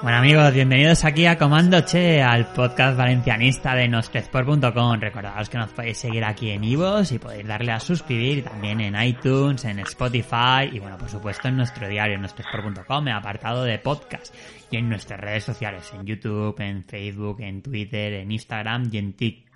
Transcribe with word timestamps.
Bueno 0.00 0.18
amigos, 0.18 0.54
bienvenidos 0.54 1.04
aquí 1.04 1.26
a 1.26 1.36
Comando 1.36 1.80
Che, 1.80 2.22
al 2.22 2.46
podcast 2.52 2.96
valencianista 2.96 3.74
de 3.74 3.88
nostresport.com. 3.88 5.00
Recordaos 5.00 5.48
que 5.48 5.58
nos 5.58 5.72
podéis 5.72 5.98
seguir 5.98 6.24
aquí 6.24 6.50
en 6.50 6.62
Ivos 6.62 7.10
y 7.10 7.18
podéis 7.18 7.44
darle 7.48 7.72
a 7.72 7.80
suscribir 7.80 8.44
también 8.44 8.80
en 8.80 8.94
iTunes, 9.02 9.64
en 9.64 9.80
Spotify 9.80 10.70
y 10.70 10.78
bueno, 10.78 10.96
por 10.98 11.08
supuesto 11.08 11.48
en 11.48 11.56
nuestro 11.56 11.88
diario, 11.88 12.14
en 12.14 12.22
nostresport.com, 12.22 13.08
apartado 13.08 13.64
de 13.64 13.80
podcast 13.80 14.32
y 14.70 14.76
en 14.76 14.88
nuestras 14.88 15.18
redes 15.18 15.42
sociales, 15.42 15.92
en 15.92 16.06
YouTube, 16.06 16.54
en 16.60 16.84
Facebook, 16.84 17.40
en 17.40 17.60
Twitter, 17.60 18.12
en 18.12 18.30
Instagram 18.30 18.88
y 18.92 18.98
en 18.98 19.12
TikTok. 19.14 19.47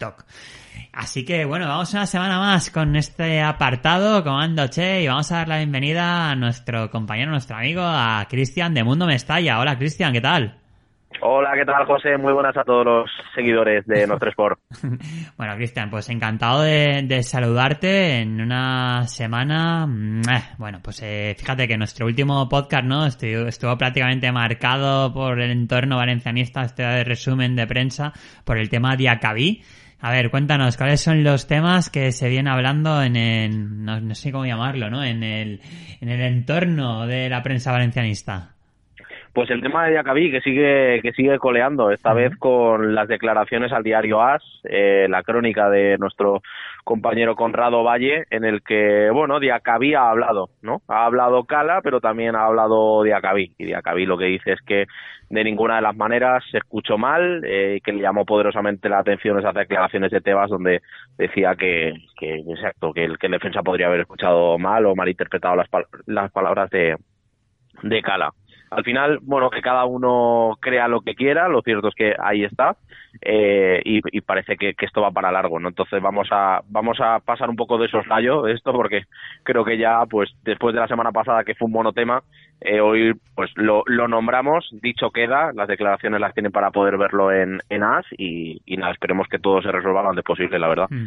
Así 0.92 1.25
que 1.25 1.45
bueno, 1.45 1.67
vamos 1.67 1.92
una 1.95 2.06
semana 2.06 2.39
más 2.39 2.70
con 2.70 2.97
este 2.97 3.41
apartado, 3.41 4.22
Comando 4.22 4.67
Che, 4.69 5.03
y 5.03 5.08
vamos 5.08 5.31
a 5.33 5.36
dar 5.36 5.48
la 5.48 5.58
bienvenida 5.58 6.31
a 6.31 6.36
nuestro 6.36 6.91
compañero, 6.91 7.31
nuestro 7.31 7.56
amigo, 7.56 7.83
a 7.83 8.27
Cristian 8.28 8.75
de 8.75 8.84
Mundo 8.84 9.06
Mestalla. 9.06 9.58
Hola 9.58 9.78
Cristian, 9.78 10.12
¿qué 10.12 10.20
tal? 10.20 10.58
Hola, 11.20 11.53
¿qué 11.55 11.64
tal, 11.64 11.84
José? 11.86 12.17
Muy 12.17 12.33
buenas 12.33 12.56
a 12.56 12.64
todos 12.64 12.84
los 12.84 13.11
seguidores 13.34 13.86
de 13.86 14.06
nuestro 14.06 14.30
sport. 14.30 14.58
bueno, 15.36 15.55
Cristian, 15.56 15.91
pues 15.91 16.08
encantado 16.08 16.62
de, 16.62 17.23
saludarte 17.23 18.20
en 18.20 18.41
una 18.41 19.06
semana. 19.06 19.86
Bueno, 20.58 20.80
pues 20.83 21.00
eh, 21.03 21.34
fíjate 21.39 21.69
que 21.69 21.77
nuestro 21.77 22.06
último 22.06 22.48
podcast, 22.48 22.84
¿no? 22.84 23.06
Estuvo, 23.06 23.47
estuvo, 23.47 23.77
prácticamente 23.77 24.33
marcado 24.33 25.12
por 25.12 25.41
el 25.41 25.50
entorno 25.50 25.97
valencianista, 25.97 26.62
este 26.62 26.83
de 26.83 27.05
resumen 27.05 27.55
de 27.55 27.67
prensa, 27.67 28.12
por 28.45 28.58
el 28.58 28.69
tema 28.69 28.97
Diacabí. 28.97 29.62
A 30.05 30.11
ver, 30.11 30.31
cuéntanos, 30.31 30.77
¿cuáles 30.77 31.00
son 31.00 31.22
los 31.22 31.47
temas 31.47 31.89
que 31.89 32.11
se 32.11 32.28
viene 32.28 32.50
hablando 32.50 33.00
en 33.05 33.14
el, 33.14 33.84
no, 33.84 34.00
no 34.00 34.17
sé 34.17 34.33
cómo 34.33 34.45
llamarlo, 34.45 34.91
¿no? 34.91 35.05
En 35.05 35.22
el, 35.22 35.61
en 36.00 36.08
el 36.08 36.20
entorno 36.22 37.06
de 37.06 37.28
la 37.28 37.41
prensa 37.45 37.70
valencianista. 37.70 38.50
Pues 39.33 39.48
el 39.50 39.62
tema 39.62 39.84
de 39.84 39.92
Diacabí 39.92 40.33
que 40.33 40.41
sigue 40.41 41.00
que 41.03 41.12
sigue 41.12 41.39
coleando 41.39 41.92
esta 41.92 42.12
vez 42.12 42.36
con 42.36 42.97
las 42.97 43.06
declaraciones 43.06 43.73
al 43.73 43.84
diario 43.84 44.20
AS, 44.20 44.42
eh, 44.64 45.06
la 45.08 45.23
crónica 45.23 45.70
de 45.70 45.97
nuestro 45.98 46.42
compañero 46.84 47.36
Conrado 47.36 47.84
Valle, 47.84 48.25
en 48.30 48.44
el 48.44 48.62
que 48.62 49.11
bueno 49.11 49.41
Diacabí 49.41 49.94
ha 49.94 50.11
hablado, 50.11 50.50
¿no? 50.62 50.83
Ha 50.89 51.05
hablado 51.05 51.44
Cala, 51.44 51.80
pero 51.83 52.00
también 52.00 52.34
ha 52.34 52.44
hablado 52.44 53.02
Diacabí 53.02 53.55
y 53.58 53.66
Diacabí 53.66 54.06
lo 54.06 54.19
que 54.19 54.27
dice 54.27 54.52
es 54.52 54.61
que 54.62 54.86
de 55.30 55.45
ninguna 55.45 55.77
de 55.77 55.83
las 55.83 55.96
maneras 55.96 56.45
se 56.51 56.58
escuchó 56.58 56.98
mal, 56.98 57.42
eh, 57.45 57.80
que 57.83 57.92
le 57.92 58.02
llamó 58.02 58.27
poderosamente 58.27 58.89
la 58.89 58.98
atención 58.98 59.39
esas 59.39 59.55
declaraciones 59.55 60.11
de 60.11 60.20
Tebas 60.20 60.51
donde 60.51 60.83
decía 61.17 61.55
que, 61.55 61.95
que 62.18 62.36
exacto 62.36 62.92
que 62.92 63.05
el 63.05 63.18
que 63.18 63.27
el 63.27 63.33
defensa 63.33 63.62
podría 63.62 63.86
haber 63.86 64.01
escuchado 64.01 64.58
mal 64.58 64.85
o 64.86 64.95
malinterpretado 64.95 65.56
las, 65.56 65.68
las 66.06 66.30
palabras 66.33 66.68
de 66.70 66.96
de 67.83 68.02
Cala 68.02 68.33
al 68.77 68.84
final, 68.84 69.18
bueno, 69.22 69.50
que 69.50 69.60
cada 69.60 69.84
uno 69.84 70.56
crea 70.60 70.88
lo 70.88 71.00
que 71.02 71.14
quiera, 71.14 71.48
lo 71.48 71.62
cierto 71.62 71.88
es 71.88 71.94
que 71.94 72.14
ahí 72.18 72.44
está 72.44 72.77
eh, 73.20 73.83
y, 73.84 74.20
parece 74.22 74.56
que, 74.56 74.74
esto 74.80 75.02
va 75.02 75.10
para 75.10 75.30
largo, 75.30 75.60
¿no? 75.60 75.68
Entonces 75.68 76.00
vamos 76.02 76.28
a 76.30 76.62
vamos 76.68 76.98
a 77.00 77.20
pasar 77.20 77.50
un 77.50 77.56
poco 77.56 77.77
de 77.78 77.88
soslayo 77.88 78.46
esto 78.46 78.72
porque 78.72 79.05
creo 79.42 79.64
que 79.64 79.77
ya, 79.77 80.05
pues 80.06 80.30
después 80.42 80.74
de 80.74 80.80
la 80.80 80.88
semana 80.88 81.12
pasada 81.12 81.44
que 81.44 81.55
fue 81.55 81.66
un 81.66 81.72
monotema, 81.72 82.22
eh, 82.61 82.80
hoy 82.80 83.12
pues 83.34 83.50
lo, 83.56 83.82
lo, 83.86 84.08
nombramos, 84.08 84.68
dicho 84.82 85.11
queda, 85.11 85.52
las 85.52 85.68
declaraciones 85.68 86.20
las 86.20 86.32
tienen 86.32 86.52
para 86.52 86.70
poder 86.70 86.96
verlo 86.96 87.30
en, 87.30 87.61
en 87.68 87.82
AS 87.82 88.06
y, 88.16 88.61
nada, 88.78 88.92
esperemos 88.92 89.28
que 89.28 89.38
todo 89.38 89.61
se 89.61 89.70
resuelva 89.70 90.02
lo 90.02 90.11
antes 90.11 90.24
posible, 90.24 90.58
la 90.58 90.68
verdad. 90.68 90.88
Mm. 90.90 91.06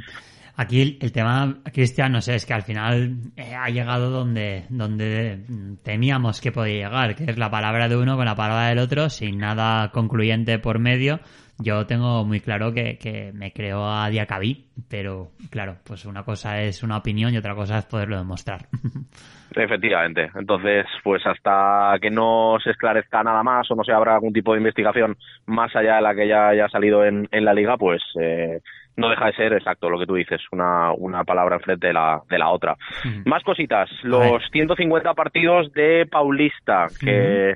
Aquí 0.58 0.98
el, 1.02 1.12
tema, 1.12 1.58
Cristian, 1.74 2.14
no 2.14 2.22
sé, 2.22 2.36
es 2.36 2.46
que 2.46 2.54
al 2.54 2.62
final 2.62 3.16
eh, 3.36 3.56
ha 3.56 3.70
llegado 3.70 4.10
donde, 4.10 4.64
donde 4.70 5.40
temíamos 5.84 6.40
que 6.40 6.54
podía 6.54 6.88
llegar, 6.88 7.16
que 7.16 7.26
es 7.26 7.38
la 7.38 7.52
palabra 7.52 7.90
de 7.90 7.98
uno 7.98 8.16
con 8.16 8.26
la 8.26 8.36
palabra 8.36 8.70
del 8.70 8.80
otro, 8.80 9.10
sin 9.10 9.38
nada 9.38 9.92
concluyente 9.92 10.58
por 10.60 10.80
medio. 10.80 11.20
Yo 11.58 11.86
tengo 11.86 12.24
muy 12.26 12.40
claro 12.40 12.74
que, 12.74 12.98
que 12.98 13.32
me 13.34 13.52
creo 13.52 13.86
a 13.86 14.10
Diacabí, 14.10 14.66
pero 14.90 15.32
claro, 15.50 15.78
pues 15.86 16.06
una 16.06 16.24
cosa 16.24 16.62
es 16.62 16.84
una 16.84 16.98
opinión 16.98 17.34
y 17.34 17.38
otra 17.38 17.56
cosa 17.56 17.80
es 17.80 17.86
poderlo 17.86 18.18
demostrar. 18.18 18.68
Efectivamente. 19.56 20.30
Entonces, 20.36 20.86
pues 21.04 21.26
hasta 21.26 21.98
que 22.02 22.10
no 22.10 22.58
se 22.62 22.72
esclarezca 22.72 23.24
nada 23.24 23.42
más 23.42 23.70
o 23.72 23.76
no 23.76 23.84
se 23.84 23.94
abra 23.94 24.16
algún 24.16 24.34
tipo 24.34 24.52
de 24.52 24.60
investigación 24.60 25.18
más 25.46 25.74
allá 25.76 25.96
de 25.96 26.02
la 26.02 26.16
que 26.16 26.28
ya 26.28 26.50
haya 26.50 26.68
salido 26.68 27.06
en, 27.06 27.28
en 27.32 27.46
la 27.46 27.54
liga, 27.54 27.78
pues 27.78 28.02
eh, 28.20 28.60
no 28.98 29.10
deja 29.10 29.26
de 29.28 29.34
ser 29.34 29.54
exacto 29.54 29.90
lo 29.90 30.00
que 30.00 30.06
tú 30.06 30.16
dices, 30.16 30.42
una, 30.52 30.92
una 30.94 31.24
palabra 31.24 31.58
enfrente 31.58 31.88
de 31.88 31.94
la, 31.94 32.22
de 32.30 32.38
la 32.38 32.50
otra. 32.50 32.78
Más 33.26 33.44
cositas, 33.44 33.90
los 34.04 34.42
150 34.52 35.14
partidos 35.14 35.72
de 35.74 36.08
Paulista 36.10 36.88
que, 37.00 37.56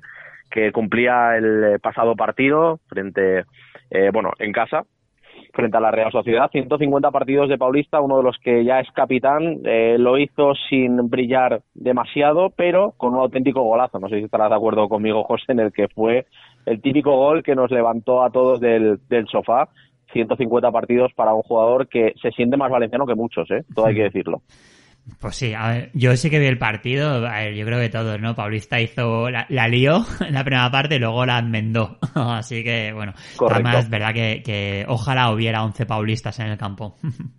que 0.49 0.71
cumplía 0.71 1.37
el 1.37 1.79
pasado 1.81 2.15
partido 2.15 2.79
frente, 2.87 3.45
eh, 3.89 4.09
bueno, 4.11 4.31
en 4.39 4.51
casa, 4.51 4.83
frente 5.53 5.77
a 5.77 5.81
la 5.81 5.91
Real 5.91 6.11
Sociedad. 6.11 6.49
150 6.51 7.11
partidos 7.11 7.49
de 7.49 7.57
Paulista, 7.57 8.01
uno 8.01 8.17
de 8.17 8.23
los 8.23 8.37
que 8.39 8.63
ya 8.63 8.79
es 8.79 8.91
capitán, 8.91 9.59
eh, 9.65 9.97
lo 9.97 10.17
hizo 10.17 10.53
sin 10.69 11.09
brillar 11.09 11.61
demasiado, 11.73 12.51
pero 12.55 12.93
con 12.97 13.13
un 13.13 13.21
auténtico 13.21 13.63
golazo. 13.63 13.99
No 13.99 14.09
sé 14.09 14.17
si 14.17 14.25
estarás 14.25 14.49
de 14.49 14.55
acuerdo 14.55 14.89
conmigo, 14.89 15.23
José, 15.23 15.51
en 15.53 15.59
el 15.59 15.71
que 15.71 15.87
fue 15.87 16.25
el 16.65 16.81
típico 16.81 17.15
gol 17.15 17.43
que 17.43 17.55
nos 17.55 17.71
levantó 17.71 18.23
a 18.23 18.29
todos 18.29 18.59
del, 18.59 18.99
del 19.07 19.27
sofá 19.27 19.69
150 20.13 20.71
partidos 20.71 21.11
para 21.13 21.33
un 21.33 21.41
jugador 21.43 21.87
que 21.87 22.13
se 22.21 22.31
siente 22.31 22.57
más 22.57 22.71
valenciano 22.71 23.05
que 23.05 23.15
muchos, 23.15 23.49
¿eh? 23.51 23.63
Todo 23.73 23.87
hay 23.87 23.95
que 23.95 24.03
decirlo. 24.03 24.41
Pues 25.19 25.35
sí, 25.35 25.53
a 25.53 25.69
ver, 25.69 25.91
yo 25.93 26.15
sí 26.15 26.29
que 26.29 26.39
vi 26.39 26.45
el 26.45 26.57
partido, 26.57 27.21
yo 27.21 27.65
creo 27.65 27.79
que 27.79 27.89
todos, 27.89 28.19
¿no? 28.21 28.35
Paulista 28.35 28.79
hizo, 28.79 29.29
la, 29.29 29.45
la 29.49 29.67
lió 29.67 30.05
en 30.25 30.33
la 30.33 30.43
primera 30.43 30.69
parte 30.69 30.95
y 30.95 30.99
luego 30.99 31.25
la 31.25 31.39
enmendó. 31.39 31.97
Así 32.13 32.63
que, 32.63 32.93
bueno, 32.93 33.13
además 33.49 33.85
es 33.85 33.89
verdad 33.89 34.13
que, 34.13 34.41
que 34.43 34.85
ojalá 34.87 35.31
hubiera 35.31 35.63
11 35.63 35.85
paulistas 35.85 36.39
en 36.39 36.47
el 36.47 36.57
campo. 36.57 36.95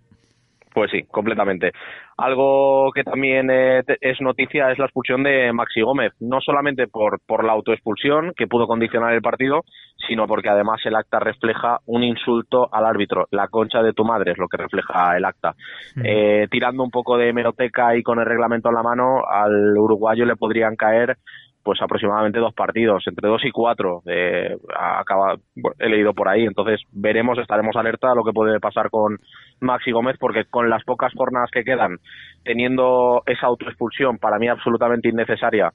Pues 0.73 0.89
sí, 0.91 1.03
completamente. 1.03 1.71
Algo 2.17 2.91
que 2.93 3.03
también 3.03 3.49
eh, 3.51 3.83
es 3.99 4.21
noticia 4.21 4.71
es 4.71 4.79
la 4.79 4.85
expulsión 4.85 5.23
de 5.23 5.51
Maxi 5.51 5.81
Gómez, 5.81 6.13
no 6.19 6.39
solamente 6.39 6.87
por, 6.87 7.19
por 7.25 7.43
la 7.43 7.51
autoexpulsión 7.53 8.33
que 8.37 8.47
pudo 8.47 8.67
condicionar 8.67 9.13
el 9.13 9.21
partido, 9.21 9.63
sino 10.07 10.27
porque 10.27 10.49
además 10.49 10.79
el 10.85 10.95
acta 10.95 11.19
refleja 11.19 11.79
un 11.85 12.03
insulto 12.03 12.69
al 12.73 12.85
árbitro. 12.85 13.27
La 13.31 13.47
concha 13.47 13.81
de 13.81 13.93
tu 13.93 14.05
madre 14.05 14.31
es 14.31 14.37
lo 14.37 14.47
que 14.47 14.57
refleja 14.57 15.17
el 15.17 15.25
acta. 15.25 15.55
Eh, 16.03 16.47
tirando 16.49 16.83
un 16.83 16.91
poco 16.91 17.17
de 17.17 17.29
hemeroteca 17.29 17.95
y 17.95 18.03
con 18.03 18.19
el 18.19 18.25
reglamento 18.25 18.69
en 18.69 18.75
la 18.75 18.83
mano, 18.83 19.25
al 19.27 19.77
uruguayo 19.77 20.25
le 20.25 20.35
podrían 20.35 20.75
caer 20.75 21.17
pues 21.63 21.81
aproximadamente 21.81 22.39
dos 22.39 22.53
partidos, 22.53 23.03
entre 23.07 23.29
dos 23.29 23.43
y 23.45 23.51
cuatro, 23.51 24.01
eh, 24.07 24.55
acaba, 24.77 25.35
he 25.79 25.89
leído 25.89 26.13
por 26.13 26.27
ahí, 26.27 26.45
entonces 26.45 26.81
veremos, 26.91 27.37
estaremos 27.37 27.75
alerta 27.75 28.11
a 28.11 28.15
lo 28.15 28.23
que 28.23 28.33
puede 28.33 28.59
pasar 28.59 28.89
con 28.89 29.19
Maxi 29.59 29.91
Gómez, 29.91 30.17
porque 30.19 30.45
con 30.45 30.69
las 30.69 30.83
pocas 30.83 31.13
jornadas 31.13 31.51
que 31.51 31.63
quedan, 31.63 31.97
teniendo 32.43 33.21
esa 33.25 33.47
autoexpulsión 33.47 34.17
para 34.17 34.39
mí 34.39 34.47
absolutamente 34.47 35.09
innecesaria, 35.09 35.71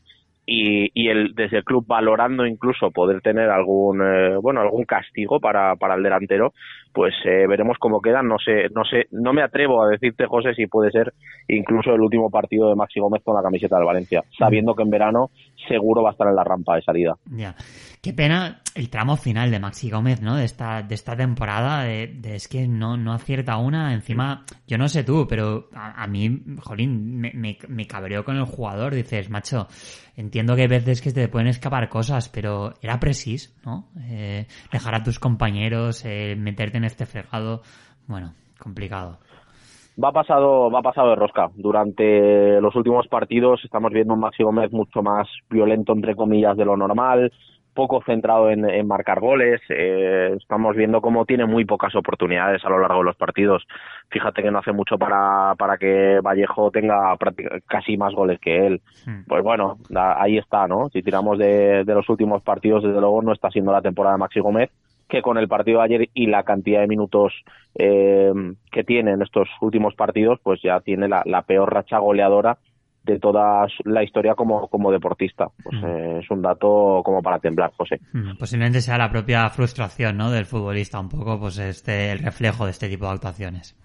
y, 0.47 0.91
y 0.94 1.09
el, 1.09 1.35
desde 1.35 1.59
el 1.59 1.65
club 1.65 1.85
valorando 1.87 2.47
incluso 2.47 2.93
poder 2.93 3.21
tener 3.21 3.50
algún 3.50 4.00
eh, 4.00 4.37
bueno 4.41 4.61
algún 4.61 4.85
castigo 4.85 5.41
para, 5.41 5.75
para 5.75 5.97
el 5.97 6.05
delantero 6.05 6.53
pues 6.93 7.15
eh, 7.25 7.47
veremos 7.49 7.77
cómo 7.81 8.00
quedan 8.00 8.29
no 8.29 8.38
sé 8.38 8.69
no 8.73 8.85
sé 8.85 9.06
no 9.11 9.33
me 9.33 9.43
atrevo 9.43 9.83
a 9.83 9.88
decirte 9.88 10.27
José 10.27 10.55
si 10.55 10.69
puede 10.69 10.93
ser 10.93 11.12
incluso 11.49 11.93
el 11.93 12.00
último 12.00 12.31
partido 12.31 12.69
de 12.69 12.77
Maxi 12.77 13.00
Gómez 13.00 13.23
con 13.25 13.35
la 13.35 13.43
camiseta 13.43 13.77
del 13.77 13.87
Valencia 13.87 14.23
sabiendo 14.38 14.77
que 14.77 14.85
en 14.85 14.91
verano 14.91 15.31
seguro 15.69 16.03
va 16.03 16.11
a 16.11 16.12
estar 16.12 16.29
en 16.29 16.37
la 16.37 16.44
rampa 16.44 16.76
de 16.76 16.82
salida 16.82 17.17
ya 17.31 17.55
Qué 18.06 18.12
pena 18.12 18.62
el 18.76 18.88
tramo 18.88 19.17
final 19.17 19.50
de 19.50 19.58
Maxi 19.58 19.91
Gómez, 19.91 20.23
¿no? 20.23 20.37
De 20.37 20.44
esta, 20.44 20.81
de 20.81 20.94
esta 20.94 21.17
temporada, 21.17 21.82
de, 21.82 22.37
es 22.37 22.47
que 22.47 22.69
no, 22.69 22.97
no 22.97 23.12
acierta 23.12 23.56
una. 23.56 23.93
Encima, 23.93 24.44
yo 24.64 24.79
no 24.79 24.87
sé 24.87 25.03
tú, 25.03 25.26
pero 25.29 25.69
a, 25.75 26.06
mí, 26.06 26.41
jolín, 26.62 27.19
me, 27.19 27.32
me, 27.67 27.87
cabreó 27.88 28.25
con 28.25 28.37
el 28.37 28.44
jugador. 28.44 28.94
Dices, 28.94 29.29
macho, 29.29 29.67
entiendo 30.17 30.55
que 30.55 30.62
hay 30.62 30.69
veces 30.69 31.03
que 31.03 31.11
te 31.11 31.26
pueden 31.26 31.49
escapar 31.49 31.88
cosas, 31.88 32.29
pero 32.29 32.75
era 32.81 33.00
preciso, 33.00 33.50
¿no? 33.64 33.88
Eh, 34.02 34.47
dejar 34.70 34.94
a 34.94 35.02
tus 35.02 35.19
compañeros, 35.19 36.05
eh, 36.05 36.37
meterte 36.38 36.79
en 36.79 36.85
este 36.85 37.06
fregado, 37.06 37.62
bueno, 38.06 38.35
complicado 38.56 39.19
va 40.03 40.13
pasado, 40.13 40.71
va 40.71 40.83
pasado 40.83 41.11
de 41.11 41.17
rosca. 41.17 41.51
Durante 41.55 42.61
los 42.61 42.75
últimos 42.77 43.07
partidos 43.09 43.65
estamos 43.65 43.93
viendo 43.93 44.15
un 44.15 44.21
Maxi 44.21 44.43
Gómez 44.43 44.73
mucho 44.73 45.03
más 45.03 45.29
violento, 45.49 45.93
entre 45.93 46.15
comillas, 46.15 46.57
de 46.57 46.65
lo 46.65 46.77
normal, 46.77 47.33
poco 47.75 48.03
centrado 48.05 48.51
en, 48.51 48.87
marcar 48.87 49.21
goles. 49.21 49.61
Eh, 49.69 50.35
estamos 50.41 50.75
viendo 50.77 51.01
cómo 51.01 51.25
tiene 51.27 51.45
muy 51.47 51.65
pocas 51.65 51.95
oportunidades 51.95 52.65
a 52.65 52.71
lo 52.71 52.79
largo 52.79 52.99
de 52.99 53.05
los 53.05 53.17
partidos. 53.17 53.67
Fíjate 54.09 54.43
que 54.43 54.51
no 54.51 54.59
hace 54.59 54.73
mucho 54.73 54.99
para, 54.99 55.55
para 55.57 55.77
que 55.77 56.21
Vallejo 56.21 56.71
tenga 56.71 57.17
casi 57.67 57.97
más 57.97 58.15
goles 58.15 58.39
que 58.41 58.67
él. 58.67 58.81
Hmm. 59.07 59.25
Pues 59.27 59.43
bueno, 59.43 59.79
ahí 59.95 60.39
está, 60.39 60.67
¿no? 60.67 60.89
Si 60.89 61.03
tiramos 61.03 61.39
de, 61.39 61.85
de 61.85 61.95
los 61.95 62.09
últimos 62.09 62.43
partidos, 62.43 62.83
desde 62.83 63.01
luego 63.01 63.23
no 63.23 63.33
está 63.33 63.51
siendo 63.51 63.73
la 63.73 63.83
temporada 63.83 64.17
de 64.17 64.21
Maxi 64.21 64.41
Gómez 64.41 64.71
que 65.08 65.23
con 65.23 65.38
el 65.38 65.49
partido 65.49 65.79
de 65.79 65.85
ayer 65.85 66.08
y 66.14 66.26
la 66.26 66.43
cantidad 66.43 66.81
de 66.81 66.88
minutos 66.88 67.32
eh, 67.75 68.32
que 68.70 68.85
tiene 68.85 69.12
en 69.12 69.23
estos 69.23 69.49
últimos 69.61 69.94
partidos, 69.94 70.41
pues 70.43 70.61
ya 70.62 70.81
tiene 70.81 71.08
la, 71.08 71.43
peor 71.43 71.73
racha 71.73 71.99
goleadora 71.99 72.58
de 73.05 73.20
toda 73.20 73.67
la 73.85 74.03
historia 74.03 74.35
como, 74.35 74.67
como 74.67 74.91
deportista. 74.91 75.47
Pues 75.62 75.76
eh, 75.85 76.20
es 76.23 76.31
un 76.31 76.43
dato 76.43 77.03
como 77.05 77.23
para 77.23 77.38
temblar, 77.38 77.70
José. 77.76 78.00
Posiblemente 78.37 78.81
sea 78.81 78.99
la 78.99 79.11
propia 79.11 79.49
frustración 79.50 80.17
¿no? 80.17 80.32
del 80.32 80.44
futbolista, 80.44 80.99
un 80.99 81.09
poco 81.09 81.38
pues 81.38 81.59
este 81.59 82.11
el 82.11 82.19
reflejo 82.19 82.64
de 82.64 82.73
este 82.73 82.88
tipo 82.88 83.06
de 83.06 83.12
actuaciones. 83.12 83.76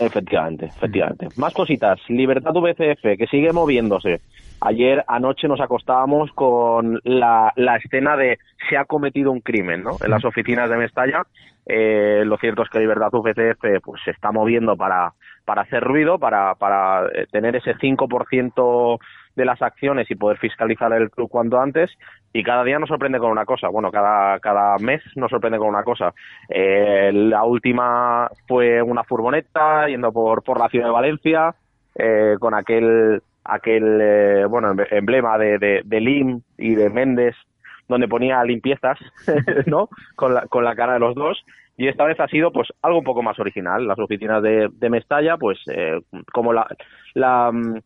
Efectivamente, 0.00 0.66
efectivamente. 0.66 1.28
Más 1.36 1.52
cositas. 1.54 2.00
Libertad 2.08 2.52
VCF, 2.52 3.16
que 3.16 3.26
sigue 3.30 3.52
moviéndose. 3.52 4.20
Ayer 4.60 5.04
anoche 5.06 5.46
nos 5.46 5.60
acostábamos 5.60 6.32
con 6.32 7.00
la, 7.04 7.52
la 7.56 7.76
escena 7.76 8.16
de 8.16 8.38
se 8.68 8.76
ha 8.76 8.84
cometido 8.84 9.30
un 9.30 9.40
crimen, 9.40 9.84
¿no? 9.84 9.92
En 10.04 10.10
las 10.10 10.24
oficinas 10.24 10.68
de 10.68 10.76
Mestalla. 10.76 11.22
Eh, 11.66 12.22
lo 12.24 12.38
cierto 12.38 12.62
es 12.62 12.70
que 12.70 12.80
Libertad 12.80 13.12
UCCF 13.12 13.82
pues 13.82 14.02
se 14.04 14.10
está 14.10 14.32
moviendo 14.32 14.76
para, 14.76 15.12
para 15.44 15.62
hacer 15.62 15.84
ruido, 15.84 16.18
para, 16.18 16.54
para 16.54 17.06
eh, 17.06 17.26
tener 17.30 17.56
ese 17.56 17.74
5% 17.74 18.98
de 19.36 19.44
las 19.44 19.62
acciones 19.62 20.10
y 20.10 20.16
poder 20.16 20.38
fiscalizar 20.38 20.92
el 20.92 21.10
club 21.10 21.28
cuanto 21.30 21.60
antes. 21.60 21.90
Y 22.32 22.42
cada 22.42 22.64
día 22.64 22.78
nos 22.78 22.88
sorprende 22.88 23.18
con 23.18 23.30
una 23.30 23.44
cosa. 23.44 23.68
Bueno, 23.68 23.90
cada, 23.90 24.40
cada 24.40 24.76
mes 24.78 25.02
nos 25.14 25.30
sorprende 25.30 25.58
con 25.58 25.68
una 25.68 25.84
cosa. 25.84 26.12
Eh, 26.48 27.10
la 27.12 27.44
última 27.44 28.28
fue 28.46 28.82
una 28.82 29.04
furgoneta 29.04 29.86
yendo 29.88 30.12
por, 30.12 30.42
por 30.42 30.58
la 30.58 30.68
ciudad 30.68 30.86
de 30.86 30.92
Valencia, 30.92 31.54
eh, 31.94 32.36
con 32.40 32.54
aquel 32.54 33.22
aquel 33.48 34.00
eh, 34.00 34.44
bueno 34.46 34.74
emblema 34.90 35.38
de, 35.38 35.82
de, 35.84 36.00
Lim 36.00 36.42
y 36.56 36.74
de 36.74 36.90
Méndez 36.90 37.34
donde 37.88 38.06
ponía 38.06 38.44
limpiezas 38.44 38.98
no 39.66 39.88
con 40.14 40.34
la, 40.34 40.42
con 40.46 40.64
la 40.64 40.76
cara 40.76 40.94
de 40.94 41.00
los 41.00 41.14
dos. 41.14 41.42
Y 41.76 41.86
esta 41.86 42.04
vez 42.04 42.18
ha 42.18 42.26
sido 42.26 42.50
pues 42.50 42.68
algo 42.82 42.98
un 42.98 43.04
poco 43.04 43.22
más 43.22 43.38
original. 43.38 43.86
Las 43.86 43.98
oficinas 43.98 44.42
de, 44.42 44.68
de 44.70 44.90
Mestalla 44.90 45.36
pues 45.36 45.58
eh, 45.72 46.00
como 46.32 46.52
la, 46.52 46.66
la 47.14 47.50
mm, 47.52 47.78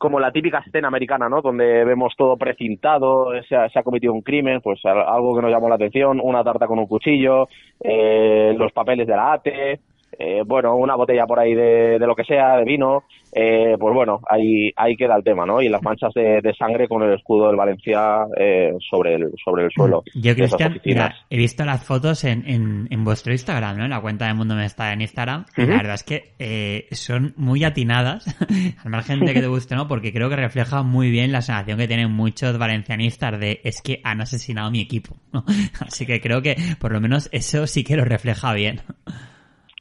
como 0.00 0.18
la 0.18 0.32
típica 0.32 0.62
escena 0.64 0.88
americana, 0.88 1.28
¿no? 1.28 1.42
Donde 1.42 1.84
vemos 1.84 2.14
todo 2.16 2.38
precintado, 2.38 3.32
se 3.46 3.54
ha, 3.54 3.68
se 3.68 3.78
ha, 3.78 3.82
cometido 3.82 4.14
un 4.14 4.22
crimen, 4.22 4.62
pues 4.62 4.80
algo 4.86 5.36
que 5.36 5.42
nos 5.42 5.50
llamó 5.50 5.68
la 5.68 5.74
atención, 5.74 6.20
una 6.22 6.42
tarta 6.42 6.66
con 6.66 6.78
un 6.78 6.86
cuchillo, 6.86 7.48
eh, 7.78 8.54
los 8.56 8.72
papeles 8.72 9.06
de 9.06 9.14
la 9.14 9.34
ATE, 9.34 9.80
eh, 10.18 10.42
bueno, 10.46 10.76
una 10.76 10.96
botella 10.96 11.26
por 11.26 11.38
ahí 11.38 11.54
de, 11.54 11.98
de 11.98 12.06
lo 12.06 12.14
que 12.14 12.24
sea, 12.24 12.56
de 12.56 12.64
vino, 12.64 13.04
eh, 13.32 13.76
pues 13.78 13.94
bueno, 13.94 14.20
ahí, 14.28 14.72
ahí 14.76 14.96
queda 14.96 15.16
el 15.16 15.22
tema, 15.22 15.46
¿no? 15.46 15.62
Y 15.62 15.68
las 15.68 15.82
manchas 15.82 16.12
de, 16.14 16.54
sangre 16.58 16.88
con 16.88 17.02
el 17.02 17.14
escudo 17.14 17.46
del 17.46 17.56
Valencia 17.56 18.26
eh, 18.36 18.72
sobre, 18.90 19.14
el, 19.14 19.32
sobre 19.42 19.64
el 19.64 19.70
suelo. 19.70 20.02
Yo, 20.14 20.34
Cristian, 20.34 20.80
he 21.30 21.36
visto 21.36 21.64
las 21.64 21.84
fotos 21.84 22.24
en, 22.24 22.44
en, 22.48 22.88
en, 22.90 23.04
vuestro 23.04 23.32
Instagram, 23.32 23.78
¿no? 23.78 23.84
En 23.84 23.90
la 23.90 24.00
cuenta 24.00 24.26
de 24.26 24.34
Mundo 24.34 24.56
Me 24.56 24.64
está 24.64 24.92
en 24.92 25.00
Instagram. 25.00 25.44
Y 25.56 25.62
la 25.62 25.76
verdad 25.76 25.94
es 25.94 26.02
que 26.02 26.34
eh, 26.38 26.88
son 26.90 27.34
muy 27.36 27.62
atinadas, 27.62 28.26
al 28.84 28.90
margen 28.90 29.20
de 29.20 29.32
que 29.32 29.40
te 29.40 29.46
guste, 29.46 29.76
¿no? 29.76 29.86
Porque 29.86 30.12
creo 30.12 30.28
que 30.28 30.36
refleja 30.36 30.82
muy 30.82 31.10
bien 31.10 31.30
la 31.30 31.40
sensación 31.40 31.78
que 31.78 31.86
tienen 31.86 32.10
muchos 32.10 32.58
valencianistas 32.58 33.38
de 33.38 33.60
es 33.62 33.80
que 33.80 34.00
han 34.02 34.20
asesinado 34.20 34.68
a 34.68 34.70
mi 34.70 34.80
equipo, 34.80 35.16
¿no? 35.32 35.44
Así 35.86 36.04
que 36.04 36.20
creo 36.20 36.42
que 36.42 36.56
por 36.80 36.92
lo 36.92 37.00
menos 37.00 37.28
eso 37.32 37.66
sí 37.68 37.84
que 37.84 37.96
lo 37.96 38.04
refleja 38.04 38.52
bien. 38.54 38.80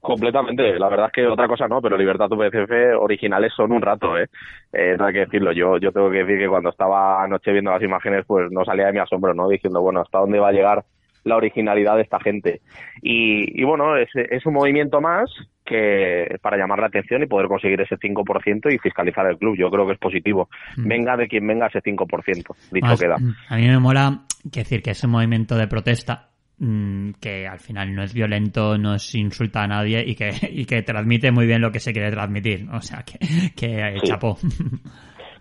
Completamente, 0.01 0.79
la 0.79 0.87
verdad 0.87 1.07
es 1.07 1.11
que 1.11 1.27
otra 1.27 1.47
cosa 1.47 1.67
no, 1.67 1.81
pero 1.81 1.97
Libertad 1.97 2.29
VCF 2.29 2.97
originales 2.99 3.51
son 3.53 3.73
un 3.73 3.81
rato, 3.81 4.17
¿eh? 4.17 4.27
¿eh? 4.71 4.95
no 4.97 5.05
hay 5.05 5.13
que 5.13 5.25
decirlo, 5.25 5.51
yo, 5.51 5.77
yo 5.77 5.91
tengo 5.91 6.09
que 6.09 6.23
decir 6.23 6.39
que 6.39 6.47
cuando 6.47 6.69
estaba 6.69 7.21
anoche 7.21 7.51
viendo 7.51 7.71
las 7.71 7.83
imágenes, 7.83 8.23
pues 8.25 8.49
no 8.49 8.63
salía 8.63 8.85
de 8.85 8.93
mi 8.93 8.99
asombro, 8.99 9.33
¿no? 9.33 9.49
Diciendo, 9.49 9.81
bueno, 9.81 9.99
¿hasta 9.99 10.19
dónde 10.19 10.39
va 10.39 10.49
a 10.49 10.53
llegar 10.53 10.85
la 11.25 11.35
originalidad 11.35 11.97
de 11.97 12.03
esta 12.03 12.17
gente? 12.21 12.61
Y, 13.01 13.61
y 13.61 13.65
bueno, 13.65 13.97
es, 13.97 14.09
es 14.13 14.45
un 14.45 14.53
movimiento 14.53 15.01
más 15.01 15.29
que 15.65 16.37
para 16.41 16.55
llamar 16.55 16.79
la 16.79 16.87
atención 16.87 17.21
y 17.21 17.27
poder 17.27 17.49
conseguir 17.49 17.81
ese 17.81 17.97
5% 17.97 18.73
y 18.73 18.79
fiscalizar 18.79 19.25
el 19.27 19.37
club. 19.37 19.57
Yo 19.57 19.69
creo 19.69 19.85
que 19.85 19.93
es 19.93 19.99
positivo. 19.99 20.49
Mm. 20.77 20.87
Venga 20.87 21.17
de 21.17 21.27
quien 21.27 21.45
venga 21.45 21.67
ese 21.67 21.81
5%, 21.81 22.55
dicho 22.71 22.97
queda. 22.97 23.17
A 23.49 23.55
mí 23.57 23.67
me 23.67 23.79
mola 23.79 24.21
que 24.51 24.61
decir 24.61 24.81
que 24.81 24.91
es 24.91 25.03
un 25.03 25.11
movimiento 25.11 25.55
de 25.57 25.67
protesta 25.67 26.28
Mm, 26.59 27.11
que 27.21 27.47
al 27.47 27.59
final 27.59 27.95
no 27.95 28.03
es 28.03 28.13
violento, 28.13 28.77
no 28.77 28.99
se 28.99 29.17
insulta 29.17 29.63
a 29.63 29.67
nadie 29.67 30.03
y 30.05 30.15
que, 30.15 30.31
y 30.51 30.65
que 30.65 30.81
transmite 30.81 31.31
muy 31.31 31.45
bien 31.45 31.61
lo 31.61 31.71
que 31.71 31.79
se 31.79 31.93
quiere 31.93 32.11
transmitir. 32.11 32.67
O 32.73 32.81
sea, 32.81 33.03
que, 33.03 33.17
que 33.55 33.95
chapó. 34.03 34.37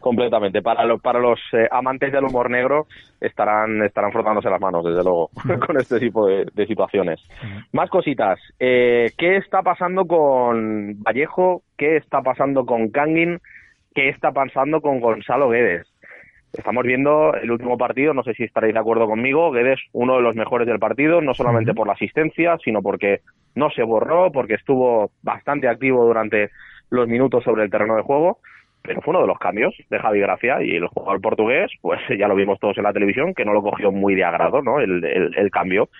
Completamente. 0.00 0.62
Para, 0.62 0.84
los 0.84 1.00
para 1.02 1.18
los 1.18 1.40
eh, 1.52 1.66
amantes 1.72 2.12
del 2.12 2.24
humor 2.24 2.48
negro 2.48 2.86
estarán, 3.20 3.82
estarán 3.82 4.12
frotándose 4.12 4.48
las 4.48 4.60
manos, 4.60 4.84
desde 4.84 5.02
luego, 5.02 5.28
con 5.66 5.76
este 5.76 5.98
tipo 5.98 6.28
de, 6.28 6.66
situaciones. 6.66 7.20
Más 7.72 7.90
cositas. 7.90 8.38
Eh, 8.60 9.10
¿Qué 9.18 9.38
está 9.38 9.62
pasando 9.62 10.06
con 10.06 11.02
Vallejo? 11.02 11.62
¿Qué 11.76 11.96
está 11.96 12.22
pasando 12.22 12.64
con 12.64 12.90
Kangin? 12.90 13.40
¿Qué 13.92 14.08
está 14.08 14.30
pasando 14.30 14.80
con 14.80 15.00
Gonzalo 15.00 15.48
Guedes? 15.50 15.88
Estamos 16.52 16.84
viendo 16.84 17.34
el 17.34 17.50
último 17.50 17.76
partido, 17.76 18.14
no 18.14 18.22
sé 18.22 18.32
si 18.34 18.44
estaréis 18.44 18.74
de 18.74 18.80
acuerdo 18.80 19.06
conmigo, 19.06 19.50
Guedes 19.52 19.80
uno 19.92 20.16
de 20.16 20.22
los 20.22 20.34
mejores 20.34 20.66
del 20.66 20.78
partido, 20.78 21.20
no 21.20 21.34
solamente 21.34 21.74
por 21.74 21.86
la 21.86 21.92
asistencia, 21.92 22.56
sino 22.64 22.82
porque 22.82 23.20
no 23.54 23.70
se 23.70 23.82
borró, 23.82 24.32
porque 24.32 24.54
estuvo 24.54 25.10
bastante 25.22 25.68
activo 25.68 26.04
durante 26.06 26.50
los 26.90 27.06
minutos 27.06 27.44
sobre 27.44 27.64
el 27.64 27.70
terreno 27.70 27.96
de 27.96 28.02
juego, 28.02 28.38
pero 28.82 29.02
fue 29.02 29.12
uno 29.12 29.20
de 29.20 29.26
los 29.26 29.38
cambios 29.38 29.74
de 29.90 29.98
Javi 29.98 30.20
Gracia 30.20 30.62
y 30.62 30.76
el 30.76 30.86
jugador 30.86 31.20
portugués, 31.20 31.70
pues 31.82 32.00
ya 32.18 32.28
lo 32.28 32.34
vimos 32.34 32.58
todos 32.58 32.78
en 32.78 32.84
la 32.84 32.92
televisión, 32.92 33.34
que 33.34 33.44
no 33.44 33.52
lo 33.52 33.62
cogió 33.62 33.92
muy 33.92 34.14
de 34.14 34.24
agrado, 34.24 34.62
¿no? 34.62 34.80
El, 34.80 35.04
el, 35.04 35.50
cambio. 35.50 35.90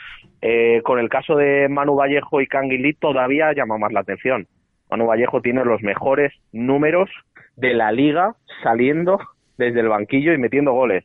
Eh, 0.40 0.80
con 0.82 0.99
el 0.99 1.11
caso 1.11 1.37
de 1.37 1.68
Manu 1.68 1.96
Vallejo 1.96 2.40
y 2.40 2.46
Canguilí 2.46 2.94
todavía 2.94 3.52
llama 3.52 3.76
más 3.76 3.92
la 3.92 4.00
atención. 4.00 4.46
Manu 4.90 5.06
Vallejo 5.06 5.42
tiene 5.42 5.64
los 5.64 5.82
mejores 5.82 6.32
números 6.52 7.11
de 7.56 7.75
la 7.75 7.92
liga 7.92 8.37
saliendo 8.62 9.18
desde 9.58 9.80
el 9.80 9.88
banquillo 9.88 10.32
y 10.32 10.38
metiendo 10.38 10.72
goles. 10.72 11.04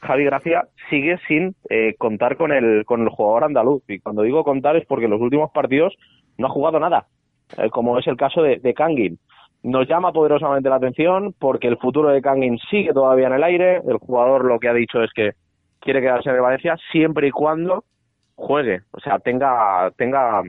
Javi 0.00 0.24
Gracia 0.24 0.68
sigue 0.88 1.18
sin 1.26 1.54
eh, 1.68 1.94
contar 1.98 2.36
con 2.36 2.52
el, 2.52 2.84
con 2.84 3.02
el 3.02 3.08
jugador 3.08 3.44
andaluz. 3.44 3.82
Y 3.88 3.98
cuando 3.98 4.22
digo 4.22 4.44
contar 4.44 4.76
es 4.76 4.86
porque 4.86 5.06
en 5.06 5.10
los 5.10 5.20
últimos 5.20 5.50
partidos 5.50 5.96
no 6.38 6.46
ha 6.46 6.50
jugado 6.50 6.78
nada, 6.78 7.06
eh, 7.56 7.68
como 7.70 7.98
es 7.98 8.06
el 8.06 8.16
caso 8.16 8.42
de, 8.42 8.58
de. 8.58 9.16
Nos 9.64 9.88
llama 9.88 10.12
poderosamente 10.12 10.68
la 10.68 10.76
atención 10.76 11.34
porque 11.38 11.66
el 11.66 11.78
futuro 11.78 12.10
de 12.10 12.22
Kangin 12.22 12.58
sigue 12.70 12.92
todavía 12.92 13.26
en 13.26 13.32
el 13.32 13.42
aire. 13.42 13.82
El 13.88 13.98
jugador 13.98 14.44
lo 14.44 14.60
que 14.60 14.68
ha 14.68 14.72
dicho 14.72 15.02
es 15.02 15.12
que 15.12 15.32
quiere 15.80 16.00
quedarse 16.00 16.30
en 16.30 16.40
Valencia 16.40 16.76
siempre 16.92 17.26
y 17.26 17.30
cuando 17.32 17.84
juegue, 18.36 18.82
o 18.92 19.00
sea, 19.00 19.18
tenga, 19.18 19.90
tenga 19.96 20.42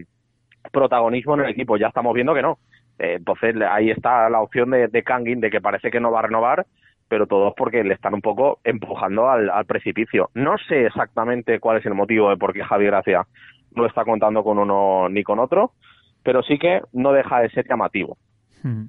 protagonismo 0.72 1.34
en 1.34 1.42
el 1.42 1.50
equipo. 1.50 1.76
Ya 1.78 1.88
estamos 1.88 2.14
viendo 2.14 2.36
que 2.36 2.44
no. 2.44 2.60
Eh, 3.00 3.16
entonces 3.16 3.56
ahí 3.68 3.90
está 3.90 4.30
la 4.30 4.42
opción 4.42 4.70
de, 4.70 4.90
de 4.90 5.04
de 5.04 5.50
que 5.50 5.62
parece 5.62 5.90
que 5.90 6.00
no 6.00 6.12
va 6.12 6.20
a 6.20 6.24
renovar 6.24 6.68
pero 7.10 7.28
todos 7.28 7.54
porque 7.58 7.84
le 7.84 7.96
están 7.96 8.14
un 8.14 8.22
poco 8.22 8.60
empujando 8.64 9.30
al, 9.30 9.66
precipicio. 9.66 10.30
No 10.36 10.58
sé 10.58 10.86
exactamente 10.86 11.60
cuál 11.60 11.78
es 11.78 11.86
el 11.86 11.96
motivo 11.96 12.30
de 12.30 12.38
por 12.38 12.54
qué 12.54 12.64
Javi 12.64 12.86
Gracia 12.86 13.28
no 13.76 13.86
está 13.86 14.06
contando 14.06 14.44
con 14.44 14.60
uno 14.60 15.10
ni 15.10 15.24
con 15.24 15.40
otro, 15.40 15.74
pero 16.24 16.44
sí 16.44 16.58
que 16.58 16.82
no 16.94 17.12
deja 17.12 17.42
de 17.42 17.50
ser 17.50 17.68
llamativo. 17.68 18.18
Hmm. 18.64 18.86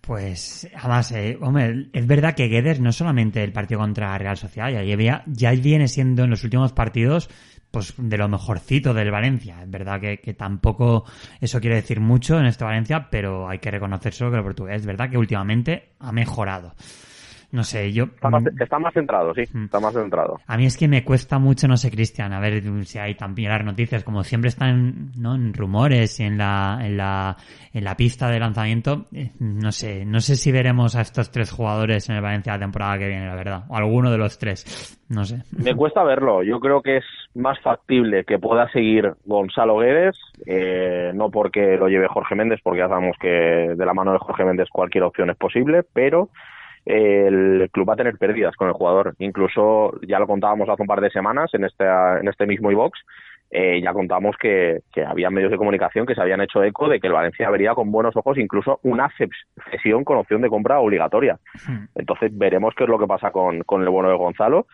Pues, 0.00 0.68
además, 0.74 1.12
eh, 1.12 1.38
hombre, 1.40 1.88
es 1.92 2.06
verdad 2.06 2.34
que 2.34 2.48
Guedes 2.48 2.80
no 2.80 2.90
solamente 2.90 3.44
el 3.44 3.52
partido 3.52 3.80
contra 3.80 4.16
Real 4.16 4.36
Sociedad, 4.36 4.70
ya, 4.70 5.24
ya 5.26 5.50
viene 5.52 5.88
siendo 5.88 6.24
en 6.24 6.30
los 6.30 6.42
últimos 6.42 6.72
partidos 6.72 7.28
pues 7.70 7.94
de 7.96 8.18
lo 8.18 8.28
mejorcito 8.28 8.92
del 8.94 9.10
Valencia. 9.10 9.62
Es 9.62 9.70
verdad 9.70 10.00
que, 10.00 10.34
tampoco 10.34 11.04
eso 11.40 11.60
quiere 11.60 11.76
decir 11.76 12.00
mucho 12.00 12.38
en 12.38 12.46
este 12.46 12.64
Valencia, 12.64 13.08
pero 13.10 13.48
hay 13.48 13.58
que 13.58 13.70
reconocerse 13.70 14.28
que 14.28 14.36
el 14.36 14.42
portugués 14.42 14.76
es 14.80 14.86
verdad 14.86 15.08
que 15.08 15.18
últimamente 15.18 15.92
ha 16.00 16.12
mejorado. 16.12 16.74
No 17.52 17.64
sé, 17.64 17.92
yo... 17.92 18.04
Está 18.04 18.30
más, 18.30 18.44
está 18.46 18.78
más 18.78 18.94
centrado, 18.94 19.34
sí, 19.34 19.42
Mm. 19.52 19.64
está 19.64 19.80
más 19.80 19.92
centrado. 19.94 20.38
A 20.46 20.56
mí 20.56 20.66
es 20.66 20.76
que 20.76 20.88
me 20.88 21.04
cuesta 21.04 21.38
mucho, 21.38 21.66
no 21.68 21.76
sé, 21.76 21.90
Cristian, 21.90 22.32
a 22.32 22.40
ver 22.40 22.62
si 22.84 22.98
hay 22.98 23.14
también 23.14 23.50
las 23.50 23.64
noticias, 23.64 24.04
como 24.04 24.22
siempre 24.24 24.48
están 24.48 25.10
¿no? 25.18 25.34
en 25.34 25.52
rumores 25.54 26.20
y 26.20 26.24
en 26.24 26.38
la, 26.38 26.78
en 26.82 26.96
la, 26.96 27.36
en 27.72 27.84
la 27.84 27.96
pista 27.96 28.28
de 28.28 28.38
lanzamiento, 28.38 29.06
eh, 29.12 29.30
no 29.40 29.72
sé, 29.72 30.04
no 30.04 30.20
sé 30.20 30.36
si 30.36 30.52
veremos 30.52 30.96
a 30.96 31.00
estos 31.00 31.30
tres 31.30 31.50
jugadores 31.50 32.08
en 32.08 32.16
el 32.16 32.22
Valencia 32.22 32.52
la 32.52 32.60
temporada 32.60 32.98
que 32.98 33.08
viene, 33.08 33.26
la 33.26 33.34
verdad, 33.34 33.64
o 33.68 33.76
alguno 33.76 34.10
de 34.10 34.18
los 34.18 34.38
tres, 34.38 34.98
no 35.08 35.24
sé. 35.24 35.42
Me 35.56 35.74
cuesta 35.74 36.02
verlo. 36.04 36.42
Yo 36.42 36.60
creo 36.60 36.82
que 36.82 36.98
es 36.98 37.04
más 37.34 37.58
factible 37.60 38.24
que 38.24 38.38
pueda 38.38 38.70
seguir 38.70 39.12
Gonzalo 39.24 39.78
Guedes, 39.78 40.16
eh, 40.46 41.12
no 41.14 41.30
porque 41.30 41.76
lo 41.76 41.88
lleve 41.88 42.08
Jorge 42.08 42.34
Méndez, 42.34 42.60
porque 42.62 42.80
ya 42.80 42.88
sabemos 42.88 43.16
que 43.20 43.28
de 43.28 43.86
la 43.86 43.94
mano 43.94 44.12
de 44.12 44.18
Jorge 44.18 44.44
Méndez 44.44 44.68
cualquier 44.70 45.04
opción 45.04 45.30
es 45.30 45.36
posible, 45.36 45.82
pero 45.92 46.28
el 46.84 47.68
club 47.72 47.88
va 47.88 47.94
a 47.94 47.96
tener 47.96 48.16
pérdidas 48.18 48.56
con 48.56 48.68
el 48.68 48.74
jugador. 48.74 49.14
Incluso 49.18 49.98
ya 50.06 50.18
lo 50.18 50.26
contábamos 50.26 50.68
hace 50.68 50.82
un 50.82 50.88
par 50.88 51.00
de 51.00 51.10
semanas 51.10 51.52
en 51.54 51.64
este, 51.64 51.84
en 51.84 52.28
este 52.28 52.46
mismo 52.46 52.70
iBox. 52.70 52.98
Eh, 53.52 53.80
ya 53.82 53.92
contamos 53.92 54.36
que, 54.36 54.82
que 54.92 55.04
había 55.04 55.28
medios 55.28 55.50
de 55.50 55.56
comunicación 55.56 56.06
que 56.06 56.14
se 56.14 56.20
habían 56.20 56.40
hecho 56.40 56.62
eco 56.62 56.88
de 56.88 57.00
que 57.00 57.08
el 57.08 57.12
Valencia 57.12 57.50
vería 57.50 57.74
con 57.74 57.90
buenos 57.90 58.16
ojos 58.16 58.38
incluso 58.38 58.78
una 58.84 59.10
cesión 59.70 60.04
con 60.04 60.18
opción 60.18 60.40
de 60.40 60.48
compra 60.48 60.78
obligatoria. 60.78 61.38
Entonces 61.96 62.30
veremos 62.36 62.74
qué 62.76 62.84
es 62.84 62.90
lo 62.90 62.98
que 62.98 63.08
pasa 63.08 63.32
con, 63.32 63.62
con 63.62 63.82
el 63.82 63.88
bueno 63.88 64.08
de 64.08 64.16
Gonzalo. 64.16 64.66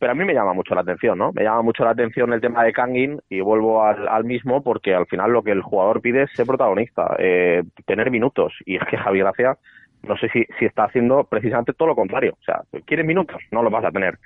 Pero 0.00 0.10
a 0.10 0.14
mí 0.16 0.24
me 0.24 0.34
llama 0.34 0.52
mucho 0.52 0.74
la 0.74 0.80
atención, 0.80 1.16
¿no? 1.16 1.32
Me 1.32 1.44
llama 1.44 1.62
mucho 1.62 1.84
la 1.84 1.90
atención 1.90 2.32
el 2.32 2.40
tema 2.40 2.64
de 2.64 2.72
Kangin 2.72 3.20
y 3.28 3.40
vuelvo 3.40 3.84
al, 3.84 4.08
al 4.08 4.24
mismo 4.24 4.62
porque 4.62 4.92
al 4.92 5.06
final 5.06 5.30
lo 5.30 5.44
que 5.44 5.52
el 5.52 5.62
jugador 5.62 6.00
pide 6.00 6.24
es 6.24 6.32
ser 6.32 6.46
protagonista, 6.46 7.14
eh, 7.18 7.62
tener 7.86 8.10
minutos. 8.10 8.52
Y 8.66 8.76
es 8.76 8.82
que 8.90 8.96
Javi 8.96 9.20
Gracia, 9.20 9.56
no 10.06 10.16
sé 10.16 10.28
si, 10.28 10.44
si 10.58 10.64
está 10.64 10.84
haciendo 10.84 11.24
precisamente 11.24 11.72
todo 11.72 11.88
lo 11.88 11.94
contrario. 11.94 12.36
O 12.40 12.44
sea, 12.44 12.62
¿quieres 12.86 13.06
minutos? 13.06 13.40
No 13.50 13.62
los 13.62 13.72
vas 13.72 13.84
a 13.84 13.92
tener. 13.92 14.18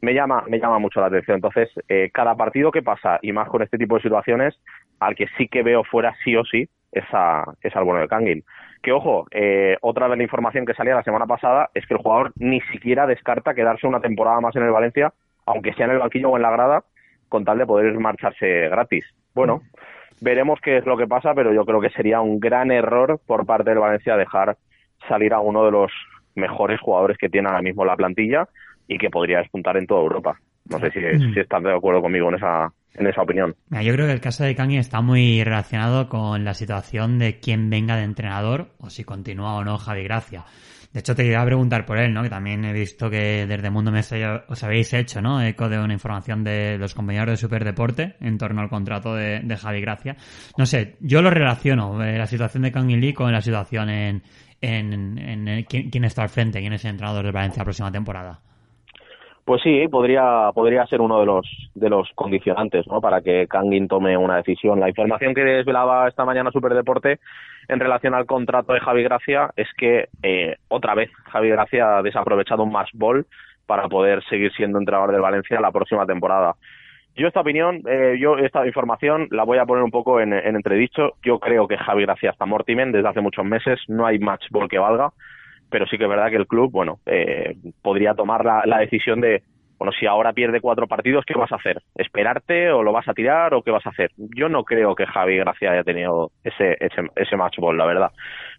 Me 0.00 0.14
llama, 0.14 0.44
me 0.48 0.58
llama 0.58 0.78
mucho 0.78 1.00
la 1.00 1.06
atención. 1.06 1.36
Entonces, 1.36 1.70
eh, 1.88 2.10
cada 2.12 2.34
partido 2.34 2.70
que 2.70 2.82
pasa, 2.82 3.18
y 3.22 3.32
más 3.32 3.48
con 3.48 3.62
este 3.62 3.78
tipo 3.78 3.96
de 3.96 4.02
situaciones, 4.02 4.58
al 5.00 5.14
que 5.14 5.26
sí 5.36 5.48
que 5.48 5.62
veo 5.62 5.84
fuera 5.84 6.14
sí 6.24 6.36
o 6.36 6.44
sí, 6.44 6.68
es, 6.92 7.04
a, 7.12 7.44
es 7.62 7.74
al 7.74 7.84
bueno 7.84 8.00
de 8.00 8.08
Kangin. 8.08 8.44
Que 8.82 8.92
ojo, 8.92 9.26
eh, 9.30 9.76
otra 9.80 10.08
de 10.08 10.16
la 10.16 10.22
información 10.22 10.66
que 10.66 10.74
salía 10.74 10.94
la 10.94 11.02
semana 11.02 11.26
pasada 11.26 11.70
es 11.74 11.86
que 11.86 11.94
el 11.94 12.00
jugador 12.00 12.32
ni 12.36 12.60
siquiera 12.72 13.06
descarta 13.06 13.54
quedarse 13.54 13.86
una 13.86 14.00
temporada 14.00 14.40
más 14.40 14.54
en 14.56 14.62
el 14.62 14.70
Valencia, 14.70 15.12
aunque 15.46 15.72
sea 15.74 15.86
en 15.86 15.92
el 15.92 15.98
banquillo 15.98 16.30
o 16.30 16.36
en 16.36 16.42
la 16.42 16.50
grada, 16.50 16.84
con 17.28 17.44
tal 17.44 17.58
de 17.58 17.66
poder 17.66 17.92
marcharse 17.98 18.68
gratis. 18.68 19.04
Bueno, 19.34 19.62
veremos 20.20 20.60
qué 20.60 20.78
es 20.78 20.86
lo 20.86 20.96
que 20.96 21.06
pasa, 21.06 21.34
pero 21.34 21.52
yo 21.52 21.64
creo 21.64 21.80
que 21.80 21.90
sería 21.90 22.20
un 22.20 22.38
gran 22.38 22.70
error 22.70 23.18
por 23.26 23.46
parte 23.46 23.70
del 23.70 23.78
Valencia 23.78 24.16
dejar 24.16 24.56
salir 25.08 25.32
a 25.32 25.40
uno 25.40 25.64
de 25.64 25.70
los 25.70 25.90
mejores 26.34 26.80
jugadores 26.80 27.16
que 27.18 27.28
tiene 27.28 27.48
ahora 27.48 27.62
mismo 27.62 27.84
la 27.84 27.96
plantilla 27.96 28.48
y 28.88 28.98
que 28.98 29.10
podría 29.10 29.38
despuntar 29.38 29.76
en 29.76 29.86
toda 29.86 30.02
Europa. 30.02 30.38
No 30.68 30.78
sé 30.78 30.90
si, 30.90 31.00
si 31.32 31.40
estás 31.40 31.62
de 31.62 31.74
acuerdo 31.74 32.00
conmigo 32.00 32.28
en 32.30 32.36
esa, 32.36 32.72
en 32.94 33.06
esa 33.06 33.22
opinión. 33.22 33.54
Mira, 33.68 33.82
yo 33.82 33.92
creo 33.92 34.06
que 34.06 34.12
el 34.12 34.20
caso 34.20 34.44
de 34.44 34.54
Kangin 34.54 34.78
está 34.78 35.00
muy 35.00 35.44
relacionado 35.44 36.08
con 36.08 36.44
la 36.44 36.54
situación 36.54 37.18
de 37.18 37.38
quién 37.38 37.68
venga 37.70 37.96
de 37.96 38.04
entrenador 38.04 38.68
o 38.78 38.88
si 38.88 39.04
continúa 39.04 39.56
o 39.56 39.64
no 39.64 39.76
Javi 39.76 40.04
Gracia. 40.04 40.44
De 40.94 41.00
hecho, 41.00 41.16
te 41.16 41.24
quería 41.24 41.44
preguntar 41.44 41.84
por 41.84 41.98
él, 41.98 42.14
¿no? 42.14 42.22
Que 42.22 42.30
también 42.30 42.64
he 42.64 42.72
visto 42.72 43.10
que 43.10 43.46
desde 43.46 43.68
Mundo 43.68 43.90
Mestalla 43.90 44.44
os 44.48 44.62
habéis 44.62 44.92
hecho, 44.94 45.20
¿no? 45.20 45.42
Eco 45.42 45.68
de 45.68 45.80
una 45.80 45.92
información 45.92 46.44
de 46.44 46.78
los 46.78 46.94
compañeros 46.94 47.32
de 47.32 47.36
Superdeporte 47.36 48.14
en 48.20 48.38
torno 48.38 48.60
al 48.60 48.68
contrato 48.68 49.12
de, 49.12 49.40
de 49.40 49.56
Javi 49.56 49.80
Gracia. 49.80 50.16
No 50.56 50.66
sé, 50.66 50.94
yo 51.00 51.20
lo 51.20 51.30
relaciono, 51.30 52.00
eh, 52.04 52.16
la 52.16 52.26
situación 52.26 52.62
de 52.62 52.70
Kangin 52.70 53.00
Lee 53.00 53.12
con 53.12 53.32
la 53.32 53.40
situación 53.40 53.90
en, 53.90 54.22
en, 54.60 55.18
en, 55.18 55.64
quién, 55.64 55.90
quién 55.90 56.04
está 56.04 56.22
al 56.22 56.28
frente, 56.28 56.60
quién 56.60 56.72
es 56.72 56.84
el 56.84 56.92
entrenador 56.92 57.24
de 57.24 57.32
Valencia 57.32 57.60
la 57.60 57.64
próxima 57.64 57.92
temporada. 57.92 58.40
Pues 59.44 59.60
sí, 59.62 59.86
podría, 59.88 60.50
podría 60.54 60.86
ser 60.86 61.02
uno 61.02 61.20
de 61.20 61.26
los, 61.26 61.46
de 61.74 61.90
los 61.90 62.08
condicionantes 62.14 62.86
¿no? 62.86 63.02
para 63.02 63.20
que 63.20 63.46
Kangin 63.46 63.88
tome 63.88 64.16
una 64.16 64.36
decisión. 64.36 64.80
La 64.80 64.88
información 64.88 65.34
que 65.34 65.42
desvelaba 65.42 66.08
esta 66.08 66.24
mañana 66.24 66.50
Superdeporte 66.50 67.20
en 67.68 67.78
relación 67.78 68.14
al 68.14 68.24
contrato 68.24 68.72
de 68.72 68.80
Javi 68.80 69.02
Gracia 69.02 69.50
es 69.54 69.68
que 69.76 70.08
eh, 70.22 70.56
otra 70.68 70.94
vez 70.94 71.10
Javi 71.30 71.50
Gracia 71.50 71.98
ha 71.98 72.02
desaprovechado 72.02 72.62
un 72.62 72.72
más 72.72 72.88
ball 72.94 73.26
para 73.66 73.86
poder 73.88 74.24
seguir 74.24 74.50
siendo 74.52 74.78
entrenador 74.78 75.12
del 75.12 75.20
Valencia 75.20 75.60
la 75.60 75.72
próxima 75.72 76.06
temporada. 76.06 76.54
Yo 77.16 77.28
esta 77.28 77.40
opinión, 77.40 77.82
eh, 77.88 78.16
yo 78.18 78.38
esta 78.38 78.66
información 78.66 79.28
la 79.30 79.44
voy 79.44 79.58
a 79.58 79.66
poner 79.66 79.84
un 79.84 79.90
poco 79.90 80.20
en, 80.20 80.32
en 80.32 80.56
entredicho. 80.56 81.12
Yo 81.22 81.38
creo 81.38 81.68
que 81.68 81.76
Javi 81.76 82.02
Gracia 82.02 82.30
está 82.30 82.44
mortimen 82.44 82.92
desde 82.92 83.08
hace 83.08 83.20
muchos 83.20 83.44
meses, 83.44 83.78
no 83.88 84.06
hay 84.06 84.18
match 84.18 84.46
ball 84.50 84.68
que 84.68 84.78
valga 84.78 85.12
pero 85.74 85.86
sí 85.86 85.98
que 85.98 86.04
es 86.04 86.10
verdad 86.10 86.30
que 86.30 86.36
el 86.36 86.46
club, 86.46 86.70
bueno, 86.70 87.00
eh, 87.04 87.56
podría 87.82 88.14
tomar 88.14 88.44
la, 88.44 88.62
la, 88.64 88.78
decisión 88.78 89.20
de, 89.20 89.42
bueno, 89.76 89.90
si 89.98 90.06
ahora 90.06 90.32
pierde 90.32 90.60
cuatro 90.60 90.86
partidos, 90.86 91.24
¿qué 91.26 91.34
vas 91.34 91.50
a 91.50 91.56
hacer? 91.56 91.82
¿Esperarte 91.96 92.70
o 92.70 92.84
lo 92.84 92.92
vas 92.92 93.08
a 93.08 93.12
tirar 93.12 93.54
o 93.54 93.62
qué 93.62 93.72
vas 93.72 93.84
a 93.84 93.90
hacer? 93.90 94.12
Yo 94.16 94.48
no 94.48 94.62
creo 94.62 94.94
que 94.94 95.04
Javi 95.04 95.36
Gracia 95.36 95.72
haya 95.72 95.82
tenido 95.82 96.30
ese, 96.44 96.76
ese, 96.78 97.08
ese 97.16 97.36
match 97.36 97.58
ball, 97.58 97.76
la 97.76 97.86
verdad. 97.86 98.12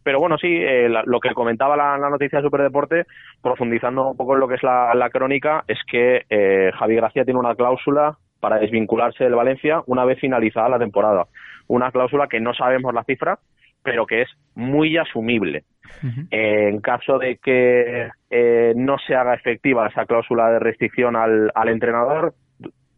Pero 0.03 0.19
bueno, 0.19 0.38
sí, 0.38 0.47
eh, 0.50 0.89
lo 0.89 1.19
que 1.21 1.33
comentaba 1.33 1.77
la, 1.77 1.97
la, 1.97 2.09
noticia 2.09 2.39
de 2.39 2.45
Superdeporte, 2.45 3.05
profundizando 3.41 4.09
un 4.09 4.17
poco 4.17 4.33
en 4.33 4.41
lo 4.41 4.47
que 4.50 4.55
es 4.55 4.63
la, 4.63 4.93
la 4.93 5.09
crónica, 5.09 5.63
es 5.67 5.79
que 5.89 6.25
eh, 6.29 6.71
Javi 6.77 6.95
Gracia 6.95 7.24
tiene 7.24 7.39
una 7.39 7.55
cláusula 7.55 8.17
para 8.45 8.59
desvincularse 8.59 9.23
del 9.23 9.33
Valencia 9.33 9.81
una 9.87 10.05
vez 10.05 10.19
finalizada 10.19 10.69
la 10.69 10.77
temporada. 10.77 11.25
Una 11.65 11.89
cláusula 11.89 12.27
que 12.27 12.39
no 12.39 12.53
sabemos 12.53 12.93
la 12.93 13.03
cifra, 13.03 13.39
pero 13.81 14.05
que 14.05 14.21
es 14.21 14.29
muy 14.53 14.97
asumible. 14.97 15.63
Uh 16.03 16.05
-huh. 16.05 16.27
eh, 16.29 16.69
en 16.69 16.79
caso 16.79 17.17
de 17.17 17.37
que 17.37 18.07
eh, 18.29 18.73
no 18.75 18.99
se 18.99 19.15
haga 19.15 19.33
efectiva 19.33 19.87
esa 19.87 20.05
cláusula 20.05 20.51
de 20.51 20.59
restricción 20.59 21.15
al, 21.15 21.51
al, 21.55 21.69
entrenador, 21.69 22.35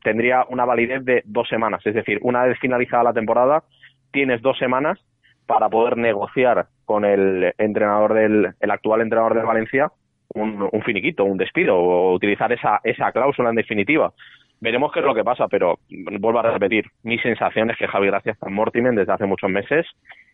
tendría 0.03 0.43
una 0.49 0.65
validez 0.65 1.05
de 1.05 1.23
dos 1.23 1.47
semanas. 1.47 1.81
Es 1.85 1.95
decir, 1.95 2.19
una 2.23 2.43
vez 2.43 2.59
finalizada 2.59 3.03
la 3.03 3.13
temporada, 3.13 3.63
tienes 4.11 4.41
dos 4.41 4.57
semanas 4.57 4.99
para 5.45 5.69
poder 5.69 5.95
negociar 5.95 6.65
con 6.83 7.05
el 7.05 7.53
entrenador 7.57 8.13
del 8.15 8.53
el 8.59 8.71
actual 8.71 8.99
entrenador 8.99 9.33
del 9.33 9.45
Valencia 9.45 9.91
un, 10.33 10.67
un 10.69 10.81
finiquito, 10.81 11.23
un 11.23 11.37
despido 11.37 11.73
o 11.77 12.13
utilizar 12.13 12.51
esa, 12.51 12.81
esa 12.83 13.13
cláusula 13.13 13.49
en 13.49 13.55
definitiva. 13.55 14.11
Veremos 14.59 14.91
qué 14.91 14.99
es 14.99 15.05
lo 15.05 15.13
que 15.13 15.23
pasa, 15.23 15.47
pero 15.47 15.79
vuelvo 15.89 16.39
a 16.39 16.51
repetir, 16.51 16.85
mi 17.03 17.19
sensación 17.19 17.69
es 17.69 17.77
que 17.77 17.87
Javi 17.87 18.07
Gracia 18.07 18.31
está 18.31 18.47
en 18.47 18.55
Mortimen 18.55 18.95
desde 18.95 19.13
hace 19.13 19.25
muchos 19.25 19.49
meses 19.49 19.85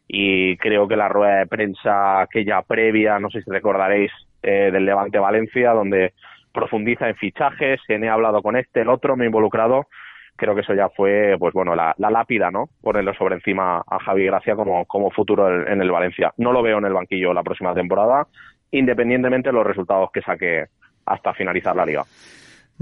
y 0.07 0.55
creo 0.57 0.87
que 0.87 0.95
la 0.95 1.09
rueda 1.09 1.39
de 1.39 1.47
prensa 1.47 2.21
aquella 2.21 2.61
previa, 2.61 3.19
no 3.19 3.29
sé 3.29 3.41
si 3.41 3.49
recordaréis, 3.49 4.11
eh, 4.41 4.69
del 4.71 4.85
Levante 4.85 5.19
Valencia, 5.19 5.71
donde 5.71 6.13
profundiza 6.53 7.09
en 7.09 7.15
fichajes, 7.15 7.81
en 7.87 8.03
he 8.03 8.09
hablado 8.09 8.41
con 8.41 8.55
este, 8.55 8.81
el 8.81 8.89
otro, 8.89 9.15
me 9.15 9.25
he 9.25 9.27
involucrado, 9.27 9.87
creo 10.35 10.55
que 10.55 10.61
eso 10.61 10.73
ya 10.73 10.89
fue, 10.89 11.35
pues 11.39 11.53
bueno, 11.53 11.75
la, 11.75 11.93
la 11.97 12.09
lápida, 12.09 12.51
¿no? 12.51 12.69
Ponerlo 12.81 13.13
sobre 13.15 13.35
encima 13.35 13.83
a 13.85 13.99
Javi 13.99 14.25
Gracia 14.25 14.55
como, 14.55 14.85
como 14.85 15.11
futuro 15.11 15.49
en, 15.49 15.73
en 15.73 15.81
el 15.81 15.91
Valencia. 15.91 16.33
No 16.37 16.51
lo 16.51 16.61
veo 16.61 16.77
en 16.77 16.85
el 16.85 16.93
banquillo 16.93 17.33
la 17.33 17.43
próxima 17.43 17.73
temporada, 17.73 18.27
independientemente 18.71 19.49
de 19.49 19.53
los 19.53 19.65
resultados 19.65 20.11
que 20.11 20.21
saque 20.21 20.65
hasta 21.05 21.33
finalizar 21.33 21.75
la 21.75 21.85
liga. 21.85 22.03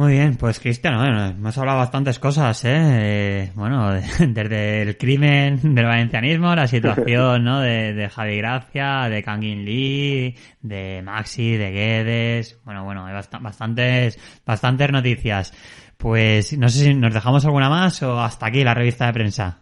Muy 0.01 0.13
bien, 0.13 0.35
pues 0.35 0.59
Cristian, 0.59 0.97
bueno, 0.97 1.27
hemos 1.27 1.55
hablado 1.59 1.77
bastantes 1.77 2.17
cosas, 2.17 2.65
¿eh? 2.65 2.71
eh 2.71 3.51
bueno, 3.53 3.91
de, 3.91 4.01
desde 4.29 4.81
el 4.81 4.97
crimen 4.97 5.75
del 5.75 5.85
valencianismo, 5.85 6.55
la 6.55 6.65
situación, 6.65 7.43
¿no? 7.43 7.61
De, 7.61 7.93
de 7.93 8.09
Javi 8.09 8.37
Gracia, 8.37 9.07
de 9.09 9.21
Kangin 9.21 9.63
Lee, 9.63 10.33
de 10.59 11.03
Maxi, 11.03 11.55
de 11.55 11.69
Guedes, 11.69 12.59
bueno, 12.65 12.83
bueno, 12.83 13.05
hay 13.05 13.13
bast 13.13 13.31
bastantes, 13.41 14.41
bastantes 14.43 14.91
noticias. 14.91 15.93
Pues 15.99 16.57
no 16.57 16.67
sé 16.67 16.85
si 16.85 16.95
nos 16.95 17.13
dejamos 17.13 17.45
alguna 17.45 17.69
más 17.69 18.01
o 18.01 18.19
hasta 18.19 18.47
aquí 18.47 18.63
la 18.63 18.73
revista 18.73 19.05
de 19.05 19.13
prensa. 19.13 19.59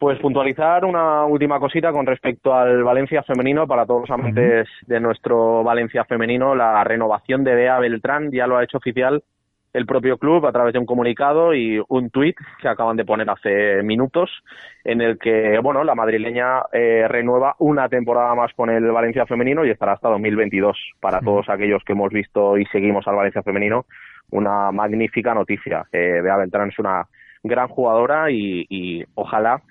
Pues 0.00 0.18
puntualizar 0.18 0.84
una 0.86 1.24
última 1.24 1.60
cosita 1.60 1.92
con 1.92 2.04
respecto 2.04 2.52
al 2.52 2.82
Valencia 2.82 3.22
femenino 3.22 3.68
para 3.68 3.86
todos 3.86 4.00
los 4.00 4.10
amantes 4.10 4.66
de 4.88 4.98
nuestro 4.98 5.62
Valencia 5.62 6.04
femenino, 6.04 6.56
la 6.56 6.82
renovación 6.82 7.44
de 7.44 7.54
Bea 7.54 7.78
Beltrán 7.78 8.32
ya 8.32 8.48
lo 8.48 8.56
ha 8.56 8.64
hecho 8.64 8.78
oficial 8.78 9.22
el 9.72 9.86
propio 9.86 10.18
club 10.18 10.46
a 10.46 10.52
través 10.52 10.72
de 10.72 10.78
un 10.78 10.86
comunicado 10.86 11.54
y 11.54 11.82
un 11.88 12.10
tuit 12.10 12.36
que 12.60 12.68
acaban 12.68 12.96
de 12.96 13.04
poner 13.04 13.28
hace 13.28 13.82
minutos 13.82 14.30
en 14.84 15.00
el 15.00 15.18
que 15.18 15.58
bueno 15.62 15.84
la 15.84 15.94
madrileña 15.94 16.62
eh, 16.72 17.06
renueva 17.08 17.54
una 17.58 17.88
temporada 17.88 18.34
más 18.34 18.52
con 18.54 18.70
el 18.70 18.90
Valencia 18.90 19.26
femenino 19.26 19.64
y 19.64 19.70
estará 19.70 19.92
hasta 19.92 20.08
2022 20.08 20.76
para 21.00 21.20
todos 21.20 21.48
aquellos 21.48 21.82
que 21.84 21.92
hemos 21.92 22.10
visto 22.10 22.56
y 22.56 22.64
seguimos 22.66 23.06
al 23.06 23.16
Valencia 23.16 23.42
femenino 23.42 23.86
una 24.30 24.72
magnífica 24.72 25.34
noticia 25.34 25.86
eh, 25.92 26.20
Bea 26.22 26.36
Beltrán 26.36 26.70
es 26.70 26.78
una 26.78 27.06
gran 27.42 27.68
jugadora 27.68 28.30
y, 28.30 28.66
y 28.68 29.04
ojalá 29.14 29.62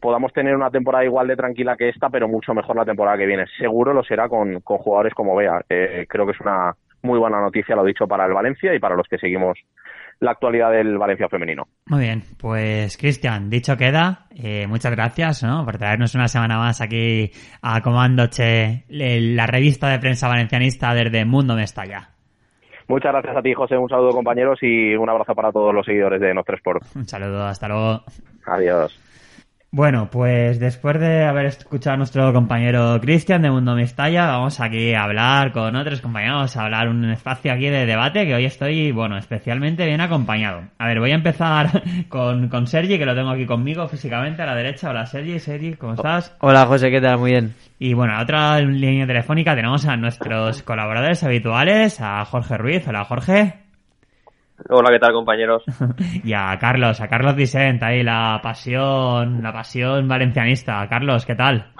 podamos 0.00 0.32
tener 0.32 0.54
una 0.54 0.70
temporada 0.70 1.04
igual 1.04 1.26
de 1.28 1.36
tranquila 1.36 1.76
que 1.76 1.88
esta, 1.88 2.10
pero 2.10 2.28
mucho 2.28 2.54
mejor 2.54 2.76
la 2.76 2.84
temporada 2.84 3.16
que 3.16 3.26
viene. 3.26 3.46
Seguro 3.58 3.92
lo 3.92 4.02
será 4.02 4.28
con, 4.28 4.60
con 4.60 4.78
jugadores 4.78 5.14
como 5.14 5.34
Bea. 5.34 5.62
Eh, 5.68 6.06
creo 6.08 6.26
que 6.26 6.32
es 6.32 6.40
una 6.40 6.74
muy 7.02 7.18
buena 7.18 7.40
noticia, 7.40 7.76
lo 7.76 7.84
dicho, 7.84 8.06
para 8.06 8.26
el 8.26 8.32
Valencia 8.32 8.74
y 8.74 8.78
para 8.78 8.96
los 8.96 9.06
que 9.08 9.18
seguimos 9.18 9.58
la 10.20 10.32
actualidad 10.32 10.70
del 10.70 10.98
Valencia 10.98 11.28
femenino. 11.28 11.66
Muy 11.86 12.00
bien, 12.00 12.22
pues 12.38 12.96
Cristian, 12.98 13.48
dicho 13.48 13.76
queda, 13.76 14.26
eh, 14.36 14.66
muchas 14.66 14.92
gracias 14.92 15.42
¿no? 15.42 15.64
por 15.64 15.78
traernos 15.78 16.14
una 16.14 16.28
semana 16.28 16.58
más 16.58 16.80
aquí 16.80 17.30
a 17.62 17.80
Comando 17.80 18.26
Che, 18.26 18.84
la 18.88 19.46
revista 19.46 19.88
de 19.88 19.98
prensa 19.98 20.28
valencianista 20.28 20.92
desde 20.94 21.24
Mundo 21.24 21.54
Mestalla. 21.54 22.10
Muchas 22.86 23.12
gracias 23.12 23.36
a 23.36 23.42
ti, 23.42 23.54
José. 23.54 23.78
Un 23.78 23.88
saludo, 23.88 24.10
compañeros, 24.10 24.58
y 24.62 24.96
un 24.96 25.08
abrazo 25.08 25.32
para 25.32 25.52
todos 25.52 25.72
los 25.72 25.86
seguidores 25.86 26.20
de 26.20 26.34
Nostra 26.34 26.56
Sport. 26.56 26.82
Un 26.96 27.06
saludo, 27.06 27.46
hasta 27.46 27.68
luego. 27.68 28.02
Adiós. 28.46 29.09
Bueno, 29.72 30.10
pues 30.10 30.58
después 30.58 30.98
de 30.98 31.24
haber 31.24 31.46
escuchado 31.46 31.94
a 31.94 31.96
nuestro 31.98 32.32
compañero 32.32 33.00
Cristian 33.00 33.40
de 33.40 33.52
Mundo 33.52 33.76
Mestalla, 33.76 34.26
vamos 34.26 34.58
aquí 34.58 34.94
a 34.94 35.04
hablar 35.04 35.52
con 35.52 35.76
otros 35.76 36.00
compañeros, 36.00 36.56
a 36.56 36.64
hablar 36.64 36.88
un 36.88 37.08
espacio 37.08 37.52
aquí 37.52 37.68
de 37.68 37.86
debate 37.86 38.26
que 38.26 38.34
hoy 38.34 38.46
estoy, 38.46 38.90
bueno, 38.90 39.16
especialmente 39.16 39.86
bien 39.86 40.00
acompañado. 40.00 40.62
A 40.76 40.88
ver, 40.88 40.98
voy 40.98 41.12
a 41.12 41.14
empezar 41.14 41.84
con, 42.08 42.48
con 42.48 42.66
Sergi, 42.66 42.98
que 42.98 43.06
lo 43.06 43.14
tengo 43.14 43.30
aquí 43.30 43.46
conmigo 43.46 43.86
físicamente 43.86 44.42
a 44.42 44.46
la 44.46 44.56
derecha. 44.56 44.90
Hola 44.90 45.06
Sergi, 45.06 45.38
Sergi, 45.38 45.74
¿cómo 45.74 45.94
estás? 45.94 46.34
Hola 46.40 46.66
José, 46.66 46.90
¿qué 46.90 47.00
tal? 47.00 47.18
Muy 47.18 47.30
bien. 47.30 47.54
Y 47.78 47.94
bueno, 47.94 48.14
a 48.14 48.22
otra 48.22 48.58
línea 48.58 49.06
telefónica 49.06 49.54
tenemos 49.54 49.86
a 49.86 49.96
nuestros 49.96 50.64
colaboradores 50.64 51.22
habituales, 51.22 52.00
a 52.00 52.24
Jorge 52.24 52.58
Ruiz. 52.58 52.88
Hola 52.88 53.04
Jorge. 53.04 53.69
Hola, 54.68 54.90
¿qué 54.90 54.98
tal, 54.98 55.12
compañeros? 55.12 55.64
y 56.24 56.32
a 56.32 56.56
Carlos, 56.58 57.00
a 57.00 57.08
Carlos 57.08 57.34
Vicent, 57.34 57.82
ahí 57.82 58.02
la 58.02 58.40
pasión, 58.42 59.42
la 59.42 59.52
pasión 59.52 60.06
valencianista. 60.06 60.86
Carlos, 60.88 61.24
¿qué 61.24 61.34
tal? 61.34 61.72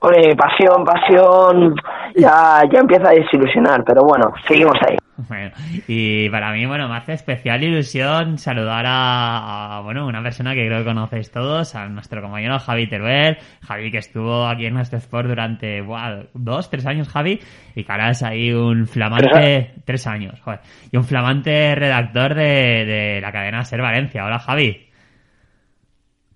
Oye, 0.00 0.36
pasión, 0.36 0.84
pasión, 0.84 1.74
ya, 2.14 2.62
ya 2.72 2.78
empieza 2.78 3.08
a 3.08 3.14
desilusionar, 3.14 3.82
pero 3.84 4.02
bueno, 4.02 4.32
seguimos 4.46 4.76
ahí. 4.88 4.96
Bueno, 5.28 5.50
y 5.88 6.30
para 6.30 6.52
mí, 6.52 6.64
bueno, 6.66 6.88
me 6.88 6.96
hace 6.96 7.14
especial 7.14 7.60
ilusión 7.64 8.38
saludar 8.38 8.84
a, 8.86 9.78
a, 9.78 9.80
bueno, 9.80 10.06
una 10.06 10.22
persona 10.22 10.54
que 10.54 10.64
creo 10.64 10.78
que 10.78 10.84
conocéis 10.84 11.32
todos, 11.32 11.74
a 11.74 11.88
nuestro 11.88 12.22
compañero 12.22 12.60
Javi 12.60 12.86
Teruel. 12.88 13.38
Javi 13.66 13.90
que 13.90 13.98
estuvo 13.98 14.46
aquí 14.46 14.66
en 14.66 14.74
nuestro 14.74 14.98
sport 14.98 15.26
durante, 15.26 15.80
wow, 15.80 16.28
dos, 16.32 16.70
tres 16.70 16.86
años, 16.86 17.08
Javi, 17.08 17.40
y 17.74 17.82
que 17.82 17.90
ahora 17.90 18.10
es 18.10 18.22
ahí 18.22 18.52
un 18.52 18.86
flamante, 18.86 19.74
tres 19.84 20.06
años, 20.06 20.40
joder, 20.42 20.60
y 20.92 20.96
un 20.96 21.02
flamante 21.02 21.74
redactor 21.74 22.36
de, 22.36 22.84
de 22.84 23.20
la 23.20 23.32
cadena 23.32 23.64
Ser 23.64 23.82
Valencia. 23.82 24.24
Hola, 24.24 24.38
Javi. 24.38 24.88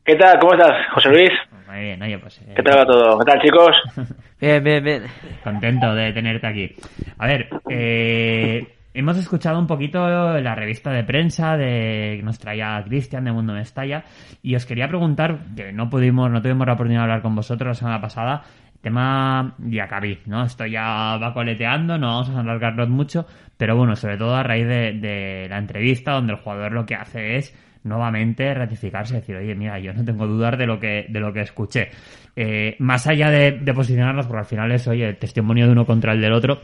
¿Qué 0.04 0.16
tal? 0.16 0.36
¿Cómo 0.40 0.54
estás, 0.54 0.72
José 0.94 1.10
Luis? 1.10 1.30
Muy 1.72 1.80
bien, 1.80 2.02
oye, 2.02 2.18
pues... 2.18 2.38
Eh, 2.42 2.52
¿Qué 2.54 2.62
tal 2.62 2.80
va 2.80 2.84
todo? 2.84 3.18
¿Qué 3.18 3.24
tal, 3.24 3.40
chicos? 3.40 3.70
bien, 4.40 4.62
bien, 4.62 4.84
bien. 4.84 5.02
Contento 5.42 5.94
de 5.94 6.12
tenerte 6.12 6.46
aquí. 6.46 6.76
A 7.16 7.26
ver, 7.26 7.48
eh, 7.70 8.74
hemos 8.92 9.16
escuchado 9.16 9.58
un 9.58 9.66
poquito 9.66 10.38
la 10.38 10.54
revista 10.54 10.90
de 10.90 11.02
prensa 11.02 11.56
de 11.56 12.16
que 12.18 12.22
nos 12.22 12.38
traía 12.38 12.84
Cristian 12.86 13.24
de 13.24 13.32
Mundo 13.32 13.54
Mestalla 13.54 14.04
y 14.42 14.54
os 14.54 14.66
quería 14.66 14.86
preguntar, 14.86 15.38
que 15.56 15.72
no 15.72 15.88
pudimos, 15.88 16.30
no 16.30 16.42
tuvimos 16.42 16.66
la 16.66 16.74
oportunidad 16.74 17.00
de 17.00 17.04
hablar 17.04 17.22
con 17.22 17.34
vosotros 17.34 17.68
la 17.68 17.74
semana 17.74 18.00
pasada, 18.02 18.42
tema 18.82 19.54
Diacabí, 19.56 20.18
¿no? 20.26 20.44
Esto 20.44 20.66
ya 20.66 21.16
va 21.16 21.32
coleteando, 21.32 21.96
no 21.96 22.08
vamos 22.08 22.28
a 22.28 22.40
alargarnos 22.40 22.90
mucho, 22.90 23.24
pero 23.56 23.78
bueno, 23.78 23.96
sobre 23.96 24.18
todo 24.18 24.36
a 24.36 24.42
raíz 24.42 24.68
de, 24.68 24.92
de 24.92 25.46
la 25.48 25.56
entrevista 25.56 26.12
donde 26.12 26.34
el 26.34 26.38
jugador 26.38 26.72
lo 26.72 26.84
que 26.84 26.96
hace 26.96 27.36
es 27.36 27.56
nuevamente 27.84 28.52
ratificarse, 28.54 29.16
decir, 29.16 29.36
oye, 29.36 29.54
mira, 29.54 29.78
yo 29.78 29.92
no 29.92 30.04
tengo 30.04 30.26
dudas 30.26 30.58
de 30.58 30.66
lo 30.66 30.78
que, 30.78 31.06
de 31.08 31.20
lo 31.20 31.32
que 31.32 31.40
escuché. 31.40 31.90
Eh, 32.36 32.76
más 32.78 33.06
allá 33.06 33.30
de, 33.30 33.52
de, 33.52 33.74
posicionarnos, 33.74 34.26
porque 34.26 34.40
al 34.40 34.46
final 34.46 34.72
es, 34.72 34.86
oye, 34.88 35.08
el 35.08 35.16
testimonio 35.16 35.66
de 35.66 35.72
uno 35.72 35.84
contra 35.84 36.12
el 36.12 36.20
del 36.20 36.32
otro, 36.32 36.60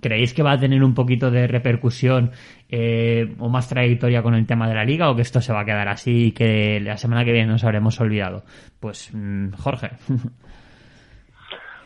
¿creéis 0.00 0.34
que 0.34 0.42
va 0.42 0.52
a 0.52 0.58
tener 0.58 0.82
un 0.82 0.94
poquito 0.94 1.30
de 1.30 1.46
repercusión 1.46 2.30
eh, 2.68 3.34
o 3.38 3.48
más 3.48 3.68
trayectoria 3.68 4.22
con 4.22 4.34
el 4.34 4.46
tema 4.46 4.68
de 4.68 4.74
la 4.74 4.84
liga 4.84 5.10
o 5.10 5.16
que 5.16 5.22
esto 5.22 5.40
se 5.40 5.52
va 5.52 5.60
a 5.60 5.64
quedar 5.64 5.88
así 5.88 6.28
y 6.28 6.32
que 6.32 6.80
la 6.80 6.96
semana 6.96 7.24
que 7.24 7.32
viene 7.32 7.48
nos 7.48 7.64
habremos 7.64 8.00
olvidado? 8.00 8.44
Pues, 8.80 9.10
mmm, 9.12 9.50
Jorge. 9.52 9.90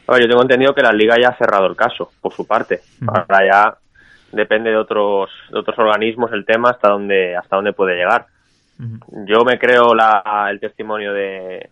Bueno, 0.07 0.23
yo 0.23 0.29
tengo 0.29 0.43
entendido 0.43 0.73
que 0.73 0.83
la 0.83 0.93
liga 0.93 1.17
ya 1.21 1.31
ha 1.31 1.37
cerrado 1.37 1.67
el 1.67 1.75
caso, 1.75 2.13
por 2.21 2.33
su 2.33 2.47
parte. 2.47 2.81
Ahora 3.09 3.41
ya 3.45 3.77
depende 4.31 4.71
de 4.71 4.77
otros, 4.77 5.31
de 5.51 5.59
otros 5.59 5.77
organismos 5.79 6.31
el 6.33 6.45
tema 6.45 6.71
hasta 6.71 6.91
dónde, 6.91 7.35
hasta 7.35 7.57
dónde 7.57 7.73
puede 7.73 7.97
llegar. 7.97 8.27
Yo 8.79 9.45
me 9.45 9.59
creo 9.59 9.95
la, 9.95 10.49
el 10.51 10.61
testimonio 10.61 11.13
de, 11.13 11.71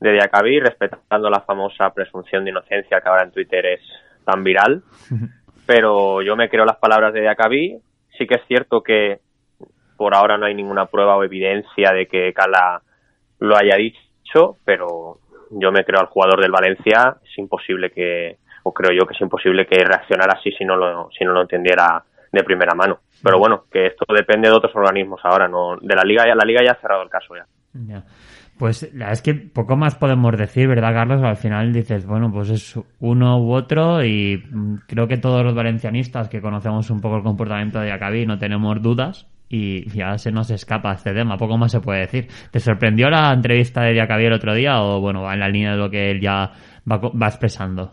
de 0.00 0.12
Diacabí, 0.12 0.60
respetando 0.60 1.28
la 1.28 1.40
famosa 1.40 1.90
presunción 1.90 2.44
de 2.44 2.50
inocencia 2.50 3.00
que 3.00 3.08
ahora 3.08 3.24
en 3.24 3.32
Twitter 3.32 3.66
es 3.66 3.80
tan 4.24 4.42
viral, 4.42 4.82
pero 5.66 6.22
yo 6.22 6.36
me 6.36 6.48
creo 6.48 6.64
las 6.64 6.78
palabras 6.78 7.12
de 7.12 7.20
Diacabí. 7.20 7.78
Sí 8.16 8.26
que 8.26 8.36
es 8.36 8.46
cierto 8.46 8.82
que 8.82 9.20
por 9.96 10.14
ahora 10.14 10.38
no 10.38 10.46
hay 10.46 10.54
ninguna 10.54 10.86
prueba 10.86 11.16
o 11.16 11.24
evidencia 11.24 11.92
de 11.92 12.06
que 12.06 12.32
Cala 12.32 12.82
lo 13.40 13.56
haya 13.56 13.76
dicho, 13.76 14.56
pero 14.64 15.18
yo 15.50 15.72
me 15.72 15.84
creo 15.84 16.00
al 16.00 16.06
jugador 16.06 16.40
del 16.40 16.50
Valencia, 16.50 17.16
es 17.22 17.38
imposible 17.38 17.90
que, 17.90 18.38
o 18.62 18.72
creo 18.72 18.92
yo 18.92 19.06
que 19.06 19.14
es 19.14 19.20
imposible 19.20 19.66
que 19.66 19.84
reaccionara 19.84 20.38
así 20.38 20.50
si 20.52 20.64
no 20.64 20.76
lo, 20.76 21.10
si 21.16 21.24
no 21.24 21.32
lo 21.32 21.42
entendiera 21.42 22.04
de 22.36 22.44
primera 22.44 22.74
mano. 22.74 23.00
Pero 23.22 23.38
bueno, 23.38 23.64
que 23.70 23.86
esto 23.86 24.04
depende 24.14 24.48
de 24.48 24.54
otros 24.54 24.74
organismos 24.74 25.20
ahora, 25.24 25.48
no 25.48 25.76
de 25.80 25.94
la 25.94 26.04
liga 26.04 26.24
ya 26.26 26.34
la 26.34 26.44
liga 26.44 26.62
ya 26.64 26.72
ha 26.72 26.80
cerrado 26.80 27.02
el 27.02 27.10
caso 27.10 27.34
ya. 27.34 27.46
ya. 27.74 28.04
Pues 28.58 28.90
la 28.94 29.12
es 29.12 29.20
que 29.20 29.34
poco 29.34 29.76
más 29.76 29.96
podemos 29.96 30.36
decir, 30.36 30.66
¿verdad, 30.66 30.94
Carlos? 30.94 31.22
Al 31.22 31.36
final 31.36 31.72
dices, 31.74 32.06
bueno, 32.06 32.30
pues 32.32 32.48
es 32.48 32.78
uno 33.00 33.38
u 33.38 33.52
otro 33.52 34.02
y 34.02 34.42
creo 34.86 35.06
que 35.06 35.18
todos 35.18 35.44
los 35.44 35.54
valencianistas 35.54 36.30
que 36.30 36.40
conocemos 36.40 36.88
un 36.90 37.00
poco 37.00 37.18
el 37.18 37.22
comportamiento 37.22 37.80
de 37.80 37.92
Acabí 37.92 38.24
no 38.24 38.38
tenemos 38.38 38.80
dudas 38.80 39.26
y 39.48 39.88
ya 39.90 40.16
se 40.16 40.32
nos 40.32 40.50
escapa 40.50 40.92
este 40.92 41.12
tema, 41.12 41.36
poco 41.36 41.58
más 41.58 41.72
se 41.72 41.80
puede 41.80 42.00
decir. 42.00 42.28
¿Te 42.50 42.58
sorprendió 42.58 43.10
la 43.10 43.32
entrevista 43.32 43.82
de 43.82 43.92
Diacabí 43.92 44.24
el 44.24 44.32
otro 44.32 44.54
día 44.54 44.82
o 44.82 45.00
bueno, 45.00 45.22
va 45.22 45.34
en 45.34 45.40
la 45.40 45.48
línea 45.48 45.72
de 45.72 45.78
lo 45.78 45.90
que 45.90 46.10
él 46.10 46.20
ya 46.20 46.50
va, 46.90 46.96
va 46.98 47.26
expresando? 47.26 47.92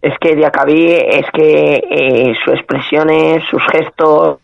Es 0.00 0.14
que 0.20 0.36
Diacabí 0.36 0.92
es 0.92 1.26
que 1.32 1.82
eh, 1.90 2.34
sus 2.44 2.54
expresiones, 2.54 3.42
sus 3.50 3.62
gestos, 3.72 4.38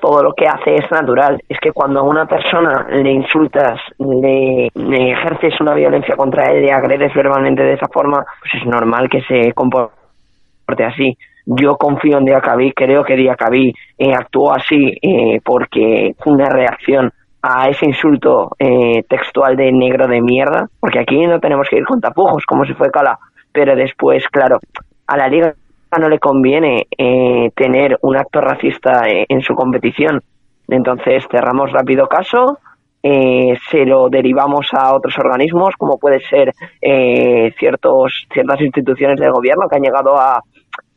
todo 0.00 0.22
lo 0.22 0.32
que 0.34 0.46
hace 0.46 0.74
es 0.74 0.90
natural. 0.90 1.42
Es 1.48 1.58
que 1.60 1.72
cuando 1.72 2.00
a 2.00 2.02
una 2.02 2.26
persona 2.26 2.86
le 2.90 3.10
insultas, 3.10 3.80
le, 3.98 4.68
ejerces 4.76 5.60
una 5.60 5.74
violencia 5.74 6.16
contra 6.16 6.50
él, 6.50 6.62
le 6.62 6.72
agredes 6.72 7.12
verbalmente 7.14 7.62
de 7.62 7.74
esa 7.74 7.88
forma, 7.88 8.24
pues 8.40 8.62
es 8.62 8.66
normal 8.66 9.08
que 9.08 9.22
se 9.22 9.52
comporte 9.52 10.84
así. 10.84 11.16
Yo 11.46 11.76
confío 11.76 12.18
en 12.18 12.26
Diacabí, 12.26 12.72
creo 12.72 13.02
que 13.02 13.16
Diacabí 13.16 13.72
eh, 13.98 14.14
actuó 14.14 14.52
así 14.52 14.96
eh, 15.02 15.40
porque 15.44 16.14
fue 16.18 16.34
una 16.34 16.48
reacción 16.48 17.10
a 17.42 17.68
ese 17.70 17.86
insulto 17.86 18.50
eh, 18.58 19.02
textual 19.08 19.56
de 19.56 19.72
negro 19.72 20.06
de 20.06 20.20
mierda, 20.20 20.68
porque 20.78 21.00
aquí 21.00 21.26
no 21.26 21.40
tenemos 21.40 21.66
que 21.68 21.78
ir 21.78 21.84
con 21.84 22.00
tapujos, 22.00 22.44
como 22.44 22.66
si 22.66 22.74
fue 22.74 22.90
Cala 22.90 23.18
pero 23.52 23.74
después, 23.74 24.24
claro, 24.28 24.58
a 25.06 25.16
la 25.16 25.28
liga 25.28 25.54
no 25.98 26.08
le 26.08 26.18
conviene 26.18 26.86
eh, 26.96 27.50
tener 27.54 27.98
un 28.02 28.16
acto 28.16 28.40
racista 28.40 29.08
eh, 29.08 29.26
en 29.28 29.40
su 29.40 29.54
competición. 29.54 30.22
Entonces 30.68 31.24
cerramos 31.30 31.72
rápido 31.72 32.06
caso, 32.06 32.58
eh, 33.02 33.56
se 33.70 33.84
lo 33.84 34.08
derivamos 34.08 34.68
a 34.72 34.94
otros 34.94 35.18
organismos, 35.18 35.74
como 35.76 35.98
puede 35.98 36.20
ser 36.20 36.52
eh, 36.80 37.52
ciertos, 37.58 38.26
ciertas 38.32 38.60
instituciones 38.60 39.18
del 39.18 39.32
gobierno 39.32 39.68
que 39.68 39.76
han 39.76 39.82
llegado 39.82 40.16
a, 40.16 40.42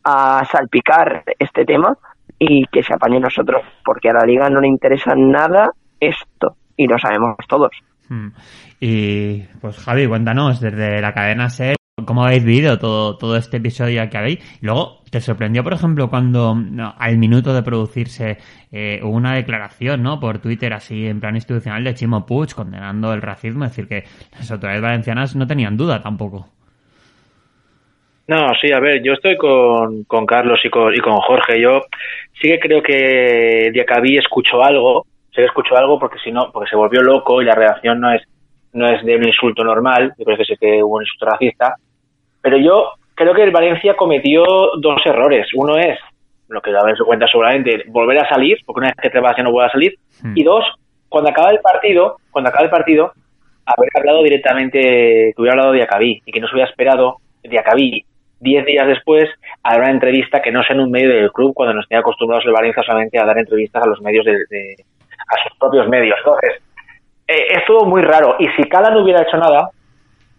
a 0.04 0.46
salpicar 0.46 1.24
este 1.40 1.66
tema 1.66 1.98
y 2.38 2.66
que 2.66 2.84
se 2.84 2.94
apañe 2.94 3.20
nosotros, 3.20 3.64
porque 3.84 4.10
a 4.10 4.14
la 4.14 4.26
liga 4.26 4.50
no 4.50 4.60
le 4.60 4.68
interesa 4.68 5.14
nada 5.16 5.72
esto 6.00 6.56
y 6.76 6.88
lo 6.88 7.00
sabemos 7.00 7.38
todos. 7.48 7.72
Hmm. 8.10 8.30
Y 8.80 9.44
pues 9.62 9.78
Javi, 9.80 10.08
cuéntanos 10.08 10.60
desde 10.60 11.02
la 11.02 11.14
cadena 11.14 11.50
SER 11.50 11.78
cómo 12.06 12.24
habéis 12.26 12.44
vivido 12.44 12.78
todo, 12.78 13.18
todo 13.18 13.38
este 13.38 13.58
episodio 13.58 14.10
que 14.10 14.18
habéis. 14.18 14.60
Luego, 14.62 15.00
¿te 15.10 15.22
sorprendió, 15.22 15.64
por 15.64 15.74
ejemplo, 15.74 16.10
cuando 16.10 16.56
al 16.98 17.18
minuto 17.18 17.54
de 17.54 17.64
producirse 17.64 18.38
eh, 18.72 19.00
una 19.04 19.36
declaración 19.36 20.04
¿no? 20.04 20.20
por 20.20 20.40
Twitter 20.40 20.74
así 20.74 21.08
en 21.08 21.20
plan 21.20 21.36
institucional 21.36 21.84
de 21.84 21.94
Chimo 21.94 22.26
Puig 22.26 22.54
condenando 22.54 23.14
el 23.14 23.22
racismo? 23.22 23.66
Es 23.66 23.72
decir, 23.72 23.88
que 23.88 24.04
las 24.38 24.52
autoridades 24.52 24.82
valencianas 24.82 25.36
no 25.36 25.48
tenían 25.48 25.78
duda 25.78 26.02
tampoco. 26.02 26.48
No, 28.28 28.54
sí, 28.62 28.72
a 28.72 28.80
ver, 28.80 29.04
yo 29.04 29.14
estoy 29.14 29.36
con, 29.36 30.06
con 30.06 30.26
Carlos 30.26 30.62
y 30.64 30.70
con, 30.70 30.96
y 30.96 31.00
con 31.00 31.16
Jorge. 31.18 31.60
Yo 31.60 31.84
sí 32.42 32.48
que 32.48 32.60
creo 32.60 32.82
que 32.82 33.70
Diacabí 33.74 34.18
escuchó 34.18 34.64
algo, 34.64 35.06
sí 35.30 35.38
que 35.38 35.46
escuchó 35.46 35.76
algo 35.76 36.00
porque 36.00 36.20
si 36.24 36.32
no, 36.32 36.50
porque 36.52 36.70
se 36.70 36.78
volvió 36.78 37.02
loco 37.02 37.42
y 37.42 37.46
la 37.46 37.56
reacción 37.56 38.00
no 38.00 38.14
es 38.14 38.22
no 38.74 38.88
es 38.88 39.04
de 39.06 39.16
un 39.16 39.26
insulto 39.26 39.64
normal, 39.64 40.14
yo 40.18 40.26
creo 40.26 40.38
que 40.38 40.46
sí 40.46 40.56
que 40.60 40.84
hubo 40.84 40.98
un 40.98 41.04
insulto 41.04 41.28
racista, 41.28 41.76
pero 42.44 42.58
yo 42.58 42.92
creo 43.16 43.34
que 43.34 43.44
el 43.44 43.52
Valencia 43.52 43.96
cometió 43.96 44.44
dos 44.78 45.02
errores. 45.06 45.48
Uno 45.56 45.78
es, 45.78 45.98
lo 46.50 46.62
que 46.62 46.76
habéis 46.76 47.00
cuenta 47.00 47.26
seguramente, 47.28 47.84
volver 47.88 48.20
a 48.20 48.30
salir, 48.30 48.58
porque 48.66 48.82
una 48.82 48.88
vez 48.90 48.98
que 49.02 49.10
te 49.10 49.20
vas 49.20 49.36
ya 49.36 49.44
no 49.44 49.52
vuelve 49.52 49.70
a 49.70 49.72
salir, 49.72 49.96
hmm. 50.22 50.34
y 50.36 50.44
dos, 50.44 50.66
cuando 51.10 51.30
acaba 51.30 51.50
el 51.50 51.60
partido, 51.60 52.18
cuando 52.30 52.50
acaba 52.50 52.66
el 52.66 52.70
partido, 52.70 53.14
haber 53.66 53.90
hablado 53.96 54.22
directamente, 54.24 54.80
que 55.34 55.42
hubiera 55.42 55.54
hablado 55.54 55.72
de 55.72 55.84
Acabí, 55.84 56.22
y 56.26 56.32
que 56.32 56.42
no 56.42 56.48
se 56.48 56.54
hubiera 56.54 56.70
esperado 56.70 57.18
de 57.42 57.58
Acabí 57.58 58.06
diez 58.40 58.66
días 58.66 58.86
después 58.86 59.24
a 59.64 59.72
dar 59.72 59.84
una 59.84 59.92
entrevista 59.92 60.42
que 60.42 60.52
no 60.52 60.62
sea 60.64 60.76
en 60.76 60.82
un 60.82 60.92
medio 60.92 61.16
del 61.16 61.32
club 61.32 61.54
cuando 61.54 61.74
nos 61.74 61.88
tenía 61.88 62.02
acostumbrados 62.02 62.46
el 62.46 62.52
Valencia 62.52 62.84
solamente 62.84 63.18
a 63.18 63.26
dar 63.26 63.38
entrevistas 63.38 63.82
a 63.82 63.88
los 63.88 64.02
medios 64.02 64.26
de, 64.26 64.34
de 64.50 64.76
a 65.30 65.48
sus 65.48 65.58
propios 65.58 65.88
medios. 65.88 66.18
Entonces, 66.20 66.62
eh, 67.28 67.58
es 67.58 67.66
todo 67.66 67.86
muy 67.86 68.02
raro. 68.02 68.36
Y 68.40 68.48
si 68.50 68.68
Cala 68.68 68.90
no 68.90 69.02
hubiera 69.02 69.22
hecho 69.24 69.38
nada, 69.38 69.70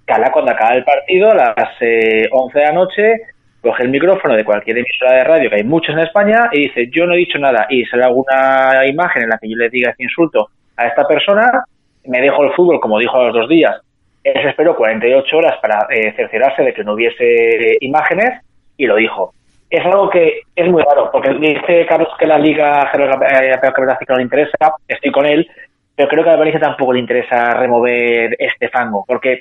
Cala 0.05 0.31
cuando 0.31 0.53
acaba 0.53 0.75
el 0.75 0.85
partido, 0.85 1.31
a 1.31 1.35
las 1.35 1.71
eh, 1.81 2.29
11 2.31 2.59
de 2.59 2.65
la 2.65 2.73
noche, 2.73 3.15
coge 3.61 3.85
el 3.85 3.89
micrófono 3.89 4.37
de 4.37 4.45
cualquier 4.45 4.79
emisora 4.79 5.17
de 5.17 5.25
radio, 5.25 5.49
que 5.49 5.57
hay 5.57 5.65
muchos 5.65 5.95
en 5.95 6.01
España, 6.01 6.51
y 6.53 6.69
dice, 6.69 6.89
yo 6.93 7.07
no 7.07 7.15
he 7.15 7.19
dicho 7.19 7.39
nada, 7.39 7.67
y 7.71 7.85
sale 7.87 8.05
alguna 8.05 8.87
imagen 8.87 9.23
en 9.23 9.31
la 9.31 9.39
que 9.39 9.49
yo 9.49 9.57
le 9.57 9.71
diga 9.71 9.91
este 9.91 10.03
insulto 10.03 10.49
a 10.77 10.87
esta 10.87 11.07
persona, 11.07 11.65
me 12.07 12.21
dejo 12.21 12.45
el 12.45 12.53
fútbol, 12.53 12.81
como 12.81 12.99
dijo 12.99 13.17
a 13.17 13.25
los 13.25 13.35
dos 13.35 13.49
días, 13.49 13.81
él 14.23 14.49
esperó 14.49 14.77
48 14.77 15.37
horas 15.37 15.59
para 15.61 15.87
eh, 15.91 16.13
cerciorarse 16.17 16.63
de 16.63 16.75
que 16.75 16.85
no 16.85 16.95
hubiese 16.95 17.77
imágenes, 17.81 18.41
y 18.77 18.87
lo 18.87 18.97
dijo. 18.97 19.33
Es 19.71 19.85
algo 19.85 20.11
que 20.11 20.43
es 20.55 20.71
muy 20.71 20.83
raro, 20.83 21.11
porque 21.11 21.33
dice 21.35 21.87
Carlos 21.87 22.09
que 22.19 22.27
la 22.27 22.39
Liga 22.39 22.91
eh, 22.93 23.53
que 23.63 24.13
no 24.13 24.17
le 24.17 24.23
interesa, 24.23 24.75
estoy 24.87 25.11
con 25.11 25.27
él, 25.27 25.49
pero 25.97 26.09
creo 26.09 26.25
que 26.25 26.31
a 26.31 26.37
Valencia 26.37 26.61
tampoco 26.61 26.93
le 26.93 27.01
interesa 27.01 27.55
remover 27.55 28.37
este 28.39 28.69
fango, 28.69 29.05
porque 29.07 29.41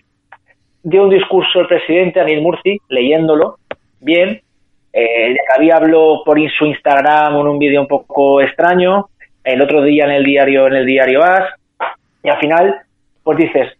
dio 0.84 1.04
un 1.04 1.10
discurso 1.10 1.62
el 1.62 1.68
presidente 1.68 2.20
Anil 2.20 2.42
Murci, 2.42 2.78
leyéndolo 2.90 3.58
bien, 4.00 4.42
eh, 4.92 5.36
había 5.56 5.78
habló 5.78 6.22
por 6.24 6.38
su 6.52 6.66
Instagram 6.66 7.40
en 7.40 7.48
un 7.48 7.58
vídeo 7.58 7.82
un 7.82 7.88
poco 7.88 8.42
extraño, 8.42 9.08
el 9.44 9.62
otro 9.62 9.82
día 9.82 10.06
en 10.06 10.12
el 10.12 10.24
diario 10.24 10.68
en 10.68 10.74
el 10.74 10.86
diario 10.86 11.24
AS, 11.24 11.46
y 12.22 12.30
al 12.30 12.40
final, 12.40 12.76
pues 13.24 13.38
dices, 13.38 13.74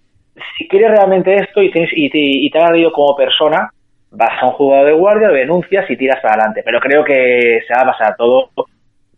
si 0.58 0.68
quieres 0.68 0.92
realmente 0.92 1.36
esto 1.36 1.62
y, 1.62 1.72
tienes, 1.72 1.92
y, 1.94 2.10
te, 2.10 2.18
y 2.18 2.50
te 2.50 2.58
has 2.58 2.72
como 2.94 3.16
persona, 3.16 3.70
vas 4.12 4.42
a 4.42 4.48
un 4.48 4.54
jugador 4.54 4.88
de 4.88 4.94
guardia, 4.94 5.30
denuncias 5.30 5.90
y 5.90 5.98
tiras 5.98 6.20
para 6.22 6.36
adelante. 6.36 6.62
Pero 6.64 6.80
creo 6.80 7.04
que 7.04 7.62
se 7.68 7.74
va 7.74 7.82
a 7.82 7.92
pasar 7.92 8.16
todo. 8.18 8.50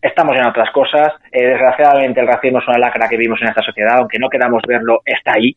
Estamos 0.02 0.36
en 0.36 0.46
otras 0.46 0.70
cosas. 0.72 1.14
Eh, 1.32 1.48
desgraciadamente 1.48 2.20
el 2.20 2.28
racismo 2.28 2.60
es 2.60 2.68
una 2.68 2.78
lacra 2.78 3.08
que 3.10 3.18
vivimos 3.18 3.42
en 3.42 3.48
esta 3.50 3.64
sociedad, 3.64 3.98
aunque 3.98 4.20
no 4.20 4.30
queramos 4.30 4.62
verlo, 4.68 5.02
está 5.06 5.34
ahí. 5.34 5.56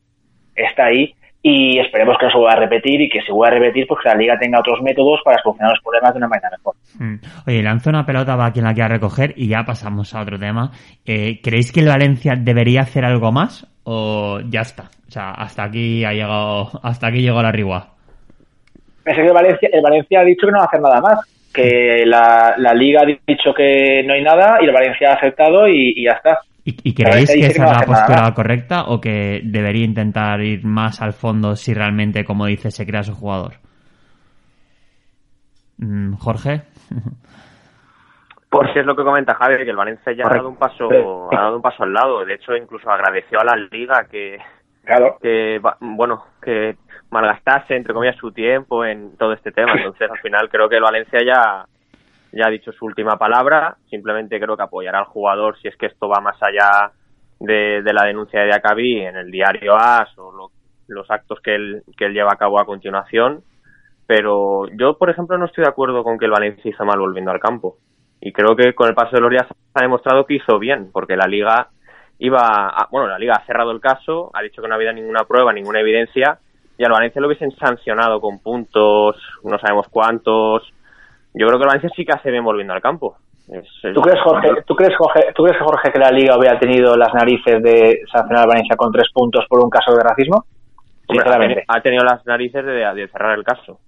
Está 0.54 0.86
ahí 0.86 1.14
y 1.42 1.78
esperemos 1.78 2.16
que 2.18 2.26
no 2.26 2.32
se 2.32 2.38
vuelva 2.38 2.54
a 2.54 2.60
repetir 2.60 3.00
y 3.00 3.08
que 3.08 3.22
se 3.22 3.32
vuelva 3.32 3.56
a 3.56 3.60
repetir 3.60 3.86
pues 3.86 4.00
que 4.02 4.08
la 4.08 4.16
liga 4.16 4.38
tenga 4.38 4.58
otros 4.58 4.82
métodos 4.82 5.20
para 5.24 5.40
solucionar 5.40 5.72
los 5.72 5.82
problemas 5.82 6.12
de 6.12 6.18
una 6.18 6.28
manera 6.28 6.50
mejor. 6.50 6.74
Mm. 6.98 7.14
Oye, 7.46 7.62
lanzo 7.62 7.90
una 7.90 8.04
pelota 8.04 8.36
para 8.36 8.52
quien 8.52 8.64
la 8.64 8.74
quiera 8.74 8.88
recoger 8.88 9.34
y 9.36 9.48
ya 9.48 9.62
pasamos 9.64 10.14
a 10.14 10.22
otro 10.22 10.38
tema. 10.38 10.72
Eh, 11.06 11.40
¿Creéis 11.42 11.72
que 11.72 11.80
el 11.80 11.88
Valencia 11.88 12.34
debería 12.36 12.80
hacer 12.80 13.04
algo 13.04 13.30
más 13.30 13.66
o 13.84 14.40
ya 14.48 14.62
está? 14.62 14.90
O 15.06 15.10
sea, 15.10 15.30
hasta 15.30 15.64
aquí 15.64 16.04
ha 16.04 16.12
llegado, 16.12 16.70
hasta 16.82 17.08
aquí 17.08 17.22
llegó 17.22 17.40
la 17.40 17.52
rigua. 17.52 17.94
Pensé 19.04 19.22
que 19.22 19.28
el 19.28 19.34
Valencia, 19.34 19.68
el 19.72 19.82
Valencia 19.82 20.20
ha 20.20 20.24
dicho 20.24 20.46
que 20.46 20.52
no 20.52 20.58
va 20.58 20.64
a 20.64 20.66
hacer 20.66 20.80
nada 20.80 21.00
más, 21.00 21.50
que 21.54 22.04
la, 22.04 22.54
la 22.58 22.74
liga 22.74 23.02
ha 23.02 23.06
dicho 23.06 23.54
que 23.54 24.02
no 24.04 24.12
hay 24.12 24.22
nada 24.22 24.58
y 24.60 24.66
el 24.66 24.72
Valencia 24.72 25.12
ha 25.12 25.14
aceptado 25.14 25.68
y 25.68 26.04
ya 26.04 26.12
está. 26.12 26.40
¿Y, 26.70 26.94
creéis 26.94 27.30
que 27.30 27.46
esa 27.46 27.64
es 27.64 27.72
la 27.72 27.86
postura 27.86 28.34
correcta 28.34 28.84
o 28.88 29.00
que 29.00 29.40
debería 29.42 29.86
intentar 29.86 30.42
ir 30.42 30.66
más 30.66 31.00
al 31.00 31.14
fondo 31.14 31.56
si 31.56 31.72
realmente, 31.72 32.24
como 32.24 32.44
dice, 32.44 32.70
se 32.70 32.84
crea 32.84 33.02
su 33.02 33.14
jugador? 33.14 33.54
Mm, 35.78 36.14
Jorge. 36.16 36.62
Por 38.50 38.70
si 38.72 38.80
es 38.80 38.84
lo 38.84 38.94
que 38.94 39.02
comenta 39.02 39.34
Javi, 39.34 39.64
que 39.64 39.70
el 39.70 39.76
Valencia 39.76 40.12
ya 40.12 40.24
ha 40.26 40.34
dado 40.34 40.50
un 40.50 40.56
paso, 40.56 40.88
ha 41.32 41.40
dado 41.40 41.56
un 41.56 41.62
paso 41.62 41.84
al 41.84 41.92
lado. 41.92 42.24
De 42.26 42.34
hecho, 42.34 42.54
incluso 42.54 42.90
agradeció 42.90 43.40
a 43.40 43.44
la 43.44 43.56
Liga 43.56 44.06
que, 44.10 44.36
que 45.22 45.60
bueno, 45.80 46.24
que 46.42 46.76
malgastase 47.10 47.76
entre 47.76 47.94
comillas 47.94 48.16
su 48.16 48.30
tiempo 48.32 48.84
en 48.84 49.16
todo 49.16 49.32
este 49.32 49.52
tema. 49.52 49.72
Entonces, 49.76 50.10
al 50.10 50.18
final 50.18 50.50
creo 50.50 50.68
que 50.68 50.76
el 50.76 50.82
Valencia 50.82 51.20
ya 51.24 51.64
ya 52.32 52.46
ha 52.46 52.50
dicho 52.50 52.72
su 52.72 52.84
última 52.84 53.16
palabra. 53.16 53.76
Simplemente 53.88 54.40
creo 54.40 54.56
que 54.56 54.62
apoyará 54.62 55.00
al 55.00 55.06
jugador 55.06 55.58
si 55.60 55.68
es 55.68 55.76
que 55.76 55.86
esto 55.86 56.08
va 56.08 56.20
más 56.20 56.36
allá 56.42 56.92
de, 57.40 57.82
la 57.92 58.04
denuncia 58.04 58.40
de 58.40 58.46
Diacabí 58.46 59.00
en 59.00 59.16
el 59.16 59.30
diario 59.30 59.74
AS 59.76 60.16
o 60.18 60.50
los 60.88 61.10
actos 61.10 61.40
que 61.40 61.54
él, 61.54 61.82
que 61.96 62.06
él 62.06 62.14
lleva 62.14 62.32
a 62.32 62.38
cabo 62.38 62.60
a 62.60 62.66
continuación. 62.66 63.42
Pero 64.06 64.66
yo, 64.78 64.96
por 64.96 65.10
ejemplo, 65.10 65.36
no 65.36 65.46
estoy 65.46 65.64
de 65.64 65.70
acuerdo 65.70 66.02
con 66.02 66.18
que 66.18 66.24
el 66.24 66.30
Valencia 66.30 66.70
hizo 66.70 66.84
mal 66.84 66.98
volviendo 66.98 67.30
al 67.30 67.40
campo. 67.40 67.76
Y 68.20 68.32
creo 68.32 68.56
que 68.56 68.74
con 68.74 68.88
el 68.88 68.94
paso 68.94 69.16
de 69.16 69.20
los 69.20 69.30
días 69.30 69.46
ha 69.74 69.82
demostrado 69.82 70.24
que 70.26 70.34
hizo 70.34 70.58
bien, 70.58 70.90
porque 70.92 71.16
la 71.16 71.26
liga 71.26 71.68
iba, 72.18 72.88
bueno, 72.90 73.08
la 73.08 73.18
liga 73.18 73.34
ha 73.34 73.46
cerrado 73.46 73.70
el 73.70 73.80
caso, 73.80 74.30
ha 74.34 74.42
dicho 74.42 74.60
que 74.60 74.68
no 74.68 74.74
había 74.74 74.92
ninguna 74.92 75.24
prueba, 75.24 75.52
ninguna 75.52 75.80
evidencia, 75.80 76.38
y 76.76 76.84
al 76.84 76.92
Valencia 76.92 77.20
lo 77.20 77.28
hubiesen 77.28 77.52
sancionado 77.52 78.20
con 78.20 78.40
puntos, 78.40 79.16
no 79.44 79.58
sabemos 79.58 79.88
cuántos, 79.90 80.72
yo 81.38 81.46
creo 81.46 81.58
que 81.58 81.62
el 81.62 81.68
Valencia 81.68 81.90
sí 81.94 82.04
que 82.04 82.12
hace 82.12 82.30
bien 82.32 82.42
volviendo 82.42 82.74
al 82.74 82.82
campo. 82.82 83.16
¿Tú, 83.46 84.02
crees, 84.02 84.20
Jorge, 84.22 84.48
¿tú, 84.66 84.74
crees, 84.74 84.94
Jorge, 84.98 85.32
¿Tú 85.34 85.44
crees, 85.44 85.58
Jorge, 85.58 85.90
que 85.92 85.98
la 85.98 86.10
Liga 86.10 86.36
hubiera 86.36 86.58
tenido 86.58 86.96
las 86.96 87.14
narices 87.14 87.62
de 87.62 88.02
sancionar 88.12 88.42
al 88.42 88.48
Valencia 88.48 88.76
con 88.76 88.92
tres 88.92 89.08
puntos 89.14 89.46
por 89.48 89.64
un 89.64 89.70
caso 89.70 89.94
de 89.94 90.02
racismo? 90.02 90.44
Sinceramente. 91.08 91.64
Ha 91.68 91.80
tenido 91.80 92.04
las 92.04 92.26
narices 92.26 92.64
de, 92.64 93.08
cerrar 93.10 93.38
el 93.38 93.44
caso. 93.44 93.78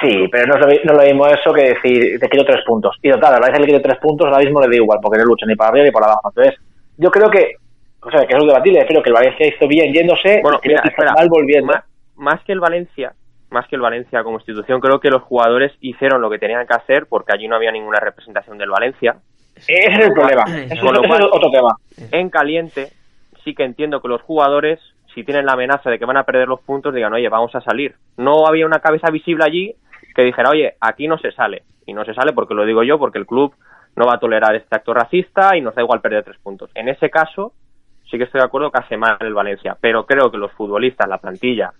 sí, 0.00 0.28
pero 0.30 0.46
no 0.46 0.68
es, 0.68 0.84
lo, 0.84 1.02
mismo 1.02 1.26
eso 1.26 1.52
que 1.52 1.74
decir, 1.74 2.20
te 2.20 2.28
quiero 2.28 2.44
tres 2.44 2.62
puntos. 2.64 2.96
Y 3.02 3.10
total, 3.10 3.34
al 3.34 3.40
Valencia 3.40 3.60
le 3.60 3.66
quiero 3.66 3.82
tres 3.82 3.98
puntos, 3.98 4.26
ahora 4.28 4.44
mismo 4.44 4.60
le 4.60 4.68
da 4.68 4.76
igual, 4.76 4.98
porque 5.02 5.18
no 5.18 5.24
lucha 5.24 5.46
ni 5.46 5.56
para 5.56 5.70
arriba 5.70 5.86
ni 5.86 5.90
para 5.90 6.06
abajo. 6.06 6.28
Entonces, 6.28 6.60
yo 6.98 7.10
creo 7.10 7.30
que, 7.30 7.54
o 8.02 8.10
sea, 8.10 8.26
que 8.26 8.36
es 8.36 8.40
un 8.40 8.46
debatible, 8.46 8.86
creo 8.86 9.02
que 9.02 9.08
el 9.08 9.14
Valencia 9.14 9.48
hizo 9.48 9.66
bien 9.66 9.92
yéndose 9.92 10.40
bueno, 10.42 10.60
y 10.62 10.74
mal 11.02 11.28
volviendo. 11.28 11.72
más 12.16 12.44
que 12.44 12.52
el 12.52 12.60
Valencia, 12.60 13.14
más 13.50 13.66
que 13.68 13.76
el 13.76 13.82
Valencia 13.82 14.22
como 14.22 14.38
institución, 14.38 14.80
creo 14.80 15.00
que 15.00 15.10
los 15.10 15.22
jugadores 15.22 15.72
hicieron 15.80 16.20
lo 16.20 16.30
que 16.30 16.38
tenían 16.38 16.66
que 16.66 16.74
hacer 16.74 17.06
porque 17.06 17.32
allí 17.32 17.48
no 17.48 17.56
había 17.56 17.72
ninguna 17.72 17.98
representación 18.00 18.58
del 18.58 18.70
Valencia. 18.70 19.16
Ese 19.56 19.90
es 19.90 20.06
el 20.06 20.12
problema. 20.12 20.44
es 20.48 20.82
otro 20.82 21.50
tema. 21.50 21.76
En 22.12 22.30
caliente, 22.30 22.92
sí 23.44 23.54
que 23.54 23.64
entiendo 23.64 24.00
que 24.00 24.08
los 24.08 24.22
jugadores, 24.22 24.80
si 25.14 25.24
tienen 25.24 25.46
la 25.46 25.52
amenaza 25.52 25.90
de 25.90 25.98
que 25.98 26.04
van 26.04 26.16
a 26.16 26.24
perder 26.24 26.48
los 26.48 26.60
puntos, 26.60 26.94
digan, 26.94 27.12
oye, 27.12 27.28
vamos 27.28 27.54
a 27.54 27.60
salir. 27.60 27.94
No 28.16 28.46
había 28.46 28.66
una 28.66 28.78
cabeza 28.78 29.10
visible 29.10 29.44
allí 29.44 29.74
que 30.14 30.22
dijera, 30.22 30.50
oye, 30.50 30.74
aquí 30.80 31.08
no 31.08 31.18
se 31.18 31.32
sale. 31.32 31.62
Y 31.86 31.92
no 31.92 32.04
se 32.04 32.14
sale 32.14 32.32
porque 32.32 32.54
lo 32.54 32.64
digo 32.64 32.82
yo, 32.82 32.98
porque 32.98 33.18
el 33.18 33.26
club 33.26 33.54
no 33.96 34.06
va 34.06 34.14
a 34.14 34.20
tolerar 34.20 34.54
este 34.54 34.76
acto 34.76 34.94
racista 34.94 35.56
y 35.56 35.60
nos 35.60 35.74
da 35.74 35.82
igual 35.82 36.00
perder 36.00 36.24
tres 36.24 36.38
puntos. 36.38 36.70
En 36.74 36.88
ese 36.88 37.10
caso, 37.10 37.52
sí 38.10 38.16
que 38.18 38.24
estoy 38.24 38.40
de 38.40 38.46
acuerdo 38.46 38.70
que 38.70 38.78
hace 38.78 38.96
mal 38.96 39.16
el 39.20 39.34
Valencia, 39.34 39.76
pero 39.80 40.06
creo 40.06 40.30
que 40.30 40.38
los 40.38 40.52
futbolistas, 40.52 41.08
la 41.08 41.18
plantilla, 41.18 41.72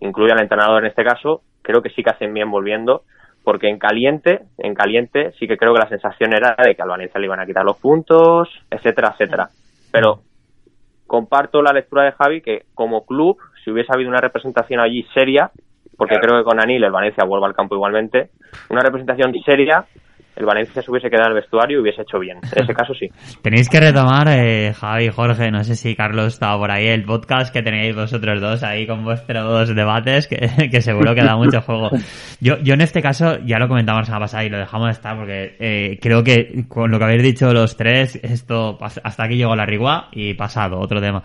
incluye 0.00 0.32
al 0.32 0.40
entrenador 0.40 0.82
en 0.82 0.90
este 0.90 1.04
caso, 1.04 1.42
creo 1.62 1.82
que 1.82 1.90
sí 1.90 2.02
que 2.02 2.10
hacen 2.10 2.32
bien 2.32 2.50
volviendo, 2.50 3.02
porque 3.44 3.68
en 3.68 3.78
caliente, 3.78 4.40
en 4.58 4.74
caliente 4.74 5.32
sí 5.38 5.46
que 5.46 5.56
creo 5.56 5.72
que 5.72 5.80
la 5.80 5.88
sensación 5.88 6.34
era 6.34 6.56
de 6.58 6.74
que 6.74 6.82
al 6.82 6.88
Valencia 6.88 7.20
le 7.20 7.26
iban 7.26 7.40
a 7.40 7.46
quitar 7.46 7.64
los 7.64 7.78
puntos, 7.78 8.48
etcétera, 8.70 9.12
etcétera. 9.12 9.48
Pero 9.92 10.20
comparto 11.06 11.62
la 11.62 11.72
lectura 11.72 12.04
de 12.04 12.12
Javi 12.12 12.40
que 12.40 12.64
como 12.74 13.06
club, 13.06 13.38
si 13.62 13.70
hubiese 13.70 13.92
habido 13.92 14.10
una 14.10 14.20
representación 14.20 14.80
allí 14.80 15.04
seria, 15.14 15.50
porque 15.96 16.16
creo 16.16 16.38
que 16.38 16.44
con 16.44 16.60
Anil 16.60 16.82
el 16.82 16.90
Valencia 16.90 17.24
vuelve 17.24 17.46
al 17.46 17.54
campo 17.54 17.74
igualmente, 17.74 18.30
una 18.68 18.80
representación 18.80 19.32
seria 19.44 19.86
el 20.36 20.44
Valencia 20.44 20.82
se 20.82 20.90
hubiese 20.90 21.08
quedado 21.08 21.30
en 21.30 21.36
el 21.36 21.42
vestuario 21.42 21.78
y 21.78 21.82
hubiese 21.82 22.02
hecho 22.02 22.18
bien. 22.18 22.38
En 22.52 22.62
ese 22.62 22.74
caso 22.74 22.92
sí. 22.94 23.08
Tenéis 23.42 23.68
que 23.68 23.80
retomar, 23.80 24.28
eh, 24.28 24.72
Javi, 24.74 25.08
Jorge, 25.08 25.50
no 25.50 25.64
sé 25.64 25.74
si 25.76 25.96
Carlos 25.96 26.34
estaba 26.34 26.58
por 26.58 26.70
ahí, 26.70 26.88
el 26.88 27.04
podcast 27.04 27.52
que 27.52 27.62
tenéis 27.62 27.96
vosotros 27.96 28.40
dos 28.40 28.62
ahí 28.62 28.86
con 28.86 29.04
vuestros 29.04 29.74
debates, 29.74 30.28
que, 30.28 30.68
que 30.70 30.80
seguro 30.82 31.14
que 31.14 31.22
da 31.22 31.36
mucho 31.36 31.60
juego. 31.62 31.90
Yo, 32.40 32.58
yo 32.58 32.74
en 32.74 32.82
este 32.82 33.00
caso, 33.00 33.38
ya 33.44 33.58
lo 33.58 33.68
comentamos 33.68 34.02
la 34.02 34.04
semana 34.06 34.24
pasada 34.24 34.44
y 34.44 34.50
lo 34.50 34.58
dejamos 34.58 34.88
de 34.88 34.92
estar 34.92 35.16
porque 35.16 35.56
eh, 35.58 35.98
creo 36.00 36.22
que 36.22 36.64
con 36.68 36.90
lo 36.90 36.98
que 36.98 37.04
habéis 37.04 37.22
dicho 37.22 37.52
los 37.52 37.76
tres, 37.76 38.16
esto 38.22 38.78
hasta 38.80 39.24
aquí 39.24 39.36
llegó 39.36 39.56
la 39.56 39.64
rigua 39.64 40.08
y 40.12 40.34
pasado, 40.34 40.78
otro 40.78 41.00
tema. 41.00 41.22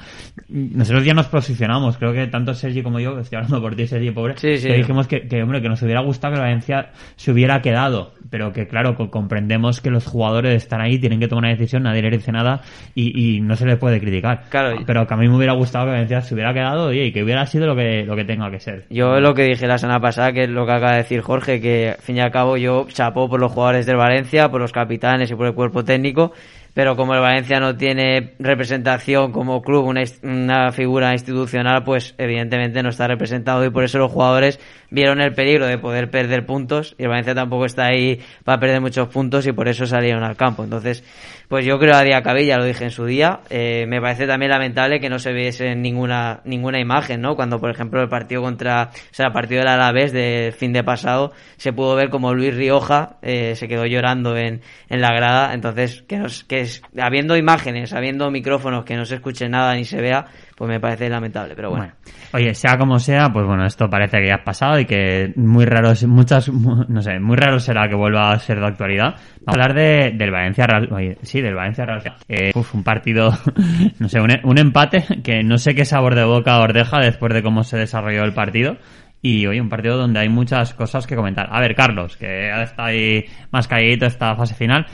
Nosotros 0.48 1.04
ya 1.04 1.14
nos 1.14 1.28
posicionamos, 1.28 1.98
creo 1.98 2.14
que 2.14 2.28
tanto 2.28 2.54
Sergi 2.54 2.82
como 2.82 3.00
yo, 3.00 3.20
estoy 3.20 3.38
hablando 3.38 3.62
por 3.62 3.76
ti, 3.76 3.88
Sergi, 3.88 4.12
pobre, 4.12 4.36
que 4.36 4.58
dijimos 4.58 5.08
que, 5.08 5.28
que, 5.28 5.44
hombre, 5.44 5.62
que 5.62 5.70
nos 5.70 5.82
hubiera 5.82 6.02
gustado 6.02 6.36
que 6.36 6.40
Valencia 6.40 6.92
se 7.16 7.32
hubiera 7.32 7.62
quedado, 7.62 8.14
pero 8.30 8.54
que 8.54 8.68
claro, 8.68 8.96
comprendemos 9.10 9.82
que 9.82 9.90
los 9.90 10.06
jugadores 10.06 10.64
están 10.64 10.82
ahí, 10.82 11.00
tienen 11.00 11.20
que 11.20 11.28
tomar 11.28 11.46
una 11.46 11.54
decisión, 11.54 11.84
nadie 11.84 12.02
le 12.02 12.12
dice 12.12 12.32
nada 12.32 12.62
y, 12.96 13.40
no 13.42 13.56
se 13.56 13.66
les 13.66 13.78
puede 13.78 14.00
criticar. 14.00 14.44
Claro. 14.50 14.78
Pero 14.86 15.08
que 15.08 15.14
a 15.14 15.18
mí 15.18 15.28
me 15.28 15.36
hubiera 15.36 15.54
gustado 15.54 15.86
que 15.86 15.92
Valencia 15.92 16.22
se 16.22 16.34
hubiera 16.34 16.54
quedado 16.54 16.94
y 16.94 17.12
que 17.12 17.24
hubiera 17.24 17.46
sido 17.46 17.66
lo 17.68 17.76
que, 17.76 18.04
lo 18.06 18.16
que 18.16 18.26
tenga 18.26 18.52
que 18.52 18.60
ser. 18.60 18.86
Yo 18.90 19.20
lo 19.20 19.34
que 19.34 19.44
dije 19.44 19.68
la 19.68 19.78
semana 19.78 20.00
pasada, 20.00 20.32
que 20.34 20.44
es 20.44 20.50
lo 20.50 20.66
que 20.66 20.72
acaba 20.74 20.92
de 20.92 20.98
decir 21.00 21.22
Jorge, 21.22 21.60
que 21.60 21.90
al 21.90 21.98
fin 21.98 22.18
y 22.18 22.20
al 22.20 22.32
cabo 22.32 22.58
yo 22.58 22.86
chapó 22.90 23.30
por 23.30 23.40
los 23.40 23.52
jugadores 23.52 23.86
del 23.86 23.98
Valencia, 23.98 24.50
por 24.50 24.62
los 24.62 24.72
capitanes 24.72 25.32
y 25.32 25.36
por 25.36 25.48
el 25.48 25.54
cuerpo 25.54 25.84
técnico 25.84 26.34
pero 26.74 26.96
como 26.96 27.14
el 27.14 27.20
Valencia 27.20 27.60
no 27.60 27.76
tiene 27.76 28.34
representación 28.40 29.32
como 29.32 29.62
club, 29.62 29.86
una, 29.86 30.04
una, 30.24 30.72
figura 30.72 31.14
institucional, 31.14 31.84
pues 31.84 32.16
evidentemente 32.18 32.82
no 32.82 32.90
está 32.90 33.08
representado 33.08 33.66
y 33.66 33.70
por 33.70 33.84
eso 33.84 33.98
los 33.98 34.12
jugadores 34.12 34.60
vieron 34.90 35.22
el 35.22 35.34
peligro 35.34 35.68
de 35.68 35.78
poder 35.78 36.10
perder 36.10 36.46
puntos 36.46 36.96
y 36.98 37.04
el 37.04 37.10
Valencia 37.10 37.36
tampoco 37.36 37.66
está 37.66 37.88
ahí 37.88 38.22
para 38.44 38.60
perder 38.60 38.82
muchos 38.82 39.10
puntos 39.10 39.46
y 39.48 39.52
por 39.52 39.68
eso 39.68 39.86
salieron 39.86 40.24
al 40.24 40.38
campo. 40.38 40.64
Entonces, 40.64 41.04
pues 41.52 41.66
yo 41.66 41.78
creo 41.80 41.96
a 41.96 42.04
día 42.04 42.22
Cabilla, 42.22 42.58
lo 42.58 42.64
dije 42.64 42.86
en 42.86 42.92
su 42.92 43.04
día, 43.04 43.42
eh, 43.50 43.86
me 43.86 44.00
parece 44.00 44.26
también 44.26 44.52
lamentable 44.52 45.02
que 45.02 45.10
no 45.10 45.20
se 45.20 45.34
viese 45.34 45.76
ninguna 45.76 46.40
ninguna 46.46 46.80
imagen, 46.80 47.20
¿no? 47.20 47.36
Cuando, 47.36 47.60
por 47.60 47.70
ejemplo, 47.70 48.02
el 48.02 48.08
partido 48.08 48.42
contra, 48.42 48.92
o 48.94 49.14
sea, 49.14 49.28
el 49.28 49.34
partido 49.34 49.60
del 49.60 49.68
Alavés 49.68 50.14
del 50.14 50.54
fin 50.54 50.72
de 50.72 50.82
pasado, 50.86 51.34
se 51.58 51.74
pudo 51.74 51.94
ver 51.98 52.10
como 52.10 52.34
Luis 52.34 52.56
Rioja 52.56 53.18
eh, 53.22 53.58
se 53.58 53.68
quedó 53.68 53.86
llorando 53.86 54.38
en, 54.38 54.62
en 54.88 55.02
la 55.02 55.14
grada, 55.14 55.54
entonces 55.54 56.04
que, 56.04 56.20
nos, 56.20 56.46
que 56.46 56.64
que 56.94 57.02
habiendo 57.02 57.36
imágenes, 57.36 57.92
habiendo 57.92 58.32
micrófonos 58.32 58.86
que 58.86 58.96
no 58.96 59.04
se 59.04 59.16
escuche 59.16 59.50
nada 59.50 59.76
ni 59.76 59.84
se 59.84 60.00
vea, 60.00 60.28
pues 60.62 60.70
me 60.70 60.80
parece 60.80 61.10
lamentable, 61.10 61.56
pero 61.56 61.72
bueno. 61.72 61.92
Oye, 62.34 62.54
sea 62.54 62.78
como 62.78 63.00
sea, 63.00 63.34
pues 63.34 63.48
bueno, 63.48 63.66
esto 63.66 63.90
parece 63.90 64.20
que 64.20 64.28
ya 64.28 64.36
ha 64.36 64.44
pasado 64.44 64.80
y 64.80 64.86
que 64.86 65.34
muy 65.36 65.66
raro, 65.66 65.92
muchas, 66.06 66.50
no 66.50 67.02
sé, 67.02 67.20
muy 67.20 67.36
raro 67.36 67.60
será 67.60 67.90
que 67.90 67.96
vuelva 67.96 68.32
a 68.32 68.38
ser 68.38 68.60
de 68.60 68.68
actualidad. 68.68 69.16
Vamos 69.44 69.48
a 69.48 69.52
hablar 69.54 69.74
de, 69.74 70.12
del 70.16 70.30
Valencia 70.30 70.68
Real, 70.68 70.88
oye, 70.94 71.18
sí, 71.24 71.42
del 71.42 71.56
Valencia 71.56 71.84
Real. 71.88 72.04
Eh, 72.30 72.52
un 72.76 72.84
partido, 72.84 73.32
no 74.00 74.08
sé, 74.08 74.22
un, 74.22 74.30
un 74.44 74.60
empate 74.60 75.04
que 75.24 75.42
no 75.42 75.58
sé 75.58 75.74
qué 75.74 75.84
sabor 75.84 76.14
de 76.14 76.26
boca 76.26 76.62
os 76.62 76.72
deja 76.72 77.00
después 77.00 77.34
de 77.34 77.42
cómo 77.42 77.64
se 77.64 77.80
desarrolló 77.80 78.24
el 78.24 78.34
partido. 78.36 78.78
Y 79.24 79.48
hoy 79.48 79.60
un 79.60 79.70
partido 79.70 79.98
donde 79.98 80.20
hay 80.20 80.30
muchas 80.30 80.76
cosas 80.76 81.08
que 81.08 81.16
comentar. 81.16 81.48
A 81.52 81.60
ver, 81.60 81.74
Carlos, 81.74 82.18
que 82.18 82.52
está 82.62 82.86
ahí 82.86 83.26
más 83.50 83.68
calladito 83.68 84.06
esta 84.06 84.36
fase 84.36 84.54
final. 84.54 84.86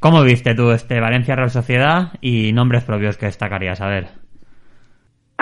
¿Cómo 0.00 0.24
viste 0.24 0.56
tú 0.56 0.72
este 0.72 0.98
Valencia 0.98 1.36
Real 1.36 1.50
Sociedad 1.50 2.08
y 2.20 2.52
nombres 2.52 2.82
propios 2.82 3.16
que 3.16 3.26
destacarías? 3.26 3.80
A 3.80 3.86
ver. 3.86 4.21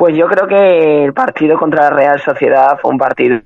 Pues 0.01 0.17
yo 0.17 0.27
creo 0.29 0.49
que 0.49 1.05
el 1.05 1.13
partido 1.13 1.59
contra 1.59 1.83
la 1.83 1.91
Real 1.91 2.19
Sociedad 2.21 2.79
fue 2.81 2.91
un 2.91 2.97
partido 2.97 3.43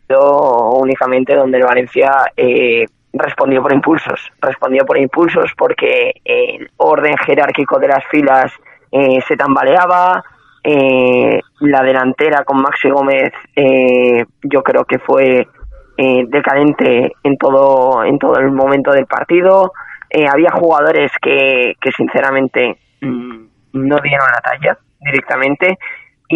únicamente 0.79 1.35
donde 1.35 1.59
el 1.59 1.65
Valencia 1.65 2.13
eh, 2.37 2.87
respondió 3.13 3.61
por 3.61 3.73
impulsos. 3.73 4.31
Respondió 4.41 4.87
por 4.87 4.97
impulsos 4.97 5.51
porque 5.59 6.13
el 6.25 6.71
orden 6.77 7.17
jerárquico 7.17 7.81
de 7.81 7.89
las 7.89 8.05
filas 8.09 8.53
eh, 8.93 9.21
se 9.27 9.37
tambaleaba, 9.37 10.23
eh, 10.63 11.41
la 11.59 11.83
delantera 11.83 12.45
con 12.45 12.63
Maxi 12.63 12.89
Gómez 12.89 13.33
eh, 13.57 14.25
yo 14.45 14.63
creo 14.63 14.85
que 14.85 15.01
fue 15.01 15.49
eh, 15.99 16.25
decadente 16.29 17.15
en 17.25 17.37
todo, 17.37 18.05
en 18.05 18.17
todo 18.17 18.39
el 18.39 18.53
momento 18.53 18.93
del 18.93 19.07
partido. 19.07 19.73
Eh, 20.09 20.29
había 20.33 20.53
jugadores 20.53 21.11
que, 21.21 21.75
sinceramente 21.97 22.79
mm, 23.01 23.45
no 23.73 23.97
dieron 24.01 24.29
la 24.33 24.41
talla 24.41 24.79
directamente 25.01 25.79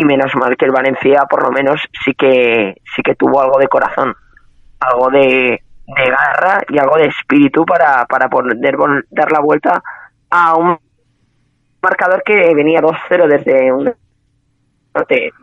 y 0.00 0.04
menos 0.04 0.34
mal 0.36 0.56
que 0.56 0.64
el 0.64 0.72
Valencia 0.72 1.24
por 1.28 1.42
lo 1.42 1.50
menos 1.50 1.80
sí 2.04 2.14
que 2.14 2.76
sí 2.94 3.02
que 3.02 3.14
tuvo 3.14 3.40
algo 3.40 3.58
de 3.58 3.68
corazón, 3.68 4.14
algo 4.80 5.10
de, 5.10 5.62
de 5.86 6.04
garra 6.10 6.60
y 6.68 6.78
algo 6.78 6.96
de 6.96 7.06
espíritu 7.06 7.64
para, 7.64 8.06
para 8.06 8.28
poder 8.28 8.56
dar 9.10 9.32
la 9.32 9.40
vuelta 9.40 9.82
a 10.30 10.56
un 10.56 10.78
marcador 11.82 12.22
que 12.22 12.54
venía 12.54 12.80
2-0 12.80 13.26
desde 13.28 13.72
un 13.72 13.94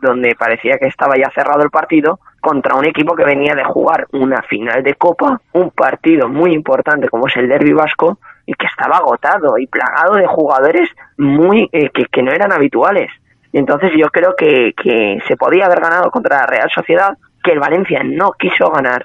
donde 0.02 0.34
parecía 0.34 0.76
que 0.78 0.86
estaba 0.86 1.16
ya 1.16 1.30
cerrado 1.34 1.62
el 1.62 1.70
partido, 1.70 2.18
contra 2.40 2.74
un 2.74 2.84
equipo 2.84 3.14
que 3.14 3.24
venía 3.24 3.54
de 3.54 3.64
jugar 3.64 4.06
una 4.12 4.42
final 4.42 4.82
de 4.82 4.94
Copa, 4.94 5.40
un 5.52 5.70
partido 5.70 6.28
muy 6.28 6.52
importante 6.52 7.08
como 7.08 7.26
es 7.26 7.36
el 7.36 7.48
Derby 7.48 7.72
Vasco, 7.72 8.18
y 8.44 8.54
que 8.54 8.66
estaba 8.66 8.98
agotado 8.98 9.58
y 9.58 9.66
plagado 9.66 10.14
de 10.14 10.26
jugadores 10.26 10.88
muy 11.16 11.68
eh, 11.72 11.90
que, 11.90 12.22
no 12.22 12.30
eran 12.32 12.52
habituales. 12.52 13.10
Y 13.52 13.58
entonces 13.58 13.90
yo 13.96 14.08
creo 14.08 14.34
que, 14.36 14.72
que 14.76 15.18
se 15.26 15.36
podía 15.36 15.66
haber 15.66 15.80
ganado 15.80 16.10
contra 16.10 16.38
la 16.38 16.46
Real 16.46 16.70
Sociedad, 16.74 17.16
que 17.42 17.52
el 17.52 17.60
Valencia 17.60 18.02
no 18.04 18.32
quiso 18.32 18.70
ganar 18.70 19.04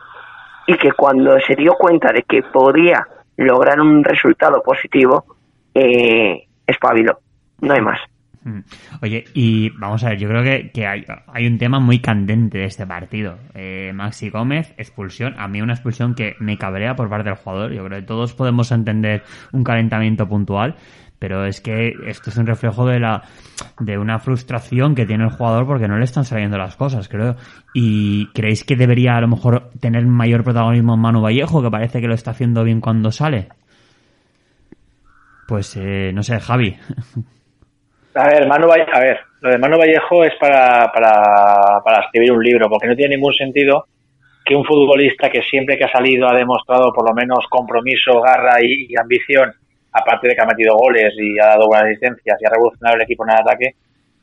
y 0.68 0.76
que 0.78 0.92
cuando 0.94 1.40
se 1.40 1.56
dio 1.56 1.74
cuenta 1.74 2.12
de 2.12 2.24
que 2.24 2.44
podía 2.44 3.06
lograr 3.38 3.80
un 3.80 4.04
resultado 4.04 4.62
positivo, 4.64 5.26
eh, 5.74 6.48
espabiló. 6.66 7.20
No 7.62 7.74
hay 7.74 7.82
más. 7.82 8.00
Mm. 8.44 8.60
Oye, 9.04 9.26
y 9.34 9.70
vamos 9.78 10.04
a 10.04 10.10
ver, 10.10 10.18
yo 10.18 10.28
creo 10.28 10.44
que, 10.44 10.72
que 10.72 10.88
hay, 10.88 11.06
hay, 11.28 11.46
un 11.46 11.58
tema 11.58 11.80
muy 11.80 12.00
candente 12.00 12.58
de 12.58 12.66
este 12.66 12.88
partido. 12.88 13.38
Eh, 13.54 13.92
Maxi 13.94 14.30
Gómez, 14.30 14.74
expulsión. 14.78 15.36
A 15.38 15.48
mí 15.48 15.62
una 15.62 15.74
expulsión 15.74 16.16
que 16.16 16.36
me 16.40 16.58
cabrea 16.58 16.96
por 16.96 17.10
parte 17.10 17.30
del 17.30 17.38
jugador. 17.38 17.72
Yo 17.72 17.86
creo 17.86 18.00
que 18.00 18.06
todos 18.06 18.34
podemos 18.34 18.72
entender 18.72 19.24
un 19.52 19.64
calentamiento 19.64 20.28
puntual, 20.28 20.76
pero 21.22 21.46
es 21.46 21.62
que 21.62 21.94
esto 22.08 22.32
es 22.32 22.38
un 22.38 22.48
reflejo 22.48 22.88
de 22.88 23.00
la 23.00 23.22
de 23.80 24.00
una 24.00 24.18
frustración 24.18 24.96
que 24.96 25.06
tiene 25.06 25.26
el 25.26 25.30
jugador 25.30 25.68
porque 25.68 25.88
no 25.88 26.00
le 26.00 26.06
están 26.06 26.26
saliendo 26.26 26.58
las 26.58 26.76
cosas, 26.76 27.08
creo. 27.08 27.36
¿Y 27.76 28.32
creéis 28.34 28.64
que 28.64 28.76
debería 28.76 29.18
a 29.18 29.22
lo 29.22 29.28
mejor 29.28 29.70
tener 29.80 30.04
mayor 30.08 30.44
protagonismo 30.44 30.98
Manu 30.98 31.22
Vallejo, 31.22 31.62
que 31.62 31.70
parece 31.70 32.02
que 32.02 32.08
lo 32.08 32.16
está 32.16 32.32
haciendo 32.32 32.64
bien 32.64 32.82
cuando 32.82 33.12
sale? 33.12 33.50
Pues 35.48 35.78
eh, 35.78 36.12
no 36.12 36.24
sé, 36.24 36.40
Javi. 36.40 36.76
A 38.16 38.28
ver, 38.28 38.48
Manu 38.48 38.68
a 38.72 39.00
ver, 39.00 39.20
lo 39.42 39.52
de 39.52 39.60
Manu 39.60 39.78
Vallejo 39.78 40.24
es 40.24 40.34
para, 40.40 40.92
para, 40.92 41.82
para 41.86 42.06
escribir 42.06 42.32
un 42.32 42.44
libro, 42.44 42.68
porque 42.68 42.88
no 42.88 42.96
tiene 42.96 43.16
ningún 43.16 43.34
sentido 43.34 43.86
que 44.44 44.56
un 44.56 44.66
futbolista 44.66 45.30
que 45.30 45.44
siempre 45.44 45.78
que 45.78 45.86
ha 45.86 45.92
salido 45.92 46.28
ha 46.28 46.36
demostrado 46.36 46.92
por 46.92 47.08
lo 47.08 47.14
menos 47.14 47.46
compromiso, 47.48 48.22
garra 48.22 48.56
y, 48.62 48.94
ambición, 49.00 49.54
aparte 49.92 50.28
de 50.28 50.36
que 50.36 50.42
ha 50.42 50.46
metido 50.46 50.76
goles 50.76 51.14
y 51.18 51.40
ha 51.40 51.48
dado 51.48 51.68
buenas 51.68 51.88
asistencias 51.88 52.38
y 52.40 52.46
ha 52.46 52.50
revolucionado 52.50 52.96
el 52.96 53.04
equipo 53.04 53.26
en 53.26 53.32
el 53.32 53.40
ataque, 53.40 53.76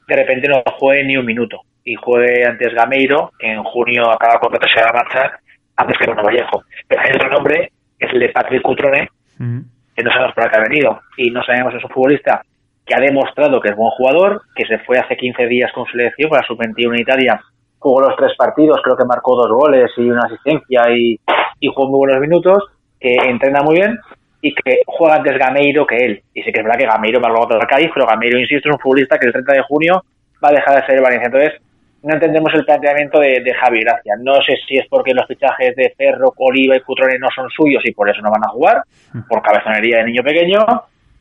de 0.07 0.17
repente 0.17 0.49
no 0.49 0.63
juegue 0.79 1.05
ni 1.05 1.17
un 1.17 1.27
minuto. 1.27 1.61
Y 1.85 1.95
juegue 1.95 2.45
antes 2.47 2.75
Gameiro, 2.75 3.33
que 3.39 3.51
en 3.51 3.63
junio 3.63 4.11
acaba 4.11 4.41
con 4.41 4.53
se 4.53 4.81
va 4.81 4.91
a 4.91 5.05
marchar, 5.05 5.39
antes 5.77 5.99
que 5.99 6.07
Manu 6.09 6.23
Vallejo. 6.23 6.63
Pero 6.87 7.03
hay 7.03 7.11
otro 7.15 7.31
nombre, 7.31 7.73
que 7.99 8.07
es 8.07 8.13
el 8.13 8.21
de 8.21 8.29
Patrick 8.31 8.63
Cutrone, 8.63 9.09
que 9.39 10.03
no 10.03 10.11
sabemos 10.11 10.35
por 10.35 10.51
qué 10.51 10.57
ha 10.57 10.69
venido. 10.69 11.01
Y 11.17 11.31
no 11.31 11.43
sabemos 11.43 11.73
si 11.73 11.79
es 11.79 11.85
un 11.85 11.91
futbolista 11.91 12.43
que 12.85 12.95
ha 12.95 13.01
demostrado 13.01 13.61
que 13.61 13.69
es 13.69 13.77
buen 13.77 13.91
jugador, 13.91 14.43
que 14.55 14.67
se 14.67 14.79
fue 14.81 14.99
hace 14.99 15.17
15 15.17 15.47
días 15.47 15.71
con 15.73 15.87
selección 15.87 16.31
para 16.31 16.47
sub-21 16.47 16.95
en 16.95 17.01
Italia, 17.01 17.41
jugó 17.79 18.01
los 18.01 18.17
tres 18.17 18.33
partidos, 18.37 18.81
creo 18.83 18.97
que 18.97 19.05
marcó 19.05 19.37
dos 19.37 19.51
goles 19.51 19.91
y 19.97 20.09
una 20.09 20.23
asistencia 20.25 20.83
y, 20.91 21.21
jugó 21.69 21.89
muy 21.89 21.99
buenos 21.99 22.21
minutos, 22.21 22.65
que 22.99 23.15
entrena 23.15 23.61
muy 23.63 23.77
bien 23.77 23.99
y 24.41 24.55
que 24.55 24.81
juega 24.87 25.17
antes 25.17 25.39
Gameiro 25.39 25.87
que 25.87 25.97
él. 25.97 26.23
Y 26.35 26.43
sé 26.43 26.53
que 26.53 26.61
es 26.61 26.65
verdad 26.65 26.79
que 26.79 26.87
Gameiro 26.87 27.21
me 27.21 27.27
ha 27.27 27.31
robado 27.31 27.59
Cádiz, 27.69 27.91
pero 27.93 28.07
Gameiro, 28.07 28.39
insisto, 28.39 28.69
es 28.69 28.75
un 28.75 28.81
futbolista 28.81 29.19
que 29.19 29.27
el 29.27 29.33
30 29.33 29.53
de 29.53 29.63
junio 29.63 30.03
va 30.43 30.49
a 30.51 30.53
dejar 30.53 30.77
de 30.77 30.87
ser 30.87 30.97
el 30.97 31.03
Valencia. 31.03 31.27
Entonces, 31.27 31.61
no 32.03 32.15
entendemos 32.15 32.53
el 32.55 32.65
planteamiento 32.65 33.19
de, 33.19 33.41
de 33.41 33.55
Javi 33.55 33.81
Gracia. 33.81 34.15
No 34.21 34.35
sé 34.43 34.55
si 34.69 34.77
es 34.77 34.87
porque 34.89 35.15
los 35.15 35.27
fichajes 35.27 35.75
de 35.75 35.93
Ferro, 35.97 36.33
Oliva 36.37 36.77
y 36.77 36.81
Cutrone 36.81 37.19
no 37.19 37.29
son 37.35 37.49
suyos 37.51 37.83
y 37.85 37.93
por 37.93 38.09
eso 38.09 38.23
no 38.23 38.31
van 38.31 38.45
a 38.45 38.51
jugar, 38.51 38.83
por 39.29 39.43
cabezonería 39.43 39.99
de 39.99 40.05
niño 40.05 40.23
pequeño, 40.23 40.59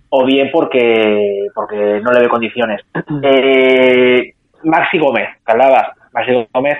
o 0.09 0.25
bien 0.25 0.49
porque, 0.51 1.47
porque 1.53 1.99
no 2.01 2.11
le 2.11 2.21
ve 2.21 2.29
condiciones. 2.29 2.81
Eh, 3.23 4.33
Maxi 4.63 4.97
Gómez, 4.97 5.29
que 5.45 5.51
hablabas, 5.51 5.89
Maxi 6.11 6.31
Gómez, 6.53 6.77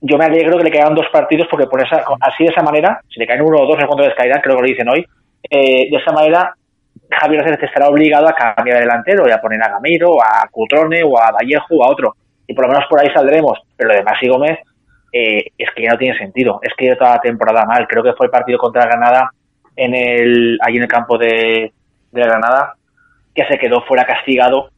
yo 0.00 0.16
me 0.16 0.24
alegro 0.24 0.56
que 0.56 0.64
le 0.64 0.70
quedan 0.70 0.94
dos 0.94 1.06
partidos 1.12 1.46
porque 1.50 1.66
por 1.66 1.82
esa, 1.82 2.02
así 2.20 2.44
de 2.44 2.50
esa 2.50 2.62
manera, 2.62 3.00
si 3.08 3.20
le 3.20 3.26
caen 3.26 3.42
uno 3.42 3.58
o 3.58 3.66
dos 3.66 3.78
en 3.78 3.86
cuanto 3.86 4.02
de 4.02 4.08
descaída, 4.08 4.40
creo 4.40 4.56
que 4.56 4.62
lo 4.62 4.68
dicen 4.68 4.88
hoy, 4.88 5.04
eh, 5.48 5.88
de 5.90 5.96
esa 5.96 6.12
manera 6.12 6.54
Javier 7.10 7.42
Sánchez 7.42 7.64
estará 7.64 7.88
obligado 7.88 8.28
a 8.28 8.34
cambiar 8.34 8.78
de 8.78 8.84
delantero 8.84 9.28
y 9.28 9.32
a 9.32 9.40
poner 9.40 9.62
a 9.62 9.70
Gamiro, 9.70 10.22
a 10.22 10.46
Cutrone, 10.50 11.02
o 11.02 11.18
a 11.18 11.32
Vallejo, 11.32 11.76
o 11.76 11.84
a 11.84 11.90
otro. 11.90 12.14
Y 12.46 12.54
por 12.54 12.66
lo 12.66 12.72
menos 12.72 12.86
por 12.88 13.00
ahí 13.00 13.08
saldremos. 13.12 13.58
Pero 13.76 13.90
lo 13.90 13.96
de 13.96 14.02
Maxi 14.02 14.28
Gómez 14.28 14.58
eh, 15.12 15.46
es 15.56 15.68
que 15.74 15.82
ya 15.82 15.90
no 15.90 15.98
tiene 15.98 16.18
sentido. 16.18 16.60
Es 16.62 16.72
que 16.76 16.86
ya 16.86 16.96
toda 16.96 17.16
la 17.16 17.20
temporada 17.20 17.64
mal. 17.64 17.86
Creo 17.88 18.02
que 18.02 18.12
fue 18.12 18.26
el 18.26 18.32
partido 18.32 18.58
contra 18.58 18.86
Granada 18.86 19.30
en 19.76 19.94
el, 19.94 20.58
allí 20.62 20.76
en 20.76 20.82
el 20.82 20.88
campo 20.88 21.18
de, 21.18 21.72
de 22.12 22.22
Granada, 22.22 22.74
que 23.34 23.44
se 23.46 23.58
quedó 23.58 23.82
fuera 23.82 24.04
castigado 24.04 24.70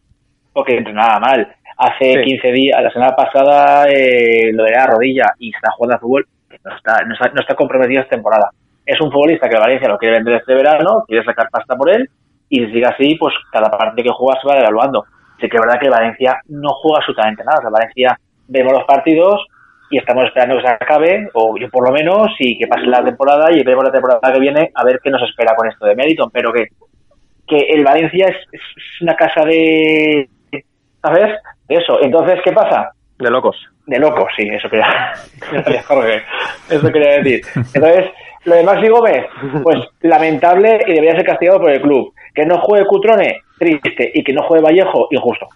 porque 0.53 0.77
entrenaba 0.77 1.19
mal. 1.19 1.55
Hace 1.77 2.23
15 2.23 2.53
días, 2.53 2.83
la 2.83 2.91
semana 2.91 3.17
pasada, 3.17 3.87
eh, 3.89 4.53
lo 4.53 4.65
de 4.65 4.71
la 4.73 4.87
rodilla 4.87 5.35
y 5.39 5.51
está 5.55 5.71
jugando 5.73 5.97
a 5.97 5.99
fútbol, 5.99 6.27
no 6.65 6.77
está, 6.77 7.03
no 7.05 7.41
está, 7.41 7.55
comprometido 7.55 8.03
esta 8.03 8.17
temporada. 8.17 8.51
Es 8.85 9.01
un 9.01 9.11
futbolista 9.11 9.49
que 9.49 9.59
Valencia 9.59 9.89
lo 9.89 9.99
quiere 9.99 10.17
vender 10.17 10.35
este 10.35 10.55
verano, 10.55 11.05
quiere 11.07 11.25
sacar 11.25 11.49
pasta 11.51 11.77
por 11.77 11.91
él, 11.91 12.09
y 12.49 12.59
si 12.59 12.73
sigue 12.73 12.87
así, 12.87 13.15
pues 13.17 13.35
cada 13.51 13.71
parte 13.71 14.03
que 14.03 14.11
juega 14.11 14.41
se 14.41 14.49
va 14.49 14.57
devaluando. 14.57 15.05
Así 15.37 15.49
que 15.49 15.57
es 15.57 15.63
verdad 15.63 15.81
que 15.81 15.89
Valencia 15.89 16.41
no 16.49 16.71
juega 16.75 16.99
absolutamente 16.99 17.45
nada. 17.45 17.59
O 17.59 17.63
sea, 17.63 17.71
Valencia 17.71 18.19
vemos 18.49 18.73
los 18.73 18.85
partidos 18.85 19.47
y 19.91 19.99
estamos 19.99 20.25
esperando 20.25 20.57
que 20.57 20.63
se 20.63 20.69
acabe, 20.69 21.29
o 21.35 21.57
yo 21.59 21.69
por 21.71 21.89
lo 21.89 21.95
menos, 21.95 22.33
y 22.39 22.59
que 22.59 22.67
pase 22.67 22.87
la 22.87 23.05
temporada 23.05 23.51
y 23.53 23.63
vemos 23.63 23.85
la 23.85 23.93
temporada 23.93 24.33
que 24.33 24.41
viene 24.41 24.71
a 24.75 24.85
ver 24.85 25.01
qué 25.03 25.11
nos 25.11 25.23
espera 25.23 25.55
con 25.55 25.69
esto 25.69 25.87
de 25.87 25.95
Meriton. 25.95 26.31
Pero 26.31 26.53
que 26.53 26.69
que 27.47 27.59
el 27.71 27.85
Valencia 27.85 28.27
es, 28.29 28.61
una 29.01 29.15
casa 29.15 29.45
de... 29.45 30.29
¿Sabes? 31.03 31.35
De 31.69 31.77
eso. 31.77 31.99
Entonces, 32.03 32.41
¿qué 32.45 32.53
pasa? 32.53 32.91
De 33.19 33.31
locos. 33.31 33.57
De 33.87 33.99
locos, 33.99 34.33
sí, 34.37 34.49
eso 34.49 34.71
quería, 34.71 35.13
eso 36.71 36.93
quería 36.93 37.21
decir. 37.21 37.41
Entonces, 37.75 38.11
lo 38.45 38.55
de 38.55 38.65
Maxi 38.65 38.89
Gómez, 38.89 39.27
pues 39.63 39.79
lamentable 40.01 40.79
y 40.87 40.93
debería 40.93 41.17
ser 41.17 41.27
castigado 41.27 41.61
por 41.61 41.71
el 41.71 41.81
club. 41.81 42.13
Que 42.35 42.47
no 42.47 42.59
juegue 42.63 42.87
Cutrone, 42.87 43.41
triste. 43.59 44.11
Y 44.15 44.25
que 44.25 44.33
no 44.33 44.43
juegue 44.43 44.65
Vallejo, 44.65 45.07
injusto. 45.11 45.47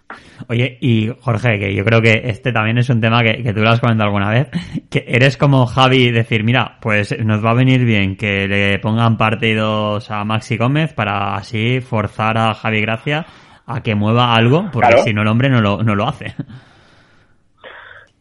Oye, 0.49 0.79
y 0.81 1.11
Jorge, 1.21 1.59
que 1.59 1.75
yo 1.75 1.85
creo 1.85 2.01
que 2.01 2.23
este 2.25 2.53
también 2.53 2.79
es 2.79 2.91
un 2.91 3.01
tema 3.01 3.23
que, 3.23 3.43
que 3.43 3.53
tú 3.53 3.61
lo 3.61 3.71
has 3.71 3.81
comentado 3.81 4.09
alguna 4.09 4.31
vez, 4.31 4.49
que 4.91 5.05
eres 5.09 5.37
como 5.37 5.67
Javi 5.67 6.11
decir, 6.11 6.45
mira, 6.45 6.77
pues 6.81 7.17
nos 7.25 7.45
va 7.45 7.51
a 7.51 7.55
venir 7.55 7.85
bien 7.85 8.17
que 8.17 8.47
le 8.47 8.79
pongan 8.79 9.17
partidos 9.17 10.11
a 10.11 10.25
Maxi 10.25 10.57
Gómez 10.57 10.93
para 10.93 11.35
así 11.35 11.81
forzar 11.81 12.39
a 12.39 12.55
Javi 12.55 12.81
Gracia 12.81 13.25
a 13.67 13.83
que 13.83 13.97
mueva 13.97 14.35
algo, 14.35 14.67
porque 14.73 14.99
si 14.99 15.13
no 15.13 15.23
el 15.23 15.29
hombre 15.29 15.49
no 15.49 15.61
lo, 15.61 15.83
no 15.83 15.95
lo 15.97 16.07
hace. 16.07 16.27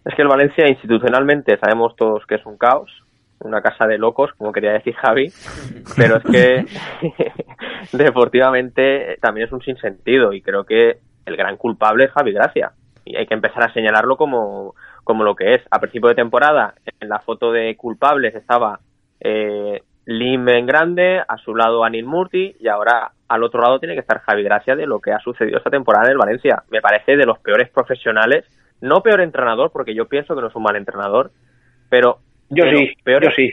Es 0.06 0.14
que 0.16 0.22
el 0.22 0.28
Valencia 0.28 0.68
institucionalmente 0.68 1.58
sabemos 1.58 1.96
todos 1.96 2.26
que 2.28 2.36
es 2.36 2.46
un 2.46 2.58
caos, 2.58 2.92
una 3.40 3.62
casa 3.62 3.86
de 3.86 3.98
locos, 3.98 4.32
como 4.38 4.52
quería 4.52 4.74
decir 4.74 4.96
Javi, 4.96 5.32
pero 5.98 6.18
es 6.18 6.24
que 6.24 6.66
deportivamente 7.98 9.18
también 9.22 9.48
es 9.48 9.54
un 9.54 9.62
sinsentido 9.62 10.34
y 10.34 10.42
creo 10.42 10.64
que 10.64 10.98
el 11.26 11.38
gran 11.38 11.58
culpable 11.58 12.06
es 12.06 12.12
Javi 12.12 12.32
Gracia 12.32 12.72
y 13.06 13.16
hay 13.16 13.28
que 13.28 13.36
empezar 13.36 13.64
a 13.64 13.74
señalarlo 13.74 14.18
como, 14.18 14.74
como 15.04 15.24
lo 15.24 15.36
que 15.36 15.54
es. 15.54 15.62
A 15.70 15.80
principio 15.80 16.10
de 16.10 16.16
temporada, 16.16 16.74
en 17.00 17.10
la 17.10 17.20
foto 17.20 17.52
de 17.52 17.76
culpables 17.78 18.34
estaba 18.36 18.80
eh, 19.20 19.82
Lim 20.06 20.50
en 20.50 20.66
grande, 20.66 21.20
a 21.20 21.38
su 21.38 21.56
lado 21.56 21.84
Anil 21.84 22.06
Murti 22.06 22.56
y 22.60 22.68
ahora 22.68 23.12
al 23.28 23.44
otro 23.44 23.62
lado 23.62 23.80
tiene 23.80 23.96
que 23.96 24.02
estar 24.02 24.22
Javi 24.22 24.44
Gracia 24.44 24.76
de 24.76 24.86
lo 24.86 25.00
que 25.00 25.12
ha 25.12 25.20
sucedido 25.20 25.58
esta 25.58 25.70
temporada 25.70 26.06
en 26.06 26.12
el 26.12 26.18
Valencia. 26.18 26.64
Me 26.70 26.82
parece 26.82 27.16
de 27.16 27.26
los 27.26 27.40
peores 27.40 27.70
profesionales, 27.70 28.46
no 28.82 29.02
peor 29.02 29.22
entrenador, 29.22 29.72
porque 29.72 29.96
yo 29.96 30.08
pienso 30.08 30.36
que 30.36 30.42
no 30.42 30.48
es 30.48 30.56
un 30.56 30.64
mal 30.64 30.76
entrenador, 30.76 31.32
pero... 31.90 32.20
Yo 32.50 32.64
sí, 32.66 32.94
yo 33.06 33.32
sí. 33.36 33.52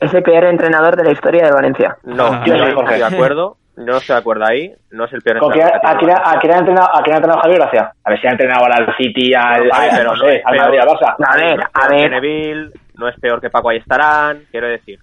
Es 0.00 0.12
el 0.14 0.22
peor 0.22 0.44
entrenador 0.44 0.96
de 0.96 1.04
la 1.04 1.12
historia 1.12 1.44
de 1.44 1.52
Valencia. 1.52 1.96
No, 2.04 2.26
ah. 2.26 2.42
yo 2.44 2.56
no 2.56 2.66
estoy 2.66 2.98
de 2.98 3.04
acuerdo. 3.04 3.56
No 3.76 3.96
estoy 3.96 4.14
de 4.14 4.20
acuerdo 4.20 4.44
ahí. 4.46 4.74
No 4.90 5.04
es 5.04 5.12
el 5.12 5.22
peor 5.22 5.36
entrenador. 5.36 5.80
¿A 5.84 5.98
quién 5.98 6.10
ha, 6.54 6.58
entrenado, 6.58 6.88
¿A 6.96 7.02
quién 7.02 7.14
ha 7.14 7.18
entrenado 7.18 7.40
Javier 7.40 7.60
Gracia? 7.60 7.92
A 8.04 8.10
ver 8.10 8.20
si 8.20 8.26
ha 8.26 8.30
entrenado 8.30 8.64
al 8.66 8.96
City, 8.96 9.32
al, 9.34 9.70
a 9.70 9.96
pero 9.96 10.10
no, 10.10 10.16
sé, 10.16 10.42
al 10.44 10.56
Madrid, 10.56 10.78
al 10.78 10.88
Barça. 10.88 11.14
A 11.18 11.36
ver, 11.36 11.60
a 11.72 11.88
ver. 11.88 12.10
Neville, 12.10 12.70
no 12.96 13.08
es 13.08 13.18
peor 13.20 13.40
que 13.40 13.50
Paco 13.50 13.70
estarán 13.70 14.44
quiero 14.50 14.68
decir 14.68 14.98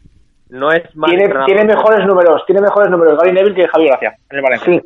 no 0.50 0.72
es 0.72 0.84
tiene, 1.06 1.30
tiene 1.46 1.64
mejores 1.64 2.06
números, 2.06 2.44
tiene 2.46 2.62
mejores 2.62 2.90
números 2.90 3.18
Gary 3.18 3.32
Neville 3.32 3.56
que 3.56 3.68
Javier 3.68 3.92
Gracia 3.92 4.18
en 4.30 4.38
el 4.38 4.44
Valencia. 4.44 4.74
Sí. 4.74 4.82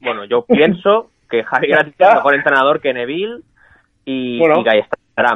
Bueno, 0.00 0.24
yo 0.24 0.44
pienso 0.44 1.10
que 1.28 1.42
Javier 1.42 1.70
Gracia 1.96 2.08
es 2.08 2.14
mejor 2.14 2.34
entrenador 2.34 2.80
que 2.80 2.94
Neville 2.94 3.40
y, 4.04 4.38
bueno. 4.38 4.62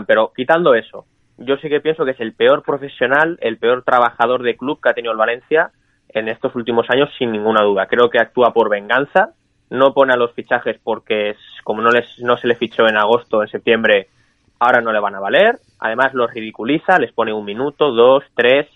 pero 0.06 0.32
quitando 0.34 0.74
eso, 0.74 1.06
yo 1.38 1.56
sí 1.58 1.68
que 1.68 1.80
pienso 1.80 2.04
que 2.04 2.12
es 2.12 2.20
el 2.20 2.34
peor 2.34 2.62
profesional, 2.62 3.38
el 3.40 3.58
peor 3.58 3.82
trabajador 3.82 4.42
de 4.42 4.56
club 4.56 4.80
que 4.80 4.90
ha 4.90 4.94
tenido 4.94 5.12
el 5.12 5.18
Valencia 5.18 5.70
en 6.08 6.28
estos 6.28 6.54
últimos 6.54 6.88
años, 6.90 7.10
sin 7.18 7.32
ninguna 7.32 7.62
duda. 7.62 7.86
Creo 7.86 8.08
que 8.08 8.18
actúa 8.18 8.52
por 8.52 8.70
venganza, 8.70 9.30
no 9.70 9.92
pone 9.92 10.12
a 10.12 10.16
los 10.16 10.32
fichajes 10.32 10.78
porque 10.82 11.36
como 11.64 11.82
no, 11.82 11.90
les, 11.90 12.18
no 12.20 12.36
se 12.36 12.46
le 12.46 12.54
fichó 12.54 12.88
en 12.88 12.96
agosto, 12.96 13.42
en 13.42 13.48
septiembre, 13.48 14.08
ahora 14.58 14.80
no 14.80 14.92
le 14.92 15.00
van 15.00 15.14
a 15.14 15.20
valer. 15.20 15.58
Además 15.78 16.14
los 16.14 16.32
ridiculiza, 16.32 16.98
les 16.98 17.12
pone 17.12 17.32
un 17.32 17.44
minuto, 17.44 17.92
dos, 17.92 18.24
tres, 18.34 18.66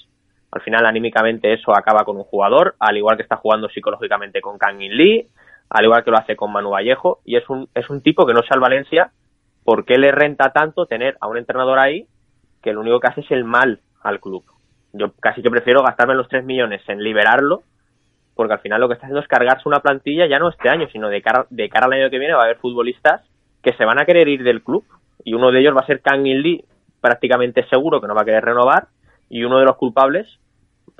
al 0.52 0.62
final, 0.62 0.84
anímicamente, 0.84 1.52
eso 1.52 1.72
acaba 1.72 2.04
con 2.04 2.16
un 2.16 2.24
jugador, 2.24 2.74
al 2.80 2.96
igual 2.96 3.16
que 3.16 3.22
está 3.22 3.36
jugando 3.36 3.68
psicológicamente 3.68 4.40
con 4.40 4.58
Kangin 4.58 4.96
Lee, 4.96 5.28
al 5.68 5.84
igual 5.84 6.02
que 6.02 6.10
lo 6.10 6.18
hace 6.18 6.34
con 6.34 6.52
Manu 6.52 6.70
Vallejo, 6.70 7.20
y 7.24 7.36
es 7.36 7.48
un, 7.48 7.68
es 7.74 7.88
un 7.88 8.02
tipo 8.02 8.26
que 8.26 8.34
no 8.34 8.40
sea 8.40 8.54
al 8.54 8.60
Valencia, 8.60 9.12
¿por 9.64 9.84
qué 9.84 9.96
le 9.96 10.10
renta 10.10 10.50
tanto 10.52 10.86
tener 10.86 11.16
a 11.20 11.28
un 11.28 11.38
entrenador 11.38 11.78
ahí 11.78 12.06
que 12.62 12.72
lo 12.72 12.80
único 12.80 13.00
que 13.00 13.08
hace 13.08 13.20
es 13.20 13.30
el 13.30 13.44
mal 13.44 13.80
al 14.02 14.20
club? 14.20 14.44
Yo 14.92 15.12
casi 15.20 15.42
que 15.42 15.50
prefiero 15.50 15.82
gastarme 15.82 16.14
los 16.14 16.28
3 16.28 16.44
millones 16.44 16.82
en 16.88 17.02
liberarlo, 17.02 17.62
porque 18.34 18.54
al 18.54 18.60
final 18.60 18.80
lo 18.80 18.88
que 18.88 18.94
está 18.94 19.06
haciendo 19.06 19.20
es 19.20 19.28
cargarse 19.28 19.68
una 19.68 19.80
plantilla 19.80 20.26
ya 20.26 20.38
no 20.38 20.48
este 20.48 20.68
año, 20.68 20.88
sino 20.90 21.08
de 21.08 21.22
cara, 21.22 21.46
de 21.50 21.68
cara 21.68 21.86
al 21.86 21.92
año 21.92 22.10
que 22.10 22.18
viene 22.18 22.34
va 22.34 22.42
a 22.42 22.44
haber 22.44 22.58
futbolistas 22.58 23.22
que 23.62 23.72
se 23.74 23.84
van 23.84 24.00
a 24.00 24.04
querer 24.04 24.28
ir 24.28 24.42
del 24.42 24.62
club, 24.62 24.84
y 25.24 25.34
uno 25.34 25.50
de 25.50 25.60
ellos 25.60 25.76
va 25.76 25.80
a 25.80 25.86
ser 25.86 26.00
Kangin 26.00 26.42
Lee, 26.42 26.64
prácticamente 27.00 27.66
seguro 27.68 28.00
que 28.00 28.06
no 28.06 28.14
va 28.14 28.22
a 28.22 28.24
querer 28.24 28.44
renovar, 28.44 28.88
y 29.28 29.44
uno 29.44 29.58
de 29.58 29.66
los 29.66 29.76
culpables 29.76 30.26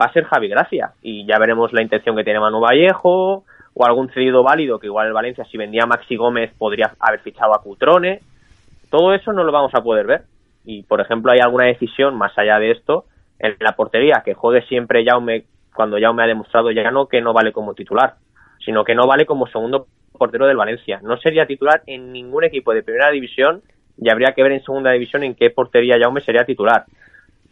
va 0.00 0.06
a 0.06 0.12
ser 0.12 0.24
Javi 0.24 0.48
Gracia. 0.48 0.92
Y 1.02 1.26
ya 1.26 1.38
veremos 1.38 1.72
la 1.72 1.82
intención 1.82 2.16
que 2.16 2.24
tiene 2.24 2.40
Manu 2.40 2.60
Vallejo 2.60 3.44
o 3.74 3.86
algún 3.86 4.10
cedido 4.10 4.42
válido, 4.42 4.78
que 4.78 4.86
igual 4.86 5.06
el 5.06 5.12
Valencia, 5.12 5.44
si 5.44 5.56
vendía 5.56 5.82
a 5.84 5.86
Maxi 5.86 6.16
Gómez, 6.16 6.52
podría 6.58 6.92
haber 6.98 7.20
fichado 7.20 7.54
a 7.54 7.62
Cutrone. 7.62 8.20
Todo 8.90 9.14
eso 9.14 9.32
no 9.32 9.44
lo 9.44 9.52
vamos 9.52 9.74
a 9.74 9.82
poder 9.82 10.06
ver. 10.06 10.22
Y, 10.70 10.84
por 10.84 11.00
ejemplo, 11.00 11.32
hay 11.32 11.40
alguna 11.40 11.64
decisión 11.64 12.16
más 12.16 12.38
allá 12.38 12.60
de 12.60 12.70
esto 12.70 13.06
en 13.40 13.56
la 13.58 13.72
portería, 13.72 14.22
que 14.24 14.34
juegue 14.34 14.62
siempre 14.68 15.04
Jaume 15.04 15.42
cuando 15.74 15.98
Jaume 16.00 16.22
ha 16.22 16.28
demostrado 16.28 16.70
ya 16.70 16.88
no 16.92 17.06
que 17.06 17.20
no 17.20 17.32
vale 17.32 17.50
como 17.50 17.74
titular, 17.74 18.14
sino 18.64 18.84
que 18.84 18.94
no 18.94 19.08
vale 19.08 19.26
como 19.26 19.48
segundo 19.48 19.88
portero 20.16 20.46
del 20.46 20.56
Valencia. 20.56 21.00
No 21.02 21.16
sería 21.16 21.44
titular 21.44 21.82
en 21.88 22.12
ningún 22.12 22.44
equipo 22.44 22.72
de 22.72 22.84
primera 22.84 23.10
división 23.10 23.62
y 23.98 24.10
habría 24.10 24.32
que 24.32 24.44
ver 24.44 24.52
en 24.52 24.62
segunda 24.62 24.92
división 24.92 25.24
en 25.24 25.34
qué 25.34 25.50
portería 25.50 25.98
Jaume 26.00 26.20
sería 26.20 26.44
titular 26.44 26.84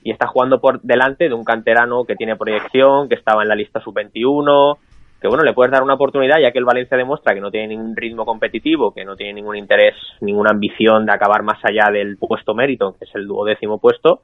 y 0.04 0.12
está 0.12 0.28
jugando 0.28 0.60
por 0.60 0.80
delante 0.82 1.28
de 1.28 1.34
un 1.34 1.42
canterano 1.42 2.04
que 2.04 2.14
tiene 2.14 2.36
proyección, 2.36 3.08
que 3.08 3.16
estaba 3.16 3.42
en 3.42 3.48
la 3.48 3.56
lista 3.56 3.80
sub-21, 3.80 4.78
que 5.20 5.28
bueno, 5.28 5.42
le 5.42 5.52
puedes 5.52 5.72
dar 5.72 5.82
una 5.82 5.94
oportunidad 5.94 6.38
ya 6.40 6.52
que 6.52 6.58
el 6.58 6.64
Valencia 6.64 6.96
demuestra 6.96 7.34
que 7.34 7.40
no 7.40 7.50
tiene 7.50 7.68
ningún 7.68 7.96
ritmo 7.96 8.24
competitivo, 8.24 8.94
que 8.94 9.04
no 9.04 9.16
tiene 9.16 9.34
ningún 9.34 9.56
interés, 9.56 9.94
ninguna 10.20 10.50
ambición 10.50 11.06
de 11.06 11.12
acabar 11.12 11.42
más 11.42 11.58
allá 11.64 11.90
del 11.90 12.16
puesto 12.18 12.54
mérito, 12.54 12.96
que 12.98 13.04
es 13.04 13.14
el 13.14 13.26
duodécimo 13.26 13.78
puesto, 13.78 14.22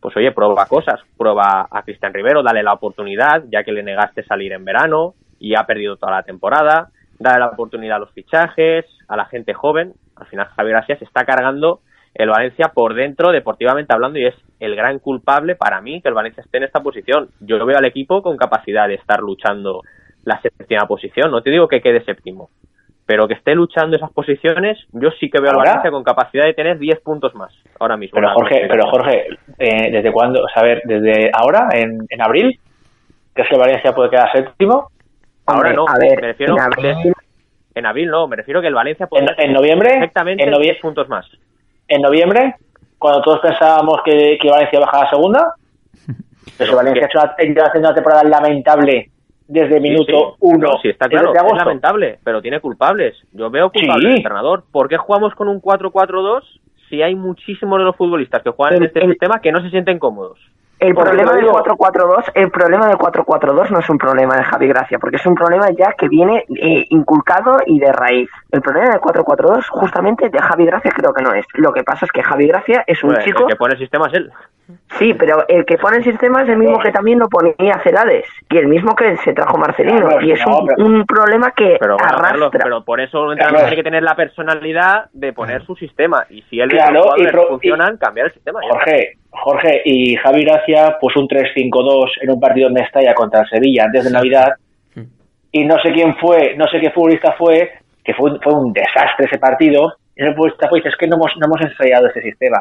pues 0.00 0.14
oye, 0.18 0.32
prueba 0.32 0.66
cosas, 0.66 1.00
prueba 1.16 1.66
a 1.70 1.82
Cristian 1.82 2.12
Rivero, 2.12 2.42
dale 2.42 2.62
la 2.62 2.74
oportunidad, 2.74 3.44
ya 3.50 3.64
que 3.64 3.72
le 3.72 3.82
negaste 3.82 4.22
salir 4.24 4.52
en 4.52 4.64
verano 4.64 5.14
y 5.38 5.54
ha 5.54 5.64
perdido 5.64 5.96
toda 5.96 6.12
la 6.12 6.22
temporada, 6.22 6.90
dale 7.18 7.38
la 7.38 7.48
oportunidad 7.48 7.96
a 7.96 8.00
los 8.00 8.12
fichajes, 8.12 8.84
a 9.08 9.16
la 9.16 9.24
gente 9.24 9.54
joven, 9.54 9.94
al 10.16 10.26
final 10.26 10.48
Javier 10.48 10.76
Gracia 10.76 10.98
se 10.98 11.04
está 11.06 11.24
cargando 11.24 11.80
el 12.14 12.28
Valencia 12.28 12.70
por 12.74 12.94
dentro, 12.94 13.32
deportivamente 13.32 13.94
hablando, 13.94 14.18
y 14.18 14.26
es 14.26 14.34
el 14.60 14.76
gran 14.76 14.98
culpable 14.98 15.56
para 15.56 15.80
mí 15.80 16.00
que 16.00 16.08
el 16.08 16.14
Valencia 16.14 16.42
esté 16.42 16.58
en 16.58 16.64
esta 16.64 16.80
posición. 16.80 17.30
Yo 17.40 17.64
veo 17.64 17.78
al 17.78 17.84
equipo 17.84 18.22
con 18.22 18.36
capacidad 18.36 18.86
de 18.86 18.94
estar 18.94 19.20
luchando 19.20 19.82
la 20.24 20.40
séptima 20.40 20.86
posición. 20.86 21.30
No 21.30 21.42
te 21.42 21.50
digo 21.50 21.68
que 21.68 21.80
quede 21.80 22.04
séptimo, 22.04 22.50
pero 23.06 23.26
que 23.28 23.34
esté 23.34 23.54
luchando 23.54 23.96
esas 23.96 24.10
posiciones, 24.12 24.78
yo 24.92 25.10
sí 25.20 25.30
que 25.30 25.40
veo 25.40 25.50
al 25.50 25.56
Valencia 25.56 25.90
con 25.90 26.02
capacidad 26.02 26.44
de 26.44 26.54
tener 26.54 26.78
10 26.78 27.00
puntos 27.00 27.34
más 27.34 27.52
ahora 27.78 27.96
mismo. 27.96 28.16
Pero 28.16 28.32
Jorge, 28.34 28.66
pero 28.68 28.86
Jorge 28.90 29.26
eh, 29.58 29.90
¿desde 29.90 30.12
cuándo? 30.12 30.40
O 30.42 30.62
ver, 30.62 30.82
¿desde 30.84 31.30
ahora, 31.32 31.68
en, 31.72 32.06
en 32.08 32.22
abril? 32.22 32.58
¿Crees 33.32 33.48
que 33.48 33.54
el 33.54 33.60
Valencia 33.60 33.92
puede 33.92 34.10
quedar 34.10 34.32
séptimo? 34.32 34.90
Ahora 35.46 35.72
no, 35.72 35.84
a 35.86 35.98
ver, 35.98 36.20
me 36.20 36.28
refiero... 36.28 36.56
En 37.76 37.86
abril. 37.86 38.06
no, 38.06 38.28
me 38.28 38.36
refiero 38.36 38.60
que 38.60 38.68
el 38.68 38.74
Valencia 38.74 39.08
puede... 39.08 39.26
¿En, 39.36 39.52
noviembre? 39.52 39.90
Exactamente 39.94 40.44
en 40.44 40.52
10 40.52 40.80
puntos 40.80 41.08
más 41.08 41.26
en 41.88 42.02
noviembre, 42.02 42.56
cuando 42.98 43.22
todos 43.22 43.40
pensábamos 43.40 44.00
que, 44.04 44.38
Valencia 44.48 44.80
bajaba 44.80 45.04
a 45.04 45.10
segunda. 45.10 45.54
Pero 46.58 46.76
Valencia 46.76 47.06
ha 47.06 47.34
hecho 47.38 47.78
una 47.78 47.94
temporada 47.94 48.24
lamentable 48.24 49.10
desde 49.46 49.80
minuto 49.80 50.36
uno. 50.40 50.78
Sí, 50.82 50.88
está 50.88 51.08
claro, 51.08 51.32
es 51.34 51.56
lamentable, 51.56 52.18
pero 52.24 52.40
tiene 52.40 52.60
culpables. 52.60 53.16
Yo 53.32 53.50
veo 53.50 53.70
culpable 53.70 54.08
el 54.08 54.16
entrenador. 54.16 54.64
¿Por 54.70 54.88
qué 54.88 54.96
jugamos 54.96 55.34
con 55.34 55.48
un 55.48 55.60
4-4-2 55.60 56.42
si 56.88 57.02
hay 57.02 57.14
muchísimos 57.14 57.78
de 57.78 57.84
los 57.84 57.96
futbolistas 57.96 58.42
que 58.42 58.50
juegan 58.50 58.76
en 58.76 58.84
este 58.84 59.00
sistema 59.06 59.40
que 59.40 59.52
no 59.52 59.62
se 59.62 59.70
sienten 59.70 59.98
cómodos? 59.98 60.38
El 60.80 60.94
problema 60.94 61.32
del 61.34 61.46
4-4-2, 61.46 62.32
el 62.34 62.50
problema 62.50 62.88
del 62.88 62.96
4-4-2 62.96 63.70
no 63.70 63.78
es 63.78 63.88
un 63.88 63.96
problema 63.96 64.36
de 64.36 64.42
Javi 64.42 64.66
Gracia, 64.66 64.98
porque 64.98 65.16
es 65.16 65.24
un 65.24 65.34
problema 65.34 65.66
ya 65.70 65.92
que 65.96 66.08
viene 66.08 66.44
eh, 66.60 66.84
inculcado 66.90 67.58
y 67.66 67.78
de 67.78 67.92
raíz. 67.92 68.28
El 68.50 68.60
problema 68.60 68.90
del 68.90 69.00
4-4-2 69.00 69.68
justamente 69.70 70.28
de 70.28 70.38
Javi 70.38 70.66
Gracia 70.66 70.90
creo 70.94 71.14
que 71.14 71.22
no 71.22 71.32
es. 71.32 71.46
Lo 71.54 71.72
que 71.72 71.84
pasa 71.84 72.06
es 72.06 72.12
que 72.12 72.22
Javi 72.22 72.48
Gracia 72.48 72.84
es 72.86 73.02
un 73.04 73.16
chico... 73.18 73.42
El 73.42 73.48
que 73.48 73.56
pone 73.56 73.74
el 73.74 73.80
sistema 73.80 74.08
es 74.08 74.14
él. 74.14 74.32
Sí, 74.98 75.12
pero 75.12 75.44
el 75.48 75.66
que 75.66 75.76
pone 75.76 75.98
el 75.98 76.04
sistema 76.04 76.42
es 76.42 76.48
el 76.48 76.56
mismo 76.56 76.78
que 76.78 76.90
también 76.90 77.18
lo 77.18 77.28
ponía 77.28 77.80
Cerades 77.82 78.24
y 78.48 78.56
el 78.56 78.66
mismo 78.66 78.94
que 78.94 79.16
se 79.18 79.34
trajo 79.34 79.58
Marcelino. 79.58 80.20
y 80.22 80.32
es 80.32 80.40
un, 80.46 81.04
problema 81.04 81.50
que 81.50 81.76
pero, 81.78 81.96
arrastra. 82.00 82.60
pero 82.62 82.82
por 82.82 83.00
eso 83.00 83.24
un 83.24 83.32
entrenador 83.32 83.60
tiene 83.60 83.76
que 83.76 83.82
tener 83.82 84.02
la 84.02 84.14
personalidad 84.14 85.06
de 85.12 85.32
poner 85.32 85.64
su 85.66 85.74
sistema. 85.76 86.24
Y 86.30 86.42
si 86.42 86.60
él 86.60 86.70
claro, 86.70 87.14
y 87.16 87.24
funcionan, 87.26 87.98
cambiar 87.98 88.28
el 88.28 88.32
sistema. 88.32 88.60
Jorge, 88.62 89.18
Jorge, 89.30 89.82
y 89.84 90.16
Javi 90.16 90.44
Gracia 90.44 90.96
puso 90.98 91.20
un 91.20 91.28
3-5-2 91.28 92.10
en 92.22 92.30
un 92.30 92.40
partido 92.40 92.68
en 92.68 92.74
Mestalla 92.74 93.14
contra 93.14 93.42
el 93.42 93.48
Sevilla 93.48 93.84
antes 93.84 94.04
de 94.04 94.10
Navidad. 94.10 94.54
Y 95.52 95.64
no 95.64 95.76
sé 95.82 95.92
quién 95.92 96.16
fue, 96.16 96.54
no 96.56 96.66
sé 96.66 96.80
qué 96.80 96.90
futbolista 96.90 97.32
fue, 97.38 97.70
que 98.02 98.14
fue, 98.14 98.38
fue 98.42 98.54
un 98.54 98.72
desastre 98.72 99.26
ese 99.26 99.38
partido. 99.38 99.92
Y 100.16 100.22
el 100.22 100.34
futbolista 100.34 100.68
fue, 100.68 100.80
es 100.84 100.96
que 100.96 101.06
no 101.06 101.16
hemos, 101.16 101.32
no 101.38 101.46
hemos 101.46 101.60
ensayado 101.60 102.06
ese 102.08 102.22
sistema. 102.22 102.58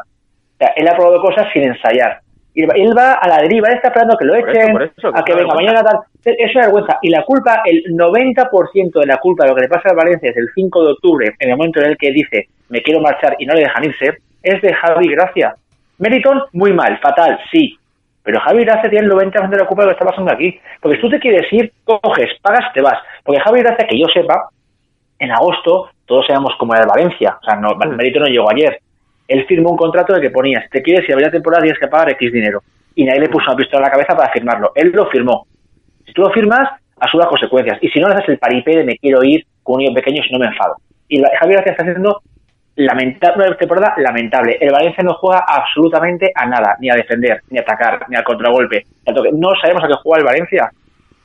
Sea, 0.63 0.73
él 0.75 0.87
ha 0.87 0.95
probado 0.95 1.21
cosas 1.21 1.47
sin 1.51 1.63
ensayar. 1.63 2.19
Y 2.55 2.63
él 2.63 2.93
va 2.95 3.13
a 3.13 3.27
la 3.27 3.37
deriva, 3.39 3.67
él 3.67 3.75
está 3.75 3.87
esperando 3.87 4.15
que 4.15 4.25
lo 4.25 4.35
echen, 4.35 4.77
a 4.77 5.23
que 5.25 5.33
venga 5.33 5.55
mañana 5.55 5.83
tal. 5.83 5.99
Eso 6.23 6.59
es 6.59 6.65
vergüenza. 6.65 6.99
Y 7.01 7.09
la 7.09 7.23
culpa, 7.23 7.63
el 7.65 7.83
90% 7.95 8.99
de 8.99 9.05
la 9.07 9.17
culpa 9.17 9.43
de 9.43 9.49
lo 9.49 9.55
que 9.55 9.63
le 9.63 9.67
pasa 9.67 9.89
a 9.89 9.95
Valencia 9.95 10.29
es 10.29 10.37
el 10.37 10.49
5 10.53 10.83
de 10.83 10.91
octubre, 10.91 11.33
en 11.39 11.49
el 11.49 11.57
momento 11.57 11.81
en 11.81 11.87
el 11.87 11.97
que 11.97 12.11
dice, 12.11 12.47
me 12.69 12.81
quiero 12.81 13.01
marchar 13.01 13.35
y 13.39 13.45
no 13.45 13.55
le 13.55 13.61
dejan 13.61 13.83
irse, 13.83 14.17
es 14.43 14.61
de 14.61 14.73
Javi 14.73 15.07
Gracia. 15.09 15.55
Meriton, 15.97 16.43
muy 16.53 16.73
mal, 16.73 16.99
fatal, 16.99 17.39
sí. 17.51 17.77
Pero 18.21 18.39
Javi 18.39 18.63
Gracia 18.63 18.89
tiene 18.89 19.07
el 19.07 19.11
90% 19.11 19.49
de 19.49 19.57
la 19.57 19.65
culpa 19.65 19.83
de 19.83 19.89
lo 19.89 19.95
que 19.95 20.03
está 20.03 20.09
pasando 20.11 20.31
aquí. 20.31 20.59
Porque 20.79 20.97
si 20.97 21.01
tú 21.01 21.09
te 21.09 21.19
quieres 21.19 21.51
ir, 21.51 21.71
coges, 21.83 22.29
pagas, 22.41 22.71
te 22.73 22.81
vas. 22.81 22.99
Porque 23.23 23.41
Javi 23.41 23.61
Gracia, 23.61 23.87
que 23.87 23.99
yo 23.99 24.05
sepa, 24.13 24.49
en 25.19 25.31
agosto 25.31 25.89
todos 26.05 26.25
sabemos 26.27 26.53
cómo 26.59 26.73
era 26.73 26.83
el 26.83 26.89
Valencia. 26.89 27.37
O 27.41 27.43
sea, 27.43 27.55
no, 27.55 27.69
el 27.81 27.95
mérito 27.95 28.19
no 28.19 28.27
llegó 28.27 28.49
ayer. 28.51 28.79
Él 29.27 29.45
firmó 29.45 29.71
un 29.71 29.77
contrato 29.77 30.13
de 30.13 30.21
que 30.21 30.29
ponía, 30.29 30.61
si 30.63 30.69
te 30.69 30.81
quieres 30.81 31.07
ir 31.07 31.15
a 31.15 31.19
la 31.19 31.31
temporada 31.31 31.63
tienes 31.63 31.79
que 31.79 31.87
pagar 31.87 32.11
X 32.11 32.31
dinero. 32.31 32.61
Y 32.95 33.05
nadie 33.05 33.21
le 33.21 33.29
puso 33.29 33.47
una 33.47 33.57
pistola 33.57 33.79
en 33.79 33.83
la 33.85 33.91
cabeza 33.91 34.15
para 34.15 34.31
firmarlo. 34.31 34.71
Él 34.75 34.91
lo 34.93 35.07
firmó. 35.09 35.47
Si 36.05 36.13
tú 36.13 36.21
lo 36.21 36.31
firmas, 36.31 36.69
asume 36.99 37.23
las 37.23 37.29
consecuencias. 37.29 37.79
Y 37.81 37.89
si 37.89 37.99
no, 37.99 38.07
le 38.07 38.15
haces 38.15 38.29
el 38.29 38.37
paripé 38.37 38.77
de 38.77 38.83
me 38.83 38.97
quiero 38.97 39.23
ir 39.23 39.45
con 39.63 39.75
un 39.75 39.81
niño 39.81 39.95
pequeño 39.95 40.21
si 40.23 40.31
no 40.31 40.39
me 40.39 40.47
enfado. 40.47 40.75
Y 41.07 41.21
Javi 41.21 41.53
Gracia 41.53 41.71
está 41.71 41.83
haciendo 41.83 42.21
lamentable, 42.75 43.47
una 43.47 43.57
temporada 43.57 43.93
lamentable. 43.97 44.57
El 44.59 44.71
Valencia 44.71 45.03
no 45.03 45.13
juega 45.15 45.43
absolutamente 45.47 46.31
a 46.35 46.45
nada, 46.45 46.75
ni 46.79 46.89
a 46.89 46.95
defender, 46.95 47.41
ni 47.49 47.59
a 47.59 47.61
atacar, 47.61 48.05
ni 48.09 48.15
al 48.15 48.23
contragolpe. 48.23 48.85
No 49.33 49.49
sabemos 49.61 49.83
a 49.83 49.87
qué 49.87 49.93
juega 50.01 50.19
el 50.19 50.25
Valencia. 50.25 50.71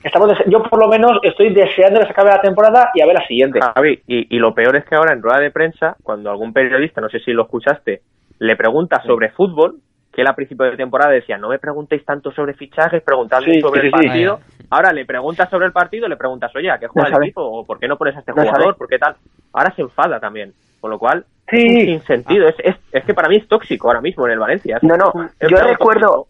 Estamos 0.02 0.30
yo 0.46 0.62
por 0.62 0.78
lo 0.80 0.88
menos 0.88 1.12
estoy 1.22 1.52
deseando 1.52 2.00
que 2.00 2.06
se 2.06 2.12
acabe 2.12 2.30
la 2.30 2.40
temporada 2.40 2.90
y 2.94 3.00
a 3.02 3.06
ver 3.06 3.14
la 3.14 3.26
siguiente. 3.26 3.60
Javi, 3.60 4.02
y, 4.06 4.34
y 4.36 4.38
lo 4.38 4.54
peor 4.54 4.76
es 4.76 4.84
que 4.84 4.94
ahora 4.94 5.12
en 5.12 5.22
rueda 5.22 5.40
de 5.40 5.50
prensa, 5.50 5.96
cuando 6.02 6.30
algún 6.30 6.52
periodista, 6.52 7.00
no 7.00 7.08
sé 7.08 7.20
si 7.20 7.32
lo 7.32 7.42
escuchaste, 7.44 8.02
le 8.38 8.56
pregunta 8.56 9.02
sobre 9.02 9.30
fútbol, 9.30 9.76
que 10.12 10.22
él 10.22 10.28
a 10.28 10.34
principio 10.34 10.66
de 10.66 10.76
temporada 10.76 11.10
decía, 11.12 11.38
no 11.38 11.48
me 11.48 11.58
preguntéis 11.58 12.04
tanto 12.04 12.30
sobre 12.32 12.54
fichajes, 12.54 13.02
preguntadme 13.02 13.54
Sí, 13.54 13.60
sobre 13.60 13.80
sí, 13.82 13.86
el 13.88 13.92
sí, 13.92 14.06
partido. 14.06 14.40
Ahora 14.70 14.92
le 14.92 15.04
preguntas 15.04 15.48
sobre 15.50 15.66
el 15.66 15.72
partido, 15.72 16.08
le 16.08 16.16
preguntas, 16.16 16.54
oye, 16.56 16.70
¿a 16.70 16.78
qué 16.78 16.86
juega 16.88 17.08
No 17.08 17.08
el 17.08 17.14
sabe. 17.14 17.26
equipo? 17.26 17.42
¿O 17.42 17.64
por 17.64 17.78
qué 17.78 17.88
no 17.88 17.96
pones 17.96 18.16
a 18.16 18.20
este 18.20 18.32
No 18.32 18.42
jugador? 18.42 18.62
sabe. 18.62 18.74
¿Por 18.74 18.88
qué 18.88 18.98
tal? 18.98 19.16
Ahora 19.52 19.72
se 19.74 19.82
enfada 19.82 20.18
también. 20.20 20.52
Con 20.80 20.90
lo 20.90 20.98
cual, 20.98 21.24
Sí. 21.50 21.56
un 21.66 21.80
sinsentido. 21.86 22.46
Es, 22.48 22.54
es, 22.62 22.76
es 22.92 23.04
que 23.04 23.14
para 23.14 23.28
mí 23.28 23.36
es 23.36 23.48
tóxico 23.48 23.88
ahora 23.88 24.00
mismo 24.00 24.26
en 24.26 24.32
el 24.32 24.38
Valencia. 24.38 24.76
Es- 24.76 24.82
No, 24.82 24.96
no, 24.96 25.12
yo 25.40 25.56
recuerdo, 25.56 26.08
tóxico. 26.08 26.28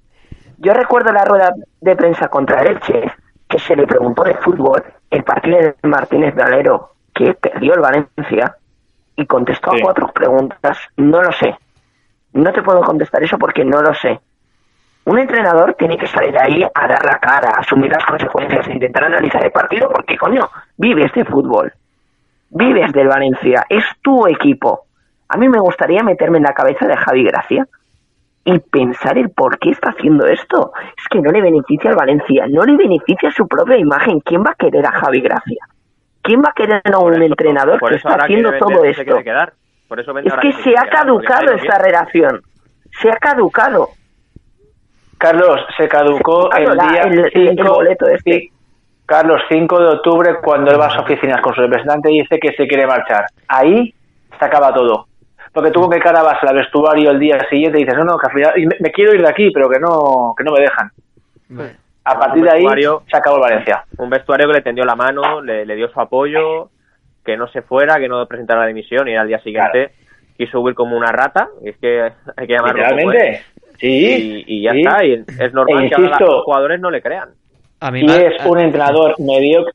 yo 0.59 0.73
recuerdo 0.75 1.12
la 1.12 1.25
rueda 1.25 1.53
de 1.81 1.97
prensa 1.97 2.29
contra 2.29 2.62
Elche, 2.62 3.12
que 3.49 3.59
se 3.59 3.74
le 3.76 3.86
preguntó 3.86 4.24
de 4.24 4.34
fútbol 4.34 4.82
el 5.11 5.24
partido 5.24 5.59
de 5.59 5.74
Martínez 5.84 6.34
Valero, 6.34 6.90
que 7.14 7.34
perdió 7.34 7.74
el 7.74 7.80
Valencia, 7.80 8.57
y 9.16 9.26
contestó 9.26 9.72
Sí. 9.72 9.78
a 9.78 9.82
cuatro 9.82 10.09
preguntas, 10.12 10.78
no 10.96 11.22
lo 11.22 11.32
sé. 11.32 11.57
No 12.34 12.53
te 12.53 12.62
puedo 12.62 12.82
contestar 12.82 13.22
eso 13.22 13.38
porque 13.38 13.64
no 13.64 13.80
lo 13.82 13.92
sé. 13.94 14.20
Un 15.07 15.18
entrenador 15.18 15.74
tiene 15.74 15.96
que 15.96 16.07
salir 16.07 16.38
ahí 16.38 16.62
a 16.62 16.86
dar 16.86 17.05
la 17.05 17.18
cara, 17.18 17.51
a 17.57 17.61
asumir 17.61 17.90
las 17.90 18.05
consecuencias, 18.05 18.68
a 18.68 18.72
intentar 18.72 19.05
analizar 19.05 19.42
el 19.42 19.51
partido, 19.51 19.88
porque 19.88 20.16
coño, 20.18 20.49
vives 20.76 21.11
de 21.14 21.24
fútbol, 21.24 21.72
vives 22.51 22.92
del 22.92 23.09
Valencia, 23.09 23.64
es 23.68 23.84
tu 24.03 24.26
equipo. 24.28 24.82
A 25.30 25.36
mí 25.38 25.49
me 25.49 25.59
gustaría 25.59 26.03
meterme 26.03 26.38
en 26.38 26.44
la 26.44 26.53
cabeza 26.53 26.86
de 26.86 26.96
Javi 26.96 27.24
Gracia 27.24 27.66
y 28.45 28.59
pensar 28.59 29.18
el 29.18 29.30
por 29.30 29.59
qué 29.59 29.70
está 29.70 29.91
haciendo 29.91 30.26
esto. 30.26 30.72
Es 30.97 31.07
que 31.11 31.20
no 31.20 31.30
le 31.30 31.41
beneficia 31.43 31.91
al 31.91 31.97
Valencia, 31.97 32.47
no 32.49 32.62
le 32.62 32.76
beneficia 32.76 33.30
su 33.30 33.47
propia 33.47 33.76
imagen. 33.76 34.20
¿Quién 34.20 34.43
va 34.43 34.51
a 34.53 34.55
querer 34.55 34.86
a 34.86 34.93
Javi 34.93 35.20
Gracia? 35.20 35.59
¿Quién 36.22 36.41
va 36.41 36.51
a 36.51 36.55
querer 36.55 36.82
a 36.93 36.99
un 36.99 37.22
entrenador 37.22 37.78
Por 37.78 37.91
que 37.91 37.97
está 37.97 38.14
haciendo 38.14 38.53
todo 38.59 38.84
esto? 38.84 39.05
quiere 39.05 39.24
quedar. 39.24 39.53
Por 39.89 40.01
eso 40.01 40.12
vende 40.12 40.28
Es 40.30 40.36
que 40.41 40.53
se 40.62 40.70
ha 40.70 40.82
quedar, 40.82 40.89
caducado 40.91 41.53
esta 41.53 41.78
bien. 41.78 41.84
relación. 41.84 42.43
Se 43.01 43.11
ha 43.11 43.16
caducado. 43.16 43.89
Carlos, 45.18 45.61
se 45.76 45.89
caducó 45.89 46.51
el 46.53 46.76
la- 46.76 46.86
día 46.89 47.03
el- 47.03 47.18
el- 47.18 47.24
el 47.49 47.57
5 47.57 47.74
boleto 47.74 48.07
este. 48.09 48.51
Carlos, 49.05 49.41
5 49.49 49.80
de 49.80 49.89
octubre, 49.89 50.36
cuando 50.43 50.70
él 50.70 50.78
va 50.80 50.86
a 50.86 50.91
sus 50.91 51.01
oficinas 51.03 51.41
con 51.41 51.55
su 51.55 51.62
representante 51.62 52.12
y 52.12 52.20
dice 52.20 52.39
que 52.39 52.53
se 52.53 52.66
quiere 52.68 52.86
marchar. 52.86 53.24
Ahí 53.49 53.95
se 54.39 54.45
acaba 54.45 54.72
todo. 54.72 55.07
Porque 55.59 55.72
tú 55.72 55.80
con 55.80 55.90
qué 55.90 55.98
cara 55.98 56.22
vas 56.22 56.38
al 56.44 56.54
vestuario 56.54 57.11
el 57.11 57.18
día 57.18 57.36
siguiente 57.50 57.80
y 57.80 57.82
dices, 57.82 57.98
no, 57.98 58.04
no, 58.04 58.16
que 58.16 58.28
al 58.28 58.32
final- 58.32 58.52
y 58.61 58.64
me, 58.64 58.76
me 58.78 58.92
quiero 58.92 59.12
ir 59.12 59.20
de 59.20 59.28
aquí, 59.28 59.50
pero 59.50 59.68
que 59.68 59.80
no, 59.80 60.32
que 60.38 60.44
no 60.44 60.52
me 60.52 60.61
dejan. 60.61 60.88
A 62.04 62.16
partir 62.16 62.44
de 62.44 62.50
ahí 62.52 62.64
se 63.11 63.16
acabó 63.16 63.38
el 63.38 63.42
Valencia. 63.42 63.82
Un 63.96 64.09
vestuario 64.09 64.46
que 64.46 64.52
le 64.52 64.62
tendió 64.62 64.84
la 64.84 64.94
mano, 64.94 65.40
le, 65.42 65.66
le 65.66 65.74
dio 65.74 65.88
su 65.88 66.00
apoyo, 66.00 66.70
que 67.24 67.36
no 67.36 67.48
se 67.48 67.62
fuera, 67.62 67.96
que 67.98 68.06
no 68.06 68.24
presentara 68.26 68.61
la 68.61 68.66
dimisión 68.68 69.09
y 69.09 69.16
al 69.16 69.26
día 69.26 69.40
siguiente 69.40 69.90
quiso 70.36 70.61
huir 70.61 70.76
como 70.76 70.96
una 70.96 71.11
rata. 71.11 71.48
Y 71.64 71.70
es 71.70 71.76
que 71.78 72.02
hay 72.36 72.46
que 72.46 72.52
llamarlo 72.52 73.12
es. 73.14 73.44
Sí. 73.80 74.44
Y, 74.46 74.59
y 74.59 74.62
ya 74.62 74.70
sí. 74.70 74.78
está. 74.78 75.04
Y 75.04 75.12
es 75.40 75.52
normal 75.52 75.86
E 75.86 75.88
que 75.88 75.94
ahora 75.96 76.16
los 76.20 76.44
jugadores 76.44 76.80
no 76.80 76.92
le 76.92 77.02
crean. 77.02 77.30
A 77.80 77.90
mí 77.90 78.02
Y 78.02 78.11
es 78.11 78.46
un 78.46 78.61
entrenador 78.61 79.16
mediocre. 79.18 79.72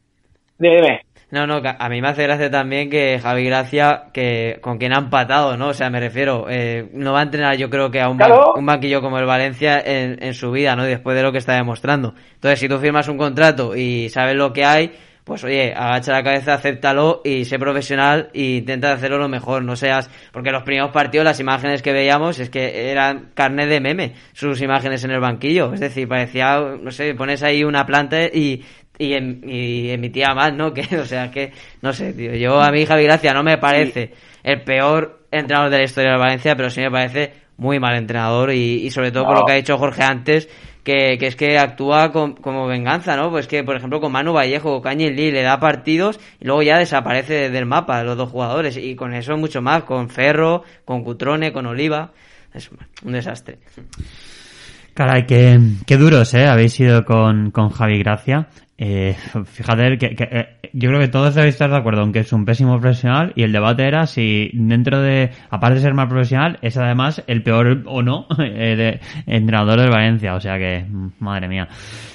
Dime, 0.58 0.76
dime. 0.78 1.02
No, 1.34 1.48
no, 1.48 1.64
a 1.66 1.90
mí 1.90 2.00
me 2.00 2.10
hace 2.10 2.22
gracia 2.22 2.52
también 2.52 2.92
que 2.92 3.18
Javi 3.20 3.46
Gracia, 3.46 4.04
que 4.14 4.60
con 4.62 4.78
quien 4.78 4.94
ha 4.94 5.00
empatado, 5.00 5.58
¿no? 5.58 5.70
O 5.70 5.74
sea, 5.74 5.90
me 5.90 6.00
refiero, 6.00 6.46
eh, 6.48 6.88
no 6.94 7.12
va 7.12 7.22
a 7.22 7.24
entrenar 7.24 7.58
yo 7.58 7.72
creo 7.72 7.90
que 7.90 8.00
a 8.00 8.08
un 8.08 8.20
banquillo 8.20 9.02
como 9.02 9.18
el 9.18 9.26
Valencia 9.26 9.82
en, 9.84 10.24
en 10.24 10.36
su 10.36 10.52
vida, 10.52 10.76
¿no? 10.76 10.84
Después 10.84 11.18
de 11.18 11.24
lo 11.24 11.32
que 11.32 11.40
está 11.40 11.56
demostrando. 11.56 12.14
Entonces, 12.36 12.60
si 12.60 12.70
tú 12.70 12.78
firmas 12.78 13.08
un 13.08 13.18
contrato 13.18 13.76
y 13.76 14.10
sabes 14.10 14.36
lo 14.36 14.54
que 14.54 14.64
hay, 14.64 14.92
pues 15.24 15.44
oye, 15.44 15.74
agacha 15.76 16.12
la 16.12 16.22
cabeza, 16.22 16.54
acéptalo 16.54 17.22
y 17.24 17.46
sé 17.46 17.58
profesional 17.58 18.30
e 18.34 18.58
intenta 18.58 18.92
hacerlo 18.92 19.18
lo 19.18 19.30
mejor, 19.30 19.64
no 19.64 19.76
seas... 19.76 20.10
Porque 20.32 20.52
los 20.52 20.64
primeros 20.64 20.92
partidos, 20.92 21.24
las 21.24 21.40
imágenes 21.40 21.82
que 21.82 21.94
veíamos, 21.94 22.40
es 22.40 22.50
que 22.50 22.92
eran 22.92 23.32
carne 23.34 23.66
de 23.66 23.80
meme, 23.80 24.14
sus 24.34 24.62
imágenes 24.62 25.04
en 25.04 25.12
el 25.12 25.20
banquillo. 25.22 25.74
Es 25.74 25.80
decir, 25.80 26.08
parecía, 26.08 26.60
no 26.80 26.92
sé, 26.92 27.16
pones 27.16 27.42
ahí 27.42 27.64
una 27.64 27.86
planta 27.86 28.26
y 28.26 28.64
y, 28.98 29.14
em- 29.14 29.42
y 29.48 29.90
emitía 29.92 30.34
más, 30.34 30.54
¿no? 30.54 30.74
Que, 30.74 30.98
o 30.98 31.06
sea, 31.06 31.32
que, 31.32 31.52
no 31.82 31.94
sé, 31.94 32.14
tío. 32.14 32.36
Yo, 32.36 32.62
a 32.62 32.72
mí, 32.72 32.86
Javi 32.86 33.04
Gracia, 33.04 33.34
no 33.34 33.44
me 33.44 33.58
parece 33.58 34.14
el 34.44 34.62
peor 34.62 35.20
entrenador 35.32 35.72
de 35.72 35.78
la 35.78 35.84
historia 35.84 36.12
del 36.12 36.20
Valencia, 36.20 36.56
pero 36.56 36.70
sí 36.70 36.82
me 36.82 36.92
parece 36.92 37.34
muy 37.58 37.80
mal 37.80 37.96
entrenador 37.96 38.52
y, 38.52 38.86
y 38.86 38.92
sobre 38.92 39.12
todo 39.12 39.26
por 39.26 39.36
lo 39.40 39.46
que 39.46 39.52
ha 39.54 39.56
dicho 39.56 39.78
Jorge 39.78 40.04
antes, 40.04 40.50
que, 40.84 41.18
que 41.18 41.28
es 41.28 41.36
que 41.36 41.58
actúa 41.58 42.12
con- 42.12 42.34
como 42.36 42.68
venganza, 42.68 43.16
¿no? 43.16 43.30
Pues 43.30 43.48
que, 43.48 43.64
por 43.64 43.76
ejemplo, 43.78 44.02
con 44.02 44.12
Manu 44.12 44.34
Vallejo 44.34 44.76
o 44.76 44.82
Cañi 44.82 45.10
Lee 45.12 45.32
le 45.32 45.42
da 45.44 45.60
partidos 45.60 46.20
y 46.42 46.46
luego 46.46 46.62
ya 46.62 46.78
desaparece 46.78 47.50
del 47.50 47.66
mapa 47.66 48.04
los 48.04 48.18
dos 48.18 48.30
jugadores 48.30 48.76
y 48.78 48.96
con 48.96 49.14
eso 49.14 49.38
mucho 49.38 49.62
más, 49.62 49.84
con 49.84 50.10
Ferro, 50.10 50.64
con 50.84 51.04
Cutrone, 51.04 51.54
con 51.54 51.66
Oliva. 51.68 52.12
Es 52.54 52.70
un 53.04 53.14
desastre. 53.14 53.58
Caray, 54.94 55.26
qué, 55.26 55.60
qué 55.88 55.98
duros, 55.98 56.34
¿eh? 56.36 56.46
Habéis 56.48 56.80
ido 56.80 57.04
con, 57.04 57.52
con 57.52 57.70
Javi 57.70 57.98
Gracia. 58.00 58.48
Eh, 58.78 59.16
fíjate 59.46 59.98
que, 59.98 60.16
que, 60.16 60.24
eh, 60.24 60.48
yo 60.74 60.90
creo 60.90 61.00
que 61.00 61.08
todos 61.08 61.36
debéis 61.36 61.56
estar 61.56 61.70
de 61.70 61.78
acuerdo 61.78 62.04
en 62.04 62.12
que 62.12 62.20
es 62.20 62.34
un 62.34 62.44
pésimo 62.46 62.80
profesional 62.80 63.32
y 63.36 63.44
el 63.44 63.52
debate 63.52 63.88
era 63.88 64.08
si 64.08 64.50
dentro 64.54 65.00
de, 65.02 65.30
aparte 65.50 65.76
de 65.76 65.82
ser 65.82 65.94
mal 65.94 66.08
profesional, 66.08 66.58
es 66.62 66.78
además 66.78 67.24
el 67.28 67.44
peor 67.44 67.84
o 67.86 68.02
no 68.02 68.26
eh, 68.40 68.76
de, 68.76 69.00
entrenador 69.26 69.80
del 69.80 69.90
Valencia. 69.90 70.36
O 70.36 70.40
sea 70.40 70.58
que, 70.58 70.86
madre 71.20 71.48
mía. 71.48 71.68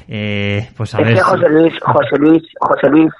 Eh, 0.08 0.68
pues 0.76 0.94
a 0.94 0.98
Es 0.98 1.04
ver. 1.06 1.14
que 1.14 1.20
José 1.20 1.48
Luis, 1.48 1.74
José 1.80 2.16
Luis, 2.18 2.42
José 2.60 2.88
Luis, 2.90 3.12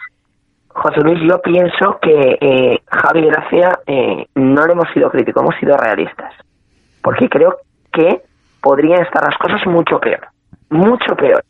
José 0.69 1.01
Luis, 1.01 1.19
yo 1.29 1.41
pienso 1.43 1.99
que 2.01 2.39
eh, 2.41 2.79
Javi 2.87 3.27
Gracia 3.27 3.79
eh, 3.87 4.27
no 4.37 4.67
le 4.67 4.73
hemos 4.73 4.87
sido 4.95 5.11
críticos, 5.11 5.43
hemos 5.43 5.57
sido 5.59 5.77
realistas. 5.77 6.33
Porque 7.03 7.29
creo 7.29 7.57
que 7.93 8.23
podrían 8.61 9.03
estar 9.03 9.23
las 9.25 9.37
cosas 9.39 9.65
mucho 9.67 9.99
peor, 10.01 10.27
mucho 10.71 11.15
peor. 11.17 11.43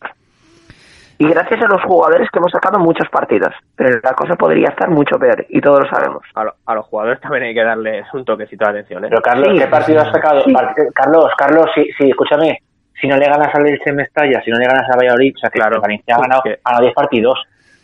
Y 1.21 1.27
gracias 1.29 1.61
a 1.63 1.67
los 1.67 1.83
jugadores 1.83 2.31
que 2.31 2.39
hemos 2.39 2.53
sacado 2.53 2.79
muchos 2.79 3.09
partidos, 3.09 3.53
pero 3.75 3.99
la 4.03 4.13
cosa 4.15 4.37
podría 4.37 4.69
estar 4.69 4.89
mucho 4.89 5.19
peor 5.19 5.45
y 5.49 5.61
todos 5.61 5.81
lo 5.81 5.89
sabemos. 5.91 6.23
A, 6.35 6.45
lo- 6.45 6.55
a 6.65 6.75
los 6.77 6.87
jugadores 6.87 7.21
también 7.21 7.43
hay 7.45 7.55
que 7.55 7.65
darles 7.65 8.07
un 8.15 8.25
toquecito 8.25 8.65
de 8.67 8.71
atención, 8.71 9.05
¿eh? 9.05 9.09
Pero 9.11 9.21
Carlos, 9.23 9.49
Sí, 9.53 9.59
¿qué 9.59 9.67
partido 9.67 10.01
has 10.01 10.13
sacado? 10.13 10.43
sí. 10.45 10.55
Carlos, 10.95 11.31
Carlos, 11.37 11.67
sí, 11.75 11.89
sí, 11.99 12.11
escúchame. 12.11 12.59
Si 13.01 13.09
no 13.09 13.17
le 13.17 13.27
ganas 13.27 13.53
al 13.53 13.67
Elche 13.67 13.93
Mestalla, 13.93 14.41
si 14.45 14.51
no 14.53 14.59
le 14.59 14.67
ganas 14.67 14.89
a 14.89 14.97
Valladolid, 14.97 15.35
o 15.35 15.39
sea 15.41 15.51
que 15.51 15.59
Claro. 15.59 15.77
el 15.77 15.81
Valencia 15.83 16.15
ha 16.17 16.21
ganado, 16.21 16.43
Que- 16.43 16.59
ha 16.63 16.71
ganado 16.71 16.83
10 16.83 16.95
partidos. 16.95 17.43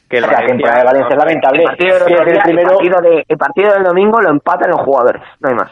Que 0.08 0.18
el 0.18 0.24
o 0.24 0.28
sea, 0.28 0.32
la 0.32 0.38
Valencia- 0.42 0.54
temporada 0.56 0.78
de 0.78 0.84
Valencia 0.84 1.12
es 1.14 1.18
lamentable. 1.18 1.58
El 1.58 1.64
partido, 1.64 1.94
del 1.94 2.02
el 2.02 2.08
día, 2.24 2.32
el 2.36 2.42
primero, 2.42 2.68
partido 2.70 3.00
de- 3.00 3.24
el 3.26 3.36
partido 3.38 3.72
del 3.72 3.82
domingo 3.82 4.20
lo 4.20 4.30
empatan 4.30 4.70
los 4.70 4.80
jugadores, 4.82 5.22
no 5.40 5.48
hay 5.48 5.54
más. 5.56 5.70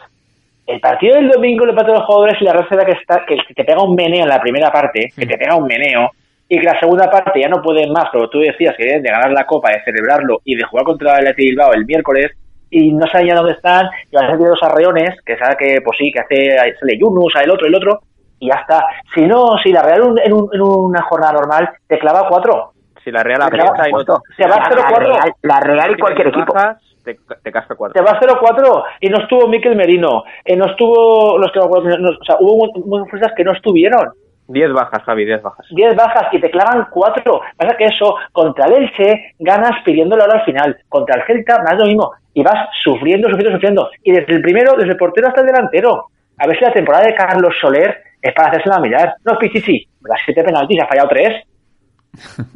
El 0.67 0.79
partido 0.79 1.15
del 1.15 1.29
domingo 1.29 1.65
le 1.65 1.73
pasa 1.73 1.91
a 1.91 1.93
los 1.95 2.05
jugadores 2.05 2.41
y 2.41 2.45
la 2.45 2.53
Real 2.53 2.63
Sociedad 2.67 2.85
que, 2.85 2.91
está, 2.93 3.25
que 3.25 3.37
te 3.53 3.63
pega 3.63 3.83
un 3.83 3.95
meneo 3.95 4.23
en 4.23 4.29
la 4.29 4.39
primera 4.39 4.71
parte, 4.71 5.11
que 5.15 5.25
te 5.25 5.37
pega 5.37 5.55
un 5.55 5.65
meneo, 5.65 6.11
y 6.47 6.57
que 6.59 6.65
la 6.65 6.79
segunda 6.79 7.09
parte 7.09 7.39
ya 7.41 7.49
no 7.49 7.61
pueden 7.61 7.91
más, 7.91 8.05
pero 8.11 8.29
tú 8.29 8.39
decías 8.39 8.75
que 8.77 8.85
deben 8.85 9.03
de 9.03 9.09
ganar 9.11 9.31
la 9.31 9.45
Copa, 9.45 9.71
de 9.71 9.83
celebrarlo 9.83 10.39
y 10.45 10.55
de 10.55 10.63
jugar 10.63 10.85
contra 10.85 11.13
el 11.19 11.27
Athletic 11.27 11.49
Bilbao 11.49 11.73
el 11.73 11.85
miércoles, 11.85 12.31
y 12.69 12.91
no 12.91 13.05
saben 13.07 13.27
ya 13.27 13.35
dónde 13.35 13.53
están, 13.53 13.87
y 14.11 14.15
van 14.15 14.25
a 14.25 14.29
ser 14.29 14.37
dos 14.39 14.59
arreones, 14.63 15.09
que 15.25 15.37
sabe 15.37 15.55
que, 15.57 15.81
pues 15.83 15.97
sí, 15.97 16.11
que 16.11 16.19
hace, 16.21 16.57
sale 16.79 16.97
Yunus, 16.99 17.31
sale 17.33 17.45
el 17.45 17.51
otro, 17.51 17.67
el 17.67 17.75
otro, 17.75 17.99
y 18.39 18.47
ya 18.49 18.55
está. 18.61 18.83
Si 19.13 19.21
no, 19.21 19.57
si 19.63 19.71
la 19.71 19.83
Real 19.83 20.01
un- 20.01 20.19
en, 20.19 20.33
un- 20.33 20.49
en 20.53 20.61
una 20.61 21.01
jornada 21.03 21.33
normal 21.33 21.69
te 21.87 21.99
clava 21.99 22.27
cuatro, 22.27 22.71
Si 23.03 23.11
la 23.11 23.21
Real 23.21 23.41
Pero, 23.51 23.63
aprieta 23.63 23.89
y 23.89 23.91
no... 23.91 23.97
justo, 23.97 24.21
se 24.37 24.43
va 24.47 24.55
la, 24.57 24.63
0-4. 24.69 24.97
Real, 24.99 25.33
la 25.43 25.59
Real 25.59 25.91
y 25.91 25.99
cualquier 25.99 26.27
equipo. 26.29 26.53
bajas, 26.53 26.77
te, 27.03 27.17
te 27.43 27.51
casca 27.51 27.75
cuatro. 27.75 27.93
te 27.93 28.01
va 28.11 28.19
0-4 28.19 28.83
y 29.01 29.09
no 29.09 29.17
estuvo 29.19 29.47
Miquel 29.47 29.75
Merino, 29.75 30.23
eh, 30.45 30.55
no 30.55 30.65
estuvo 30.67 31.37
los 31.37 31.51
que 31.51 31.59
no- 31.59 31.65
o 31.67 32.23
sea, 32.23 32.37
hubo 32.39 32.67
mu- 32.73 32.85
muchas 32.85 33.09
fuerzas 33.09 33.31
que 33.35 33.43
no 33.43 33.51
estuvieron. 33.53 34.09
Diez 34.47 34.71
bajas, 34.73 35.01
Javi, 35.03 35.23
diez 35.23 35.41
bajas. 35.41 35.65
10 35.71 35.95
bajas 35.95 36.27
y 36.33 36.39
te 36.41 36.51
clavan 36.51 36.87
4. 36.91 37.41
Pasa 37.55 37.77
que 37.77 37.85
eso, 37.85 38.15
contra 38.33 38.65
el 38.67 38.73
Elche, 38.83 39.33
ganas 39.39 39.71
pidiendo 39.85 40.17
la 40.17 40.25
hora 40.25 40.39
al 40.39 40.45
final. 40.45 40.77
Contra 40.89 41.15
el 41.21 41.25
Celta, 41.25 41.63
más 41.63 41.77
lo 41.77 41.85
mismo. 41.85 42.11
Y 42.33 42.43
vas 42.43 42.67
sufriendo, 42.83 43.29
sufriendo, 43.29 43.55
sufriendo. 43.55 43.89
Y 44.03 44.11
desde 44.11 44.33
el 44.33 44.41
primero, 44.41 44.73
desde 44.75 44.91
el 44.91 44.97
portero 44.97 45.29
hasta 45.29 45.39
el 45.41 45.47
delantero. 45.47 46.07
A 46.37 46.45
ver 46.47 46.57
si 46.59 46.65
la 46.65 46.73
temporada 46.73 47.05
de 47.05 47.15
Carlos 47.15 47.55
Soler 47.61 47.97
es 48.21 48.33
para 48.33 48.49
hacérsela 48.49 48.79
mirar. 48.79 49.13
No, 49.23 49.37
Pichichi, 49.37 49.87
las 50.01 50.19
7 50.25 50.43
penaltis, 50.43 50.81
ha 50.81 50.87
fallado 50.87 51.07
3. 51.07 51.41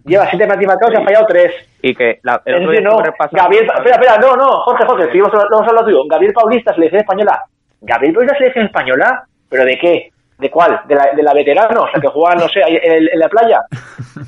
Lleva 0.05 0.25
7 0.29 0.37
penaltis 0.37 0.67
marcados 0.67 0.93
y 0.93 0.97
ha 1.01 1.03
fallado 1.05 1.25
3. 1.27 1.51
Y 1.81 1.95
que 1.95 2.19
la, 2.23 2.41
el 2.45 2.55
otro 2.55 2.71
día 2.71 2.81
no, 2.81 2.97
Gabriel, 3.31 3.65
espera, 3.65 3.95
espera, 3.95 4.17
no, 4.17 4.35
no, 4.35 4.47
Jorge, 4.61 4.85
Jorge, 4.85 5.05
seguimos 5.07 5.33
lo 5.33 5.57
hemos 5.57 5.67
hablado 5.67 5.85
tuyo. 5.85 6.03
Gabriel 6.09 6.33
Paulista, 6.33 6.73
selección 6.73 7.01
española. 7.01 7.43
¿Gabriel 7.81 8.13
Paulista, 8.13 8.37
selección 8.37 8.65
española? 8.65 9.23
¿Pero 9.49 9.65
de 9.65 9.77
qué? 9.79 10.09
¿De 10.37 10.51
cuál? 10.51 10.79
¿De 10.87 10.93
la, 10.95 11.09
de 11.15 11.23
la 11.23 11.33
veterano? 11.33 11.81
O 11.83 11.87
sea, 11.89 11.99
que 11.99 12.07
juega, 12.07 12.35
no 12.35 12.47
sé, 12.47 12.59
en, 12.61 12.91
el- 12.93 13.09
en 13.11 13.19
la 13.19 13.27
playa. 13.29 13.61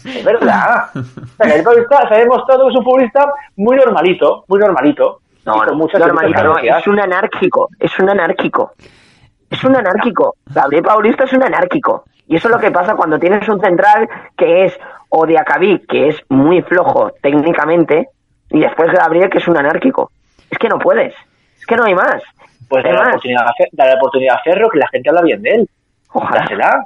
Es 0.05 0.23
verdad. 0.25 0.85
O 0.95 0.99
sea, 1.03 1.03
Gabriel 1.37 1.63
Paulista 1.63 2.07
se 2.07 2.15
ha 2.15 2.17
demostrado 2.19 2.63
que 2.65 2.69
es 2.71 2.77
un 2.77 2.83
futbolista 2.83 3.25
muy 3.57 3.77
normalito, 3.77 4.43
muy 4.47 4.59
normalito. 4.59 5.19
No, 5.45 5.63
no, 5.63 5.73
muchas 5.75 5.99
normalito 6.01 6.43
no, 6.43 6.57
es 6.57 6.87
un 6.87 6.99
anárquico, 6.99 7.69
es 7.79 7.99
un 7.99 8.09
anárquico. 8.09 8.71
Es 9.49 9.63
un 9.63 9.75
anárquico. 9.75 10.35
Gabriel 10.47 10.83
Paulista 10.83 11.23
es 11.23 11.33
un 11.33 11.43
anárquico. 11.43 12.03
Y 12.27 12.35
eso 12.35 12.47
es 12.47 12.53
lo 12.53 12.59
que 12.59 12.69
pasa 12.71 12.95
cuando 12.95 13.17
tienes 13.17 13.47
un 13.49 13.59
central 13.59 14.07
que 14.37 14.65
es 14.65 14.79
o 15.09 15.25
Diacabí, 15.25 15.79
que 15.87 16.09
es 16.09 16.17
muy 16.29 16.61
flojo 16.61 17.11
técnicamente, 17.21 18.09
y 18.51 18.59
después 18.59 18.91
Gabriel, 18.91 19.29
que 19.29 19.39
es 19.39 19.47
un 19.47 19.57
anárquico. 19.57 20.11
Es 20.49 20.57
que 20.57 20.69
no 20.69 20.79
puedes. 20.79 21.13
Es 21.59 21.65
que 21.65 21.75
no 21.75 21.83
hay 21.85 21.95
más. 21.95 22.21
Pues 22.69 22.83
dale 22.83 22.95
la, 22.95 22.99
más. 23.01 23.09
oportunidad 23.09 23.43
a 23.43 23.51
Fer- 23.53 23.69
dale 23.71 23.91
la 23.91 23.97
oportunidad 23.97 24.35
a 24.35 24.39
Ferro, 24.43 24.69
que 24.69 24.79
la 24.79 24.87
gente 24.89 25.09
habla 25.09 25.21
bien 25.21 25.41
de 25.41 25.49
él. 25.49 25.69
Ojalá. 26.13 26.41
Dásela. 26.41 26.83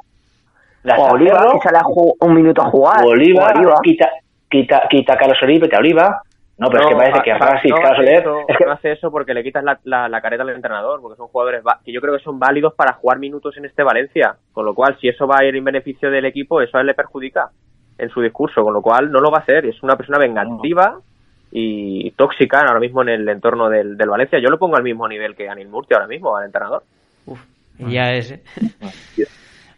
Dásela 0.83 1.07
O 1.09 1.13
Oliva, 1.13 1.37
Ferro, 1.39 1.51
que 1.53 1.59
sale 1.59 1.77
a 1.77 2.25
un 2.25 2.33
minuto 2.33 2.61
a 2.61 2.65
jugar. 2.65 3.03
o 3.03 3.07
Oliva, 3.09 3.47
O 3.47 3.57
Oliva. 3.57 3.75
Quita, 3.83 4.09
quita, 4.49 4.83
quita 4.89 5.13
a 5.13 5.17
Carlos 5.17 5.41
Oribe, 5.41 5.59
vete 5.61 5.75
a 5.75 5.79
Oliva. 5.79 6.21
No, 6.57 6.69
pero 6.69 6.83
es 6.83 6.87
que 6.89 6.95
parece 6.95 7.21
que 7.23 7.31
a 7.31 7.37
Francis, 7.37 7.71
no 7.71 7.77
Carlos 7.77 7.91
hace 7.93 8.05
Soler, 8.05 8.19
eso, 8.21 8.39
es 8.47 8.57
que 8.57 8.65
no 8.65 8.71
hace 8.73 8.91
eso 8.91 9.11
porque 9.11 9.33
le 9.33 9.43
quitas 9.43 9.63
la, 9.63 9.79
la, 9.85 10.07
la 10.07 10.21
careta 10.21 10.43
al 10.43 10.49
entrenador, 10.51 11.01
porque 11.01 11.17
son 11.17 11.27
jugadores 11.27 11.63
que 11.83 11.91
yo 11.91 11.99
creo 11.99 12.15
que 12.15 12.23
son 12.23 12.37
válidos 12.37 12.75
para 12.75 12.93
jugar 12.93 13.17
minutos 13.17 13.57
en 13.57 13.65
este 13.65 13.81
Valencia. 13.83 14.35
Con 14.51 14.65
lo 14.65 14.75
cual, 14.75 14.95
si 15.01 15.07
eso 15.07 15.25
va 15.27 15.37
a 15.39 15.45
ir 15.45 15.55
en 15.55 15.63
beneficio 15.63 16.11
del 16.11 16.25
equipo, 16.25 16.61
eso 16.61 16.77
a 16.77 16.81
él 16.81 16.87
le 16.87 16.93
perjudica 16.93 17.49
en 17.97 18.09
su 18.09 18.21
discurso. 18.21 18.63
Con 18.63 18.73
lo 18.73 18.81
cual, 18.81 19.11
no 19.11 19.19
lo 19.19 19.31
va 19.31 19.39
a 19.39 19.41
hacer. 19.41 19.65
Es 19.65 19.81
una 19.83 19.95
persona 19.95 20.17
vengativa 20.17 20.99
y 21.51 22.09
tóxica 22.11 22.61
ahora 22.61 22.79
mismo 22.79 23.03
en 23.03 23.09
el 23.09 23.29
entorno 23.29 23.69
del, 23.69 23.95
del 23.95 24.09
Valencia. 24.09 24.39
Yo 24.39 24.49
lo 24.49 24.57
pongo 24.57 24.75
al 24.75 24.83
mismo 24.83 25.07
nivel 25.07 25.35
que 25.35 25.49
Anil 25.49 25.67
Murti 25.67 25.93
ahora 25.93 26.07
mismo, 26.07 26.35
al 26.35 26.45
entrenador. 26.45 26.83
Y 27.79 27.93
ya 27.93 28.13
es. 28.13 28.31
¿eh? 28.31 28.43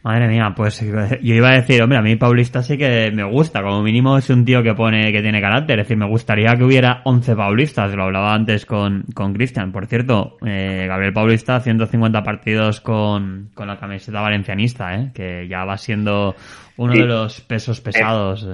Madre 0.06 0.28
mía, 0.28 0.54
pues 0.56 0.80
yo 0.82 1.34
iba 1.34 1.50
a 1.50 1.56
decir, 1.56 1.82
hombre, 1.82 1.98
a 1.98 2.02
mí 2.04 2.16
Paulista 2.16 2.62
sí 2.62 2.78
que 2.78 3.10
me 3.12 3.24
gusta, 3.24 3.64
como 3.64 3.82
mínimo 3.82 4.20
es 4.20 4.30
un 4.30 4.46
tío 4.46 4.62
que 4.62 4.76
pone 4.76 5.12
que 5.12 5.24
tiene 5.24 5.42
carácter, 5.42 5.80
es 5.80 5.86
decir, 5.88 5.98
me 5.98 6.08
gustaría 6.08 6.54
que 6.56 6.64
hubiera 6.64 7.02
11 7.06 7.36
Paulistas, 7.36 7.92
lo 7.96 8.04
hablaba 8.04 8.36
antes 8.36 8.68
con, 8.68 9.06
con 9.16 9.34
Cristian, 9.34 9.72
por 9.72 9.88
cierto, 9.88 10.38
eh, 10.46 10.86
Gabriel 10.88 11.12
Paulista 11.12 11.60
150 11.60 12.22
partidos 12.22 12.82
con, 12.82 13.50
con 13.56 13.68
la 13.68 13.80
camiseta 13.80 14.22
valencianista, 14.22 14.94
¿eh? 14.94 15.10
que 15.12 15.48
ya 15.48 15.66
va 15.66 15.76
siendo 15.76 16.36
uno 16.78 16.94
Sí. 16.94 17.00
de 17.00 17.08
los 17.08 17.42
pesos 17.42 17.82
pesados. 17.82 18.48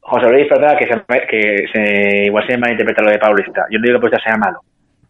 José 0.00 0.30
Luis, 0.30 0.46
perdona, 0.48 0.76
que, 0.76 0.86
se, 0.86 1.26
que 1.30 1.64
se, 1.72 2.26
igual 2.26 2.44
se 2.48 2.58
malinterpreta 2.58 3.02
lo 3.04 3.10
de 3.12 3.18
Paulista. 3.18 3.66
Yo 3.70 3.78
no 3.78 3.84
digo 3.86 3.98
que 4.00 4.08
Paulista 4.08 4.30
sea 4.30 4.36
malo, 4.36 4.58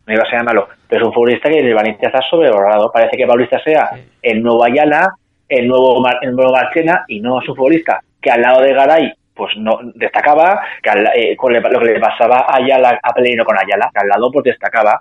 no 0.07 0.13
digo 0.13 0.23
que 0.25 0.31
sea 0.31 0.43
malo, 0.43 0.69
pero 0.89 1.03
es 1.03 1.07
un 1.09 1.15
futbolista 1.15 1.49
que 1.49 1.59
en 1.59 1.67
el 1.67 1.75
Valencia 1.75 2.09
está 2.09 2.21
sobrevalorado. 2.29 2.91
Parece 2.93 3.17
que 3.17 3.27
Paulista 3.27 3.59
sea 3.63 3.91
el 4.23 4.43
nuevo 4.43 4.65
Ayala, 4.65 5.15
el 5.49 5.67
nuevo, 5.69 6.01
Mar- 6.01 6.19
el 6.23 6.35
nuevo 6.35 6.53
Marchena, 6.53 7.05
y 7.09 7.21
no 7.21 7.41
es 7.41 7.49
un 7.49 7.57
futbolista 7.57 8.01
que 8.21 8.31
al 8.31 8.43
lado 8.43 8.61
de 8.63 8.73
Garay 8.75 9.13
pues 9.35 9.57
no 9.57 9.81
destacaba, 9.95 10.61
que 10.83 10.91
al- 10.91 11.11
eh, 11.15 11.37
con 11.37 11.53
le- 11.53 11.61
lo 11.61 11.81
que 11.81 11.87
le 11.87 12.01
pasaba 12.01 12.47
a 12.49 12.57
Ayala, 12.57 13.01
a 13.03 13.13
Pellegrino 13.13 13.45
con 13.45 13.57
Ayala, 13.59 13.91
que 13.93 14.01
al 14.01 14.09
lado 14.09 14.31
pues 14.31 14.45
destacaba, 14.45 15.01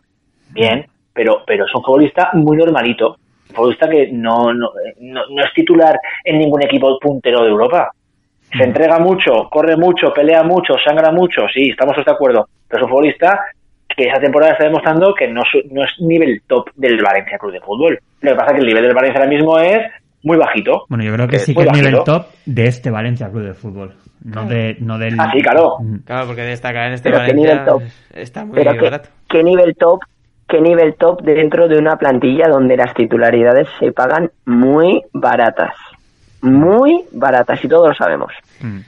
bien, 0.50 0.86
pero, 1.14 1.44
pero 1.46 1.66
es 1.66 1.76
un 1.76 1.84
futbolista 1.84 2.32
muy 2.34 2.58
normalito, 2.58 3.18
un 3.50 3.56
futbolista 3.56 3.88
que 3.88 4.10
no, 4.12 4.52
no, 4.54 4.72
no, 5.02 5.22
no 5.30 5.44
es 5.44 5.54
titular 5.54 6.00
en 6.24 6.40
ningún 6.40 6.64
equipo 6.64 6.98
puntero 7.00 7.44
de 7.44 7.50
Europa. 7.50 7.92
Se 8.58 8.64
entrega 8.64 8.98
mucho, 9.00 9.50
corre 9.50 9.78
mucho, 9.78 10.12
pelea 10.14 10.42
mucho, 10.44 10.76
sangra 10.84 11.12
mucho, 11.12 11.48
sí, 11.54 11.70
estamos 11.70 11.94
todos 11.94 12.06
de 12.06 12.12
acuerdo. 12.12 12.48
Pero 12.68 12.80
es 12.80 12.84
un 12.86 12.90
futbolista 12.90 13.40
que 13.96 14.06
esa 14.06 14.20
temporada 14.20 14.54
está 14.54 14.66
demostrando 14.66 15.14
que 15.14 15.28
no, 15.28 15.42
es 15.44 16.00
nivel 16.00 16.42
top 16.48 16.70
del 16.76 17.02
Valencia 17.02 17.38
Club 17.38 17.52
de 17.54 17.62
Fútbol. 17.62 18.00
Lo 18.22 18.32
que 18.32 18.36
pasa 18.36 18.52
es 18.52 18.54
que 18.54 18.60
el 18.62 18.68
nivel 18.68 18.84
del 18.84 18.94
Valencia 18.96 19.20
ahora 19.22 19.30
mismo 19.32 19.58
es 19.60 19.80
muy 20.24 20.38
bajito. 20.38 20.86
Bueno, 20.90 21.04
yo 21.04 21.14
creo 21.14 21.28
que 21.28 21.40
sí 21.40 21.54
que 21.54 21.62
es 21.64 21.72
nivel 21.74 21.94
bajito. 21.96 22.04
top 22.20 22.28
de 22.46 22.66
este 22.66 22.90
Valencia 22.90 23.30
Club 23.30 23.44
de 23.44 23.54
Fútbol, 23.54 23.94
no, 24.24 24.46
de, 24.46 24.78
no 24.80 24.98
del... 24.98 25.20
Ah, 25.20 25.30
sí, 25.34 25.42
claro. 25.42 25.78
Mm. 25.82 25.96
Claro, 26.06 26.28
porque 26.28 26.42
destacar 26.44 26.88
en 26.88 26.94
este 26.94 27.10
Pero 27.10 27.26
qué 27.26 27.32
Valencia 27.34 27.52
nivel 27.54 27.66
top. 27.66 27.82
está 28.14 28.46
muy 28.46 28.56
Pero 28.56 28.72
qué, 28.74 28.82
barato. 28.84 29.10
qué 29.30 29.44
nivel 29.44 29.76
top, 29.76 30.00
qué 30.48 30.62
nivel 30.62 30.96
top 30.96 31.22
dentro 31.24 31.68
de 31.68 31.78
una 31.78 31.98
plantilla 31.98 32.48
donde 32.48 32.78
las 32.78 32.94
titularidades 32.94 33.68
se 33.80 33.92
pagan 33.92 34.32
muy 34.46 35.02
baratas. 35.12 35.74
Muy 36.42 37.04
baratas, 37.12 37.64
y 37.64 37.68
todos 37.68 37.88
lo 37.90 37.94
sabemos. 37.96 38.32
Mm. 38.62 38.80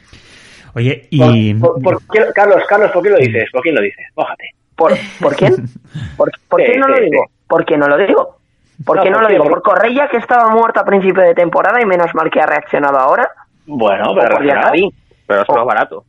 Oye, 0.75 1.07
y... 1.09 1.53
Por- 1.55 1.81
por- 1.81 2.01
por 2.05 2.13
qué- 2.13 2.31
Carlos, 2.33 2.63
Carlos, 2.67 2.91
¿por 2.91 3.01
qué 3.03 3.09
lo 3.09 3.17
dices? 3.17 3.49
¿Por 3.51 3.61
quién 3.61 3.75
lo 3.75 3.81
dices? 3.81 4.05
Mójate. 4.15 4.49
¿Por, 4.75 4.93
¿por 5.21 5.35
quién? 5.35 5.55
¿Por, 6.17 6.29
por 6.49 6.61
Sí, 6.61 6.67
qué 6.71 6.77
no 6.77 6.85
sí, 6.87 6.91
lo 6.91 6.99
digo? 6.99 7.23
¿Por 7.47 7.65
qué 7.65 7.77
no 7.77 7.87
lo 7.87 7.97
digo? 7.97 8.37
¿Por 8.85 8.97
No, 8.97 9.03
qué 9.03 9.09
no 9.09 9.15
¿por 9.17 9.23
lo 9.23 9.29
digo? 9.29 9.43
Por- 9.45 9.53
¿Por 9.53 9.61
Correia 9.63 10.07
que 10.09 10.17
estaba 10.17 10.49
muerto 10.49 10.79
a 10.81 10.85
principio 10.85 11.23
de 11.23 11.33
temporada 11.33 11.79
y 11.81 11.85
menos 11.85 12.13
mal 12.13 12.29
que 12.29 12.41
ha 12.41 12.45
reaccionado 12.45 12.97
ahora? 12.97 13.29
Bueno, 13.65 14.11
¿O 14.11 14.15
pero. 14.15 14.39
Diacabí? 14.39 14.89
Pero 15.27 15.41
es 15.41 15.49
más 15.49 15.65
barato. 15.65 16.03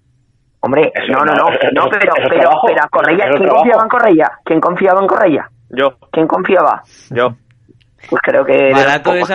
Hombre, 0.60 0.90
Eso 0.94 1.12
no, 1.12 1.24
no, 1.24 1.34
no, 1.34 1.44
no, 1.50 1.88
pero, 1.90 2.12
pero, 2.28 2.44
pero 2.66 2.82
a 2.82 2.88
Correia, 2.88 3.24
¿quién 3.28 3.42
trabajo. 3.42 3.56
confiaba 3.58 3.82
en 3.82 3.88
Correia? 3.88 4.32
¿Quién 4.44 4.60
confiaba 4.60 5.00
en 5.00 5.06
Correia? 5.06 5.50
Yo, 5.70 5.92
¿Quién 6.10 6.26
confiaba? 6.26 6.82
yo. 7.10 7.34
Pues 8.10 8.22
creo 8.22 8.44
que... 8.44 8.72
Barato 8.72 9.14
es 9.14 9.30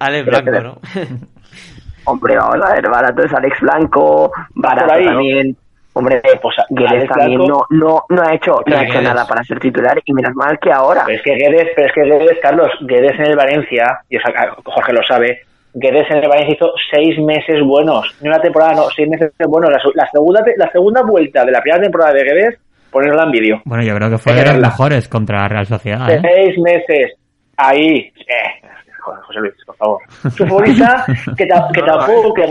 Alex 0.00 0.26
Blanco, 0.26 0.50
¿no? 0.60 0.78
Hombre, 2.04 2.36
vamos 2.36 2.56
a 2.64 2.72
ver, 2.74 2.88
barato 2.88 3.22
es 3.24 3.32
Alex 3.34 3.60
Blanco, 3.60 4.30
barato 4.54 4.86
por 4.86 4.94
ahí, 4.96 5.04
¿no? 5.04 5.10
también. 5.12 5.56
Hombre, 5.98 6.20
Pues, 6.42 6.54
Guedes 6.68 7.08
también 7.08 7.38
no, 7.40 7.64
no, 7.70 8.02
no 8.10 8.22
ha 8.22 8.34
hecho, 8.34 8.60
no 8.66 8.76
ha 8.76 8.82
hecho 8.82 8.92
Guedes. 8.92 9.08
nada 9.08 9.26
para 9.26 9.42
ser 9.44 9.58
titular 9.58 9.98
y 10.04 10.12
menos 10.12 10.34
mal 10.34 10.58
que 10.60 10.70
ahora. 10.70 11.04
Pero 11.06 11.16
es 11.16 11.24
que 11.24 11.34
Guedes, 11.34 11.68
pero 11.74 11.86
es 11.88 11.92
que 11.94 12.02
Guedes, 12.02 12.38
Carlos, 12.42 12.68
Guedes 12.82 13.18
en 13.18 13.26
el 13.26 13.36
Valencia, 13.36 13.98
y 14.10 14.16
eso, 14.16 14.28
Jorge 14.64 14.92
lo 14.92 15.02
sabe, 15.04 15.40
Guedes 15.72 16.06
en 16.10 16.18
el 16.18 16.28
Valencia 16.28 16.54
hizo 16.54 16.70
seis 16.90 17.18
meses 17.18 17.62
buenos, 17.64 18.14
ni 18.20 18.28
una 18.28 18.40
temporada, 18.40 18.74
no, 18.74 18.90
seis 18.94 19.08
meses 19.08 19.32
buenos. 19.48 19.70
La, 19.70 19.78
la 19.94 20.10
segunda, 20.10 20.44
la 20.56 20.70
segunda 20.70 21.02
vuelta 21.02 21.44
de 21.46 21.52
la 21.52 21.60
primera 21.62 21.82
temporada 21.82 22.12
de 22.12 22.24
Guedes, 22.24 22.58
ponerla 22.90 23.24
en 23.24 23.30
vídeo. 23.30 23.62
Bueno, 23.64 23.82
yo 23.82 23.94
creo 23.96 24.10
que 24.10 24.18
fue 24.18 24.34
de 24.34 24.44
los 24.44 24.58
mejores 24.58 25.08
contra 25.08 25.40
la 25.42 25.48
Real 25.48 25.66
Sociedad, 25.66 26.10
¿eh? 26.10 26.20
Seis 26.22 26.58
meses, 26.58 27.12
ahí. 27.56 28.12
Eh, 28.16 28.68
joder, 29.00 29.20
José 29.22 29.40
Luis, 29.40 29.54
por 29.66 29.76
favor. 29.76 30.02
Es 30.26 30.40
un 30.40 30.48
futbolista 30.48 31.04
que, 31.36 31.46
ta- 31.46 31.68
que 31.72 31.80
No, 31.86 31.86
no, 31.86 31.98
tampoco, 31.98 32.34
que, 32.34 32.42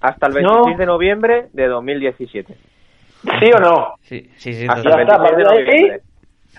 Hasta 0.00 0.26
el 0.28 0.42
No. 0.42 0.52
26 0.64 0.78
de 0.78 0.86
noviembre 0.86 1.46
de 1.52 1.66
2017. 1.66 2.54
¿sí 3.40 3.50
o 3.52 3.58
no? 3.58 3.94
Sí, 4.02 4.30
sí, 4.36 4.52
sí. 4.54 4.66
Hasta 4.68 4.76
el 4.80 4.84
totalmente. 4.84 5.12
está, 5.12 5.22
26 5.22 5.36
de 5.36 5.44
noviembre. 5.44 6.02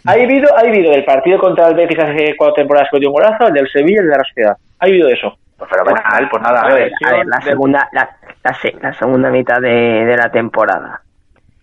Ha 0.05 0.11
habido, 0.11 0.55
ha 0.55 0.59
habido 0.59 0.91
del 0.91 1.05
partido 1.05 1.39
contra 1.39 1.67
el 1.67 1.75
Betis 1.75 1.99
hace 1.99 2.35
cuatro 2.37 2.53
temporadas 2.55 2.89
que 2.91 2.99
dio 2.99 3.09
un 3.09 3.13
golazo, 3.15 3.47
el 3.47 3.53
del 3.53 3.67
Sevilla 3.69 3.97
y 4.01 4.03
el 4.05 4.09
de 4.09 4.17
la 4.17 4.23
Sociedad. 4.23 4.57
Ha 4.79 4.85
habido 4.85 5.07
de 5.07 5.13
eso. 5.13 5.37
Pues 5.57 5.69
fenomenal, 5.71 6.29
pues 6.31 6.41
nada, 6.43 6.61
a 6.61 6.67
ver, 6.67 6.83
ver. 6.83 6.91
a 7.05 7.17
ver, 7.17 7.25
la 7.27 7.41
segunda, 7.41 7.89
la, 7.91 8.09
la, 8.43 8.55
la 8.81 8.93
segunda 8.93 9.29
mitad 9.29 9.59
de, 9.59 9.69
de 10.05 10.15
la 10.15 10.31
temporada. 10.31 11.01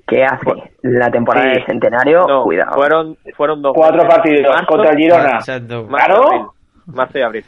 ¿Qué 0.07 0.23
hace? 0.23 0.45
La 0.83 1.11
temporada 1.11 1.47
Sí. 1.47 1.53
del 1.55 1.67
centenario, 1.67 2.27
No, 2.29 2.43
cuidado. 2.45 2.73
fueron, 2.75 3.17
fueron 3.37 3.63
dos. 3.63 3.73
Cuatro 3.75 4.07
partidos 4.07 4.55
Marzo, 4.55 4.67
contra 4.67 4.91
el 4.93 4.99
Girona. 4.99 5.39
Claro. 5.89 6.55
Marzo 6.87 7.19
y 7.19 7.23
abril. 7.23 7.45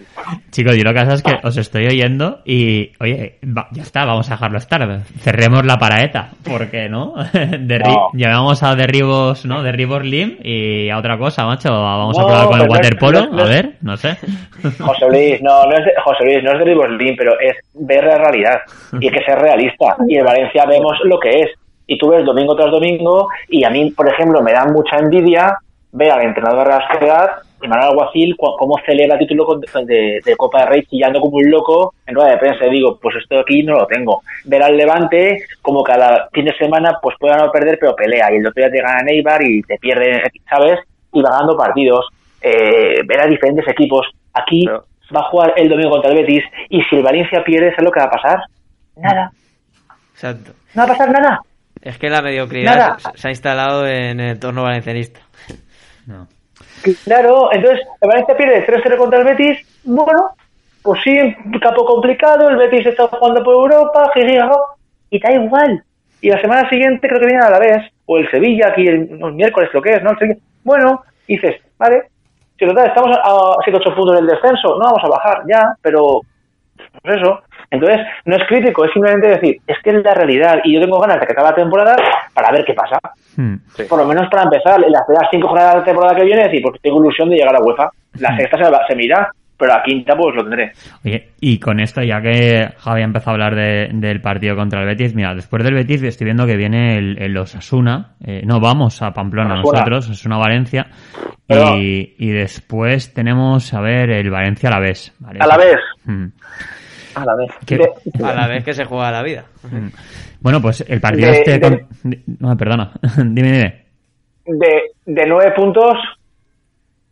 Chicos, 0.51 0.77
yo 0.77 0.83
lo 0.85 0.93
que 0.93 0.99
pasa 1.01 1.15
es 1.15 1.23
que 1.23 1.35
os 1.43 1.57
estoy 1.57 1.87
oyendo 1.87 2.41
y, 2.45 2.91
oye, 3.01 3.39
va- 3.45 3.69
ya 3.73 3.83
está, 3.83 4.05
vamos 4.05 4.29
a 4.31 4.35
dejarlo 4.35 4.59
estar. 4.59 5.01
Cerremos 5.21 5.65
la 5.65 5.77
paraeta, 5.79 6.31
¿por 6.45 6.69
qué 6.71 6.89
no? 6.89 7.15
Derri 7.33 7.93
No. 7.93 8.09
Llevamos 8.15 8.63
a 8.63 8.75
derribos, 8.75 9.47
¿no? 9.47 9.63
Derribos 9.63 10.03
Lim 10.05 10.39
y 10.43 10.91
a 10.91 10.99
otra 10.99 11.17
cosa, 11.19 11.47
macho. 11.47 11.71
Vamos 11.71 12.19
a 12.19 12.23
probar 12.27 12.47
con 12.49 12.61
el 12.61 12.69
waterpolo, 12.69 13.27
no 13.31 13.43
a 13.45 13.47
ver, 13.47 13.77
no 13.83 13.97
sé. 13.97 14.17
José 14.81 15.07
Luis, 15.09 15.41
no, 15.43 15.65
no 15.65 15.77
es 15.77 15.85
de, 15.85 15.93
José 16.03 16.25
Luis, 16.25 16.43
no 16.43 16.53
es 16.53 16.59
de 16.59 16.65
Riboslín, 16.65 17.15
pero 17.17 17.33
es 17.41 17.57
ver 17.75 18.05
la 18.05 18.17
realidad 18.19 18.57
y 19.01 19.07
hay 19.07 19.13
que 19.13 19.25
ser 19.25 19.39
realista. 19.39 19.97
Y 20.09 20.17
en 20.17 20.25
Valencia 20.25 20.65
vemos 20.67 20.95
lo 21.05 21.19
que 21.21 21.31
es. 21.43 21.51
Y 21.87 21.97
tú 21.97 22.11
ves 22.11 22.25
domingo 22.25 22.55
tras 22.57 22.71
domingo 22.71 23.29
y 23.49 23.65
a 23.65 23.71
mí, 23.71 23.91
por 23.93 24.09
ejemplo, 24.13 24.43
me 24.43 24.53
da 24.53 24.67
mucha 24.67 24.97
envidia 24.99 25.57
ver 25.93 26.11
al 26.11 26.23
entrenador 26.23 26.67
de 26.67 26.75
la 26.75 26.89
Sociedad, 26.93 27.27
Manuel 27.63 27.89
Alguacil, 27.91 28.37
cómo 28.37 28.77
celebra 28.87 29.15
el 29.15 29.27
título 29.27 29.47
de, 29.85 30.21
de 30.25 30.37
Copa 30.37 30.61
de 30.61 30.67
Rey 30.67 30.83
chillando 30.85 31.21
como 31.21 31.37
un 31.39 31.51
loco 31.51 31.95
en 32.07 32.15
rueda 32.15 32.31
de 32.31 32.37
prensa. 32.39 32.67
Y 32.67 32.71
digo, 32.71 32.99
pues 33.01 33.17
esto 33.17 33.39
aquí 33.41 33.63
no 33.63 33.75
lo 33.75 33.87
tengo. 33.87 34.23
Ver 34.45 34.63
al 34.63 34.77
Levante, 34.77 35.43
como 35.63 35.83
cada 35.83 36.29
fin 36.33 36.45
de 36.45 36.55
semana, 36.57 36.99
pues 37.03 37.17
puede 37.19 37.37
no 37.37 37.51
perder, 37.51 37.79
pero 37.81 37.97
pelea. 37.97 38.33
Y 38.33 38.37
el 38.37 38.47
otro 38.47 38.63
día 38.63 38.71
te 38.71 38.81
gana 38.81 39.03
Neibar 39.03 39.43
y 39.43 39.63
te 39.63 39.77
pierde, 39.79 40.23
¿sabes? 40.49 40.79
Y 41.13 41.21
va 41.23 41.31
ganando 41.31 41.57
partidos. 41.57 42.07
Eh, 42.41 43.01
ver 43.07 43.21
a 43.21 43.27
diferentes 43.27 43.67
equipos. 43.69 44.07
Aquí 44.35 44.63
Pero- 44.65 44.85
va 45.17 45.21
a 45.21 45.31
jugar 45.31 45.55
el 45.57 45.69
domingo 45.69 45.91
contra 45.91 46.11
el 46.13 46.19
Betis 46.19 46.45
y 46.69 46.83
si 46.83 46.97
el 46.97 47.03
Valencia 47.03 47.43
pierde, 47.45 47.71
¿sabes 47.71 47.85
lo 47.85 47.91
que 47.91 48.01
va 48.01 48.07
a 48.07 48.11
pasar? 48.11 48.39
Nada. 48.97 49.33
Exacto. 50.13 50.53
No 50.75 50.83
va 50.83 50.85
a 50.85 50.89
pasar 50.97 51.11
nada. 51.11 51.41
Es 51.81 51.97
que 51.99 52.11
la 52.11 52.21
mediocridad 52.23 52.75
Nada. 52.77 52.99
se, 52.99 53.19
se 53.19 53.29
ha 53.29 53.31
instalado 53.31 53.87
en 53.87 54.19
el 54.21 54.31
entorno 54.33 54.65
valencianista. 54.65 55.21
No. 56.07 56.27
Claro, 57.05 57.51
entonces 57.53 57.87
el 58.01 58.09
Valencia 58.09 58.37
pierde 58.37 58.67
3-0 58.67 58.97
contra 58.97 59.19
el 59.21 59.25
Betis. 59.25 59.83
Bueno, 59.85 60.31
pues 60.83 61.01
sí, 61.03 61.17
un 61.19 61.59
campo 61.61 61.85
complicado. 61.85 62.49
El 62.49 62.57
Betis 62.57 62.87
está 62.87 63.09
jugando 63.09 63.43
por 63.43 63.55
Europa, 63.55 64.11
y 65.11 65.21
da 65.21 65.33
igual. 65.33 65.83
Y 66.21 66.31
la 66.31 66.41
semana 66.41 66.69
siguiente 66.69 67.09
creo 67.09 67.21
que 67.21 67.27
viene 67.27 67.45
a 67.45 67.51
la 67.51 67.59
vez, 67.59 67.93
o 68.07 68.19
el 68.19 68.31
Sevilla, 68.31 68.69
aquí 68.69 68.87
el, 68.87 69.09
miércoles, 69.35 69.71
lo 69.73 69.83
que 69.83 69.93
es, 69.93 70.03
¿no? 70.03 70.11
Bueno, 70.65 71.03
dices, 71.27 71.57
vale, 71.79 72.05
si 72.59 72.67
total 72.67 72.89
estamos 72.89 73.17
a 73.17 73.31
7-8 73.65 73.95
puntos 73.95 74.19
en 74.19 74.25
el 74.25 74.31
descenso, 74.31 74.77
no 74.77 74.85
vamos 74.85 75.05
a 75.05 75.09
bajar 75.09 75.43
ya, 75.49 75.75
pero 75.81 76.21
pues 77.03 77.17
eso. 77.17 77.41
Entonces, 77.71 77.99
no 78.25 78.37
es 78.37 78.43
crítico, 78.49 78.85
es 78.85 78.93
simplemente 78.93 79.29
decir, 79.29 79.57
es 79.67 79.77
que 79.85 79.91
es 79.91 80.03
la 80.03 80.15
realidad 80.15 80.57
y 80.65 80.75
yo 80.75 80.81
tengo 80.81 80.99
ganas 81.01 81.21
de 81.21 81.27
que 81.27 81.33
acabe 81.33 81.51
la 81.51 81.55
temporada 81.57 81.97
para 82.35 82.51
ver 82.53 82.65
qué 82.65 82.73
pasa. 82.75 82.99
Hmm. 83.37 83.57
Por 83.89 83.99
lo 83.99 84.07
menos 84.07 84.29
para 84.31 84.45
empezar, 84.45 84.83
en 84.83 84.91
las 84.91 85.05
primeras 85.07 85.29
cinco 85.31 85.49
jornadas 85.49 85.75
de 85.75 85.79
la 85.81 85.85
temporada 85.85 86.17
que 86.17 86.25
viene, 86.25 86.45
decir, 86.45 86.63
porque 86.63 86.79
tengo 86.83 87.03
ilusión 87.05 87.29
de 87.29 87.37
llegar 87.37 87.55
a 87.57 87.61
UEFA. 87.63 87.91
La 88.21 88.37
sexta 88.37 88.57
se, 88.65 88.71
va- 88.71 88.81
se 88.89 88.97
mira, 88.97 89.31
pero 89.59 89.75
la 89.75 89.83
quinta 89.83 90.17
pues 90.17 90.35
lo 90.35 90.43
tendré. 90.45 90.73
Oye, 91.05 91.29
y 91.41 91.59
con 91.61 91.79
esto, 91.79 92.01
ya 92.03 92.21
que 92.23 92.69
Javi 92.79 93.03
ha 93.03 93.05
empezado 93.05 93.33
a 93.33 93.35
hablar 93.35 93.55
de- 93.55 93.89
del 93.93 94.21
partido 94.23 94.57
contra 94.57 94.81
el 94.81 94.87
Betis, 94.87 95.15
mira, 95.15 95.35
después 95.35 95.63
del 95.63 95.75
Betis 95.75 96.03
estoy 96.03 96.25
viendo 96.25 96.47
que 96.47 96.57
viene 96.57 96.97
el, 96.97 97.21
el 97.21 97.37
Osasuna. 97.37 98.15
Eh, 98.25 98.43
no, 98.47 98.61
vamos 98.61 99.03
a 99.03 99.13
Pamplona 99.13 99.55
Osasuna. 99.61 99.73
nosotros, 99.81 100.09
Osasuna 100.11 100.39
Valencia. 100.39 100.87
Pero- 101.47 101.77
Y, 101.77 102.15
y 102.19 102.31
después 102.31 103.13
tenemos, 103.13 103.75
a 103.75 103.81
ver, 103.83 104.11
el 104.11 104.31
Valencia 104.31 104.71
a 104.71 104.73
la 104.73 104.81
vez. 104.81 105.15
A 105.39 105.47
la 105.47 105.57
vez. 105.59 105.77
A 107.23 107.25
la 107.25 107.35
vez. 107.37 107.51
¿Qué- 107.67 107.77
De- 107.79 108.25
A 108.25 108.35
la 108.35 108.47
vez 108.49 108.65
que 108.65 108.73
se 108.73 108.85
juega 108.85 109.11
la 109.11 109.23
vida. 109.23 109.45
Bueno, 110.41 110.61
pues 110.63 110.85
el 110.89 111.01
partido 111.01 111.31
De- 111.31 111.39
este... 111.39 111.59
de- 111.59 111.61
con- 111.61 111.89
No, 112.41 112.57
perdona. 112.57 112.93
dime, 113.17 113.53
dime. 113.53 113.85
De, 114.47 114.83
de 115.05 115.27
nueve 115.27 115.53
puntos, 115.55 115.95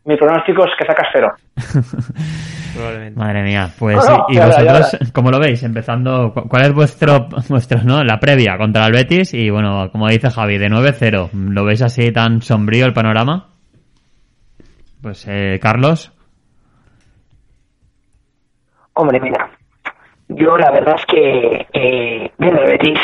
mi 0.04 0.16
pronóstico 0.16 0.64
es 0.64 0.70
que 0.78 0.86
sacas 0.86 1.08
cero. 1.12 1.32
Probablemente. 2.74 3.18
Madre 3.18 3.42
mía, 3.42 3.70
pues 3.78 3.96
No, 3.96 4.16
no, 4.18 4.26
y 4.28 4.34
ya, 4.36 4.46
vosotros, 4.46 4.92
ya. 5.00 5.12
¿cómo 5.12 5.30
lo 5.30 5.38
veis? 5.40 5.62
Empezando, 5.62 6.32
cu- 6.32 6.46
¿cuál 6.48 6.66
es 6.66 6.72
vuestro, 6.74 7.26
vuestro, 7.48 7.82
no, 7.84 8.04
la 8.04 8.18
previa 8.20 8.56
contra 8.58 8.86
el 8.86 8.92
Betis? 8.92 9.32
Y 9.34 9.48
bueno, 9.50 9.90
como 9.90 10.08
dice 10.08 10.30
Javi, 10.30 10.58
de 10.58 10.68
9-0, 10.68 11.30
¿lo 11.32 11.64
veis 11.64 11.82
así 11.82 12.12
tan 12.12 12.42
sombrío 12.42 12.84
el 12.86 12.92
panorama? 12.92 13.48
Pues, 15.02 15.26
eh, 15.28 15.58
Carlos, 15.60 16.12
Hombre, 18.94 19.20
mira, 19.20 19.45
yo 20.28 20.56
la 20.56 20.70
verdad 20.70 20.96
es 20.98 21.06
que 21.06 21.66
eh, 21.72 22.30
el 22.38 22.54
Betis, 22.66 22.98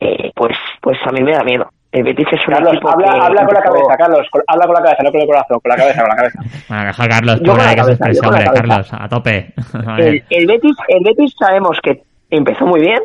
eh, 0.00 0.30
pues, 0.34 0.56
pues 0.80 0.98
a 1.06 1.10
mí 1.12 1.22
me 1.22 1.32
da 1.32 1.42
miedo. 1.44 1.68
El 1.90 2.04
Betis 2.04 2.26
es 2.30 2.40
un 2.46 2.52
Carlos, 2.54 2.74
equipo 2.74 2.90
habla, 2.90 3.06
que 3.12 3.18
habla 3.26 3.44
con 3.46 3.54
la 3.54 3.62
cabeza, 3.62 3.96
Carlos. 3.96 4.26
con- 4.30 4.42
habla 4.46 4.66
con 4.66 4.74
la 4.74 4.82
cabeza, 4.82 5.02
no 5.02 5.10
con 5.10 5.20
el 5.22 5.26
corazón. 5.26 5.60
Con 5.60 5.70
la 5.70 5.76
cabeza, 5.76 6.00
con 6.00 6.08
la 6.10 6.16
cabeza. 6.16 6.38
bueno, 6.68 6.84
deja 6.84 7.08
Carlos, 7.08 7.42
tú 7.42 7.46
la 7.56 7.68
que 7.70 7.76
cabeza, 7.76 8.06
la 8.06 8.28
hombre. 8.28 8.44
Carlos, 8.54 8.90
a 8.92 9.08
tope. 9.08 9.54
El, 9.98 10.24
el 10.30 10.46
Betis, 10.46 10.76
el 10.88 11.02
Betis 11.04 11.34
sabemos 11.38 11.78
que 11.82 12.02
empezó 12.30 12.66
muy 12.66 12.80
bien, 12.80 13.00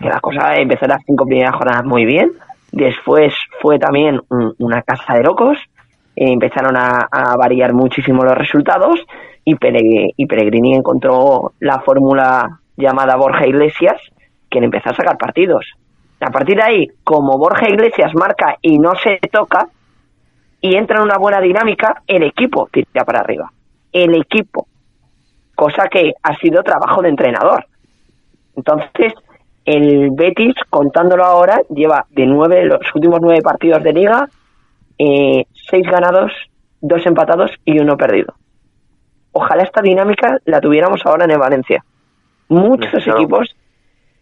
que 0.00 0.08
la 0.08 0.18
cosa 0.20 0.56
empezó 0.56 0.86
las 0.86 1.00
cinco 1.06 1.24
primeras 1.26 1.54
jornadas 1.54 1.84
muy 1.84 2.04
bien. 2.04 2.32
Después 2.72 3.32
fue 3.62 3.78
también 3.78 4.20
un- 4.30 4.52
una 4.58 4.82
casa 4.82 5.14
de 5.14 5.22
locos. 5.22 5.56
eh, 6.16 6.32
empezaron 6.32 6.76
a, 6.76 7.08
a 7.10 7.36
variar 7.36 7.72
muchísimo 7.72 8.22
los 8.24 8.36
resultados 8.36 9.00
y, 9.44 9.54
Pere- 9.56 10.10
y 10.16 10.26
Pellegrini 10.26 10.74
encontró 10.74 11.52
la 11.60 11.80
fórmula 11.80 12.58
llamada 12.76 13.16
Borja 13.16 13.46
Iglesias, 13.46 14.00
le 14.60 14.66
empezó 14.66 14.90
a 14.90 14.94
sacar 14.94 15.18
partidos. 15.18 15.66
A 16.20 16.30
partir 16.30 16.56
de 16.56 16.62
ahí, 16.62 16.88
como 17.02 17.38
Borja 17.38 17.68
Iglesias 17.68 18.12
marca 18.14 18.56
y 18.62 18.78
no 18.78 18.94
se 18.94 19.18
toca, 19.30 19.68
y 20.60 20.76
entra 20.76 20.98
en 20.98 21.04
una 21.04 21.18
buena 21.18 21.40
dinámica, 21.40 22.02
el 22.06 22.22
equipo 22.22 22.68
tira 22.72 23.04
para 23.04 23.20
arriba. 23.20 23.52
El 23.92 24.14
equipo 24.14 24.66
cosa 25.54 25.88
que 25.88 26.14
ha 26.22 26.36
sido 26.36 26.62
trabajo 26.62 27.02
de 27.02 27.10
entrenador. 27.10 27.66
Entonces, 28.56 29.12
el 29.64 30.10
Betis, 30.12 30.54
contándolo 30.68 31.24
ahora, 31.24 31.60
lleva 31.68 32.06
de 32.10 32.26
nueve, 32.26 32.64
los 32.64 32.80
últimos 32.94 33.20
nueve 33.20 33.40
partidos 33.42 33.82
de 33.82 33.92
liga, 33.92 34.28
eh, 34.98 35.44
seis 35.70 35.86
ganados, 35.86 36.32
dos 36.80 37.06
empatados 37.06 37.52
y 37.64 37.78
uno 37.78 37.96
perdido. 37.96 38.34
Ojalá 39.32 39.62
esta 39.62 39.80
dinámica 39.80 40.38
la 40.44 40.60
tuviéramos 40.60 41.04
ahora 41.04 41.26
en 41.32 41.38
Valencia. 41.38 41.84
Muchos 42.48 43.06
equipos, 43.06 43.54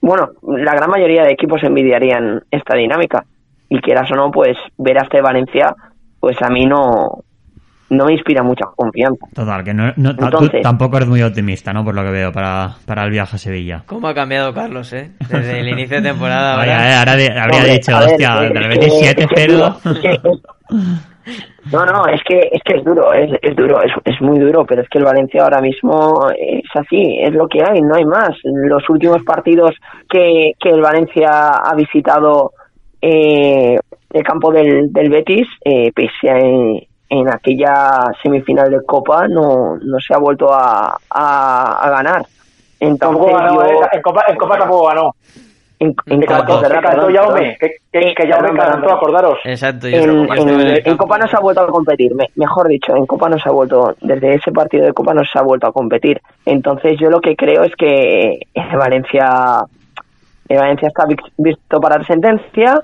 bueno, 0.00 0.30
la 0.42 0.74
gran 0.74 0.90
mayoría 0.90 1.22
de 1.22 1.32
equipos 1.32 1.62
envidiarían 1.62 2.42
esta 2.50 2.76
dinámica. 2.76 3.24
Y 3.68 3.80
quieras 3.80 4.10
o 4.12 4.16
no, 4.16 4.30
pues 4.30 4.56
ver 4.76 4.98
a 4.98 5.04
este 5.04 5.22
Valencia, 5.22 5.74
pues 6.20 6.36
a 6.42 6.50
mí 6.50 6.66
no, 6.66 7.22
no 7.92 8.06
me 8.06 8.12
inspira 8.12 8.42
mucha 8.42 8.64
confianza. 8.74 9.26
Total, 9.34 9.62
que 9.62 9.72
no, 9.72 9.92
no 9.96 10.16
tampoco 10.62 10.96
eres 10.96 11.08
muy 11.08 11.22
optimista, 11.22 11.72
¿no? 11.72 11.84
Por 11.84 11.94
lo 11.94 12.02
que 12.02 12.10
veo, 12.10 12.32
para, 12.32 12.74
para 12.84 13.04
el 13.04 13.10
viaje 13.10 13.36
a 13.36 13.38
Sevilla. 13.38 13.84
¿Cómo 13.86 14.08
ha 14.08 14.14
cambiado 14.14 14.52
Carlos, 14.52 14.92
eh? 14.92 15.12
Desde 15.20 15.60
el 15.60 15.68
inicio 15.68 15.98
de 15.98 16.10
temporada. 16.10 16.54
Ahora, 16.54 17.12
habría 17.12 17.64
dicho, 17.64 17.96
hostia, 17.96 18.44
eh, 18.44 18.50
del 18.52 18.78
27-0. 18.78 21.00
No, 21.72 21.84
no, 21.86 22.06
es 22.06 22.20
que 22.24 22.48
es 22.52 22.62
que 22.64 22.76
es 22.78 22.84
duro, 22.84 23.12
es, 23.12 23.30
es 23.40 23.54
duro, 23.56 23.80
es, 23.82 23.92
es 24.04 24.20
muy 24.20 24.38
duro, 24.38 24.64
pero 24.66 24.82
es 24.82 24.88
que 24.88 24.98
el 24.98 25.04
Valencia 25.04 25.44
ahora 25.44 25.60
mismo 25.60 26.28
es 26.36 26.64
así, 26.74 27.18
es 27.20 27.32
lo 27.32 27.46
que 27.48 27.62
hay, 27.62 27.80
no 27.80 27.94
hay 27.94 28.04
más. 28.04 28.30
Los 28.44 28.88
últimos 28.90 29.22
partidos 29.22 29.70
que, 30.10 30.52
que 30.60 30.70
el 30.70 30.80
Valencia 30.82 31.48
ha 31.50 31.74
visitado 31.74 32.52
eh, 33.00 33.78
el 34.12 34.22
campo 34.24 34.52
del, 34.52 34.92
del 34.92 35.08
Betis, 35.10 35.46
eh, 35.64 35.90
pese 35.94 36.30
a 36.30 36.38
en, 36.38 36.80
en 37.08 37.28
aquella 37.28 38.00
semifinal 38.22 38.70
de 38.70 38.84
Copa, 38.84 39.26
no, 39.28 39.76
no 39.76 39.98
se 40.00 40.14
ha 40.14 40.18
vuelto 40.18 40.52
a, 40.52 40.98
a, 41.10 41.72
a 41.82 41.90
ganar. 41.90 42.26
Entonces, 42.80 43.32
yo- 43.54 43.60
en, 43.92 44.02
Copa, 44.02 44.24
en 44.28 44.36
Copa 44.36 44.58
tampoco 44.58 44.86
ganó. 44.88 45.10
En, 45.84 45.94
Copa, 45.94 46.36
cantó, 46.38 46.60
que 46.60 46.68
perdón, 46.68 46.82
cantó 46.82 47.06
perdón, 47.06 47.14
Jaume, 47.14 47.40
perdón. 47.40 47.54
que, 47.60 47.68
que, 47.68 47.98
Eh, 48.10 48.14
que 48.16 48.26
Jaume 48.28 48.48
perdón, 48.48 48.56
cantó, 48.56 48.80
perdón. 48.80 48.96
acordaros. 48.96 49.38
Exacto, 49.44 49.88
yo 49.88 49.96
en, 49.96 50.02
estuve- 50.02 50.26
yo 50.28 50.34
estuve 50.34 50.52
en 50.52 50.60
en- 50.60 50.66
el 50.68 50.76
en 50.78 50.82
campo. 50.84 51.02
Copa 51.04 51.18
no 51.18 51.26
se 51.28 51.36
ha 51.36 51.40
vuelto 51.40 51.60
a 51.62 51.66
competir, 51.68 52.14
me- 52.14 52.30
mejor 52.36 52.68
dicho, 52.68 52.96
en 52.96 53.06
Copa 53.06 53.28
no 53.28 53.38
se 53.38 53.48
ha 53.48 53.52
vuelto, 53.52 53.94
desde 54.00 54.34
ese 54.34 54.52
partido 54.52 54.84
de 54.86 54.92
Copa 54.92 55.14
no 55.14 55.22
se 55.24 55.38
ha 55.38 55.42
vuelto 55.42 55.66
a 55.66 55.72
competir. 55.72 56.20
Entonces 56.46 56.98
yo 57.00 57.10
lo 57.10 57.20
que 57.20 57.34
creo 57.36 57.64
es 57.64 57.74
que 57.76 58.38
el 58.54 58.76
Valencia, 58.78 59.64
el 60.48 60.58
Valencia 60.58 60.88
está 60.88 61.06
vi- 61.06 61.16
visto 61.38 61.80
para 61.80 61.98
la 61.98 62.04
sentencia 62.04 62.82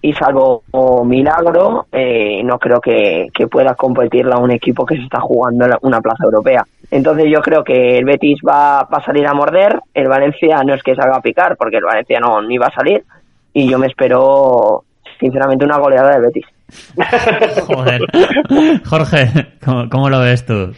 y 0.00 0.12
salvo 0.12 0.62
milagro, 1.04 1.86
eh, 1.92 2.40
no 2.44 2.58
creo 2.58 2.80
que, 2.80 3.26
que 3.34 3.46
pueda 3.48 3.74
competirla 3.74 4.38
un 4.38 4.50
equipo 4.52 4.86
que 4.86 4.96
se 4.96 5.02
está 5.02 5.20
jugando 5.20 5.66
la- 5.66 5.78
una 5.82 6.00
plaza 6.00 6.24
europea. 6.24 6.64
Entonces 6.90 7.26
yo 7.30 7.40
creo 7.40 7.64
que 7.64 7.98
el 7.98 8.04
Betis 8.04 8.40
va, 8.46 8.84
va 8.84 8.98
a 8.98 9.04
salir 9.04 9.26
a 9.26 9.34
morder, 9.34 9.80
el 9.94 10.08
Valencia 10.08 10.62
no 10.64 10.74
es 10.74 10.82
que 10.82 10.94
salga 10.94 11.16
a 11.16 11.20
picar, 11.22 11.56
porque 11.56 11.78
el 11.78 11.84
Valencia 11.84 12.18
no 12.20 12.40
ni 12.42 12.58
va 12.58 12.66
a 12.68 12.74
salir, 12.74 13.02
y 13.52 13.68
yo 13.68 13.78
me 13.78 13.88
espero 13.88 14.84
sinceramente 15.18 15.64
una 15.64 15.78
goleada 15.78 16.12
del 16.12 16.22
Betis. 16.22 16.46
Joder. 17.66 18.00
Jorge, 18.86 19.28
¿cómo, 19.64 19.88
cómo 19.88 20.08
lo 20.10 20.20
ves 20.20 20.44
tú? 20.46 20.72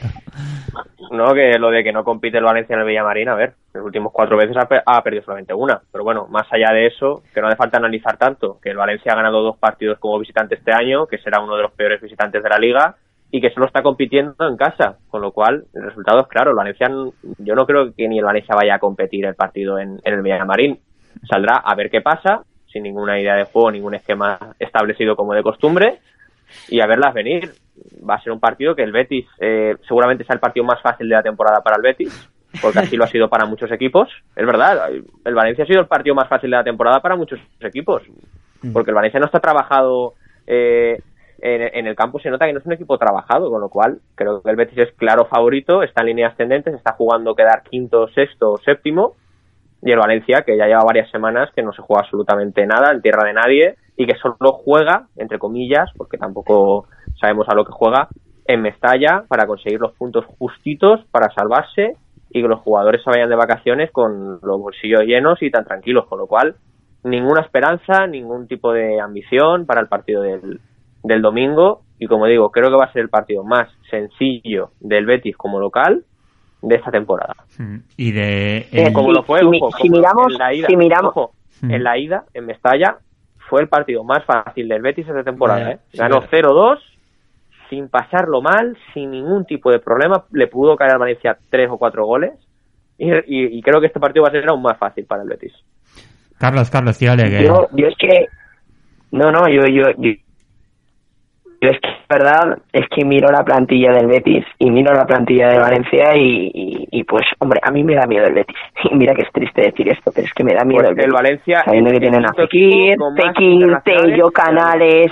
No, 1.10 1.34
que 1.34 1.58
lo 1.58 1.70
de 1.70 1.82
que 1.82 1.92
no 1.92 2.04
compite 2.04 2.38
el 2.38 2.44
Valencia 2.44 2.74
en 2.74 2.80
el 2.80 2.86
Villamarín, 2.86 3.28
a 3.28 3.34
ver, 3.34 3.54
los 3.72 3.84
últimos 3.84 4.12
cuatro 4.12 4.36
veces 4.36 4.56
ha, 4.56 4.68
ha 4.84 5.02
perdido 5.02 5.24
solamente 5.24 5.54
una. 5.54 5.80
Pero 5.92 6.04
bueno, 6.04 6.26
más 6.28 6.46
allá 6.52 6.72
de 6.72 6.86
eso, 6.86 7.22
que 7.32 7.40
no 7.40 7.46
hace 7.46 7.56
falta 7.56 7.78
analizar 7.78 8.16
tanto, 8.16 8.58
que 8.60 8.70
el 8.70 8.76
Valencia 8.76 9.12
ha 9.12 9.16
ganado 9.16 9.42
dos 9.42 9.56
partidos 9.58 9.98
como 9.98 10.18
visitante 10.18 10.56
este 10.56 10.72
año, 10.72 11.06
que 11.06 11.18
será 11.18 11.40
uno 11.40 11.56
de 11.56 11.62
los 11.62 11.72
peores 11.72 12.00
visitantes 12.00 12.42
de 12.42 12.48
la 12.48 12.58
liga, 12.58 12.96
y 13.30 13.40
que 13.40 13.50
solo 13.50 13.66
está 13.66 13.82
compitiendo 13.82 14.34
en 14.48 14.56
casa, 14.56 14.96
con 15.08 15.22
lo 15.22 15.30
cual 15.30 15.64
el 15.72 15.82
resultado 15.84 16.20
es 16.20 16.26
claro. 16.26 16.50
El 16.50 16.56
Valencia, 16.56 16.90
yo 17.38 17.54
no 17.54 17.64
creo 17.64 17.94
que 17.94 18.08
ni 18.08 18.18
el 18.18 18.24
Valencia 18.24 18.56
vaya 18.56 18.74
a 18.74 18.80
competir 18.80 19.24
el 19.24 19.36
partido 19.36 19.78
en, 19.78 20.00
en 20.02 20.14
el 20.14 20.22
Villamarín. 20.22 20.80
Saldrá 21.28 21.58
a 21.58 21.74
ver 21.76 21.90
qué 21.90 22.00
pasa, 22.00 22.42
sin 22.66 22.82
ninguna 22.82 23.20
idea 23.20 23.36
de 23.36 23.44
juego, 23.44 23.70
ningún 23.70 23.94
esquema 23.94 24.36
establecido 24.58 25.14
como 25.14 25.34
de 25.34 25.44
costumbre, 25.44 26.00
y 26.68 26.80
a 26.80 26.86
verlas 26.86 27.14
venir. 27.14 27.52
Va 28.08 28.16
a 28.16 28.20
ser 28.20 28.32
un 28.32 28.40
partido 28.40 28.74
que 28.74 28.82
el 28.82 28.90
Betis 28.90 29.26
eh, 29.38 29.76
seguramente 29.86 30.24
sea 30.24 30.34
el 30.34 30.40
partido 30.40 30.66
más 30.66 30.82
fácil 30.82 31.08
de 31.08 31.14
la 31.14 31.22
temporada 31.22 31.62
para 31.62 31.76
el 31.76 31.82
Betis, 31.82 32.28
porque 32.60 32.80
así 32.80 32.96
lo 32.96 33.04
ha 33.04 33.08
sido 33.08 33.28
para 33.28 33.46
muchos 33.46 33.70
equipos. 33.72 34.08
Es 34.36 34.46
verdad, 34.46 34.90
el 35.24 35.34
Valencia 35.34 35.64
ha 35.64 35.66
sido 35.66 35.80
el 35.80 35.86
partido 35.86 36.14
más 36.14 36.28
fácil 36.28 36.50
de 36.50 36.56
la 36.56 36.64
temporada 36.64 37.00
para 37.00 37.16
muchos 37.16 37.40
equipos, 37.60 38.02
porque 38.72 38.90
el 38.90 38.94
Valencia 38.94 39.20
no 39.20 39.26
está 39.26 39.40
trabajado 39.40 40.14
eh, 40.46 41.00
en, 41.40 41.62
en 41.62 41.86
el 41.86 41.96
campo, 41.96 42.20
se 42.20 42.30
nota 42.30 42.46
que 42.46 42.52
no 42.52 42.58
es 42.58 42.66
un 42.66 42.72
equipo 42.72 42.98
trabajado, 42.98 43.50
con 43.50 43.60
lo 43.60 43.68
cual 43.68 44.00
creo 44.14 44.42
que 44.42 44.50
el 44.50 44.56
Betis 44.56 44.78
es 44.78 44.92
claro 44.92 45.26
favorito, 45.26 45.82
está 45.82 46.02
en 46.02 46.08
líneas 46.08 46.32
ascendentes, 46.32 46.74
está 46.74 46.92
jugando 46.92 47.34
quedar 47.34 47.62
quinto, 47.62 48.08
sexto, 48.08 48.56
séptimo, 48.64 49.14
y 49.82 49.92
el 49.92 49.98
Valencia, 49.98 50.42
que 50.42 50.56
ya 50.56 50.66
lleva 50.66 50.84
varias 50.84 51.10
semanas 51.10 51.50
que 51.54 51.62
no 51.62 51.72
se 51.72 51.82
juega 51.82 52.02
absolutamente 52.02 52.66
nada 52.66 52.92
en 52.92 53.00
tierra 53.00 53.24
de 53.24 53.32
nadie 53.32 53.76
y 53.96 54.06
que 54.06 54.14
solo 54.16 54.52
juega, 54.52 55.06
entre 55.16 55.38
comillas, 55.38 55.90
porque 55.96 56.18
tampoco 56.18 56.86
sabemos 57.18 57.48
a 57.48 57.54
lo 57.54 57.64
que 57.64 57.72
juega, 57.72 58.08
en 58.46 58.62
Mestalla 58.62 59.24
para 59.28 59.46
conseguir 59.46 59.80
los 59.80 59.92
puntos 59.92 60.24
justitos 60.38 61.04
para 61.10 61.30
salvarse 61.32 61.96
y 62.30 62.42
que 62.42 62.48
los 62.48 62.60
jugadores 62.60 63.02
se 63.02 63.10
vayan 63.10 63.28
de 63.28 63.36
vacaciones 63.36 63.90
con 63.90 64.38
los 64.42 64.60
bolsillos 64.60 65.02
llenos 65.04 65.42
y 65.42 65.50
tan 65.50 65.64
tranquilos, 65.64 66.06
con 66.06 66.18
lo 66.18 66.26
cual 66.26 66.54
ninguna 67.02 67.40
esperanza, 67.42 68.06
ningún 68.06 68.46
tipo 68.46 68.72
de 68.72 69.00
ambición 69.00 69.66
para 69.66 69.80
el 69.80 69.88
partido 69.88 70.22
del, 70.22 70.60
del 71.02 71.22
domingo 71.22 71.82
y 71.98 72.06
como 72.06 72.26
digo, 72.26 72.50
creo 72.50 72.70
que 72.70 72.76
va 72.76 72.84
a 72.84 72.92
ser 72.92 73.02
el 73.02 73.08
partido 73.08 73.42
más 73.44 73.68
sencillo 73.90 74.70
del 74.80 75.06
Betis 75.06 75.36
como 75.36 75.58
local 75.60 76.04
de 76.62 76.74
esta 76.76 76.90
temporada. 76.90 77.34
Y 77.96 78.12
de... 78.12 78.66
Eh, 78.70 78.92
como 78.92 79.12
lo 79.12 79.22
fue, 79.22 79.40
si 79.40 79.46
mi- 79.46 79.58
ojo, 79.60 79.70
si 79.78 79.88
como 79.88 80.00
miramos- 80.00 80.32
en 80.32 80.38
la 80.38 80.54
ida, 80.54 80.66
si 80.68 80.76
miramos- 80.76 81.10
ojo, 81.10 81.32
Mm. 81.62 81.70
en 81.72 81.84
la 81.84 81.98
ida, 81.98 82.24
en 82.32 82.46
Mestalla, 82.46 82.96
fue 83.50 83.60
el 83.60 83.68
partido 83.68 84.02
más 84.02 84.24
fácil 84.24 84.66
del 84.68 84.80
Betis 84.80 85.06
esta 85.06 85.22
temporada. 85.24 85.72
¿eh? 85.72 85.78
Ganó 85.92 86.20
claro. 86.20 86.52
0-2, 86.54 86.78
sin 87.70 87.88
pasarlo 87.88 88.42
mal, 88.42 88.76
sin 88.92 89.10
ningún 89.12 89.46
tipo 89.46 89.70
de 89.70 89.78
problema. 89.78 90.24
Le 90.32 90.48
pudo 90.48 90.76
caer 90.76 90.92
al 90.92 90.98
Valencia 90.98 91.38
tres 91.48 91.68
o 91.70 91.78
cuatro 91.78 92.04
goles. 92.04 92.32
Y, 92.98 93.10
y- 93.10 93.58
y 93.58 93.62
creo 93.62 93.80
que 93.80 93.86
este 93.86 94.00
partido 94.00 94.24
va 94.24 94.28
a 94.28 94.32
ser 94.32 94.46
aún 94.50 94.60
más 94.60 94.76
fácil 94.76 95.06
para 95.06 95.22
el 95.22 95.28
Betis. 95.30 95.54
Carlos, 96.38 96.68
Carlos, 96.70 96.98
tírale 96.98 97.30
que... 97.30 97.44
Yo, 97.44 97.68
yo 97.72 97.86
es 97.86 97.94
que. 97.96 98.26
No, 99.12 99.30
no, 99.32 99.48
yo, 99.48 99.62
yo, 99.66 99.84
yo, 99.98 100.10
es 101.62 101.78
que 101.80 101.88
la 102.08 102.16
verdad 102.16 102.58
es 102.72 102.86
que 102.88 103.04
miro 103.04 103.30
la 103.30 103.44
plantilla 103.44 103.92
del 103.92 104.06
Betis 104.06 104.44
y 104.58 104.70
miro 104.70 104.94
la 104.94 105.04
plantilla 105.06 105.48
de 105.48 105.58
Valencia 105.58 106.16
y, 106.16 106.50
y, 106.54 106.88
y, 106.90 107.04
pues, 107.04 107.24
hombre, 107.38 107.60
a 107.62 107.70
mí 107.70 107.84
me 107.84 107.94
da 107.94 108.06
miedo 108.06 108.26
el 108.26 108.34
Betis. 108.34 108.56
Y 108.90 108.94
mira 108.94 109.14
que 109.14 109.22
es 109.22 109.32
triste 109.32 109.62
decir 109.62 109.88
esto, 109.90 110.10
pero 110.14 110.26
es 110.26 110.32
que 110.32 110.44
me 110.44 110.54
da 110.54 110.64
miedo 110.64 110.80
Pues 110.82 110.90
el 110.90 110.94
Betis. 110.96 111.06
el 111.06 111.12
Valencia 111.12 111.62
Sabiendo 111.64 111.90
que 111.90 112.00
tienen 112.00 112.24
a 112.24 112.32
Fekir, 112.32 112.96
Fekir, 113.16 113.76
Tello. 113.84 114.30
Canales. 114.30 115.10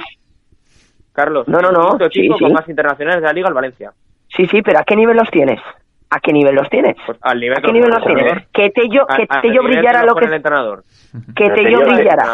Carlos, 1.18 1.48
No, 1.48 1.58
no, 1.60 1.70
no, 1.72 1.96
el 1.98 2.10
sí, 2.12 2.20
equipo 2.20 2.38
sí. 2.38 2.44
con 2.44 2.52
más 2.52 2.68
internacionales 2.68 3.20
de 3.20 3.26
la 3.26 3.32
liga, 3.32 3.48
el 3.48 3.54
Valencia. 3.54 3.90
Sí, 4.28 4.46
sí, 4.46 4.62
pero 4.62 4.78
¿a 4.78 4.84
qué 4.84 4.94
nivel 4.94 5.16
los 5.16 5.28
tienes? 5.30 5.60
¿A 6.10 6.20
qué 6.20 6.32
nivel 6.32 6.54
los 6.54 6.68
tienes? 6.70 6.94
Pues 7.04 7.18
al 7.22 7.40
nivel 7.40 7.58
¿A 7.58 7.60
qué 7.60 7.72
nivel 7.72 7.90
los 7.90 8.04
tienes? 8.04 8.46
Que 8.52 8.70
Tello, 8.70 9.02
A- 9.08 9.16
que 9.16 9.26
Tello 9.42 9.62
brillara 9.64 10.04
lo 10.04 10.14
que... 10.14 10.24
el 10.26 10.32
entrenador. 10.34 10.82
Que 11.34 11.50
Tello 11.50 11.80
brillara. 11.80 12.24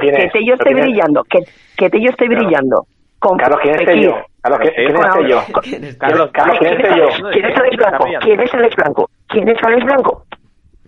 ¿quién 0.00 0.14
Que? 0.14 0.30
Tello 0.30 0.54
esté 0.54 0.64
¿Pero 0.64 0.76
quién 0.78 0.86
brillando. 0.86 1.24
Que, 1.24 1.38
que 1.76 1.90
Tello 1.90 2.10
esté 2.10 2.26
brillando. 2.28 2.86
Con 3.18 3.36
Carlos, 3.36 3.60
¿quién 3.62 3.74
es 3.74 3.86
Tello? 3.86 4.16
Carlos, 4.42 4.60
¿quién, 4.60 4.72
Pero 4.76 4.88
quién 4.88 4.96
con 4.96 5.06
es 5.06 5.14
Tello? 5.14 5.40
¿Quién 5.62 5.84
Carlos, 5.98 6.30
Carlos, 6.32 6.56
¿quién 6.58 6.72
es 6.72 6.82
Tello? 6.82 7.06
¿Quién 7.32 7.44
es 7.44 7.58
Alex 7.58 7.76
Blanco? 7.76 8.04
¿Quién 8.20 8.40
es 8.40 8.54
Alex 8.54 8.76
Blanco? 8.76 9.10
¿Quién 9.28 9.48
es 9.48 9.62
Alex 9.62 9.84
Blanco? 9.84 10.24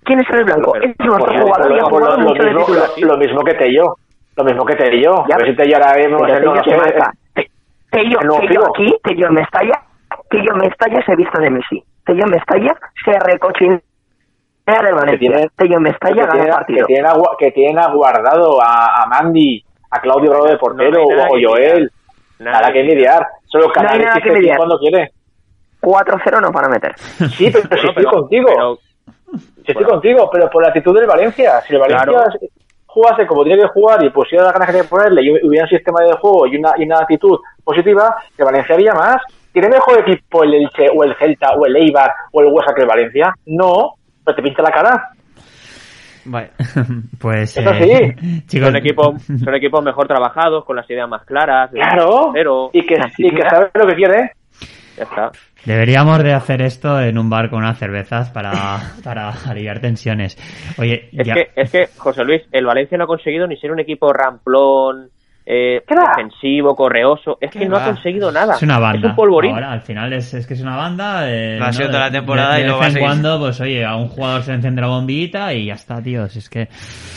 ¿Quién 0.05 0.21
es 0.21 0.31
Alex 0.31 0.45
Blanco? 0.47 0.77
Es 0.77 0.95
nuestro 0.99 1.27
Pues, 1.27 1.83
jugador 1.83 2.99
lo 3.01 3.17
mismo 3.19 3.43
que 3.45 3.55
Tello. 3.55 3.97
Lo 4.41 4.45
mismo 4.45 4.65
que 4.65 4.75
Tello. 4.77 5.25
Ya, 5.29 5.35
a 5.35 5.39
ver 5.39 5.47
si 5.49 5.57
Tello 5.57 5.77
ahora 5.77 5.97
mismo 5.99 6.19
Pero 6.21 6.41
no 6.41 6.53
Tello 6.53 6.65
se 6.65 6.71
sé, 6.71 6.77
marca. 6.77 7.13
Te- 7.35 7.51
Tello, 7.91 8.21
el 8.21 8.27
nuevo 8.27 8.41
Tello 8.43 8.61
Figo. 8.61 8.67
aquí, 8.75 8.97
Tello 9.05 9.27
en 9.29 9.35
Mestalla, 9.35 9.81
Tello 10.31 10.53
en 10.55 10.59
Mestalla 10.59 11.05
se 11.05 11.17
viste 11.17 11.41
de 11.41 11.51
Messi. 11.51 11.85
Tello 12.07 12.25
en 12.25 12.31
Mestalla 12.31 12.75
se 13.05 13.13
recochinea 13.19 13.81
del 14.67 14.95
Valencia. 14.95 15.19
tiene- 15.19 15.49
Tello 15.57 15.77
en 15.77 15.83
Mestalla 15.83 16.29
que, 16.29 16.39
gana 16.39 16.55
partido. 16.55 16.87
que, 16.87 16.95
que 17.39 17.53
tienen 17.53 17.79
aguardado 17.79 18.63
a, 18.63 19.03
a 19.03 19.07
Mandy, 19.07 19.65
a 19.91 20.01
Claudio 20.01 20.31
Bravo 20.31 20.47
de 20.47 20.57
portero 20.59 21.05
No 21.09 21.17
nada 21.17 21.29
o 21.31 21.35
que 21.35 21.45
Joel. 21.45 21.91
Nada 22.39 22.61
Nada 22.61 22.73
que 22.73 22.85
mediar. 22.85 23.27
Solo 23.47 23.67
hay 23.67 23.73
Canales 23.73 24.07
nada 24.07 24.19
y 24.19 24.23
que 24.23 24.57
cuando 24.57 24.79
quiere. 24.79 25.11
4-0 25.83 26.41
no 26.41 26.51
para 26.53 26.69
meter. 26.69 26.95
Sí, 26.99 27.51
pero 27.53 27.63
si 27.63 27.69
Bueno, 27.69 27.89
estoy 27.91 27.95
pero- 27.95 28.11
contigo. 28.11 28.47
pero- 28.49 28.79
si 29.35 29.73
estoy 29.73 29.75
bueno. 29.75 29.89
contigo, 29.91 30.31
pero 30.33 30.51
por 30.51 30.63
la 30.63 30.69
actitud 30.69 30.95
del 30.99 31.07
Valencia. 31.07 31.61
Si 31.63 31.75
el 31.75 31.81
Valencia 31.81 32.07
Claro. 32.07 32.31
Jugase 32.93 33.27
como 33.27 33.45
tiene 33.45 33.63
que 33.63 33.69
jugar 33.69 34.05
y 34.05 34.11
pusiera 34.11 34.45
las 34.45 34.53
ganas 34.53 34.67
que 34.67 34.73
tiene 34.73 34.87
que 34.87 34.91
ponerle 34.91 35.23
y 35.23 35.47
hubiera 35.47 35.65
un 35.65 35.71
sistema 35.71 36.01
de 36.05 36.13
juego 36.17 36.47
y 36.47 36.57
una, 36.57 36.73
y 36.77 36.85
una 36.85 36.99
actitud 36.99 37.39
positiva, 37.65 38.17
el 38.37 38.45
Valencia 38.45 38.75
haría 38.75 38.93
más. 38.95 39.17
¿Tiene 39.53 39.69
mejor 39.69 40.01
equipo 40.01 40.45
el 40.45 40.55
Elche 40.55 40.87
o 40.95 41.03
el 41.03 41.17
Celta 41.17 41.51
o 41.59 41.67
el 41.67 41.77
Eibar 41.77 42.13
o 42.33 42.41
el 42.41 42.53
Huesa 42.53 42.73
que 42.75 42.83
el 42.83 42.89
Valencia? 42.89 43.35
No, 43.47 43.95
pero 44.25 44.37
te 44.37 44.43
pinta 44.43 44.63
la 44.63 44.71
cara. 44.71 45.11
Vale. 46.25 46.51
Pues, 47.19 47.57
Eso 47.57 47.71
eh, 47.71 48.15
sí. 48.19 48.43
chicos, 48.47 48.69
Son 48.69 48.77
equipos, 48.77 49.23
son 49.23 49.55
equipos 49.55 49.85
mejor 49.85 50.07
trabajados, 50.07 50.65
con 50.65 50.77
las 50.77 50.89
ideas 50.89 51.09
más 51.09 51.25
claras. 51.25 51.71
Claro. 51.71 52.31
Pero 52.33 52.71
Y 52.73 52.87
que, 52.87 52.95
y 53.19 53.31
que 53.31 53.43
sabe 53.49 53.71
lo 53.75 53.87
que 53.87 53.95
quiere. 53.95 54.33
Ya 55.01 55.05
está. 55.05 55.31
deberíamos 55.65 56.23
de 56.23 56.33
hacer 56.33 56.63
esto 56.63 57.01
en 57.01 57.19
un 57.19 57.29
bar 57.31 57.51
con 57.51 57.61
unas 57.61 57.79
cervezas 57.79 58.31
para, 58.31 58.79
para 59.03 59.31
aliviar 59.49 59.81
tensiones. 59.81 60.37
Oye, 60.79 61.09
Es 61.13 61.27
ya- 61.27 61.35
que, 61.35 61.51
es 61.57 61.71
que, 61.73 61.87
José 61.97 62.25
Luis, 62.25 62.43
el 62.53 62.67
Valencia 62.67 62.97
no 62.99 63.05
ha 63.05 63.07
conseguido 63.09 63.47
ni 63.47 63.57
ser 63.57 63.73
un 63.73 63.81
equipo 63.81 64.13
ramplón, 64.13 65.11
eh, 65.47 65.81
defensivo, 65.89 66.77
correoso. 66.77 67.39
Es 67.41 67.51
que 67.51 67.61
¿Qué 67.61 67.67
no 67.67 67.77
va? 67.77 67.85
ha 67.87 67.93
conseguido 67.93 68.31
nada. 68.31 68.55
es 68.55 68.63
una 68.63 68.79
banda. 68.79 68.99
Es 68.99 69.05
un 69.11 69.17
polvorín. 69.17 69.53
Ahora, 69.55 69.73
al 69.73 69.81
final 69.81 70.13
es, 70.13 70.33
es 70.35 70.47
que 70.47 70.55
es 70.55 70.61
una 70.63 70.77
banda. 70.77 71.29
eh, 71.31 71.59
ha 71.61 71.73
sido 71.73 71.87
¿no? 71.87 71.91
toda 71.93 72.05
la 72.05 72.11
De- 72.11 72.19
temporada 72.19 72.55
de, 72.55 72.61
y 72.61 72.63
de 72.65 72.69
lo 72.69 72.79
vez 72.79 72.95
en 72.95 73.01
cuando, 73.03 73.39
pues 73.39 73.61
oye, 73.61 73.85
a 73.85 73.97
un 73.97 74.09
jugador 74.09 74.43
se 74.43 74.51
le 74.51 74.57
enciende 74.57 74.81
la 74.83 74.89
bombillita 74.89 75.53
y 75.55 75.67
ya 75.67 75.75
está, 75.75 76.01
tío. 76.03 76.29
Si 76.29 76.39
es 76.39 76.49
que. 76.49 76.69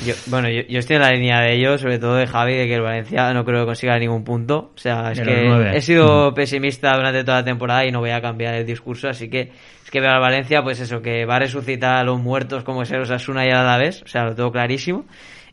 Yo, 0.05 0.13
bueno, 0.27 0.49
yo, 0.49 0.61
yo 0.67 0.79
estoy 0.79 0.95
en 0.95 1.01
la 1.03 1.11
línea 1.11 1.41
de 1.41 1.53
ellos, 1.53 1.81
sobre 1.81 1.99
todo 1.99 2.15
de 2.15 2.25
Javi, 2.27 2.55
de 2.55 2.67
que 2.67 2.75
el 2.75 2.81
Valencia 2.81 3.33
no 3.33 3.45
creo 3.45 3.59
que 3.61 3.65
consiga 3.67 3.99
ningún 3.99 4.23
punto. 4.23 4.71
O 4.75 4.77
sea, 4.77 5.11
es 5.11 5.19
De 5.19 5.23
que 5.25 5.71
he 5.77 5.81
sido 5.81 6.33
pesimista 6.33 6.95
durante 6.95 7.23
toda 7.23 7.39
la 7.39 7.45
temporada 7.45 7.85
y 7.85 7.91
no 7.91 7.99
voy 7.99 8.11
a 8.11 8.21
cambiar 8.21 8.55
el 8.55 8.65
discurso, 8.65 9.09
así 9.09 9.29
que 9.29 9.51
es 9.83 9.91
que 9.91 9.99
veo 9.99 10.09
al 10.11 10.21
Valencia, 10.21 10.63
pues 10.63 10.79
eso, 10.79 11.01
que 11.01 11.25
va 11.25 11.35
a 11.35 11.39
resucitar 11.39 11.97
a 11.97 12.03
los 12.03 12.19
muertos 12.19 12.63
como 12.63 12.81
es 12.81 12.91
el 12.91 13.01
Osasuna 13.01 13.45
y 13.45 13.51
a 13.51 13.61
la 13.63 13.77
vez, 13.77 14.01
o 14.03 14.07
sea, 14.07 14.23
lo 14.23 14.33
tengo 14.33 14.51
clarísimo. 14.51 15.05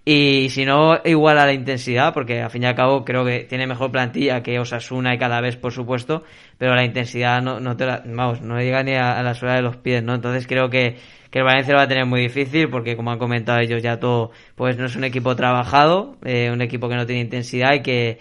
Y 0.05 0.49
si 0.49 0.65
no, 0.65 0.99
igual 1.05 1.39
a 1.39 1.47
la 1.47 1.53
intensidad, 1.53 2.15
porque 2.15 2.41
al 2.41 2.51
fin 2.51 2.63
y 2.63 2.67
al 2.67 2.75
cabo 2.75 3.05
creo 3.05 3.25
que 3.25 3.41
tiene 3.41 3.67
mejor 3.67 3.93
plantilla 3.93 4.43
que 4.43 4.59
Osasuna 4.59 5.15
y 5.15 5.19
cada 5.19 5.41
vez, 5.43 5.57
por 5.57 5.73
supuesto, 5.73 6.25
pero 6.57 6.75
la 6.75 6.85
intensidad 6.85 7.43
no, 7.43 7.61
no 7.61 7.77
te 7.77 7.85
la, 7.85 8.03
vamos, 8.07 8.41
no 8.41 8.59
llega 8.59 8.83
ni 8.83 8.95
a, 8.95 9.23
la 9.23 9.35
suela 9.35 9.57
de 9.57 9.63
los 9.63 9.77
pies, 9.77 10.03
¿no? 10.03 10.15
Entonces 10.15 10.47
creo 10.47 10.71
que, 10.71 10.97
que 11.31 11.41
el 11.41 11.45
Valencia 11.45 11.75
lo 11.75 11.79
va 11.79 11.85
a 11.85 11.89
tener 11.89 12.07
muy 12.07 12.23
difícil, 12.23 12.71
porque 12.71 12.97
como 12.97 13.11
han 13.11 13.19
comentado 13.19 13.61
ellos 13.61 13.83
ya 13.83 14.01
todo, 14.01 14.31
pues 14.55 14.79
no 14.79 14.87
es 14.87 14.97
un 14.97 15.05
equipo 15.05 15.37
trabajado, 15.37 16.17
eh, 16.25 16.51
un 16.51 16.63
equipo 16.63 16.89
que 16.89 16.97
no 16.97 17.05
tiene 17.05 17.21
intensidad 17.21 17.75
y 17.75 17.83
que, 17.83 18.19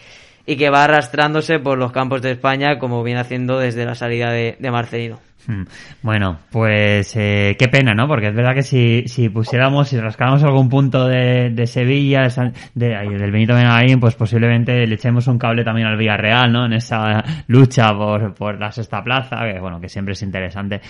y 0.49 0.57
que 0.57 0.69
va 0.71 0.83
arrastrándose 0.85 1.59
por 1.59 1.77
los 1.77 1.91
campos 1.91 2.21
de 2.23 2.31
España, 2.31 2.79
como 2.79 3.03
viene 3.03 3.19
haciendo 3.19 3.59
desde 3.59 3.85
la 3.85 3.93
salida 3.93 4.31
de, 4.31 4.55
de 4.59 4.71
Marcelino. 4.71 5.19
Hmm. 5.47 5.63
Bueno, 6.01 6.39
pues 6.51 7.15
eh, 7.15 7.55
qué 7.57 7.67
pena, 7.69 7.93
¿no? 7.93 8.07
Porque 8.07 8.27
es 8.27 8.35
verdad 8.35 8.53
que 8.53 8.61
si, 8.61 9.07
si 9.07 9.29
pusiéramos, 9.29 9.87
si 9.87 9.99
rascáramos 9.99 10.43
algún 10.43 10.69
punto 10.69 11.07
de, 11.07 11.49
de 11.51 11.65
Sevilla, 11.65 12.23
de 12.23 12.29
San- 12.29 12.53
de, 12.75 12.95
ay, 12.95 13.07
del 13.09 13.31
Benito 13.31 13.53
Benavín, 13.55 13.99
pues 13.99 14.15
posiblemente 14.15 14.85
le 14.85 14.95
echemos 14.95 15.27
un 15.27 15.37
cable 15.39 15.63
también 15.63 15.87
al 15.87 15.97
Villarreal, 15.97 16.51
¿no? 16.51 16.65
En 16.65 16.73
esa 16.73 17.23
lucha 17.47 17.93
por, 17.93 18.33
por 18.35 18.59
la 18.59 18.71
sexta 18.71 19.01
plaza, 19.01 19.37
que 19.51 19.59
bueno, 19.59 19.79
que 19.79 19.87
siempre 19.87 20.11
es 20.13 20.21
interesante. 20.23 20.81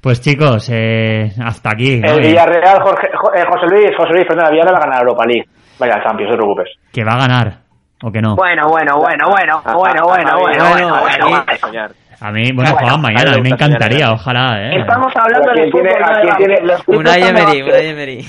Pues 0.00 0.20
chicos, 0.20 0.70
eh, 0.72 1.30
hasta 1.44 1.70
aquí. 1.70 2.00
¿no? 2.00 2.12
El 2.14 2.20
Villarreal, 2.28 2.80
Jorge, 2.82 3.06
eh, 3.08 3.44
José 3.48 3.66
Luis, 3.74 3.90
José 3.96 4.12
Luis, 4.14 4.24
perdona, 4.26 4.50
Villarreal 4.50 4.74
va 4.74 4.78
a 4.78 4.86
ganar 4.86 5.00
Europa 5.02 5.24
League. 5.26 5.48
Vaya, 5.78 6.02
Champions, 6.02 6.30
no 6.30 6.36
te 6.36 6.42
preocupes. 6.42 6.68
Que 6.92 7.04
va 7.04 7.12
a 7.12 7.18
ganar, 7.18 7.58
o 8.02 8.10
que 8.12 8.20
no. 8.22 8.34
Bueno, 8.36 8.66
bueno, 8.68 8.96
bueno, 8.98 9.24
bueno, 9.28 9.62
bueno, 9.62 9.78
bueno, 9.78 10.38
bueno, 10.38 10.38
bueno, 10.38 11.00
bueno. 11.00 11.84
A 12.22 12.30
mí, 12.32 12.52
bueno, 12.52 12.70
Bueno, 12.72 12.76
juegan 12.78 13.00
mañana, 13.00 13.30
a 13.32 13.34
mí 13.36 13.40
me 13.42 13.48
encantaría, 13.48 13.98
soñar. 14.06 14.12
ojalá, 14.12 14.62
¿eh? 14.62 14.80
Estamos 14.80 15.12
hablando 15.16 15.50
¿A 15.50 15.54
quién 15.54 15.64
del 15.64 15.72
tiene- 15.72 15.90
fútbol, 15.90 16.04
a 16.04 16.18
de 16.18 16.22
quién 16.22 16.36
tiene- 16.36 16.98
Una 16.98 17.12
de 17.12 17.28
Emery, 17.28 17.62
una. 17.62 17.78
Emery. 17.78 18.26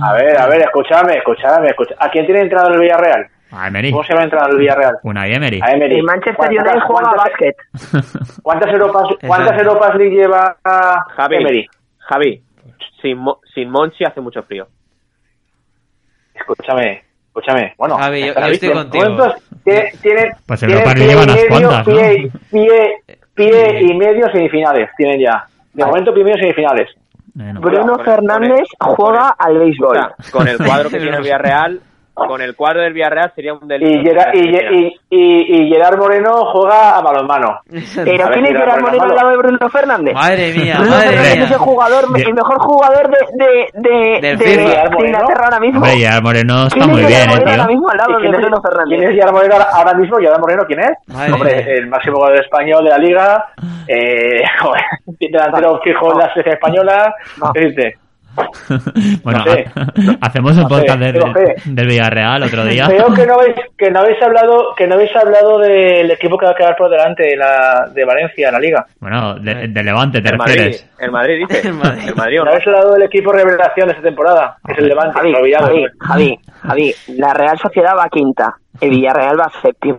A 0.00 0.12
ver, 0.12 0.40
a 0.40 0.46
ver, 0.46 0.60
escúchame, 0.62 1.14
escúchame, 1.14 1.68
escúchame. 1.70 1.96
¿A 2.00 2.08
quién 2.10 2.26
tiene 2.26 2.42
entrado 2.42 2.68
el 2.72 2.78
Villarreal? 2.80 3.26
A 3.50 3.66
Emery. 3.66 3.90
¿Cómo 3.90 4.04
se 4.04 4.12
llama 4.12 4.24
entrado 4.24 4.52
el 4.52 4.58
Villarreal? 4.58 4.94
Una 5.02 5.26
Emery. 5.26 5.60
A 5.64 5.72
Emery. 5.72 5.96
El 5.96 6.02
Manchester 6.04 6.34
¿Cuántas- 6.36 6.64
United 6.64 6.80
juega 6.86 7.10
básquet. 7.16 7.56
¿Cuántas 8.42 8.72
Europas, 8.72 9.02
cuántas. 9.26 9.58
Europas 9.58 9.94
League 9.96 10.14
lleva 10.16 10.56
Javi, 11.16 11.36
Emery? 11.36 11.68
Javi, 11.98 12.42
sin, 13.02 13.18
Mo- 13.18 13.40
sin 13.52 13.68
Monchi 13.68 14.04
hace 14.04 14.20
mucho 14.20 14.42
frío. 14.44 14.68
Escúchame, 16.34 17.02
escúchame. 17.28 17.74
Bueno, 17.78 17.96
Javi, 17.98 18.20
yo- 18.20 18.26
yo 18.26 18.30
estoy 18.40 18.50
vista. 18.68 18.74
contigo. 18.74 19.04
¿Cuántos 19.04 19.34
tiene- 19.64 19.92
tienen? 20.02 20.30
Pues 20.46 20.62
Europa 20.62 20.84
League 20.94 20.94
pie 20.98 21.06
lleva 21.08 21.20
y 21.20 21.24
unas 21.24 21.36
medio, 21.36 21.48
cuantas, 21.48 21.86
¿no? 21.86 21.94
Pie, 21.94 22.30
pie, 22.50 22.96
pie 23.34 23.80
y 23.82 23.94
medio 23.96 24.30
semifinales 24.32 24.90
tienen 24.96 25.20
ya. 25.20 25.44
De 25.72 25.84
momento, 25.84 26.12
primero 26.12 26.38
semifinales. 26.40 26.88
Bueno. 27.34 27.60
Bruno 27.60 27.92
con 27.92 28.00
el- 28.00 28.04
Fernández 28.06 28.60
el- 28.60 28.86
juega 28.96 29.28
al 29.38 29.58
béisbol. 29.58 29.98
con 30.32 30.48
el 30.48 30.58
cuadro 30.58 30.90
que 30.90 30.98
tiene 30.98 31.16
el 31.18 31.22
Villarreal, 31.22 31.80
con 32.26 32.40
el 32.42 32.54
cuadro 32.56 32.80
del 32.82 32.92
Villarreal 32.92 33.32
sería 33.34 33.54
un 33.54 33.66
delito. 33.68 33.90
Y, 33.90 34.02
Gerard, 34.04 34.34
y, 34.34 34.48
y, 34.48 34.96
y, 35.10 35.62
y 35.64 35.68
Gerard 35.70 35.98
Moreno 35.98 36.44
juega 36.52 36.96
a 36.98 37.02
balonmano. 37.02 37.60
Pero 37.68 38.28
¿quién 38.32 38.44
es 38.44 38.50
era 38.50 38.60
Gerard 38.60 38.80
Moreno 38.80 39.04
al 39.04 39.14
lado 39.16 39.30
de 39.30 39.36
Bruno 39.36 39.68
Fernández? 39.70 40.14
Madre 40.14 40.52
mía, 40.52 40.74
Bruno 40.78 40.90
madre 40.90 41.08
Fernández 41.08 41.34
mía. 41.36 41.44
es 41.44 41.50
el 41.52 41.58
jugador, 41.58 42.12
De- 42.12 42.22
el 42.22 42.34
mejor 42.34 42.58
jugador 42.58 43.10
de, 43.10 43.18
de, 43.34 44.20
de, 44.20 44.36
de- 44.36 44.44
Gerard. 44.44 44.92
Inglaterra 44.98 45.44
ahora 45.44 45.60
mismo. 45.60 45.80
Hombre, 45.80 46.00
ya 46.00 46.20
Moreno 46.20 46.62
está 46.66 46.76
¿Quién 46.76 46.90
muy 46.90 47.00
es 47.02 47.06
bien, 47.08 47.20
Gerard 47.20 47.28
eh, 47.28 47.38
Moreno 47.38 47.50
ahora 47.50 47.64
tío. 47.64 47.72
mismo 47.72 47.88
al 47.90 47.96
lado 47.98 48.10
¿Y 48.10 48.12
de 48.14 48.18
¿Quién 48.20 48.34
es, 48.34 48.40
Bruno 48.40 48.62
quién 48.62 48.72
Fernández? 48.72 49.08
es 49.08 49.14
Gerard 49.14 49.32
Moreno 49.32 49.54
ahora, 49.72 49.94
mismo? 49.94 50.16
¿Gerard 50.18 50.40
Moreno 50.40 50.62
quién 50.66 50.80
es? 50.80 50.90
Madre 51.14 51.32
Hombre, 51.32 51.54
mía. 51.56 51.74
el 51.74 51.86
máximo 51.88 52.16
jugador 52.16 52.40
español 52.40 52.84
de 52.84 52.90
la 52.90 52.98
liga, 52.98 53.44
eh, 53.88 54.42
joder, 54.60 54.82
delantero 55.20 55.80
fijo 55.82 56.12
en 56.12 56.18
la 56.18 56.28
selección 56.34 56.54
española. 56.54 57.14
¿Qué 57.54 57.60
dices? 57.60 57.94
bueno, 59.24 59.38
No 59.44 59.52
sé. 59.52 59.64
ha- 59.74 60.16
hacemos 60.26 60.52
un 60.56 60.62
No 60.62 60.68
podcast 60.68 60.98
del 60.98 61.86
Villarreal 61.86 62.42
otro 62.42 62.64
día. 62.64 62.86
Veo 62.88 63.12
que 63.14 63.26
no 63.26 63.34
habéis, 63.34 63.56
que 63.76 63.90
no 63.90 64.00
habéis 64.00 64.22
hablado, 64.22 64.74
que 64.76 64.86
no 64.86 64.94
habéis 64.94 65.14
hablado 65.16 65.58
del 65.58 66.10
equipo 66.10 66.36
que 66.38 66.46
va 66.46 66.52
a 66.52 66.54
quedar 66.54 66.76
por 66.76 66.90
delante 66.90 67.22
de, 67.24 67.36
la, 67.36 67.88
de 67.92 68.04
Valencia 68.04 68.48
en 68.48 68.54
la 68.54 68.60
liga. 68.60 68.86
Bueno, 69.00 69.34
de, 69.36 69.68
de 69.68 69.82
Levante, 69.82 70.20
¿te 70.20 70.28
El 70.30 70.38
Madrid, 70.38 70.76
el 70.98 71.10
Madrid 71.10 71.46
dice. 71.48 71.68
El 71.68 71.74
Madrid. 71.74 72.08
El 72.08 72.14
Madrid, 72.16 72.40
¿o 72.40 72.44
No 72.44 72.44
no? 72.44 72.50
habéis 72.52 72.66
hablado 72.66 72.92
del 72.94 73.02
equipo 73.04 73.32
revelación 73.32 73.86
de 73.88 73.92
esta 73.94 74.02
temporada, 74.04 74.56
que 74.66 74.72
es 74.72 74.78
el 74.78 74.88
Levante, 74.88 75.18
Javi, 75.18 75.34
olvidado. 75.34 75.66
Javi, 75.66 75.86
Javi, 76.00 76.38
Javi, 76.62 76.94
la 77.18 77.34
Real 77.34 77.58
Sociedad 77.58 77.92
va 77.98 78.08
quinta, 78.08 78.54
el 78.80 78.90
Villarreal 78.90 79.38
va 79.40 79.50
séptimo. 79.62 79.98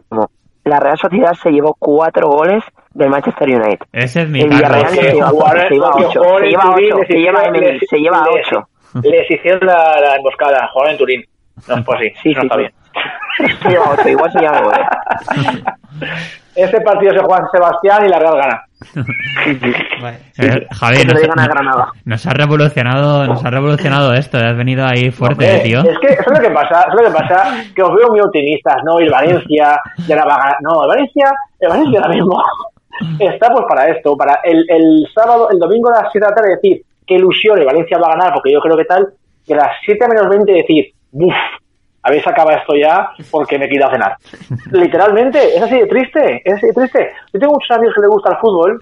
La 0.66 0.80
Real 0.80 0.98
Sociedad 0.98 1.34
se 1.42 1.50
llevó 1.52 1.76
cuatro 1.80 2.28
goles 2.30 2.64
del 3.00 3.10
Manchester 3.10 3.50
United. 3.50 3.86
Ese 3.94 4.22
es 4.22 4.30
mi 4.30 4.42
El 4.42 4.50
Villarreal 4.50 4.88
se 4.90 5.02
lleva, 5.02 5.14
se 5.14 5.24
ocho, 5.24 5.30
jugaron 5.32 5.60
se 5.62 5.68
en 5.68 5.74
lleva 5.74 5.90
les 5.90 7.08
se 7.08 7.14
lleva 7.14 7.40
hicieron- 7.40 7.46
Emery, 7.56 7.72
les- 7.80 7.90
se 7.90 7.98
lleva 7.98 8.24
les- 8.24 8.46
ocho. 8.48 8.68
Les 9.04 9.32
hicieron 9.32 9.60
la, 9.68 10.00
la 10.02 10.16
emboscada, 10.16 10.68
jugaron 10.74 10.92
en 10.94 10.98
Turín. 10.98 11.24
No, 11.68 11.76
pues 11.86 12.00
sí, 12.00 12.14
Sí, 12.24 12.34
no 12.34 12.42
sí, 12.42 12.48
está 12.48 12.56
sí. 12.56 12.60
bien. 12.62 12.74
Se 13.62 13.70
lleva 13.70 13.86
ocho, 13.92 14.10
igual 14.10 14.32
se 14.32 14.40
lleva 14.40 14.62
nueve. 14.62 14.86
ese 16.56 16.82
partido 16.82 17.14
se 17.14 17.20
juega 17.20 17.40
en 17.40 17.48
Sebastián 17.52 18.06
y 18.06 18.10
la 18.10 18.20
Real 18.20 18.36
gana. 18.38 18.64
Eh, 20.38 20.68
Javier, 20.72 21.06
nos, 21.08 21.22
nos, 22.06 22.26
ha 22.28 22.32
revolucionado, 22.34 23.28
nos 23.28 23.44
ha 23.46 23.50
revolucionado 23.50 24.14
esto. 24.14 24.38
Has 24.38 24.56
venido 24.58 24.86
ahí 24.86 25.12
fuerte, 25.12 25.60
tío. 25.60 25.80
Es 25.82 25.98
que 26.00 26.08
eso 26.14 26.24
es 26.32 26.40
lo 26.40 26.48
que 26.48 26.54
pasa, 26.54 26.86
es 26.88 26.94
lo 26.94 27.08
que 27.10 27.18
pasa, 27.18 27.64
que 27.76 27.82
os 27.84 27.94
veo 27.96 28.10
muy 28.10 28.20
optimistas, 28.22 28.78
¿no? 28.86 29.00
Y 29.02 29.10
Valencia 29.10 29.78
ya 30.08 30.16
la 30.16 30.26
va 30.26 30.36
a 30.36 30.58
No, 30.62 30.84
el 30.84 30.88
Valencia, 30.90 31.30
el 31.60 31.70
Valencia 31.70 32.00
ahora 32.02 32.14
mismo 32.14 32.42
está 33.20 33.52
pues 33.52 33.66
para 33.68 33.88
esto, 33.88 34.16
para 34.16 34.40
el, 34.44 34.66
el 34.70 35.08
sábado, 35.14 35.50
el 35.52 35.60
domingo 35.60 35.90
a 35.90 36.04
las 36.04 36.12
7 36.12 36.20
de 36.20 36.30
la 36.30 36.36
tarde 36.36 36.56
decir 36.56 36.82
qué 37.06 37.16
ilusión 37.16 37.58
el 37.60 37.66
Valencia 37.66 37.98
va 37.98 38.08
a 38.08 38.18
ganar, 38.18 38.34
porque 38.34 38.52
yo 38.52 38.60
creo 38.60 38.78
que 38.78 38.86
tal, 38.86 39.08
que 39.46 39.54
a 39.54 39.58
las 39.58 39.72
7 39.86 40.08
menos 40.08 40.30
20 40.30 40.52
decir, 40.52 40.86
buf, 41.12 41.34
a 42.02 42.12
ver 42.12 42.24
si 42.24 42.30
acaba 42.30 42.54
esto 42.54 42.76
ya 42.76 43.10
porque 43.32 43.58
me 43.58 43.68
quiero 43.68 43.90
cenar. 43.90 44.16
Literalmente, 44.72 45.56
es 45.56 45.62
así 45.62 45.80
de 45.80 45.88
triste, 45.88 46.42
es 46.46 46.54
así 46.54 46.68
de 46.68 46.74
triste. 46.74 47.12
Yo 47.34 47.40
tengo 47.40 47.54
muchos 47.54 47.72
amigos 47.72 47.96
que 47.96 48.02
les 48.02 48.10
gusta 48.10 48.32
el 48.32 48.38
fútbol 48.38 48.82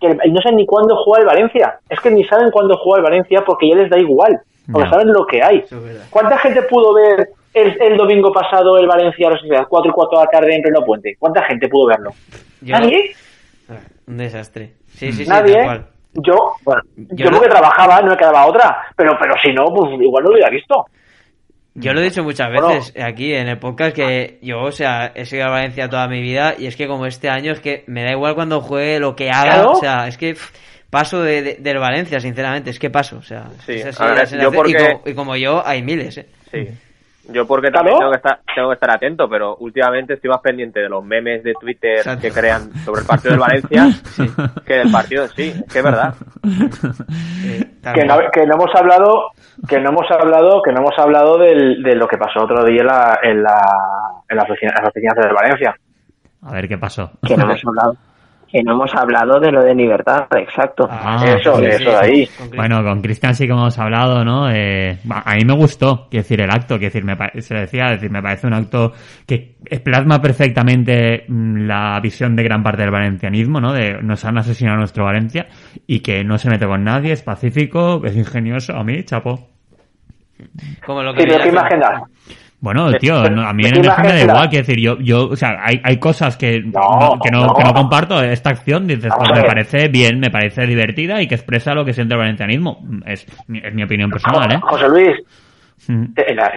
que 0.00 0.08
no 0.14 0.40
saben 0.40 0.56
ni 0.56 0.66
cuándo 0.66 0.96
juega 0.96 1.22
el 1.22 1.26
Valencia. 1.26 1.78
Es 1.88 2.00
que 2.00 2.10
ni 2.10 2.24
saben 2.24 2.50
cuándo 2.50 2.76
juega 2.76 2.98
el 2.98 3.04
Valencia 3.04 3.42
porque 3.44 3.68
ya 3.68 3.76
les 3.76 3.90
da 3.90 3.98
igual, 3.98 4.40
porque 4.70 4.88
saben 4.88 5.08
lo 5.08 5.26
que 5.26 5.42
hay. 5.42 5.64
¿Cuánta 6.10 6.38
gente 6.38 6.62
pudo 6.62 6.94
ver 6.94 7.30
el, 7.52 7.96
domingo 7.96 8.32
pasado 8.32 8.78
el 8.78 8.86
Valencia 8.86 9.28
a 9.28 9.32
las 9.32 9.66
4 9.66 9.90
y 9.90 9.94
4 9.94 10.18
de 10.18 10.24
la 10.24 10.30
tarde 10.30 10.54
en 10.54 10.62
pleno 10.62 10.84
puente? 10.84 11.16
¿Cuánta 11.18 11.42
gente 11.42 11.68
pudo 11.68 11.88
verlo? 11.88 12.10
¿Nadie? 12.62 13.12
Un 14.06 14.16
desastre. 14.16 14.74
Sí, 14.86 15.12
sí, 15.12 15.24
sí. 15.24 15.30
Nadie. 15.30 15.56
Yo, 16.14 16.34
bueno, 16.64 16.82
yo, 16.96 17.26
yo 17.26 17.30
porque 17.30 17.48
trabajaba, 17.48 18.00
no 18.00 18.10
me 18.10 18.16
quedaba 18.16 18.46
otra, 18.46 18.86
pero, 18.96 19.12
pero 19.20 19.34
si 19.42 19.52
no, 19.52 19.66
pues 19.66 19.92
igual 20.00 20.24
no 20.24 20.30
lo 20.30 20.34
hubiera 20.34 20.50
visto. 20.50 20.86
Yo 21.74 21.92
lo 21.92 22.00
he 22.00 22.04
dicho 22.04 22.24
muchas 22.24 22.48
veces 22.50 22.94
aquí 23.00 23.32
en 23.34 23.46
el 23.46 23.58
podcast 23.58 23.94
que 23.94 24.38
yo, 24.42 24.62
o 24.62 24.72
sea, 24.72 25.12
he 25.14 25.24
seguido 25.24 25.48
a 25.48 25.52
Valencia 25.52 25.88
toda 25.88 26.08
mi 26.08 26.20
vida 26.20 26.54
y 26.58 26.66
es 26.66 26.76
que 26.76 26.88
como 26.88 27.06
este 27.06 27.28
año 27.28 27.52
es 27.52 27.60
que 27.60 27.84
me 27.86 28.02
da 28.02 28.10
igual 28.10 28.34
cuando 28.34 28.60
juegue 28.60 28.98
lo 28.98 29.14
que 29.14 29.30
haga, 29.30 29.68
o 29.68 29.76
sea, 29.76 30.08
es 30.08 30.18
que 30.18 30.34
paso 30.90 31.22
de, 31.22 31.58
del 31.60 31.78
Valencia, 31.78 32.18
sinceramente, 32.18 32.70
es 32.70 32.80
que 32.80 32.90
paso, 32.90 33.18
o 33.18 33.22
sea, 33.22 33.44
y, 33.68 35.14
como, 35.14 35.36
yo 35.36 35.64
hay 35.64 35.82
miles, 35.82 36.18
¿eh? 36.18 36.26
Sí. 36.50 36.68
Yo 37.28 37.46
porque 37.46 37.70
también 37.70 37.98
tengo 37.98 38.10
que, 38.10 38.16
estar, 38.16 38.40
tengo 38.54 38.68
que 38.68 38.74
estar 38.74 38.90
atento, 38.90 39.28
pero 39.28 39.56
últimamente 39.56 40.14
estoy 40.14 40.30
más 40.30 40.40
pendiente 40.40 40.80
de 40.80 40.88
los 40.88 41.04
memes 41.04 41.42
de 41.44 41.52
Twitter 41.54 42.02
que 42.20 42.30
crean 42.30 42.72
sobre 42.84 43.02
el 43.02 43.06
partido 43.06 43.32
del 43.32 43.40
Valencia 43.40 43.86
que 44.66 44.74
del 44.74 44.90
partido 44.90 45.28
sí, 45.28 45.52
que 45.70 45.78
es 45.78 45.84
verdad. 45.84 46.14
que, 46.42 48.04
no, 48.04 48.16
que 48.32 48.46
no 48.46 48.54
hemos 48.54 48.74
hablado 48.74 49.30
que 49.68 49.78
no 49.78 49.90
hemos 49.90 50.10
hablado 50.10 50.62
que 50.62 50.72
no 50.72 50.80
hemos 50.80 50.98
hablado 50.98 51.38
del, 51.38 51.82
de 51.82 51.94
lo 51.96 52.08
que 52.08 52.16
pasó 52.16 52.44
otro 52.44 52.64
día 52.64 52.80
en 52.80 52.86
la 52.86 53.18
en 53.22 53.42
la 53.42 53.58
en 54.28 54.36
las 54.36 54.48
oficinas 54.48 55.16
de 55.16 55.32
Valencia. 55.32 55.74
A 56.42 56.52
ver 56.52 56.68
qué 56.68 56.78
pasó. 56.78 57.10
Que 57.26 57.36
no 57.36 57.44
hemos 57.44 57.60
hablado 57.66 57.96
que 58.50 58.62
no 58.62 58.72
hemos 58.72 58.94
hablado 58.94 59.38
de 59.38 59.52
lo 59.52 59.62
de 59.62 59.74
libertad, 59.74 60.26
exacto. 60.36 60.88
Ah, 60.90 61.22
eso, 61.38 61.58
eso 61.62 61.90
de 61.90 61.96
ahí. 61.96 62.28
Bueno, 62.56 62.82
con 62.82 63.02
Cristian 63.02 63.34
sí 63.34 63.46
que 63.46 63.52
hemos 63.52 63.78
hablado, 63.78 64.24
¿no? 64.24 64.50
Eh, 64.50 64.98
a 65.10 65.34
mí 65.34 65.44
me 65.44 65.54
gustó, 65.54 66.06
quiero 66.10 66.22
decir, 66.22 66.40
el 66.40 66.50
acto, 66.50 66.78
quiero 66.78 66.92
decir, 66.92 67.04
me 67.04 67.16
se 67.40 67.54
decía, 67.54 67.90
decir, 67.90 68.10
me 68.10 68.22
parece 68.22 68.46
un 68.46 68.54
acto 68.54 68.92
que 69.26 69.56
plasma 69.84 70.20
perfectamente 70.20 71.24
mm, 71.28 71.66
la 71.66 72.00
visión 72.00 72.34
de 72.36 72.42
gran 72.42 72.62
parte 72.62 72.82
del 72.82 72.90
valencianismo, 72.90 73.60
¿no? 73.60 73.72
De 73.72 74.02
nos 74.02 74.24
han 74.24 74.38
asesinado 74.38 74.76
a 74.76 74.78
nuestro 74.78 75.04
Valencia 75.04 75.46
y 75.86 76.00
que 76.00 76.24
no 76.24 76.38
se 76.38 76.48
mete 76.48 76.66
con 76.66 76.82
nadie, 76.84 77.12
es 77.12 77.22
pacífico, 77.22 78.00
es 78.04 78.16
ingenioso, 78.16 78.74
a 78.74 78.84
mí, 78.84 79.04
chapo. 79.04 79.48
Como 80.86 81.02
lo 81.02 81.12
que 81.14 81.22
sí, 81.22 81.28
¿qué 81.42 81.48
imagen 81.48 81.80
bueno, 82.60 82.92
tío, 82.94 83.14
a 83.16 83.52
mí 83.52 83.64
en 83.66 83.80
me 83.80 83.86
da 83.86 84.20
igual, 84.20 84.48
quiero 84.48 84.66
decir, 84.66 84.80
yo, 84.80 84.98
yo, 84.98 85.28
o 85.28 85.36
sea, 85.36 85.58
hay, 85.62 85.80
hay 85.84 85.98
cosas 85.98 86.36
que 86.36 86.60
no, 86.60 87.16
que, 87.22 87.30
no, 87.30 87.54
que 87.54 87.62
no 87.62 87.72
comparto, 87.72 88.20
esta 88.20 88.50
acción, 88.50 88.88
dices, 88.88 89.12
pues 89.16 89.30
me 89.32 89.44
parece 89.44 89.88
bien, 89.88 90.18
me 90.18 90.30
parece 90.30 90.66
divertida 90.66 91.22
y 91.22 91.28
que 91.28 91.36
expresa 91.36 91.72
lo 91.74 91.84
que 91.84 91.92
siente 91.92 92.14
el 92.14 92.18
valencianismo. 92.18 92.84
Es, 93.06 93.24
es 93.62 93.74
mi 93.74 93.84
opinión 93.84 94.10
personal, 94.10 94.50
¿eh? 94.50 94.58
José 94.60 94.88
Luis, 94.88 95.16
mm. 95.86 96.04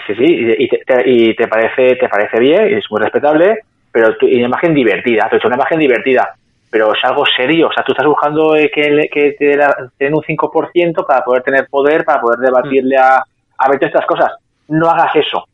sí, 0.08 0.16
sí, 0.16 0.56
y, 0.58 0.68
te, 0.68 1.04
y 1.06 1.36
te 1.36 1.48
parece, 1.48 1.96
te 1.96 2.10
parece 2.10 2.40
bien, 2.40 2.70
y 2.72 2.74
es 2.74 2.86
muy 2.90 3.00
respetable, 3.00 3.60
pero 3.92 4.18
tu, 4.18 4.28
y 4.28 4.38
una 4.38 4.48
imagen 4.48 4.74
divertida, 4.74 5.28
te 5.30 5.36
he 5.36 5.38
hecho 5.38 5.50
una 5.50 5.58
imagen 5.58 5.78
divertida, 5.78 6.34
pero 6.72 6.96
es 6.96 7.06
algo 7.06 7.26
serio, 7.28 7.68
o 7.68 7.74
sea, 7.74 7.84
tú 7.84 7.92
estás 7.92 8.08
buscando 8.08 8.54
que, 8.54 9.08
que 9.12 9.36
te 9.38 9.56
den 10.00 10.16
un 10.16 10.24
5% 10.24 11.06
para 11.06 11.24
poder 11.24 11.44
tener 11.44 11.68
poder, 11.70 12.04
para 12.06 12.20
poder 12.20 12.40
debatirle 12.40 12.98
a, 12.98 13.24
a 13.58 13.70
ver 13.70 13.84
estas 13.84 14.08
cosas. 14.08 14.32
No 14.68 14.90
hagas 14.90 15.16
eso 15.16 15.46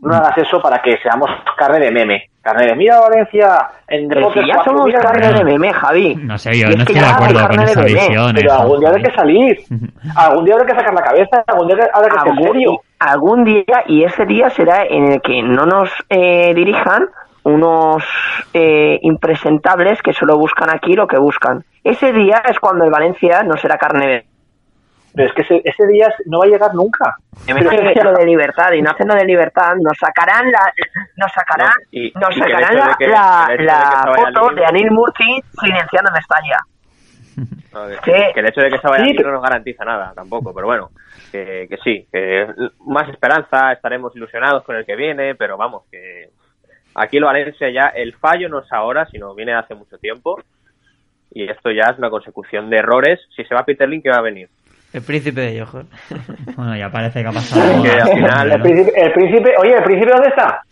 no 0.00 0.14
hagas 0.14 0.36
eso 0.38 0.60
para 0.60 0.80
que 0.82 0.96
seamos 1.02 1.30
carne 1.56 1.80
de 1.80 1.90
meme. 1.90 2.30
Carne 2.42 2.66
de 2.66 2.76
mira 2.76 3.00
Valencia 3.00 3.68
en 3.88 4.06
deportes. 4.08 4.44
ya 4.46 4.62
somos 4.62 4.92
carne 5.00 5.32
de 5.32 5.44
meme, 5.44 5.72
Javi. 5.72 6.14
No 6.16 6.36
sé, 6.36 6.58
yo 6.58 6.68
no 6.68 6.82
estoy 6.82 6.96
de 6.96 7.06
acuerdo 7.06 7.48
con 7.48 7.60
esa 7.62 7.82
visión. 7.82 8.32
Pero 8.34 8.52
algún 8.52 8.80
día 8.80 8.88
habrá 8.90 9.02
que 9.02 9.14
salir. 9.16 9.58
algún 10.16 10.44
día 10.44 10.54
habrá 10.54 10.66
que 10.66 10.78
sacar 10.78 10.94
la 10.94 11.02
cabeza. 11.02 11.44
Algún 11.46 11.68
día 11.68 11.76
habrá 11.92 12.08
que 12.08 12.30
ser 12.30 12.52
serio. 12.52 12.80
Algún 12.98 13.44
día, 13.44 13.84
y 13.86 14.04
ese 14.04 14.26
día 14.26 14.50
será 14.50 14.84
en 14.84 15.12
el 15.12 15.20
que 15.22 15.42
no 15.42 15.66
nos 15.66 15.90
eh, 16.08 16.52
dirijan 16.54 17.06
unos 17.44 18.02
eh, 18.52 18.98
impresentables 19.02 20.00
que 20.02 20.12
solo 20.12 20.36
buscan 20.38 20.70
aquí 20.70 20.94
lo 20.94 21.06
que 21.06 21.18
buscan. 21.18 21.64
Ese 21.82 22.12
día 22.12 22.42
es 22.48 22.58
cuando 22.58 22.84
el 22.84 22.90
Valencia 22.90 23.42
no 23.42 23.56
será 23.56 23.76
carne 23.76 24.06
de 24.06 24.24
pero 25.14 25.28
es 25.28 25.34
que 25.34 25.42
ese, 25.42 25.62
ese 25.64 25.86
día 25.86 26.08
no 26.26 26.40
va 26.40 26.44
a 26.46 26.48
llegar 26.48 26.74
nunca. 26.74 27.16
lo 28.02 28.12
de 28.12 28.26
libertad 28.26 28.72
y 28.72 28.82
no 28.82 28.90
hacen 28.90 29.06
lo 29.06 29.14
de 29.14 29.24
libertad, 29.24 29.74
nos 29.80 29.96
sacarán 29.96 30.50
la, 30.50 30.72
nos 31.16 31.32
sacarán, 31.32 31.72
nos 31.92 32.36
sacarán 32.36 32.74
la, 32.98 33.56
la, 33.58 34.14
foto 34.16 34.54
de, 34.54 34.66
Anil 34.66 34.90
Murphy 34.90 35.40
silenciando 35.60 36.10
en 36.10 36.16
España. 36.16 36.56
que, 38.04 38.32
el 38.34 38.46
hecho 38.46 38.60
de 38.60 38.70
que 38.70 38.78
se 38.78 38.88
vaya 38.88 39.04
no 39.22 39.32
nos 39.32 39.42
garantiza 39.42 39.84
nada 39.84 40.12
tampoco, 40.14 40.52
pero 40.52 40.66
bueno, 40.66 40.90
que, 41.30 41.66
que 41.68 41.76
sí, 41.84 42.08
que 42.12 42.48
más 42.86 43.08
esperanza, 43.08 43.72
estaremos 43.72 44.14
ilusionados 44.16 44.64
con 44.64 44.74
el 44.76 44.84
que 44.84 44.96
viene, 44.96 45.36
pero 45.36 45.56
vamos, 45.56 45.84
que 45.90 46.30
aquí 46.96 47.20
lo 47.20 47.26
Valencia 47.26 47.70
ya, 47.70 47.86
el 47.94 48.14
fallo 48.14 48.48
no 48.48 48.60
es 48.60 48.72
ahora, 48.72 49.06
sino 49.06 49.34
viene 49.34 49.54
hace 49.54 49.74
mucho 49.76 49.96
tiempo, 49.98 50.40
y 51.30 51.48
esto 51.50 51.70
ya 51.70 51.90
es 51.90 51.98
una 51.98 52.10
consecución 52.10 52.70
de 52.70 52.78
errores. 52.78 53.20
Si 53.34 53.44
se 53.44 53.54
va 53.54 53.64
Peter 53.64 53.88
Link, 53.88 54.04
¿qué 54.04 54.10
va 54.10 54.18
a 54.18 54.22
venir? 54.22 54.48
El 54.94 55.02
príncipe 55.02 55.40
de 55.40 55.60
Johor. 55.60 55.86
Bueno, 56.56 56.76
ya 56.76 56.88
parece 56.88 57.20
que 57.20 57.28
ha 57.28 57.32
pasado. 57.32 57.82
que 57.82 57.90
al 57.90 58.08
final, 58.10 58.52
el, 58.52 58.62
príncipe, 58.62 58.92
el, 58.94 59.12
príncipe, 59.12 59.50
oye, 59.60 59.74
¿el 59.74 59.82
príncipe 59.82 60.12
dónde 60.12 60.28
está? 60.28 60.62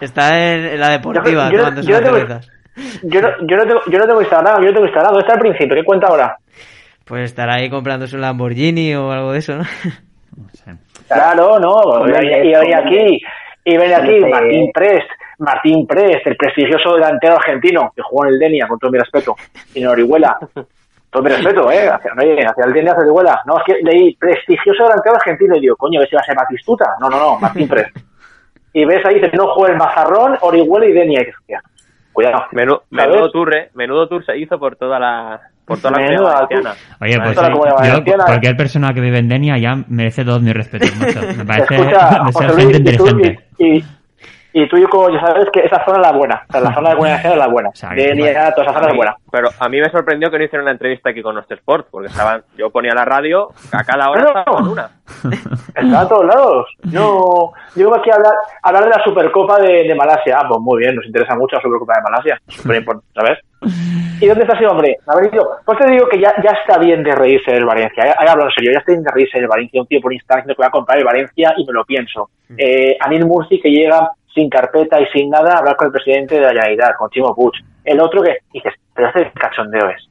está 0.00 0.36
en, 0.36 0.80
la 0.80 0.88
deportiva 0.90 1.48
yo, 1.48 1.58
tomando 1.58 1.80
yo, 1.82 1.90
yo, 1.90 2.02
tengo, 2.02 2.18
yo, 2.18 3.20
no, 3.20 3.28
yo, 3.46 3.56
no 3.56 3.66
tengo, 3.66 3.80
yo 3.86 3.98
no 3.98 4.06
tengo 4.06 4.20
instalado, 4.20 4.58
yo 4.58 4.66
no 4.66 4.72
tengo 4.72 4.86
instalado. 4.86 5.14
¿Dónde 5.14 5.26
está 5.28 5.34
el 5.34 5.40
príncipe? 5.40 5.74
¿Qué 5.76 5.84
cuenta 5.84 6.08
ahora? 6.08 6.36
Pues 7.04 7.24
estará 7.24 7.54
ahí 7.54 7.70
comprándose 7.70 8.16
un 8.16 8.22
Lamborghini 8.22 8.96
o 8.96 9.12
algo 9.12 9.30
de 9.30 9.38
eso, 9.38 9.52
¿no? 9.52 9.62
no 10.36 10.48
sé. 10.52 10.72
Claro, 11.06 11.60
no. 11.60 11.70
Y 12.08 12.54
hoy 12.54 12.72
aquí, 12.72 13.20
y 13.64 13.76
ven 13.76 13.94
aquí 13.94 14.18
Martín 14.28 14.70
Prest, 14.74 15.08
Martín 15.38 15.86
Prest, 15.86 16.26
el 16.26 16.36
prestigioso 16.36 16.94
delantero 16.94 17.36
argentino 17.36 17.92
que 17.94 18.02
jugó 18.02 18.26
en 18.26 18.32
el 18.32 18.38
Denia, 18.40 18.66
con 18.66 18.78
todo 18.80 18.90
mi 18.90 18.98
respeto, 18.98 19.36
y 19.72 19.82
en 19.82 19.86
Orihuela. 19.88 20.36
Todo 21.12 21.24
mi 21.24 21.28
respeto, 21.28 21.70
¿eh? 21.70 21.90
Hacia, 21.90 22.10
hacia 22.12 22.64
el 22.64 22.72
Denia, 22.72 22.92
hacia 22.92 23.02
Orihuela. 23.04 23.42
No, 23.44 23.58
es 23.58 23.64
que 23.66 23.74
leí 23.82 24.16
prestigioso 24.16 24.84
delantero 24.84 25.16
argentino 25.16 25.56
y 25.56 25.60
digo, 25.60 25.76
coño, 25.76 25.98
a 25.98 26.00
ver 26.00 26.08
si 26.08 26.16
va 26.16 26.22
a 26.22 26.24
ser 26.24 26.34
Batistuta. 26.34 26.86
No, 27.02 27.10
no, 27.10 27.18
no, 27.18 27.38
Martín 27.38 27.68
Prest. 27.68 27.94
y 28.72 28.86
ves 28.86 29.04
ahí, 29.04 29.16
dice, 29.16 29.30
no 29.36 29.48
juega 29.48 29.74
el 29.74 29.78
Mazarrón, 29.78 30.38
Orihuela 30.40 30.86
y 30.86 30.92
Denia. 30.92 31.20
Y 31.20 31.54
cuidado. 32.14 32.46
Menudo, 32.52 32.84
menudo 32.88 33.30
tour, 33.30 33.54
¿eh? 33.54 33.70
Menudo 33.74 34.08
tour 34.08 34.24
se 34.24 34.38
hizo 34.38 34.58
por 34.58 34.76
toda 34.76 34.98
la, 34.98 35.38
por 35.66 35.78
toda 35.78 35.98
la 35.98 36.06
comunidad 36.06 36.74
Oye, 36.98 37.18
pues 37.22 37.38
sí, 37.38 38.12
cualquier 38.24 38.56
persona 38.56 38.94
que 38.94 39.00
vive 39.02 39.18
en 39.18 39.28
Denia 39.28 39.58
ya 39.58 39.84
merece 39.88 40.24
todo 40.24 40.40
mi 40.40 40.54
respeto. 40.54 40.86
Me 41.36 41.44
parece 41.44 41.74
de 41.76 42.32
ser 42.32 42.50
gente 42.56 42.78
inteligente. 42.78 43.38
Y, 43.58 43.66
y, 43.76 43.82
tú 43.82 44.01
y 44.54 44.68
yo, 44.68 45.08
ya 45.10 45.20
sabes 45.20 45.48
que 45.52 45.60
esa 45.60 45.84
zona 45.84 45.98
es 45.98 46.06
la 46.06 46.12
buena. 46.12 46.42
O 46.48 46.52
sea, 46.52 46.60
la 46.60 46.74
zona 46.74 46.90
de 46.90 46.96
buena 46.96 47.16
es 47.16 47.36
la 47.36 47.46
buena. 47.48 47.70
Denia, 47.96 48.52
toda 48.52 48.66
esa 48.66 48.74
zona 48.74 48.90
es 48.90 48.96
buena. 48.96 49.16
Pero 49.30 49.48
a 49.58 49.68
mí 49.68 49.80
me 49.80 49.90
sorprendió 49.90 50.30
que 50.30 50.38
no 50.38 50.44
hicieron 50.44 50.64
una 50.64 50.72
entrevista 50.72 51.10
aquí 51.10 51.22
con 51.22 51.34
nuestro 51.34 51.56
Sport, 51.56 51.88
porque 51.90 52.08
estaban, 52.08 52.42
yo 52.56 52.70
ponía 52.70 52.94
la 52.94 53.04
radio, 53.04 53.50
a 53.72 53.84
cada 53.84 54.10
hora 54.10 54.22
no, 54.32 54.38
estaba 54.38 54.70
una. 54.70 54.90
Estaba 55.74 56.00
a 56.00 56.08
todos 56.08 56.26
lados. 56.26 56.66
Yo, 56.84 57.52
yo 57.76 57.94
aquí 57.94 58.10
a 58.10 58.14
hablar, 58.14 58.34
hablar 58.62 58.84
de 58.84 58.90
la 58.90 59.04
Supercopa 59.04 59.58
de, 59.60 59.84
de 59.84 59.94
Malasia. 59.94 60.38
Ah, 60.38 60.46
pues 60.48 60.60
muy 60.60 60.80
bien, 60.80 60.96
nos 60.96 61.06
interesa 61.06 61.34
mucho 61.34 61.56
la 61.56 61.62
Supercopa 61.62 61.94
de 61.94 62.02
Malasia. 62.02 62.40
Súper 62.48 62.76
importante, 62.76 63.08
¿sabes? 63.14 63.38
¿Y 64.20 64.26
dónde 64.26 64.42
está 64.42 64.56
ese 64.56 64.66
hombre? 64.66 64.98
Pues 65.64 65.78
te 65.78 65.90
digo 65.90 66.08
que 66.08 66.20
ya, 66.20 66.34
ya 66.42 66.50
está 66.50 66.78
bien 66.78 67.02
de 67.02 67.12
reírse 67.12 67.52
del 67.52 67.64
Valencia. 67.64 68.14
Ahí 68.18 68.26
hablo 68.28 68.44
en 68.44 68.50
serio, 68.50 68.72
ya 68.72 68.78
está 68.78 68.92
bien 68.92 69.04
de 69.04 69.10
reírse 69.10 69.38
del 69.38 69.48
Valencia. 69.48 69.80
Un 69.80 69.86
tío 69.86 70.00
por 70.00 70.12
Instagram 70.12 70.46
que 70.46 70.54
va 70.60 70.66
a 70.66 70.70
comprar 70.70 70.98
el 70.98 71.04
Valencia 71.04 71.54
y 71.56 71.64
me 71.64 71.72
lo 71.72 71.84
pienso. 71.84 72.30
Mm. 72.48 72.54
Eh, 72.58 72.96
Anil 73.00 73.26
Murci 73.26 73.60
que 73.60 73.70
llega 73.70 74.10
sin 74.34 74.48
carpeta 74.48 75.00
y 75.00 75.06
sin 75.06 75.30
nada 75.30 75.58
hablar 75.58 75.76
con 75.76 75.86
el 75.86 75.92
presidente 75.92 76.36
de 76.36 76.40
la 76.40 76.48
Generalitat, 76.48 76.96
con 76.96 77.10
Chimo 77.10 77.34
Puig. 77.34 77.52
El 77.84 78.00
otro 78.00 78.22
que 78.22 78.38
dices, 78.52 78.74
pero 78.94 79.08
este 79.08 79.30
cachondeo 79.32 79.88
es. 79.88 80.08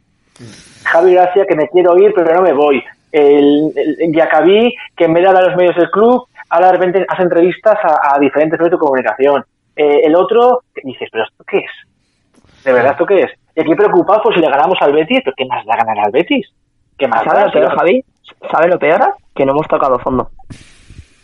Javi 0.84 1.14
Gracia 1.14 1.46
que 1.46 1.56
me 1.56 1.68
quiero 1.70 1.98
ir 1.98 2.14
pero 2.16 2.36
no 2.36 2.42
me 2.42 2.54
voy. 2.54 2.84
El, 3.12 3.72
el, 3.76 4.14
Yacabí 4.14 4.74
que 4.96 5.06
en 5.06 5.14
vez 5.14 5.24
de 5.24 5.30
hablar 5.30 5.44
a 5.44 5.48
los 5.48 5.58
medios 5.58 5.76
del 5.76 5.92
club, 5.92 6.28
ahora 6.50 6.68
de 6.68 6.74
repente 6.74 7.06
hace 7.08 7.24
entrevistas 7.24 7.78
a, 7.84 8.18
diferentes 8.20 8.60
medios 8.60 8.72
de 8.72 8.78
comunicación. 8.78 9.44
Eh, 9.76 10.02
el 10.04 10.16
otro, 10.16 10.64
que 10.74 10.82
dices, 10.84 11.10
pero 11.12 11.24
¿esto 11.24 11.44
qué 11.46 11.60
es? 11.60 12.64
¿De 12.64 12.74
verdad 12.74 12.92
esto 12.92 13.06
qué 13.06 13.22
es? 13.22 13.32
Y 13.56 13.62
aquí 13.62 13.76
preocupados 13.76 14.22
pues 14.24 14.36
si 14.36 14.42
le 14.42 14.50
ganamos 14.50 14.78
al 14.82 14.94
Betis, 14.94 15.22
¿pero 15.24 15.36
qué 15.36 15.46
más 15.46 15.66
da 15.66 15.76
ganar 15.76 16.06
al 16.06 16.12
Betis? 16.12 16.48
¿Qué 16.98 17.08
más 17.08 17.24
¿Sabes 17.24 17.40
da? 17.40 17.46
lo 17.46 17.52
peor, 17.52 17.78
Javi? 17.78 18.06
¿Sabes 18.52 18.70
lo 18.70 18.80
peor? 18.80 19.16
Que 19.36 19.46
no 19.46 19.52
hemos 19.52 19.68
tocado 19.68 20.00
fondo. 20.00 20.30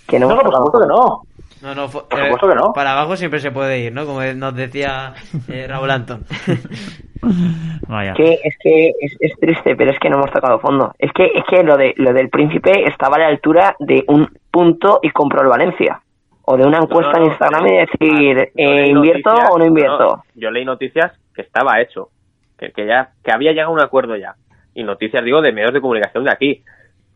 Que 0.08 0.20
no, 0.20 0.28
No, 0.28 0.34
hemos 0.34 0.44
no, 0.46 0.50
por 0.50 0.56
supuesto 0.58 0.80
que 0.82 0.88
no. 0.88 1.22
No, 1.62 1.74
no, 1.74 1.90
Por 1.90 2.04
supuesto 2.10 2.48
que 2.50 2.56
no. 2.56 2.74
Para 2.74 2.92
abajo 2.94 3.16
siempre 3.18 3.40
se 3.40 3.52
puede 3.52 3.80
ir, 3.80 3.94
¿no? 3.94 4.06
Como 4.06 4.22
nos 4.24 4.56
decía 4.56 5.14
eh, 5.48 5.66
Raúl 5.68 5.90
Antón. 5.92 6.24
Vaya. 7.88 8.14
Que 8.14 8.34
es 8.44 8.56
que 8.62 8.90
es, 9.02 9.16
es 9.20 9.40
triste, 9.40 9.76
pero 9.76 9.92
es 9.92 10.00
que 10.00 10.10
no 10.10 10.18
hemos 10.18 10.32
tocado 10.32 10.60
fondo. 10.60 10.94
Es 11.00 11.12
que 11.14 11.26
es 11.26 11.44
que 11.50 11.64
lo 11.64 11.78
de 11.78 11.94
lo 11.98 12.14
del 12.14 12.30
príncipe 12.30 12.84
estaba 12.88 13.16
a 13.16 13.20
la 13.20 13.28
altura 13.28 13.76
de 13.80 14.04
un 14.08 14.30
punto 14.52 15.00
y 15.02 15.10
compro 15.12 15.42
el 15.42 15.48
Valencia. 15.48 16.02
O 16.50 16.56
de 16.56 16.66
una 16.66 16.78
encuesta 16.78 17.14
No, 17.14 17.20
no, 17.20 17.26
en 17.26 17.32
Instagram 17.32 17.68
y 17.68 17.72
no. 17.72 17.78
decir, 17.80 18.52
eh, 18.56 18.88
¿invierto 18.88 19.32
noticias- 19.32 19.50
o 19.52 19.58
no 19.60 19.66
invierto? 19.66 20.06
no, 20.18 20.24
yo 20.36 20.50
leí 20.52 20.64
noticias 20.64 21.12
que 21.36 21.42
estaba 21.42 21.82
hecho, 21.82 22.10
que, 22.58 22.72
que 22.72 22.86
ya 22.86 23.10
que 23.24 23.32
había 23.34 23.52
llegado 23.52 23.72
a 23.72 23.74
un 23.74 23.82
acuerdo 23.82 24.16
ya. 24.16 24.36
Y 24.74 24.84
noticias, 24.84 25.24
digo, 25.26 25.42
de 25.42 25.52
medios 25.52 25.74
de 25.74 25.82
comunicación 25.82 26.24
de 26.24 26.32
aquí. 26.32 26.64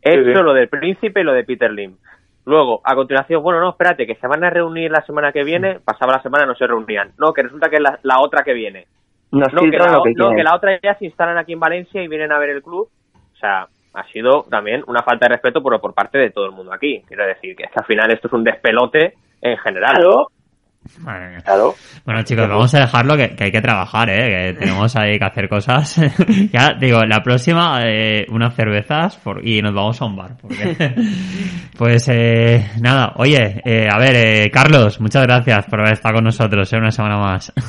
Hecho 0.02 0.24
sí. 0.24 0.42
lo 0.42 0.52
del 0.52 0.68
príncipe 0.68 1.20
y 1.20 1.24
lo 1.24 1.32
de 1.32 1.44
Peter 1.44 1.70
Lim. 1.72 1.96
Luego, 2.44 2.80
a 2.84 2.94
continuación, 2.94 3.42
bueno, 3.42 3.60
no, 3.60 3.70
espérate, 3.70 4.06
que 4.06 4.16
se 4.16 4.26
van 4.26 4.42
a 4.42 4.50
reunir 4.50 4.90
la 4.90 5.02
semana 5.02 5.32
que 5.32 5.44
viene. 5.44 5.78
Pasaba 5.80 6.14
la 6.14 6.22
semana, 6.22 6.44
no 6.44 6.54
se 6.54 6.66
reunían. 6.66 7.12
No, 7.18 7.32
que 7.32 7.42
resulta 7.42 7.68
que 7.68 7.76
es 7.76 7.82
la, 7.82 7.98
la 8.02 8.20
otra 8.20 8.42
que 8.42 8.52
viene. 8.52 8.86
Nos 9.30 9.52
No 9.52 9.62
que, 9.62 9.78
la, 9.78 9.92
lo 9.92 10.02
que 10.02 10.12
no, 10.14 10.30
que 10.34 10.42
la 10.42 10.54
otra 10.54 10.78
ya 10.82 10.94
se 10.96 11.06
instalan 11.06 11.38
aquí 11.38 11.52
en 11.52 11.60
Valencia 11.60 12.02
y 12.02 12.08
vienen 12.08 12.32
a 12.32 12.38
ver 12.38 12.50
el 12.50 12.62
club. 12.62 12.88
O 13.14 13.36
sea, 13.36 13.66
ha 13.94 14.04
sido 14.08 14.44
también 14.50 14.82
una 14.86 15.02
falta 15.02 15.26
de 15.26 15.34
respeto 15.34 15.62
por, 15.62 15.80
por 15.80 15.94
parte 15.94 16.18
de 16.18 16.30
todo 16.30 16.46
el 16.46 16.52
mundo 16.52 16.72
aquí. 16.72 17.02
Quiero 17.06 17.26
decir 17.26 17.56
que, 17.56 17.64
es 17.64 17.70
que 17.70 17.78
al 17.78 17.86
final 17.86 18.10
esto 18.10 18.26
es 18.26 18.32
un 18.32 18.44
despelote 18.44 19.14
en 19.40 19.56
general. 19.58 19.94
Claro, 19.94 20.26
Claro. 21.44 21.74
Bueno, 22.04 22.22
chicos, 22.22 22.48
vamos 22.48 22.74
a 22.74 22.80
dejarlo 22.80 23.16
que, 23.16 23.34
que 23.34 23.44
hay 23.44 23.52
que 23.52 23.60
trabajar, 23.60 24.10
¿eh? 24.10 24.52
Que 24.52 24.58
tenemos 24.58 24.94
ahí 24.96 25.18
que 25.18 25.24
hacer 25.24 25.48
cosas. 25.48 25.96
ya, 26.52 26.74
digo, 26.78 27.00
la 27.04 27.22
próxima, 27.22 27.80
eh, 27.84 28.26
unas 28.30 28.54
cervezas 28.54 29.16
por- 29.16 29.46
y 29.46 29.60
nos 29.62 29.74
vamos 29.74 30.00
a 30.00 30.04
un 30.04 30.16
bar. 30.16 30.36
Porque... 30.40 30.94
pues, 31.78 32.08
eh, 32.12 32.70
nada, 32.80 33.12
oye, 33.16 33.60
eh, 33.64 33.88
a 33.90 33.98
ver, 33.98 34.14
eh, 34.16 34.50
Carlos, 34.50 35.00
muchas 35.00 35.22
gracias 35.24 35.64
por 35.66 35.80
haber 35.80 35.94
estado 35.94 36.16
con 36.16 36.24
nosotros, 36.24 36.72
¿eh? 36.72 36.76
Una 36.76 36.90
semana 36.90 37.16
más. 37.18 37.52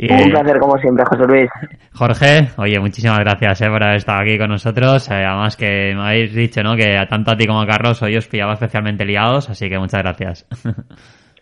Y, 0.00 0.12
Un 0.12 0.30
placer 0.30 0.60
como 0.60 0.78
siempre, 0.78 1.04
José 1.06 1.24
Luis. 1.26 1.50
Jorge, 1.92 2.50
oye, 2.58 2.78
muchísimas 2.78 3.18
gracias 3.18 3.62
eh, 3.62 3.66
por 3.68 3.82
haber 3.82 3.96
estado 3.96 4.20
aquí 4.20 4.38
con 4.38 4.48
nosotros. 4.48 5.10
Eh, 5.10 5.14
además 5.14 5.56
que 5.56 5.92
me 5.92 6.02
habéis 6.02 6.32
dicho, 6.32 6.62
¿no? 6.62 6.76
Que 6.76 7.04
tanto 7.10 7.32
a 7.32 7.36
ti 7.36 7.48
como 7.48 7.60
a 7.62 7.66
Carlos 7.66 8.00
hoy 8.02 8.16
os 8.16 8.28
pillaba 8.28 8.52
especialmente 8.52 9.04
liados, 9.04 9.50
así 9.50 9.68
que 9.68 9.76
muchas 9.76 10.00
gracias. 10.04 10.46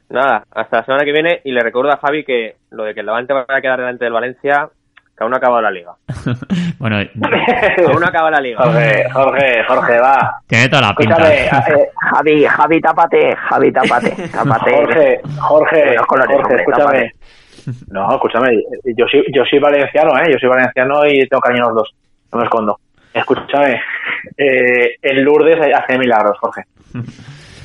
Nada, 0.08 0.44
hasta 0.52 0.78
la 0.78 0.84
semana 0.84 1.04
que 1.04 1.12
viene. 1.12 1.40
Y 1.44 1.52
le 1.52 1.60
recuerdo 1.60 1.92
a 1.92 1.98
Javi 1.98 2.24
que 2.24 2.56
lo 2.70 2.84
de 2.84 2.94
que 2.94 3.00
el 3.00 3.06
Levante 3.06 3.34
va 3.34 3.44
a 3.48 3.60
quedar 3.60 3.78
delante 3.78 4.04
del 4.04 4.12
Valencia, 4.12 4.68
que 5.16 5.24
aún 5.24 5.30
no 5.30 5.36
ha 5.36 5.38
acabado 5.38 5.62
la 5.62 5.70
liga. 5.70 5.92
bueno, 6.78 6.96
Aún 7.88 8.00
no 8.00 8.06
acaba 8.06 8.30
la 8.30 8.40
liga. 8.40 8.62
Jorge, 8.62 9.10
Jorge, 9.10 9.64
Jorge, 9.66 9.98
va. 9.98 10.40
tiene 10.46 10.68
toda 10.68 10.82
la 10.82 10.94
pinta. 10.94 11.16
Escúchame, 11.16 11.82
eh, 11.82 11.88
Javi, 12.12 12.44
Javi, 12.44 12.80
tápate, 12.80 13.36
Javi, 13.36 13.72
tápate, 13.72 14.10
tápate. 14.28 14.70
Jorge, 14.72 15.20
Jorge, 15.38 15.96
colores, 16.06 16.06
Jorge, 16.06 16.34
hombre, 16.34 16.56
escúchame. 16.56 17.12
No, 17.88 18.14
escúchame, 18.14 18.62
yo 18.96 19.06
soy, 19.08 19.24
yo 19.32 19.44
soy 19.44 19.58
valenciano, 19.58 20.16
¿eh? 20.18 20.30
Yo 20.30 20.38
soy 20.38 20.48
valenciano 20.48 21.04
y 21.06 21.26
tengo 21.26 21.40
cariño 21.40 21.64
a 21.64 21.68
los 21.68 21.76
dos. 21.76 21.94
No 22.32 22.38
me 22.38 22.44
escondo. 22.44 22.78
Escúchame, 23.12 23.80
eh, 24.36 24.96
el 25.00 25.22
Lourdes 25.22 25.58
hace 25.74 25.98
milagros, 25.98 26.38
Jorge. 26.38 26.64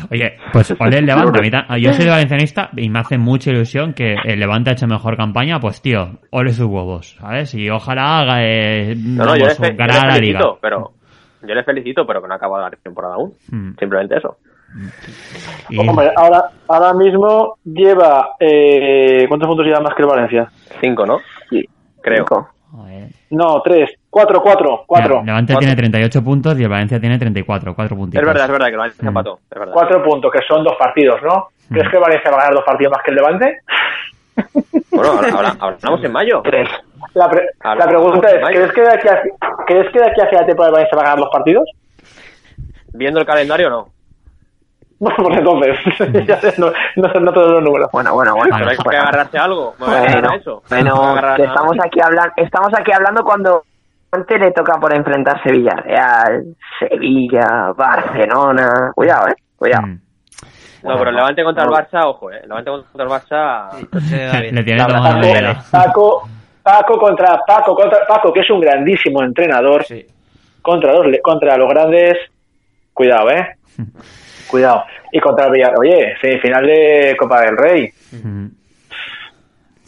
Oye, 0.09 0.37
pues 0.53 0.71
ole 0.79 0.97
el 0.97 1.05
Levante. 1.05 1.39
A 1.39 1.41
mí 1.41 1.51
ta- 1.51 1.65
yo 1.77 1.93
soy 1.93 2.07
valencianista 2.07 2.69
y 2.75 2.89
me 2.89 2.99
hace 2.99 3.17
mucha 3.17 3.51
ilusión 3.51 3.93
que 3.93 4.15
el 4.23 4.39
Levante 4.39 4.69
ha 4.69 4.73
hecho 4.73 4.87
mejor 4.87 5.17
campaña. 5.17 5.59
Pues 5.59 5.81
tío, 5.81 6.19
ole 6.31 6.53
sus 6.53 6.65
huevos, 6.67 7.17
¿sabes? 7.19 7.53
Y 7.53 7.69
ojalá 7.69 8.19
haga, 8.19 8.43
eh, 8.43 8.95
No, 8.97 9.25
no, 9.25 9.35
yo 9.35 9.45
le, 9.45 9.53
vamos, 9.53 9.57
fe- 9.57 9.71
yo 9.71 9.77
ganar 9.77 9.95
le 10.03 10.07
la 10.07 10.17
liga. 10.17 10.39
felicito, 10.39 10.59
pero 10.61 10.91
yo 11.43 11.53
le 11.55 11.63
felicito, 11.63 12.05
pero 12.05 12.21
que 12.21 12.27
no 12.27 12.33
ha 12.33 12.37
acabado 12.37 12.63
la 12.63 12.71
temporada 12.77 13.15
aún. 13.15 13.33
Mm. 13.49 13.71
Simplemente 13.79 14.17
eso. 14.17 14.37
Y- 15.69 15.77
Hombre, 15.77 16.11
ahora, 16.15 16.43
ahora 16.67 16.93
mismo 16.93 17.57
lleva. 17.65 18.29
Eh, 18.39 19.25
¿Cuántos 19.27 19.47
puntos 19.47 19.65
lleva 19.65 19.81
más 19.81 19.93
que 19.95 20.01
el 20.03 20.07
Valencia? 20.07 20.49
Cinco, 20.79 21.05
¿no? 21.05 21.17
Sí. 21.49 21.63
Creo. 22.01 22.25
Cinco. 22.27 22.49
No, 23.31 23.61
tres, 23.63 23.89
cuatro, 24.11 24.41
cuatro, 24.43 24.83
cuatro. 24.85 25.21
Mira, 25.21 25.25
Levante 25.33 25.53
Cuatro. 25.53 25.59
tiene 25.67 25.75
38 25.75 26.23
puntos 26.23 26.59
y 26.59 26.63
el 26.63 26.69
Valencia 26.69 26.99
tiene 26.99 27.17
34, 27.17 27.73
4 27.73 27.95
puntitos. 27.97 28.21
Es 28.21 28.27
verdad, 28.27 28.45
es 28.45 28.51
verdad 28.51 28.65
que 28.67 28.71
el 28.73 28.77
Valencia 28.77 29.03
Mm. 29.03 29.07
empató. 29.07 29.39
Es 29.49 29.57
verdad. 29.59 29.73
Cuatro 29.73 30.03
puntos, 30.03 30.31
que 30.31 30.39
son 30.47 30.63
dos 30.63 30.75
partidos, 30.77 31.19
¿no? 31.23 31.47
¿Crees 31.69 31.89
que 31.89 31.95
el 31.95 32.01
Valencia 32.03 32.29
va 32.29 32.37
a 32.37 32.39
ganar 32.41 32.53
dos 32.53 32.63
partidos 32.65 32.91
más 32.91 33.01
que 33.03 33.09
el 33.11 33.15
Levante? 33.17 33.59
Bueno, 34.91 35.11
ahora, 35.13 35.29
ahora- 35.33 35.55
hablamos 35.59 36.03
en 36.03 36.11
mayo. 36.11 36.41
Tres. 36.43 36.69
La, 37.13 37.29
pre- 37.29 37.47
Ahora, 37.61 37.79
la 37.85 37.87
pregunta 37.87 38.29
es. 38.29 38.45
¿crees 38.47 38.71
que, 38.73 38.81
de 38.81 38.89
aquí 38.91 39.07
a, 39.07 39.21
¿crees 39.65 39.91
que 39.91 39.99
de 39.99 40.05
aquí 40.09 40.21
hacia 40.21 40.41
la 40.41 40.45
temporada 40.45 40.69
el 40.69 40.73
Valencia 40.73 40.95
va 40.97 41.01
a 41.01 41.05
ganar 41.05 41.19
los 41.19 41.29
partidos? 41.29 41.63
Viendo 42.93 43.19
el 43.19 43.25
calendario, 43.25 43.69
no. 43.69 43.87
Bueno, 45.01 45.15
pues 45.23 45.79
entonces, 45.89 46.27
ya 46.27 46.37
sé, 46.39 46.53
no, 46.59 46.71
no, 46.97 47.19
no 47.19 47.33
todos 47.33 47.51
los 47.53 47.63
números. 47.63 47.89
Bueno, 47.91 48.13
bueno, 48.13 48.35
bueno. 48.35 48.55
Pero 48.57 48.69
hay 48.69 48.77
que 48.77 48.83
bueno. 48.83 49.01
agarrarse 49.01 49.37
a 49.37 49.43
algo. 49.45 49.73
A 49.79 49.83
Bueno, 49.85 49.95
a 49.95 49.99
a 49.99 51.11
bueno, 51.11 51.27
a- 51.27 51.35
estamos 51.37 51.77
aquí 51.83 51.99
hablando, 52.01 52.33
estamos 52.37 52.69
aquí 52.77 52.91
hablando 52.91 53.23
cuando 53.23 53.63
antes 54.11 54.39
le 54.39 54.51
toca 54.51 54.79
por 54.79 54.93
enfrentar 54.93 55.41
Sevilla 55.43 55.75
Real, 55.83 56.43
Sevilla, 56.79 57.71
Barcelona. 57.75 58.91
Cuidado, 58.93 59.27
eh, 59.29 59.33
cuidado. 59.55 59.87
Mm. 59.87 59.99
No, 60.83 60.97
pero 60.97 61.09
el 61.11 61.15
Levante 61.15 61.43
contra 61.43 61.63
el 61.63 61.69
Barça, 61.69 62.05
ojo, 62.07 62.31
eh. 62.31 62.41
Levante 62.43 62.71
contra 62.71 63.03
el 63.03 63.09
Barça. 63.09 64.51
Le 64.51 64.63
tiene 64.63 64.83
tomado 64.85 65.21
Paco. 65.21 65.61
Paco, 65.71 66.29
Paco 66.63 66.97
contra 66.99 67.39
Paco 67.45 67.75
contra 67.75 67.99
Paco, 68.07 68.33
que 68.33 68.39
es 68.39 68.49
un 68.49 68.59
grandísimo 68.59 69.21
entrenador 69.23 69.83
Sí. 69.85 70.05
contra 70.61 70.93
los 70.93 71.05
contra 71.21 71.55
los 71.57 71.69
grandes. 71.69 72.17
Cuidado, 72.93 73.29
eh. 73.29 73.55
Cuidado. 74.49 74.83
Y 75.13 75.19
contra 75.19 75.45
el 75.45 75.51
Villarreal. 75.51 75.79
Oye, 75.79 76.15
semifinal 76.19 76.65
de 76.65 77.15
Copa 77.17 77.41
del 77.41 77.57
Rey. 77.57 77.89
Mm. 78.23 78.47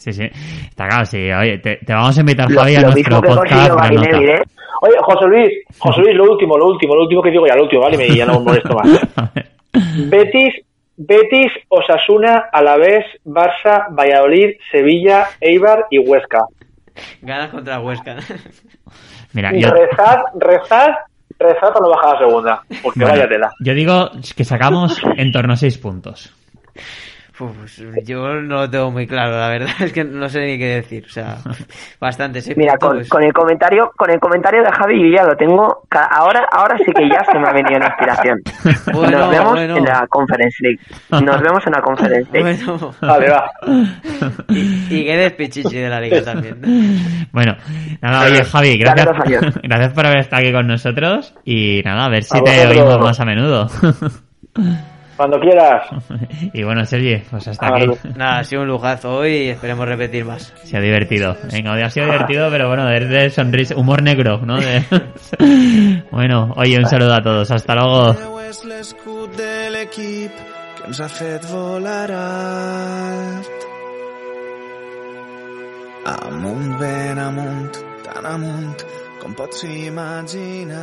Sí, 0.04 0.12
sí. 0.12 0.24
Está 0.68 0.86
claro, 0.86 1.06
sí. 1.06 1.32
Oye, 1.32 1.56
te, 1.60 1.76
te 1.76 1.92
vamos 1.94 2.14
a 2.14 2.20
invitar, 2.20 2.46
Javi, 2.52 2.76
a 2.76 2.82
nuestro 2.82 3.22
podcast. 3.22 3.94
¿eh? 3.94 4.42
Oye, 4.82 4.96
José 5.00 5.26
Luis, 5.26 5.52
José 5.78 6.00
Luis, 6.02 6.14
lo 6.14 6.30
último, 6.30 6.58
lo 6.58 6.66
último, 6.66 6.94
lo 6.94 7.04
último 7.04 7.22
que 7.22 7.30
digo 7.30 7.46
ya, 7.46 7.56
lo 7.56 7.62
último, 7.62 7.80
¿vale? 7.80 8.06
Y 8.06 8.18
ya 8.18 8.26
no 8.26 8.40
me 8.40 8.44
molesto 8.44 8.74
más. 8.74 8.86
Ver. 9.32 9.46
Betis, 10.10 10.54
Betis, 10.98 11.52
Osasuna, 11.68 12.50
Alavés, 12.52 13.06
Barça, 13.24 13.86
Valladolid, 13.92 14.56
Sevilla, 14.70 15.28
Eibar 15.40 15.86
y 15.90 16.00
Huesca. 16.00 16.44
Ganas 17.22 17.48
contra 17.48 17.80
Huesca. 17.80 18.16
Mira, 19.32 19.56
Y 19.56 19.62
yo, 19.62 19.70
rezad, 19.70 20.18
rezad, 20.38 20.90
rezad 21.38 21.72
para 21.72 21.80
no 21.80 21.88
bajar 21.88 22.10
a 22.10 22.12
la 22.12 22.26
segunda, 22.26 22.62
porque 22.82 23.00
bueno, 23.00 23.14
vaya 23.14 23.26
tela. 23.26 23.50
yo 23.58 23.72
digo 23.72 24.10
que 24.36 24.44
sacamos 24.44 25.00
en 25.16 25.32
torno 25.32 25.54
a 25.54 25.56
6 25.56 25.78
puntos. 25.78 26.34
Pues, 27.36 27.82
yo 28.04 28.34
no 28.42 28.60
lo 28.60 28.70
tengo 28.70 28.92
muy 28.92 29.08
claro, 29.08 29.36
la 29.36 29.48
verdad 29.48 29.68
es 29.80 29.92
que 29.92 30.04
no 30.04 30.28
sé 30.28 30.40
ni 30.46 30.56
qué 30.58 30.76
decir. 30.76 31.04
O 31.06 31.10
sea, 31.10 31.38
bastante. 32.00 32.40
seis 32.40 32.56
Mira, 32.56 32.76
con, 32.78 32.92
pues, 32.96 33.08
con 33.08 33.24
el 33.24 33.32
comentario, 33.32 33.90
con 33.96 34.08
el 34.10 34.20
comentario 34.20 34.62
de 34.62 34.70
Javi 34.70 35.00
yo 35.10 35.16
ya 35.16 35.24
lo 35.24 35.36
tengo. 35.36 35.82
Ahora, 35.90 36.46
ahora 36.52 36.76
sí 36.78 36.92
que 36.94 37.08
ya 37.08 37.24
se 37.24 37.36
me 37.38 37.48
ha 37.48 37.52
venido 37.52 37.78
la 37.80 37.86
inspiración. 37.88 38.38
Bueno, 38.94 39.18
Nos 39.18 39.30
vemos 39.30 39.52
bueno. 39.52 39.76
en 39.78 39.84
la 39.84 40.06
Conference 40.08 40.56
League. 40.60 40.78
Nos 41.24 41.40
vemos 41.42 41.66
en 41.66 41.72
la 41.72 41.80
Conference 41.82 42.30
League. 42.32 42.64
Bueno, 42.64 42.94
Vale, 43.00 43.30
va. 43.30 43.50
y, 44.48 44.86
y 44.90 45.04
que 45.04 45.16
despichichi 45.16 45.76
de 45.78 45.88
la 45.88 46.00
liga 46.00 46.22
también. 46.22 46.60
Bueno, 47.32 47.56
nada, 48.00 48.26
oye, 48.26 48.44
Javi, 48.44 48.78
gracias, 48.78 49.08
gracias 49.62 49.92
por 49.92 50.06
haber 50.06 50.18
estado 50.20 50.42
aquí 50.42 50.52
con 50.52 50.66
nosotros 50.68 51.34
y 51.44 51.82
nada, 51.84 52.04
a 52.04 52.08
ver 52.08 52.22
si 52.22 52.38
A 52.38 52.42
te 52.42 52.50
vosotros. 52.50 52.76
oímos 52.78 52.98
más 53.00 53.20
a 53.20 53.24
menudo. 53.24 53.66
Cuando 55.16 55.38
quieras. 55.38 55.88
y 56.52 56.62
bueno, 56.64 56.84
Sergi, 56.84 57.22
pues 57.30 57.46
hasta 57.48 57.68
aquí. 57.68 57.86
Nada, 58.16 58.38
ha 58.40 58.44
sido 58.44 58.62
un 58.62 58.68
lujazo 58.68 59.16
hoy 59.16 59.32
y 59.32 59.48
esperemos 59.50 59.86
repetir 59.86 60.24
más. 60.24 60.52
Se 60.64 60.76
ha 60.76 60.80
divertido. 60.80 61.36
Venga, 61.52 61.72
hoy 61.72 61.82
ha 61.82 61.90
sido 61.90 62.06
divertido, 62.06 62.50
pero 62.50 62.68
bueno, 62.68 62.90
es 62.90 63.08
de 63.08 63.30
sonrisa, 63.30 63.76
humor 63.76 64.02
negro, 64.02 64.38
¿no? 64.44 64.58
De- 64.58 64.82
bueno, 66.10 66.52
oye, 66.56 66.78
un 66.78 66.86
saludo 66.86 67.14
a 67.14 67.22
todos. 67.22 67.50
Hasta 67.50 67.74
luego. 67.74 68.12
De. 68.12 68.24
Amunt, 76.04 76.78
ben 76.78 77.18
amunt, 77.18 77.72
tan 78.04 78.26
amunt 78.26 78.84
com 79.22 79.32
pots 79.34 79.64
imaginar. 79.64 80.74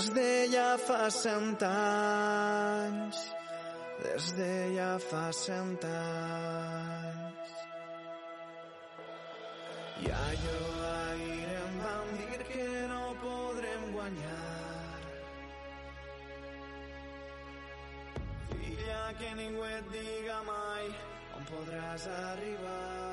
Des 0.00 0.08
de 0.16 0.46
ja 0.48 0.78
fa 0.80 1.10
cent 1.12 1.62
anys, 1.62 3.18
des 4.00 4.28
de 4.38 4.54
ja 4.72 4.92
fa 4.96 5.26
cent 5.30 5.84
anys. 5.88 7.50
I 10.00 10.08
allò 10.20 10.62
ahir 10.92 11.52
em 11.58 11.76
van 11.84 12.16
dir 12.22 12.40
que 12.48 12.70
no 12.94 13.02
podrem 13.26 13.86
guanyar. 13.98 15.04
Filla, 18.48 19.04
que 19.20 19.36
ningú 19.42 19.68
et 19.76 19.94
diga 19.98 20.40
mai 20.48 20.88
em 21.36 21.48
podràs 21.52 22.08
arribar 22.24 23.09